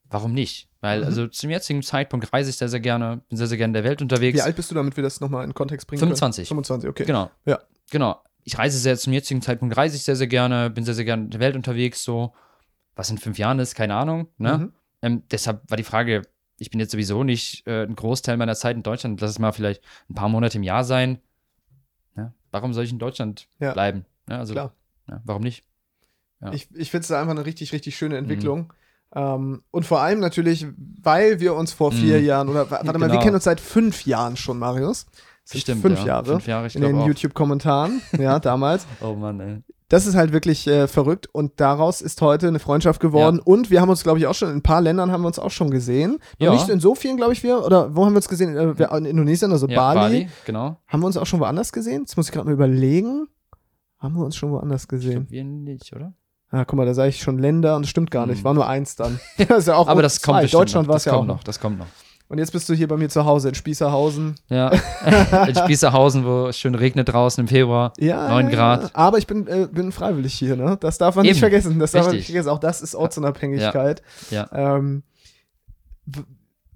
warum 0.09 0.33
nicht? 0.33 0.69
Weil, 0.81 0.99
mhm. 1.01 1.05
also 1.05 1.27
zum 1.27 1.49
jetzigen 1.49 1.83
Zeitpunkt 1.83 2.31
reise 2.33 2.49
ich 2.49 2.57
sehr, 2.57 2.69
sehr 2.69 2.79
gerne, 2.79 3.21
bin 3.29 3.37
sehr, 3.37 3.47
sehr 3.47 3.57
gerne 3.57 3.71
in 3.71 3.73
der 3.73 3.83
Welt 3.83 4.01
unterwegs. 4.01 4.37
Wie 4.37 4.41
alt 4.41 4.55
bist 4.55 4.71
du, 4.71 4.75
damit 4.75 4.95
wir 4.95 5.03
das 5.03 5.19
nochmal 5.19 5.43
in 5.43 5.53
Kontext 5.53 5.87
bringen 5.87 5.99
25. 5.99 6.47
Können? 6.47 6.63
25, 6.63 6.89
okay. 6.89 7.05
Genau. 7.05 7.29
Ja. 7.45 7.59
Genau. 7.91 8.21
Ich 8.43 8.57
reise 8.57 8.77
sehr, 8.77 8.97
zum 8.97 9.13
jetzigen 9.13 9.41
Zeitpunkt 9.41 9.75
reise 9.77 9.95
ich 9.95 10.03
sehr, 10.03 10.15
sehr 10.15 10.27
gerne, 10.27 10.69
bin 10.69 10.83
sehr, 10.83 10.93
sehr 10.93 11.05
gerne 11.05 11.25
in 11.25 11.29
der 11.29 11.39
Welt 11.39 11.55
unterwegs, 11.55 12.03
so. 12.03 12.33
Was 12.95 13.09
in 13.09 13.17
fünf 13.17 13.37
Jahren 13.37 13.59
ist, 13.59 13.75
keine 13.75 13.95
Ahnung, 13.95 14.27
ne? 14.37 14.57
Mhm. 14.57 14.73
Ähm, 15.01 15.23
deshalb 15.31 15.69
war 15.69 15.77
die 15.77 15.83
Frage, 15.83 16.23
ich 16.57 16.69
bin 16.69 16.79
jetzt 16.79 16.91
sowieso 16.91 17.23
nicht 17.23 17.65
äh, 17.65 17.83
ein 17.83 17.95
Großteil 17.95 18.35
meiner 18.35 18.55
Zeit 18.55 18.75
in 18.75 18.83
Deutschland, 18.83 19.21
lass 19.21 19.31
es 19.31 19.39
mal 19.39 19.53
vielleicht 19.53 19.81
ein 20.09 20.15
paar 20.15 20.27
Monate 20.27 20.57
im 20.57 20.63
Jahr 20.63 20.83
sein. 20.83 21.19
Ne? 22.15 22.33
Warum 22.51 22.73
soll 22.73 22.83
ich 22.83 22.91
in 22.91 22.99
Deutschland 22.99 23.47
ja. 23.59 23.71
bleiben? 23.71 24.05
Ne? 24.27 24.37
Also, 24.37 24.53
Klar. 24.53 24.73
Ja, 25.07 25.21
warum 25.23 25.43
nicht? 25.43 25.63
Ja. 26.41 26.51
Ich, 26.51 26.67
ich 26.73 26.91
finde 26.91 27.05
es 27.05 27.11
einfach 27.11 27.31
eine 27.31 27.45
richtig, 27.45 27.71
richtig 27.71 27.95
schöne 27.95 28.17
Entwicklung. 28.17 28.59
Mhm. 28.59 28.73
Ähm, 29.15 29.63
und 29.71 29.85
vor 29.85 30.01
allem 30.01 30.19
natürlich, 30.19 30.67
weil 31.01 31.39
wir 31.39 31.55
uns 31.55 31.73
vor 31.73 31.91
vier 31.91 32.19
mm. 32.19 32.25
Jahren 32.25 32.49
oder 32.49 32.69
warte 32.69 32.85
genau. 32.85 32.99
mal, 32.99 33.07
wir 33.07 33.09
genau. 33.09 33.21
kennen 33.21 33.35
uns 33.35 33.43
seit 33.43 33.59
fünf 33.59 34.05
Jahren 34.05 34.37
schon, 34.37 34.59
Marius. 34.59 35.07
Stimmt, 35.45 35.81
fünf, 35.81 35.99
ja. 36.01 36.05
Jahre 36.05 36.25
fünf 36.25 36.47
Jahre. 36.47 36.67
Ich 36.67 36.75
in 36.75 36.83
den 36.83 37.01
YouTube-Kommentaren, 37.01 38.01
ja, 38.19 38.39
damals. 38.39 38.85
Oh 39.01 39.13
Mann, 39.13 39.39
ey. 39.39 39.63
Das 39.87 40.05
ist 40.05 40.13
halt 40.13 40.31
wirklich 40.31 40.67
äh, 40.67 40.87
verrückt 40.87 41.27
und 41.31 41.59
daraus 41.59 42.01
ist 42.01 42.21
heute 42.21 42.47
eine 42.47 42.59
Freundschaft 42.59 42.99
geworden 42.99 43.37
ja. 43.37 43.43
und 43.43 43.71
wir 43.71 43.81
haben 43.81 43.89
uns, 43.89 44.03
glaube 44.03 44.19
ich, 44.19 44.27
auch 44.27 44.35
schon 44.35 44.49
in 44.49 44.57
ein 44.57 44.61
paar 44.61 44.81
Ländern 44.81 45.11
haben 45.11 45.23
wir 45.23 45.27
uns 45.27 45.39
auch 45.39 45.49
schon 45.49 45.71
gesehen. 45.71 46.19
Ja. 46.37 46.53
nicht 46.53 46.69
in 46.69 46.79
so 46.79 46.93
vielen, 46.93 47.17
glaube 47.17 47.33
ich, 47.33 47.41
wir, 47.41 47.65
oder 47.65 47.95
wo 47.95 48.05
haben 48.05 48.13
wir 48.13 48.17
uns 48.17 48.29
gesehen? 48.29 48.55
Äh, 48.55 48.97
in 48.97 49.05
Indonesien, 49.05 49.51
also 49.51 49.67
ja, 49.67 49.75
Bali. 49.75 49.99
Bali. 49.99 50.29
Genau. 50.45 50.77
Haben 50.87 51.01
wir 51.01 51.07
uns 51.07 51.17
auch 51.17 51.25
schon 51.25 51.39
woanders 51.39 51.71
gesehen? 51.71 52.01
Jetzt 52.01 52.15
muss 52.15 52.27
ich 52.27 52.31
gerade 52.31 52.45
mal 52.45 52.53
überlegen. 52.53 53.27
Haben 53.97 54.15
wir 54.15 54.23
uns 54.23 54.35
schon 54.35 54.51
woanders 54.51 54.87
gesehen? 54.87 55.09
Ich 55.09 55.15
glaub, 55.15 55.31
wir 55.31 55.43
nicht, 55.43 55.95
oder? 55.95 56.13
Ah, 56.51 56.65
guck 56.65 56.77
mal, 56.77 56.85
da 56.85 56.93
sage 56.93 57.09
ich 57.09 57.21
schon 57.21 57.37
Länder 57.37 57.75
und 57.75 57.83
das 57.83 57.89
stimmt 57.89 58.09
gar 58.09 58.25
nicht. 58.25 58.39
Hm. 58.39 58.43
War 58.43 58.53
nur 58.53 58.67
eins 58.67 58.95
dann. 58.95 59.19
das 59.47 59.67
ja 59.67 59.75
Aber 59.75 60.01
das 60.01 60.21
kommt 60.21 60.41
bestimmt 60.41 60.61
Deutschland 60.61 60.87
war 60.87 60.95
es 60.95 61.05
ja 61.05 61.13
auch 61.13 61.25
noch. 61.25 61.43
Das 61.43 61.59
kommt 61.59 61.79
noch. 61.79 61.87
Und 62.27 62.37
jetzt 62.37 62.51
bist 62.51 62.69
du 62.69 62.75
hier 62.75 62.87
bei 62.87 62.95
mir 62.95 63.09
zu 63.09 63.25
Hause 63.25 63.49
in 63.49 63.55
Spießerhausen. 63.55 64.35
Ja, 64.49 64.69
in 65.47 65.55
Spießerhausen, 65.55 66.23
wo 66.25 66.47
es 66.47 66.59
schön 66.59 66.75
regnet 66.75 67.11
draußen 67.11 67.41
im 67.41 67.47
Februar. 67.47 67.91
Ja. 67.97 68.29
9 68.29 68.49
Grad. 68.51 68.83
Ja. 68.83 68.89
Aber 68.93 69.17
ich 69.17 69.25
bin, 69.25 69.47
äh, 69.47 69.67
bin 69.71 69.91
freiwillig 69.91 70.35
hier, 70.35 70.55
ne? 70.55 70.77
Das 70.79 70.99
darf 70.99 71.15
man 71.15 71.25
Eben. 71.25 71.31
nicht 71.31 71.39
vergessen. 71.39 71.79
Das 71.79 71.91
darf 71.91 72.05
man 72.05 72.15
nicht 72.15 72.27
vergessen. 72.27 72.49
Auch 72.49 72.59
das 72.59 72.81
ist 72.81 72.93
Ortsunabhängigkeit. 72.93 74.03
Ja. 74.29 74.47
ja. 74.53 74.77
Ähm, 74.77 75.01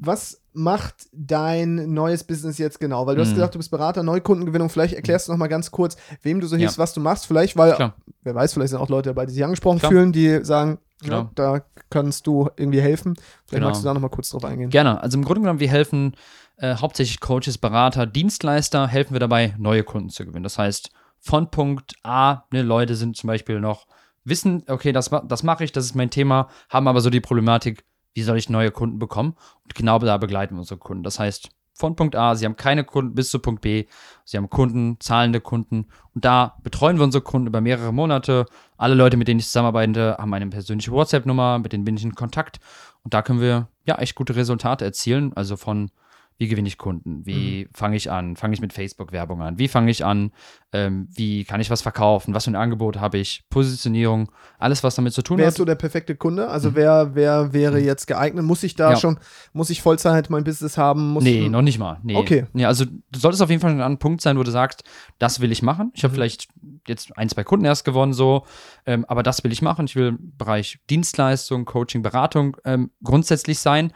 was 0.05 0.41
macht 0.53 1.07
dein 1.11 1.93
neues 1.93 2.23
Business 2.23 2.57
jetzt 2.57 2.79
genau? 2.79 3.07
Weil 3.07 3.15
du 3.15 3.21
mm. 3.21 3.23
hast 3.23 3.31
mhm. 3.31 3.35
gesagt, 3.35 3.55
du 3.55 3.59
bist 3.59 3.71
Berater, 3.71 4.03
Neukundengewinnung. 4.03 4.69
Vielleicht 4.69 4.93
erklärst 4.93 5.27
du 5.27 5.31
noch 5.31 5.39
mal 5.39 5.47
ganz 5.47 5.71
kurz, 5.71 5.97
wem 6.21 6.39
du 6.39 6.47
so 6.47 6.55
hilfst, 6.55 6.77
ja. 6.77 6.83
was 6.83 6.93
du 6.93 6.99
machst. 6.99 7.25
Vielleicht, 7.25 7.57
weil, 7.57 7.73
Klar. 7.73 7.95
wer 8.21 8.35
weiß, 8.35 8.53
vielleicht 8.53 8.71
sind 8.71 8.79
auch 8.79 8.89
Leute 8.89 9.09
dabei, 9.09 9.25
die 9.25 9.33
sich 9.33 9.43
angesprochen 9.43 9.79
Klar. 9.79 9.91
fühlen, 9.91 10.11
die 10.11 10.43
sagen, 10.43 10.79
ja, 11.01 11.29
da 11.35 11.61
kannst 11.89 12.27
du 12.27 12.49
irgendwie 12.55 12.81
helfen. 12.81 13.15
Vielleicht 13.15 13.51
genau. 13.51 13.67
magst 13.67 13.81
du 13.81 13.85
da 13.85 13.93
noch 13.93 14.01
mal 14.01 14.09
kurz 14.09 14.29
drauf 14.29 14.45
eingehen. 14.45 14.69
Gerne. 14.69 15.01
Also 15.01 15.17
im 15.17 15.25
Grunde 15.25 15.41
genommen, 15.41 15.59
wir 15.59 15.69
helfen 15.69 16.15
äh, 16.57 16.75
hauptsächlich 16.75 17.19
Coaches, 17.19 17.57
Berater, 17.57 18.05
Dienstleister, 18.05 18.87
helfen 18.87 19.13
wir 19.13 19.19
dabei, 19.19 19.55
neue 19.57 19.83
Kunden 19.83 20.09
zu 20.09 20.25
gewinnen. 20.25 20.43
Das 20.43 20.57
heißt, 20.57 20.91
von 21.19 21.49
Punkt 21.49 21.95
A, 22.03 22.43
ne, 22.51 22.61
Leute 22.61 22.95
sind 22.95 23.17
zum 23.17 23.27
Beispiel 23.27 23.59
noch, 23.59 23.87
wissen, 24.23 24.63
okay, 24.67 24.91
das, 24.91 25.09
das 25.27 25.43
mache 25.43 25.63
ich, 25.63 25.71
das 25.71 25.85
ist 25.85 25.95
mein 25.95 26.09
Thema, 26.09 26.49
haben 26.69 26.87
aber 26.87 27.01
so 27.01 27.09
die 27.09 27.21
Problematik, 27.21 27.83
wie 28.13 28.23
soll 28.23 28.37
ich 28.37 28.49
neue 28.49 28.71
Kunden 28.71 28.99
bekommen? 28.99 29.35
Und 29.63 29.75
genau 29.75 29.99
da 29.99 30.17
begleiten 30.17 30.55
wir 30.55 30.59
unsere 30.59 30.79
Kunden. 30.79 31.03
Das 31.03 31.19
heißt, 31.19 31.49
von 31.73 31.95
Punkt 31.95 32.15
A, 32.15 32.35
sie 32.35 32.45
haben 32.45 32.55
keine 32.55 32.83
Kunden 32.83 33.15
bis 33.15 33.31
zu 33.31 33.39
Punkt 33.39 33.61
B, 33.61 33.85
sie 34.25 34.37
haben 34.37 34.49
Kunden, 34.49 34.97
zahlende 34.99 35.41
Kunden 35.41 35.87
und 36.13 36.23
da 36.23 36.57
betreuen 36.61 36.97
wir 36.97 37.03
unsere 37.03 37.23
Kunden 37.23 37.47
über 37.47 37.61
mehrere 37.61 37.91
Monate. 37.91 38.45
Alle 38.77 38.93
Leute, 38.93 39.17
mit 39.17 39.27
denen 39.27 39.39
ich 39.39 39.47
zusammenarbeite, 39.47 40.17
haben 40.19 40.33
eine 40.33 40.47
persönliche 40.47 40.91
WhatsApp-Nummer, 40.91 41.59
mit 41.59 41.73
denen 41.73 41.83
bin 41.83 41.97
ich 41.97 42.03
in 42.03 42.13
Kontakt 42.13 42.59
und 43.03 43.13
da 43.13 43.23
können 43.23 43.41
wir 43.41 43.69
ja 43.85 43.95
echt 43.95 44.15
gute 44.15 44.35
Resultate 44.35 44.85
erzielen, 44.85 45.33
also 45.35 45.57
von 45.57 45.89
wie 46.37 46.47
gewinne 46.47 46.67
ich 46.67 46.77
Kunden? 46.77 47.25
Wie 47.25 47.65
mhm. 47.65 47.69
fange 47.73 47.95
ich 47.95 48.11
an? 48.11 48.35
Fange 48.35 48.53
ich 48.53 48.61
mit 48.61 48.73
Facebook-Werbung 48.73 49.41
an? 49.41 49.59
Wie 49.59 49.67
fange 49.67 49.91
ich 49.91 50.03
an? 50.03 50.31
Ähm, 50.71 51.07
wie 51.13 51.43
kann 51.43 51.61
ich 51.61 51.69
was 51.69 51.81
verkaufen? 51.81 52.33
Was 52.33 52.45
für 52.45 52.51
ein 52.51 52.55
Angebot 52.55 52.99
habe 52.99 53.19
ich? 53.19 53.43
Positionierung, 53.49 54.31
alles, 54.57 54.83
was 54.83 54.95
damit 54.95 55.13
zu 55.13 55.21
tun 55.21 55.37
wer 55.37 55.45
hat. 55.45 55.47
Wer 55.47 55.53
ist 55.53 55.57
so 55.57 55.65
der 55.65 55.75
perfekte 55.75 56.15
Kunde? 56.15 56.49
Also 56.49 56.71
mhm. 56.71 56.75
wer, 56.75 57.15
wer 57.15 57.53
wäre 57.53 57.79
mhm. 57.79 57.85
jetzt 57.85 58.07
geeignet? 58.07 58.43
Muss 58.43 58.63
ich 58.63 58.75
da 58.75 58.91
ja. 58.91 58.97
schon, 58.97 59.19
muss 59.53 59.69
ich 59.69 59.81
Vollzeit 59.81 60.29
mein 60.29 60.43
Business 60.43 60.77
haben? 60.77 61.11
Muss 61.11 61.23
nee, 61.23 61.47
noch 61.49 61.61
nicht 61.61 61.77
mal. 61.77 61.99
Nee. 62.03 62.15
Okay. 62.15 62.47
Nee, 62.53 62.65
also 62.65 62.85
du 62.85 63.19
solltest 63.19 63.41
auf 63.43 63.49
jeden 63.49 63.61
Fall 63.61 63.71
an 63.71 63.81
einem 63.81 63.99
Punkt 63.99 64.21
sein, 64.21 64.37
wo 64.37 64.43
du 64.43 64.51
sagst, 64.51 64.83
das 65.19 65.39
will 65.39 65.51
ich 65.51 65.61
machen. 65.61 65.91
Ich 65.93 66.03
habe 66.03 66.11
mhm. 66.11 66.15
vielleicht 66.15 66.47
jetzt 66.87 67.15
ein, 67.17 67.29
zwei 67.29 67.43
Kunden 67.43 67.65
erst 67.65 67.85
gewonnen, 67.85 68.13
so, 68.13 68.45
ähm, 68.85 69.05
aber 69.07 69.23
das 69.23 69.43
will 69.43 69.51
ich 69.51 69.61
machen. 69.61 69.85
Ich 69.85 69.95
will 69.95 70.07
im 70.07 70.33
Bereich 70.37 70.79
Dienstleistung, 70.89 71.65
Coaching, 71.65 72.01
Beratung 72.01 72.57
ähm, 72.65 72.91
grundsätzlich 73.03 73.59
sein. 73.59 73.93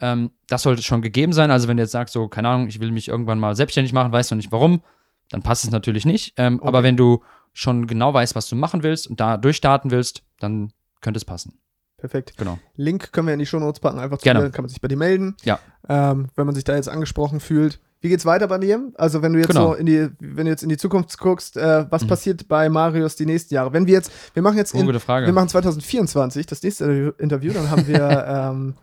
Ähm, 0.00 0.30
das 0.48 0.62
sollte 0.62 0.82
schon 0.82 1.02
gegeben 1.02 1.32
sein. 1.32 1.50
Also 1.50 1.68
wenn 1.68 1.76
du 1.76 1.82
jetzt 1.82 1.92
sagst, 1.92 2.14
so, 2.14 2.28
keine 2.28 2.48
Ahnung, 2.48 2.68
ich 2.68 2.80
will 2.80 2.90
mich 2.90 3.08
irgendwann 3.08 3.38
mal 3.38 3.54
selbstständig 3.54 3.92
machen, 3.92 4.12
weißt 4.12 4.30
du 4.30 4.34
nicht 4.34 4.52
warum, 4.52 4.82
dann 5.28 5.42
passt 5.42 5.64
es 5.64 5.70
natürlich 5.70 6.04
nicht. 6.04 6.34
Ähm, 6.36 6.56
okay. 6.56 6.68
Aber 6.68 6.82
wenn 6.82 6.96
du 6.96 7.22
schon 7.52 7.86
genau 7.86 8.14
weißt, 8.14 8.34
was 8.34 8.48
du 8.48 8.56
machen 8.56 8.82
willst 8.82 9.08
und 9.08 9.20
da 9.20 9.36
durchstarten 9.36 9.90
willst, 9.90 10.22
dann 10.38 10.72
könnte 11.00 11.18
es 11.18 11.24
passen. 11.24 11.58
Perfekt. 11.98 12.34
Genau. 12.38 12.58
Link 12.76 13.12
können 13.12 13.26
wir 13.26 13.34
in 13.34 13.40
die 13.40 13.46
Shownotes 13.46 13.80
packen, 13.80 13.98
einfach 13.98 14.18
zu 14.18 14.24
Gerne. 14.24 14.40
Dir, 14.40 14.50
kann 14.50 14.64
man 14.64 14.70
sich 14.70 14.80
bei 14.80 14.88
dir 14.88 14.96
melden. 14.96 15.36
Ja. 15.44 15.58
Ähm, 15.88 16.28
wenn 16.34 16.46
man 16.46 16.54
sich 16.54 16.64
da 16.64 16.74
jetzt 16.74 16.88
angesprochen 16.88 17.40
fühlt. 17.40 17.78
Wie 18.00 18.08
geht's 18.08 18.24
weiter 18.24 18.48
bei 18.48 18.56
dir? 18.56 18.90
Also 18.94 19.20
wenn 19.20 19.34
du 19.34 19.38
jetzt 19.38 19.48
genau. 19.48 19.68
so 19.68 19.74
in 19.74 19.84
die, 19.84 20.08
wenn 20.20 20.46
du 20.46 20.50
jetzt 20.50 20.62
in 20.62 20.70
die 20.70 20.78
Zukunft 20.78 21.18
guckst, 21.18 21.58
äh, 21.58 21.84
was 21.90 22.04
mhm. 22.04 22.08
passiert 22.08 22.48
bei 22.48 22.70
Marius 22.70 23.16
die 23.16 23.26
nächsten 23.26 23.52
Jahre? 23.52 23.74
Wenn 23.74 23.86
wir 23.86 23.92
jetzt, 23.92 24.10
wir 24.32 24.42
machen 24.42 24.56
jetzt 24.56 24.74
in, 24.74 24.86
wir 24.86 25.32
machen 25.32 25.48
2024 25.50 26.46
das 26.46 26.62
nächste 26.62 27.14
Interview, 27.18 27.52
dann 27.52 27.70
haben 27.70 27.86
wir 27.86 28.26
ähm, 28.54 28.74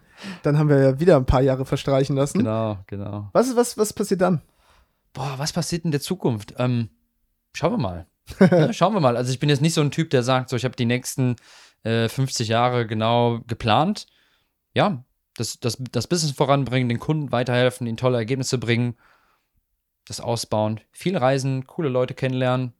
dann 0.43 0.57
haben 0.57 0.69
wir 0.69 0.79
ja 0.79 0.99
wieder 0.99 1.15
ein 1.15 1.25
paar 1.25 1.41
Jahre 1.41 1.65
verstreichen 1.65 2.15
lassen. 2.15 2.39
Genau, 2.39 2.77
genau. 2.87 3.29
Was, 3.33 3.55
was, 3.55 3.77
was 3.77 3.93
passiert 3.93 4.21
dann? 4.21 4.41
Boah, 5.13 5.35
was 5.37 5.53
passiert 5.53 5.85
in 5.85 5.91
der 5.91 6.01
Zukunft? 6.01 6.55
Ähm, 6.57 6.89
schauen 7.53 7.73
wir 7.73 7.77
mal. 7.77 8.07
ja, 8.39 8.73
schauen 8.73 8.93
wir 8.93 8.99
mal. 8.99 9.17
Also 9.17 9.31
ich 9.31 9.39
bin 9.39 9.49
jetzt 9.49 9.61
nicht 9.61 9.73
so 9.73 9.81
ein 9.81 9.91
Typ, 9.91 10.09
der 10.09 10.23
sagt, 10.23 10.49
so 10.49 10.55
ich 10.55 10.65
habe 10.65 10.75
die 10.75 10.85
nächsten 10.85 11.35
äh, 11.83 12.09
50 12.09 12.47
Jahre 12.47 12.85
genau 12.85 13.39
geplant. 13.47 14.07
Ja, 14.73 15.03
das, 15.35 15.59
das, 15.59 15.77
das 15.91 16.07
Business 16.07 16.35
voranbringen, 16.35 16.89
den 16.89 16.99
Kunden 16.99 17.31
weiterhelfen, 17.31 17.87
ihnen 17.87 17.97
tolle 17.97 18.17
Ergebnisse 18.17 18.57
bringen, 18.57 18.95
das 20.05 20.19
ausbauen, 20.19 20.79
viel 20.91 21.17
reisen, 21.17 21.67
coole 21.67 21.89
Leute 21.89 22.13
kennenlernen. 22.13 22.73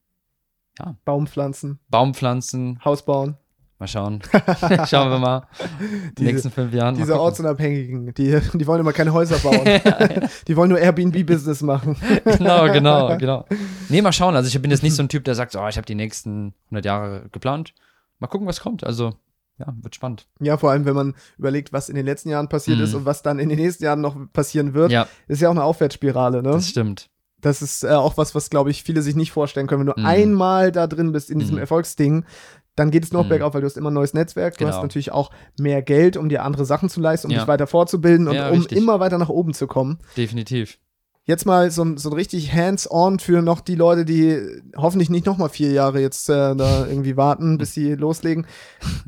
Ja. 0.80 0.96
Baumpflanzen. 1.06 1.80
Baumpflanzen. 1.90 2.80
Haus 2.84 3.04
bauen. 3.04 3.38
Mal 3.80 3.88
schauen. 3.88 4.22
Schauen 4.88 5.12
wir 5.12 5.20
mal. 5.20 5.48
Die 6.18 6.24
nächsten 6.24 6.50
fünf 6.50 6.74
Jahren. 6.74 6.96
Diese 6.96 7.20
Ortsunabhängigen, 7.20 8.12
die, 8.16 8.40
die 8.54 8.68
wollen 8.68 8.80
immer 8.80 8.94
keine 8.94 9.14
Häuser 9.14 9.38
bauen. 9.38 9.64
die 10.48 10.58
wollen 10.58 10.70
nur 10.70 10.80
Airbnb-Business 10.80 11.62
machen. 11.62 11.96
genau, 12.26 12.72
genau, 12.72 13.18
genau. 13.20 13.46
Nee, 13.90 14.02
mal 14.02 14.14
schauen. 14.14 14.36
Also 14.36 14.48
ich 14.48 14.60
bin 14.60 14.72
jetzt 14.72 14.82
nicht 14.82 14.96
so 14.96 15.04
ein 15.04 15.10
Typ, 15.10 15.26
der 15.26 15.36
sagt, 15.36 15.56
oh, 15.56 15.68
ich 15.68 15.78
habe 15.78 15.86
die 15.86 15.94
nächsten 15.94 16.56
100 16.66 16.86
Jahre 16.86 17.30
geplant. 17.32 17.76
Mal 18.18 18.28
gucken, 18.28 18.48
was 18.48 18.62
kommt. 18.62 18.84
Also 18.84 19.14
ja, 19.60 19.68
wird 19.82 19.94
spannend. 19.94 20.28
Ja, 20.40 20.58
vor 20.58 20.72
allem, 20.72 20.86
wenn 20.86 20.96
man 20.96 21.14
überlegt, 21.38 21.72
was 21.72 21.90
in 21.90 21.96
den 21.96 22.06
letzten 22.06 22.30
Jahren 22.30 22.50
passiert 22.50 22.80
mm. 22.80 22.84
ist 22.84 22.94
und 22.96 23.06
was 23.06 23.22
dann 23.22 23.38
in 23.38 23.50
den 23.50 23.60
nächsten 23.60 23.84
Jahren 23.84 24.02
noch 24.02 24.16
passieren 24.34 24.74
wird, 24.74 24.92
ja. 24.92 25.08
ist 25.28 25.42
ja 25.42 25.50
auch 25.50 25.54
eine 25.54 25.64
Aufwärtsspirale, 25.64 26.42
ne? 26.42 26.52
Das 26.52 26.70
stimmt. 26.70 27.10
Das 27.42 27.62
ist 27.62 27.84
äh, 27.84 27.90
auch 27.90 28.18
was, 28.18 28.34
was, 28.34 28.50
glaube 28.50 28.72
ich, 28.72 28.84
viele 28.84 29.04
sich 29.04 29.16
nicht 29.16 29.32
vorstellen 29.32 29.68
können. 29.68 29.82
Wenn 29.88 29.94
du 29.96 30.02
mm. 30.02 30.06
einmal 30.06 30.72
da 30.72 30.88
drin 30.88 31.12
bist 31.12 31.30
in 31.30 31.40
diesem 31.40 31.56
mm. 31.56 31.60
Erfolgsding, 31.60 32.26
dann 32.78 32.92
geht 32.92 33.04
es 33.04 33.12
noch 33.12 33.26
mhm. 33.26 33.30
bergauf, 33.30 33.54
weil 33.54 33.62
du 33.62 33.68
hast 33.68 33.76
immer 33.76 33.90
ein 33.90 33.96
neues 33.96 34.14
Netzwerk. 34.14 34.54
Du 34.54 34.60
genau. 34.60 34.76
hast 34.76 34.82
natürlich 34.84 35.12
auch 35.12 35.32
mehr 35.60 35.82
Geld, 35.82 36.16
um 36.16 36.30
dir 36.30 36.44
andere 36.44 36.64
Sachen 36.64 36.90
zu 36.90 37.02
leisten, 37.02 37.28
um 37.28 37.34
ja. 37.34 37.40
dich 37.40 37.48
weiter 37.48 37.68
fortzubilden 37.68 38.28
und 38.28 38.36
ja, 38.36 38.50
um 38.50 38.60
richtig. 38.60 38.78
immer 38.78 39.00
weiter 39.00 39.18
nach 39.18 39.30
oben 39.30 39.54
zu 39.54 39.66
kommen. 39.68 39.98
Definitiv. 40.16 40.78
Jetzt 41.26 41.46
mal 41.46 41.72
so, 41.72 41.98
so 41.98 42.10
richtig 42.10 42.54
hands-on 42.54 43.20
für 43.20 43.42
noch 43.42 43.62
die 43.62 43.76
Leute, 43.76 44.06
die 44.06 44.40
hoffentlich 44.78 45.10
nicht 45.10 45.26
noch 45.26 45.38
mal 45.38 45.50
vier 45.50 45.72
Jahre 45.72 46.00
jetzt 46.00 46.30
äh, 46.30 46.56
da 46.56 46.86
irgendwie 46.90 47.18
warten, 47.18 47.58
bis 47.58 47.74
sie 47.74 47.96
loslegen. 47.96 48.46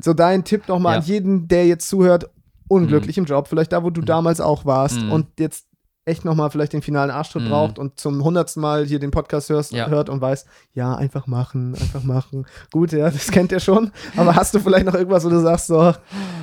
So 0.00 0.14
dein 0.14 0.44
Tipp 0.44 0.66
noch 0.66 0.80
mal 0.80 0.94
ja. 0.94 0.98
an 0.98 1.04
jeden, 1.04 1.48
der 1.48 1.66
jetzt 1.66 1.88
zuhört, 1.88 2.28
unglücklich 2.66 3.16
mhm. 3.16 3.22
im 3.22 3.26
Job, 3.26 3.46
vielleicht 3.46 3.72
da, 3.72 3.84
wo 3.84 3.90
du 3.90 4.00
mhm. 4.00 4.06
damals 4.06 4.40
auch 4.40 4.64
warst 4.64 5.00
mhm. 5.00 5.12
und 5.12 5.26
jetzt 5.38 5.69
echt 6.10 6.24
nochmal 6.24 6.50
vielleicht 6.50 6.72
den 6.72 6.82
finalen 6.82 7.10
Arschtritt 7.10 7.44
mhm. 7.44 7.48
braucht 7.48 7.78
und 7.78 7.98
zum 7.98 8.22
hundertsten 8.22 8.60
Mal 8.60 8.86
hier 8.86 8.98
den 8.98 9.10
Podcast 9.10 9.48
hörst, 9.48 9.72
ja. 9.72 9.88
hört 9.88 10.08
und 10.08 10.20
weiß, 10.20 10.44
ja, 10.74 10.94
einfach 10.94 11.26
machen, 11.26 11.74
einfach 11.74 12.02
machen. 12.02 12.46
Gut, 12.70 12.92
ja, 12.92 13.10
das 13.10 13.30
kennt 13.30 13.52
ihr 13.52 13.60
schon. 13.60 13.92
Aber 14.16 14.34
hast 14.34 14.54
du 14.54 14.60
vielleicht 14.60 14.86
noch 14.86 14.94
irgendwas, 14.94 15.24
wo 15.24 15.28
du 15.28 15.40
sagst, 15.40 15.68
so, 15.68 15.94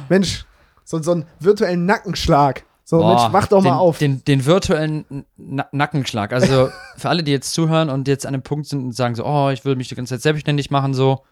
Mensch, 0.09 0.45
so, 0.83 1.01
so 1.01 1.11
einen 1.11 1.25
virtuellen 1.39 1.85
Nackenschlag. 1.85 2.63
So, 2.83 2.99
Boah, 2.99 3.15
Mensch, 3.15 3.33
mach 3.33 3.47
doch 3.47 3.61
den, 3.61 3.71
mal 3.71 3.77
auf. 3.77 3.97
Den, 3.97 4.23
den 4.23 4.45
virtuellen 4.45 5.25
Na 5.35 5.67
Nackenschlag. 5.73 6.31
Also 6.31 6.69
für 6.97 7.09
alle, 7.09 7.21
die 7.21 7.31
jetzt 7.31 7.53
zuhören 7.53 7.89
und 7.89 8.07
jetzt 8.07 8.25
an 8.25 8.31
dem 8.31 8.43
Punkt 8.43 8.67
sind 8.67 8.81
und 8.81 8.95
sagen 8.95 9.13
so, 9.13 9.25
oh, 9.25 9.49
ich 9.49 9.65
will 9.65 9.75
mich 9.75 9.89
die 9.89 9.95
ganze 9.95 10.15
Zeit 10.15 10.21
selbstständig 10.21 10.71
machen, 10.71 10.93
so, 10.93 11.25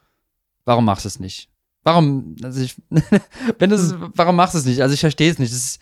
warum 0.65 0.83
machst 0.83 1.05
du 1.05 1.07
es 1.07 1.19
nicht? 1.19 1.49
Warum, 1.83 2.35
also 2.43 2.61
ich, 2.61 2.75
wenn 3.59 3.69
du 3.69 4.11
warum 4.15 4.35
machst 4.35 4.55
du 4.55 4.57
es 4.57 4.65
nicht? 4.65 4.81
Also 4.81 4.93
ich 4.93 4.99
verstehe 4.99 5.31
es 5.31 5.39
nicht. 5.39 5.53
Das 5.53 5.59
ist, 5.59 5.79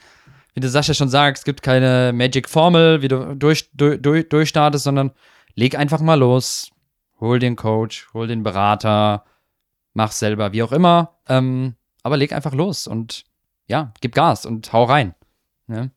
wie 0.54 0.60
du 0.60 0.70
Sascha 0.70 0.94
schon 0.94 1.10
sagst, 1.10 1.42
es 1.42 1.46
gibt 1.46 1.62
keine 1.64 2.12
Magic-Formel, 2.14 3.02
wie 3.02 3.08
du 3.08 3.36
durch, 3.36 3.70
durch, 3.74 4.30
durchstartest, 4.30 4.84
sondern 4.84 5.12
leg 5.56 5.78
einfach 5.78 6.00
mal 6.00 6.20
los. 6.20 6.70
Hol 7.20 7.40
den 7.40 7.56
Coach, 7.56 8.08
hol 8.14 8.28
den 8.28 8.44
Berater, 8.44 9.24
mach 9.94 10.12
selber, 10.12 10.52
wie 10.52 10.64
auch 10.64 10.72
immer. 10.72 11.16
Ähm, 11.28 11.76
aber 12.04 12.18
leg 12.18 12.34
einfach 12.34 12.54
los 12.54 12.86
und 12.86 13.24
ja, 13.68 13.94
gib 14.02 14.14
Gas 14.14 14.46
und 14.46 14.74
hau 14.74 14.84
rein. 14.84 15.16
Ne? 15.68 15.92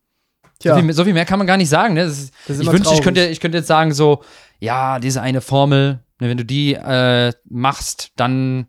So 0.63 0.75
viel, 0.75 0.93
so, 0.93 1.05
viel, 1.05 1.13
mehr 1.13 1.27
kann 1.27 1.39
man 1.39 1.47
gar 1.47 1.59
nicht 1.59 1.69
sagen. 1.69 1.95
Ne? 1.95 2.03
Ist, 2.03 2.33
ich 2.49 2.71
wünschte, 2.71 2.95
ich 2.95 3.03
könnte, 3.03 3.27
ich 3.27 3.41
könnte 3.41 3.59
jetzt 3.59 3.67
sagen, 3.67 3.93
so, 3.93 4.23
ja, 4.59 4.99
diese 5.01 5.21
eine 5.21 5.43
Formel, 5.43 6.01
ne, 6.19 6.29
wenn 6.29 6.39
du 6.39 6.45
die 6.45 6.75
äh, 6.75 7.33
machst, 7.45 8.13
dann, 8.17 8.67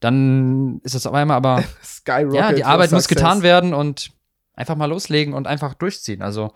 dann 0.00 0.80
ist 0.82 0.94
das 0.96 1.06
auf 1.06 1.14
einmal 1.14 1.36
aber. 1.36 1.62
Skyrocket. 1.84 2.34
Ja, 2.34 2.52
die 2.52 2.64
Arbeit 2.64 2.90
muss 2.90 3.06
getan 3.06 3.42
werden 3.42 3.72
und 3.72 4.10
einfach 4.54 4.76
mal 4.76 4.86
loslegen 4.86 5.34
und 5.34 5.46
einfach 5.46 5.74
durchziehen. 5.74 6.22
Also 6.22 6.52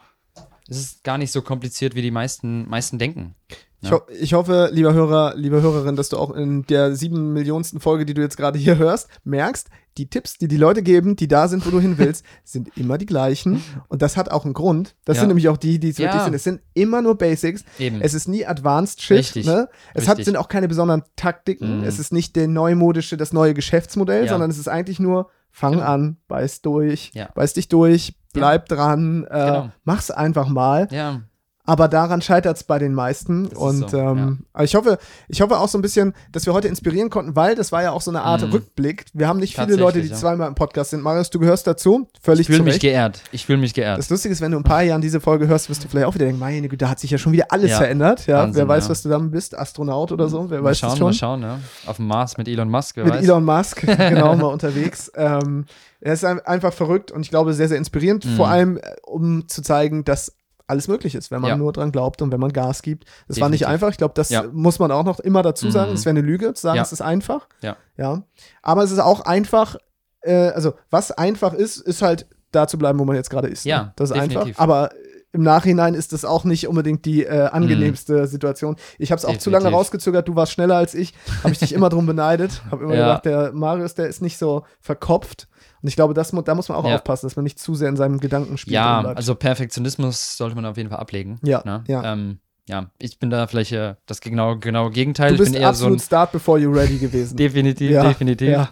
es 0.68 0.78
ist 0.78 1.04
gar 1.04 1.18
nicht 1.18 1.32
so 1.32 1.42
kompliziert, 1.42 1.94
wie 1.94 2.02
die 2.02 2.10
meisten, 2.10 2.68
meisten 2.68 2.98
denken. 2.98 3.34
Ich, 3.82 3.92
ho 3.92 4.00
ich, 4.20 4.34
hoffe, 4.34 4.70
lieber 4.72 4.94
Hörer, 4.94 5.34
liebe 5.36 5.62
Hörerin, 5.62 5.96
dass 5.96 6.08
du 6.08 6.16
auch 6.16 6.34
in 6.34 6.64
der 6.66 6.96
sieben 6.96 7.32
Millionsten 7.32 7.78
Folge, 7.78 8.06
die 8.06 8.14
du 8.14 8.22
jetzt 8.22 8.36
gerade 8.36 8.58
hier 8.58 8.78
hörst, 8.78 9.08
merkst, 9.24 9.68
die 9.98 10.08
Tipps, 10.08 10.38
die 10.38 10.48
die 10.48 10.56
Leute 10.56 10.82
geben, 10.82 11.14
die 11.14 11.28
da 11.28 11.46
sind, 11.46 11.64
wo 11.66 11.70
du 11.70 11.80
hin 11.80 11.98
willst, 11.98 12.24
sind 12.44 12.76
immer 12.76 12.98
die 12.98 13.06
gleichen. 13.06 13.62
Und 13.88 14.02
das 14.02 14.16
hat 14.16 14.30
auch 14.30 14.44
einen 14.44 14.54
Grund. 14.54 14.94
Das 15.04 15.16
ja. 15.16 15.20
sind 15.20 15.28
nämlich 15.28 15.48
auch 15.48 15.56
die, 15.56 15.78
die 15.78 15.90
es 15.90 15.98
ja. 15.98 16.06
wirklich 16.06 16.22
sind. 16.22 16.34
Es 16.34 16.44
sind 16.44 16.60
immer 16.74 17.02
nur 17.02 17.16
Basics. 17.16 17.64
Eben. 17.78 18.00
Es 18.00 18.14
ist 18.14 18.28
nie 18.28 18.44
Advanced 18.44 19.02
Shit. 19.02 19.18
Richtig. 19.18 19.46
Ne? 19.46 19.68
Es 19.94 20.08
hat, 20.08 20.22
sind 20.24 20.36
auch 20.36 20.48
keine 20.48 20.68
besonderen 20.68 21.02
Taktiken. 21.14 21.78
Mhm. 21.78 21.84
Es 21.84 21.98
ist 21.98 22.12
nicht 22.12 22.34
der 22.34 22.48
neumodische, 22.48 23.16
das 23.16 23.32
neue 23.32 23.54
Geschäftsmodell, 23.54 24.24
ja. 24.24 24.30
sondern 24.30 24.50
es 24.50 24.58
ist 24.58 24.68
eigentlich 24.68 25.00
nur 25.00 25.30
Fang 25.58 25.72
genau. 25.72 25.86
an, 25.86 26.16
beiß 26.28 26.60
durch, 26.60 27.12
ja. 27.14 27.30
beiß 27.34 27.54
dich 27.54 27.68
durch, 27.68 28.14
bleib 28.34 28.68
ja. 28.68 28.76
dran, 28.76 29.24
äh, 29.24 29.28
genau. 29.28 29.70
mach's 29.84 30.10
einfach 30.10 30.48
mal. 30.48 30.86
Ja. 30.90 31.22
Aber 31.66 31.88
daran 31.88 32.22
scheitert 32.22 32.56
es 32.56 32.64
bei 32.64 32.78
den 32.78 32.94
meisten. 32.94 33.48
Das 33.48 33.58
und 33.58 33.90
so, 33.90 33.98
ähm, 33.98 34.44
ja. 34.56 34.62
ich 34.62 34.74
hoffe, 34.76 34.98
ich 35.28 35.40
hoffe 35.40 35.58
auch 35.58 35.68
so 35.68 35.76
ein 35.76 35.82
bisschen, 35.82 36.14
dass 36.30 36.46
wir 36.46 36.54
heute 36.54 36.68
inspirieren 36.68 37.10
konnten, 37.10 37.34
weil 37.34 37.56
das 37.56 37.72
war 37.72 37.82
ja 37.82 37.90
auch 37.90 38.00
so 38.00 38.12
eine 38.12 38.22
Art 38.22 38.42
mm. 38.42 38.52
Rückblick. 38.52 39.06
Wir 39.12 39.26
haben 39.26 39.40
nicht 39.40 39.56
viele 39.56 39.74
Leute, 39.74 40.00
die 40.00 40.08
ja. 40.08 40.14
zweimal 40.14 40.46
im 40.46 40.54
Podcast 40.54 40.90
sind. 40.90 41.02
Marius, 41.02 41.28
du 41.30 41.40
gehörst 41.40 41.66
dazu. 41.66 42.08
Völlig 42.22 42.42
Ich 42.42 42.46
fühle 42.46 42.62
mich 42.62 42.78
geehrt. 42.78 43.20
Ich 43.32 43.46
fühle 43.46 43.58
mich 43.58 43.74
geehrt. 43.74 43.98
Das 43.98 44.08
Lustige 44.08 44.32
ist, 44.32 44.40
wenn 44.40 44.52
du 44.52 44.58
ein 44.58 44.62
paar 44.62 44.82
Jahren 44.82 45.00
diese 45.00 45.20
Folge 45.20 45.48
hörst, 45.48 45.68
wirst 45.68 45.82
du 45.82 45.88
vielleicht 45.88 46.06
auch 46.06 46.14
wieder 46.14 46.26
denken, 46.26 46.38
meine 46.38 46.68
Güte, 46.68 46.84
da 46.84 46.88
hat 46.88 47.00
sich 47.00 47.10
ja 47.10 47.18
schon 47.18 47.32
wieder 47.32 47.46
alles 47.48 47.72
ja. 47.72 47.78
verändert. 47.78 48.26
Ja, 48.26 48.42
Wahnsinn, 48.42 48.60
wer 48.60 48.68
weiß, 48.68 48.88
was 48.88 49.02
du 49.02 49.08
dann 49.08 49.32
bist, 49.32 49.58
Astronaut 49.58 50.12
oder 50.12 50.28
so. 50.28 50.48
Wer 50.48 50.60
mal 50.60 50.70
weiß 50.70 50.78
schauen, 50.78 50.96
schon. 50.96 51.06
Mal 51.08 51.12
schauen, 51.14 51.42
ja. 51.42 51.58
Auf 51.86 51.96
dem 51.96 52.06
Mars 52.06 52.36
mit 52.38 52.46
Elon 52.46 52.70
Musk. 52.70 52.96
mit 52.96 53.08
weiß. 53.08 53.24
Elon 53.24 53.44
Musk, 53.44 53.80
genau, 53.86 54.36
mal 54.36 54.46
unterwegs. 54.46 55.10
Ähm, 55.16 55.64
er 56.00 56.12
ist 56.12 56.24
einfach 56.24 56.72
verrückt 56.72 57.10
und 57.10 57.22
ich 57.22 57.30
glaube 57.30 57.52
sehr, 57.54 57.68
sehr 57.68 57.78
inspirierend. 57.78 58.24
Mm. 58.24 58.36
Vor 58.36 58.48
allem, 58.48 58.76
äh, 58.76 58.82
um 59.04 59.48
zu 59.48 59.62
zeigen, 59.62 60.04
dass 60.04 60.35
alles 60.66 60.88
möglich 60.88 61.14
ist, 61.14 61.30
wenn 61.30 61.40
man 61.40 61.50
ja. 61.50 61.56
nur 61.56 61.72
dran 61.72 61.92
glaubt 61.92 62.22
und 62.22 62.32
wenn 62.32 62.40
man 62.40 62.52
Gas 62.52 62.82
gibt. 62.82 63.04
Das 63.04 63.36
Definitiv. 63.36 63.42
war 63.42 63.48
nicht 63.50 63.66
einfach. 63.66 63.90
Ich 63.90 63.98
glaube, 63.98 64.14
das 64.14 64.30
ja. 64.30 64.44
muss 64.52 64.78
man 64.78 64.90
auch 64.90 65.04
noch 65.04 65.20
immer 65.20 65.42
dazu 65.42 65.70
sagen. 65.70 65.92
Es 65.92 66.00
mhm. 66.00 66.04
wäre 66.06 66.18
eine 66.18 66.26
Lüge 66.26 66.54
zu 66.54 66.62
sagen, 66.62 66.76
ja. 66.76 66.82
es 66.82 66.92
ist 66.92 67.02
einfach. 67.02 67.46
Ja. 67.62 67.76
ja. 67.96 68.22
Aber 68.62 68.82
es 68.82 68.90
ist 68.90 68.98
auch 68.98 69.20
einfach, 69.20 69.76
äh, 70.22 70.48
also 70.48 70.74
was 70.90 71.12
einfach 71.12 71.52
ist, 71.52 71.78
ist 71.78 72.02
halt 72.02 72.26
da 72.50 72.66
zu 72.66 72.78
bleiben, 72.78 72.98
wo 72.98 73.04
man 73.04 73.16
jetzt 73.16 73.30
gerade 73.30 73.48
ist. 73.48 73.64
Ja. 73.64 73.84
Ne? 73.84 73.92
Das 73.96 74.10
ist 74.10 74.16
definitiv. 74.16 74.40
einfach. 74.40 74.62
Aber 74.62 74.90
im 75.32 75.42
Nachhinein 75.42 75.94
ist 75.94 76.12
das 76.12 76.24
auch 76.24 76.44
nicht 76.44 76.66
unbedingt 76.66 77.04
die 77.04 77.24
äh, 77.24 77.48
angenehmste 77.48 78.22
mhm. 78.22 78.26
Situation. 78.26 78.76
Ich 78.98 79.12
habe 79.12 79.18
es 79.18 79.24
auch 79.24 79.36
zu 79.36 79.50
lange 79.50 79.68
rausgezögert, 79.68 80.26
du 80.26 80.34
warst 80.34 80.52
schneller 80.52 80.76
als 80.76 80.94
ich, 80.94 81.14
habe 81.42 81.52
ich 81.52 81.58
dich 81.58 81.72
immer 81.74 81.90
drum 81.90 82.06
beneidet, 82.06 82.62
habe 82.70 82.84
immer 82.84 82.94
ja. 82.94 83.06
gedacht, 83.06 83.24
der 83.26 83.52
Marius, 83.52 83.94
der 83.94 84.06
ist 84.06 84.22
nicht 84.22 84.38
so 84.38 84.64
verkopft. 84.80 85.46
Und 85.82 85.88
ich 85.88 85.96
glaube, 85.96 86.14
das, 86.14 86.30
da 86.30 86.54
muss 86.54 86.68
man 86.68 86.78
auch 86.78 86.86
ja. 86.86 86.96
aufpassen, 86.96 87.26
dass 87.26 87.36
man 87.36 87.44
nicht 87.44 87.58
zu 87.58 87.74
sehr 87.74 87.88
in 87.88 87.96
seinem 87.96 88.18
Gedankenspiel 88.20 88.72
Ja, 88.72 89.00
also 89.00 89.34
Perfektionismus 89.34 90.36
sollte 90.36 90.56
man 90.56 90.64
auf 90.66 90.76
jeden 90.76 90.90
Fall 90.90 90.98
ablegen. 90.98 91.38
Ja, 91.42 91.62
ne? 91.64 91.84
ja. 91.86 92.12
Ähm, 92.12 92.40
ja, 92.68 92.90
ich 92.98 93.18
bin 93.18 93.30
da 93.30 93.46
vielleicht 93.46 93.72
äh, 93.72 93.94
das 94.06 94.20
genau, 94.20 94.56
genau 94.56 94.90
Gegenteil. 94.90 95.32
Du 95.32 95.38
bist 95.38 95.50
ich 95.50 95.54
bin 95.54 95.62
eher 95.62 95.68
absolut 95.68 96.00
so 96.00 96.04
ein 96.04 96.06
Start 96.06 96.32
before 96.32 96.58
you 96.58 96.72
ready 96.72 96.98
gewesen. 96.98 97.36
definitiv, 97.36 97.90
ja, 97.90 98.02
definitiv. 98.02 98.48
Ja. 98.48 98.70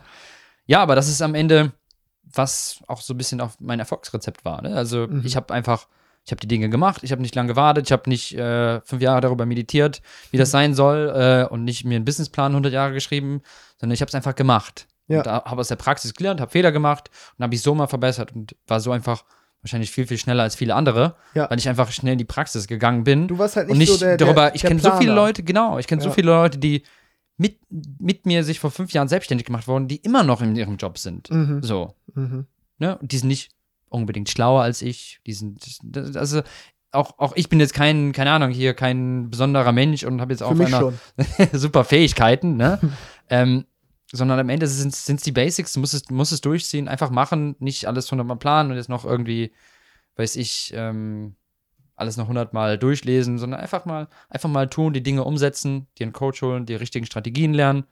ja, 0.67 0.83
aber 0.83 0.97
das 0.97 1.09
ist 1.09 1.23
am 1.23 1.35
Ende, 1.35 1.73
was 2.25 2.81
auch 2.89 3.01
so 3.01 3.15
ein 3.15 3.19
bisschen 3.19 3.41
auf 3.41 3.57
mein 3.61 3.79
Erfolgsrezept 3.79 4.45
war. 4.45 4.63
Ne? 4.63 4.75
Also 4.75 5.07
mhm. 5.07 5.23
ich 5.25 5.37
habe 5.37 5.55
einfach, 5.55 5.87
ich 6.25 6.33
habe 6.33 6.41
die 6.41 6.49
Dinge 6.49 6.71
gemacht, 6.71 7.05
ich 7.05 7.13
habe 7.13 7.23
nicht 7.23 7.37
lange 7.37 7.49
gewartet, 7.49 7.87
ich 7.87 7.93
habe 7.93 8.11
nicht 8.11 8.37
äh, 8.37 8.81
fünf 8.81 9.01
Jahre 9.01 9.21
darüber 9.21 9.47
meditiert, 9.47 10.03
wie 10.33 10.39
das 10.39 10.49
mhm. 10.49 10.53
sein 10.53 10.75
soll 10.75 11.13
äh, 11.15 11.53
und 11.53 11.63
nicht 11.63 11.85
mir 11.85 11.95
einen 11.95 12.05
Businessplan 12.05 12.51
100 12.51 12.73
Jahre 12.73 12.93
geschrieben, 12.95 13.43
sondern 13.79 13.95
ich 13.95 14.01
habe 14.01 14.09
es 14.09 14.15
einfach 14.17 14.35
gemacht. 14.35 14.89
Ja. 15.07 15.19
Und 15.19 15.27
habe 15.27 15.61
aus 15.61 15.69
der 15.69 15.77
Praxis 15.77 16.15
gelernt, 16.15 16.41
habe 16.41 16.51
Fehler 16.51 16.73
gemacht 16.73 17.11
und 17.37 17.43
habe 17.43 17.55
ich 17.55 17.63
so 17.63 17.75
mal 17.75 17.87
verbessert 17.87 18.33
und 18.33 18.57
war 18.67 18.81
so 18.81 18.91
einfach 18.91 19.25
wahrscheinlich 19.63 19.91
viel, 19.91 20.07
viel 20.07 20.19
schneller 20.19 20.43
als 20.43 20.55
viele 20.55 20.75
andere, 20.75 21.17
ja. 21.35 21.49
weil 21.51 21.59
ich 21.59 21.69
einfach 21.69 21.91
schnell 21.91 22.13
in 22.13 22.19
die 22.19 22.25
Praxis 22.25 22.67
gegangen 22.67 23.05
bin. 23.05 23.29
Du 23.29 23.39
warst 23.39 23.57
halt 23.57 23.69
nicht, 23.69 23.73
und 23.73 23.79
nicht 23.79 23.93
so 23.93 23.99
der, 23.99 24.17
darüber, 24.17 24.47
der, 24.47 24.55
ich 24.55 24.63
kenne 24.63 24.81
so 24.81 24.93
viele 24.97 25.15
Leute, 25.15 25.43
genau, 25.43 25.79
ich 25.79 25.87
kenne 25.87 26.03
ja. 26.03 26.09
so 26.09 26.15
viele 26.15 26.31
Leute, 26.31 26.59
die 26.59 26.83
mit, 27.37 27.59
mit 27.71 28.27
mir 28.27 28.45
sich 28.45 28.61
vor 28.61 28.71
fünf 28.71 28.93
Jahren 28.93 29.09
selbstständig 29.09 29.47
gemacht 29.47 29.67
wurden, 29.67 29.89
die 29.89 29.97
immer 29.97 30.23
noch 30.23 30.41
in 30.43 30.55
ihrem 30.55 30.77
Job 30.77 30.99
sind. 30.99 31.31
Mhm. 31.31 31.63
So. 31.63 31.95
Mhm. 32.15 32.47
Ne? 32.79 32.99
Und 32.99 33.13
die 33.13 33.19
sind 33.19 33.29
nicht 33.29 33.53
unbedingt 33.89 34.29
schlauer 34.29 34.63
als 34.63 34.83
ich. 34.83 35.21
Die 35.27 35.33
sind, 35.33 35.61
also 36.17 36.43
auch, 36.93 37.19
auch 37.19 37.33
ich 37.35 37.49
bin 37.49 37.59
jetzt 37.59 37.75
kein, 37.75 38.13
keine 38.13 38.31
Ahnung, 38.31 38.51
hier 38.51 38.75
kein 38.75 39.31
besonderer 39.31 39.73
Mensch 39.73 40.05
und 40.05 40.21
habe 40.21 40.33
jetzt 40.33 40.43
auch 40.43 40.59
einer 40.59 40.93
super 41.53 41.85
Fähigkeiten, 41.85 42.57
ne? 42.57 42.79
ähm, 43.31 43.65
sondern 44.13 44.39
am 44.39 44.49
Ende 44.49 44.67
sind 44.67 44.95
es 44.95 45.23
die 45.23 45.33
Basics, 45.33 45.73
du 45.73 45.81
musst 45.81 45.95
es, 45.95 46.11
musst 46.11 46.33
es 46.33 46.41
durchziehen, 46.41 46.89
einfach 46.89 47.11
machen, 47.11 47.57
nicht 47.59 47.87
alles 47.87 48.11
hundertmal 48.11 48.37
planen 48.37 48.71
und 48.71 48.77
jetzt 48.77 48.89
noch 48.89 49.05
irgendwie, 49.05 49.53
weiß 50.17 50.37
ich, 50.37 50.73
ähm, 50.75 51.37
alles 51.97 52.17
noch 52.17 52.29
hundertmal 52.29 52.79
durchlesen, 52.79 53.39
sondern 53.39 53.61
einfach 53.61 53.85
mal, 53.85 54.09
einfach 54.29 54.49
mal 54.49 54.69
tun, 54.69 54.93
die 54.93 55.03
Dinge 55.03 55.25
umsetzen, 55.25 55.87
dir 55.99 56.05
einen 56.05 56.13
Coach 56.13 56.43
holen, 56.43 56.67
die 56.67 56.75
richtigen 56.75 57.07
Strategien 57.07 57.55
lernen 57.55 57.85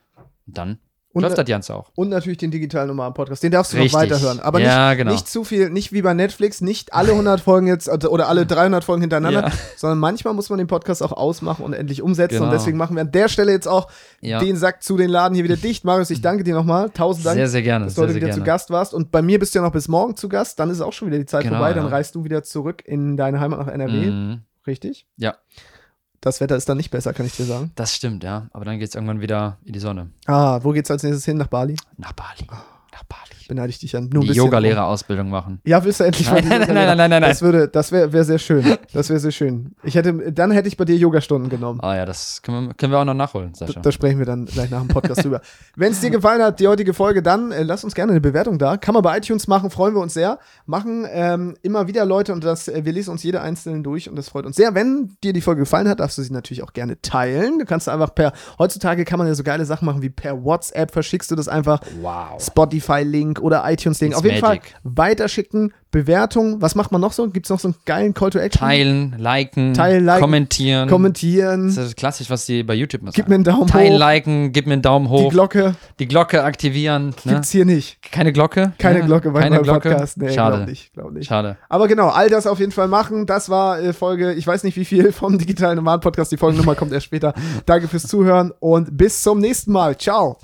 und 0.46 0.58
dann 0.58 0.78
und, 1.14 1.22
Läuft 1.22 1.36
das 1.36 1.46
Jans 1.46 1.70
auch. 1.70 1.90
Und 1.94 2.08
natürlich 2.08 2.38
den 2.38 2.50
digitalen 2.50 2.88
Nomaden 2.88 3.12
Podcast. 3.12 3.42
Den 3.42 3.52
darfst 3.52 3.74
du 3.74 3.76
Richtig. 3.76 3.92
noch 3.92 4.00
weiterhören. 4.00 4.40
Aber 4.40 4.60
ja, 4.60 4.88
nicht, 4.88 4.98
genau. 4.98 5.12
nicht 5.12 5.28
zu 5.28 5.44
viel, 5.44 5.68
nicht 5.68 5.92
wie 5.92 6.00
bei 6.00 6.14
Netflix, 6.14 6.62
nicht 6.62 6.94
alle 6.94 7.10
100 7.12 7.40
Folgen 7.40 7.66
jetzt 7.66 7.88
oder 7.88 8.28
alle 8.28 8.46
300 8.46 8.82
Folgen 8.82 9.02
hintereinander, 9.02 9.48
ja. 9.48 9.52
sondern 9.76 9.98
manchmal 9.98 10.32
muss 10.32 10.48
man 10.48 10.58
den 10.58 10.68
Podcast 10.68 11.02
auch 11.02 11.12
ausmachen 11.12 11.64
und 11.64 11.74
endlich 11.74 12.00
umsetzen. 12.00 12.36
Genau. 12.36 12.46
Und 12.46 12.52
deswegen 12.52 12.78
machen 12.78 12.96
wir 12.96 13.02
an 13.02 13.12
der 13.12 13.28
Stelle 13.28 13.52
jetzt 13.52 13.68
auch 13.68 13.88
ja. 14.22 14.38
den 14.38 14.56
Sack 14.56 14.82
zu 14.82 14.96
den 14.96 15.10
Laden 15.10 15.34
hier 15.34 15.44
wieder 15.44 15.56
dicht. 15.56 15.84
Marius, 15.84 16.08
ich 16.08 16.22
danke 16.22 16.44
dir 16.44 16.54
nochmal. 16.54 16.88
Tausend 16.90 17.26
Dank. 17.26 17.36
Sehr, 17.36 17.48
sehr 17.48 17.62
gerne. 17.62 17.84
Dass 17.84 17.94
du 17.94 18.02
heute 18.02 18.14
wieder 18.14 18.28
gerne. 18.28 18.40
zu 18.40 18.44
Gast 18.44 18.70
warst. 18.70 18.94
Und 18.94 19.10
bei 19.10 19.20
mir 19.20 19.38
bist 19.38 19.54
du 19.54 19.58
ja 19.58 19.64
noch 19.64 19.72
bis 19.72 19.88
morgen 19.88 20.16
zu 20.16 20.30
Gast. 20.30 20.58
Dann 20.58 20.70
ist 20.70 20.80
auch 20.80 20.94
schon 20.94 21.08
wieder 21.08 21.18
die 21.18 21.26
Zeit 21.26 21.42
genau, 21.42 21.58
vorbei. 21.58 21.74
Dann 21.74 21.86
reist 21.86 22.14
du 22.14 22.24
wieder 22.24 22.42
zurück 22.42 22.82
in 22.86 23.18
deine 23.18 23.38
Heimat 23.38 23.58
nach 23.58 23.68
NRW. 23.68 24.06
Mhm. 24.06 24.42
Richtig? 24.66 25.06
Ja. 25.16 25.36
Das 26.22 26.40
Wetter 26.40 26.56
ist 26.56 26.68
dann 26.68 26.76
nicht 26.76 26.92
besser, 26.92 27.12
kann 27.12 27.26
ich 27.26 27.36
dir 27.36 27.44
sagen. 27.44 27.72
Das 27.74 27.96
stimmt, 27.96 28.22
ja. 28.22 28.46
Aber 28.52 28.64
dann 28.64 28.78
geht 28.78 28.88
es 28.88 28.94
irgendwann 28.94 29.20
wieder 29.20 29.58
in 29.64 29.72
die 29.72 29.80
Sonne. 29.80 30.08
Ah, 30.26 30.60
wo 30.62 30.70
geht's 30.70 30.88
als 30.88 31.02
nächstes 31.02 31.24
hin? 31.24 31.36
Nach 31.36 31.48
Bali? 31.48 31.76
Nach 31.98 32.12
Bali. 32.12 32.46
Oh. 32.48 32.71
Nach 32.92 33.04
Bali. 33.04 33.22
Beneide 33.48 33.70
ich 33.70 33.78
dich 33.78 33.96
an. 33.96 34.10
Nur 34.12 34.22
die 34.22 34.32
Yogalehrerausbildung 34.32 35.30
machen. 35.30 35.60
Ja, 35.64 35.82
willst 35.82 36.00
du 36.00 36.04
endlich 36.04 36.30
mal 36.30 36.42
nein, 36.48 36.60
nein, 36.60 36.74
nein, 36.74 36.96
nein, 36.96 37.10
nein, 37.10 37.22
Das 37.22 37.40
würde, 37.40 37.66
das 37.68 37.90
wäre 37.90 38.12
wär 38.12 38.24
sehr 38.24 38.38
schön. 38.38 38.76
Das 38.92 39.08
wäre 39.08 39.18
sehr 39.18 39.30
schön. 39.30 39.74
Ich 39.82 39.94
hätte, 39.94 40.30
dann 40.30 40.50
hätte 40.50 40.68
ich 40.68 40.76
bei 40.76 40.84
dir 40.84 40.96
Yogastunden 40.96 41.48
genommen. 41.48 41.80
Ah 41.80 41.96
ja, 41.96 42.04
das 42.04 42.42
können 42.42 42.68
wir, 42.68 42.74
können 42.74 42.92
wir 42.92 42.98
auch 42.98 43.06
noch 43.06 43.14
nachholen, 43.14 43.54
Sascha. 43.54 43.74
Da, 43.74 43.80
da 43.80 43.92
sprechen 43.92 44.18
wir 44.18 44.26
dann 44.26 44.44
gleich 44.44 44.70
nach 44.70 44.80
dem 44.80 44.88
Podcast 44.88 45.24
drüber. 45.24 45.40
Wenn 45.76 45.92
es 45.92 46.00
dir 46.00 46.10
gefallen 46.10 46.42
hat, 46.42 46.60
die 46.60 46.68
heutige 46.68 46.92
Folge, 46.92 47.22
dann 47.22 47.50
äh, 47.50 47.62
lass 47.62 47.82
uns 47.82 47.94
gerne 47.94 48.12
eine 48.12 48.20
Bewertung 48.20 48.58
da. 48.58 48.76
Kann 48.76 48.92
man 48.92 49.02
bei 49.02 49.16
iTunes 49.16 49.48
machen, 49.48 49.70
freuen 49.70 49.94
wir 49.94 50.00
uns 50.02 50.12
sehr. 50.12 50.38
Machen 50.66 51.06
ähm, 51.10 51.56
immer 51.62 51.88
wieder 51.88 52.04
Leute 52.04 52.34
und 52.34 52.44
das, 52.44 52.68
äh, 52.68 52.84
wir 52.84 52.92
lesen 52.92 53.10
uns 53.10 53.22
jede 53.22 53.40
einzelne 53.40 53.80
durch 53.80 54.10
und 54.10 54.16
das 54.16 54.28
freut 54.28 54.44
uns 54.44 54.56
sehr. 54.56 54.74
Wenn 54.74 55.16
dir 55.24 55.32
die 55.32 55.40
Folge 55.40 55.60
gefallen 55.60 55.88
hat, 55.88 56.00
darfst 56.00 56.18
du 56.18 56.22
sie 56.22 56.32
natürlich 56.32 56.62
auch 56.62 56.74
gerne 56.74 57.00
teilen. 57.00 57.58
Du 57.58 57.64
kannst 57.64 57.88
einfach 57.88 58.14
per, 58.14 58.34
heutzutage 58.58 59.06
kann 59.06 59.18
man 59.18 59.28
ja 59.28 59.34
so 59.34 59.44
geile 59.44 59.64
Sachen 59.64 59.86
machen 59.86 60.02
wie 60.02 60.10
per 60.10 60.44
WhatsApp, 60.44 60.90
verschickst 60.92 61.30
du 61.30 61.36
das 61.36 61.48
einfach. 61.48 61.80
Wow. 62.02 62.38
Spotify-Link 62.82 63.40
oder 63.40 63.62
iTunes-Link. 63.70 64.14
Auf 64.14 64.24
jeden 64.24 64.40
Magic. 64.40 64.62
Fall 64.64 64.80
weiterschicken, 64.82 65.72
Bewertung. 65.90 66.60
Was 66.62 66.74
macht 66.74 66.90
man 66.90 67.00
noch 67.00 67.12
so? 67.12 67.28
Gibt 67.28 67.46
es 67.46 67.50
noch 67.50 67.60
so 67.60 67.68
einen 67.68 67.74
geilen 67.84 68.14
Call 68.14 68.30
to 68.30 68.38
Action? 68.38 68.60
Teilen, 68.60 69.14
liken, 69.18 69.74
Teilen, 69.74 70.04
liken 70.04 70.20
kommentieren. 70.22 70.88
Kommentieren. 70.88 71.66
Das 71.66 71.86
ist 71.86 71.96
klassisch, 71.96 72.30
was 72.30 72.46
die 72.46 72.62
bei 72.62 72.74
YouTube 72.74 73.02
machen. 73.02 73.12
Gib 73.14 73.28
mir 73.28 73.34
einen 73.36 73.44
Daumen 73.44 73.66
Teilen, 73.66 73.94
hoch. 73.94 73.98
liken, 73.98 74.52
gib 74.52 74.66
mir 74.66 74.72
einen 74.74 74.82
Daumen 74.82 75.08
hoch. 75.08 75.28
Die 75.28 75.34
Glocke. 75.34 75.74
Die 75.98 76.08
Glocke 76.08 76.42
aktivieren. 76.44 77.14
Ne? 77.24 77.34
Gibt's 77.34 77.50
hier 77.50 77.64
nicht. 77.64 78.00
Keine 78.10 78.32
Glocke? 78.32 78.72
Keine 78.78 79.00
ja, 79.00 79.06
Glocke 79.06 79.30
bei 79.30 79.40
keine 79.40 79.56
meinem 79.56 79.64
Glocke. 79.64 79.90
Podcast. 79.90 80.16
Nee, 80.16 80.32
Schade. 80.32 80.56
Glaub 80.56 80.68
nicht, 80.68 80.92
glaub 80.94 81.12
nicht. 81.12 81.26
Schade. 81.26 81.58
Aber 81.68 81.88
genau, 81.88 82.08
all 82.08 82.30
das 82.30 82.46
auf 82.46 82.58
jeden 82.58 82.72
Fall 82.72 82.88
machen. 82.88 83.26
Das 83.26 83.50
war 83.50 83.80
äh, 83.80 83.92
Folge, 83.92 84.32
ich 84.32 84.46
weiß 84.46 84.64
nicht 84.64 84.76
wie 84.76 84.84
viel 84.84 85.12
vom 85.12 85.38
Digitalen 85.42 85.76
Nomaden 85.76 86.00
Podcast. 86.00 86.32
Die 86.32 86.38
Folgennummer 86.38 86.74
kommt 86.74 86.92
erst 86.92 87.06
später. 87.06 87.34
Danke 87.66 87.88
fürs 87.88 88.04
Zuhören 88.04 88.52
und 88.60 88.96
bis 88.96 89.22
zum 89.22 89.40
nächsten 89.40 89.72
Mal. 89.72 89.96
Ciao. 89.98 90.38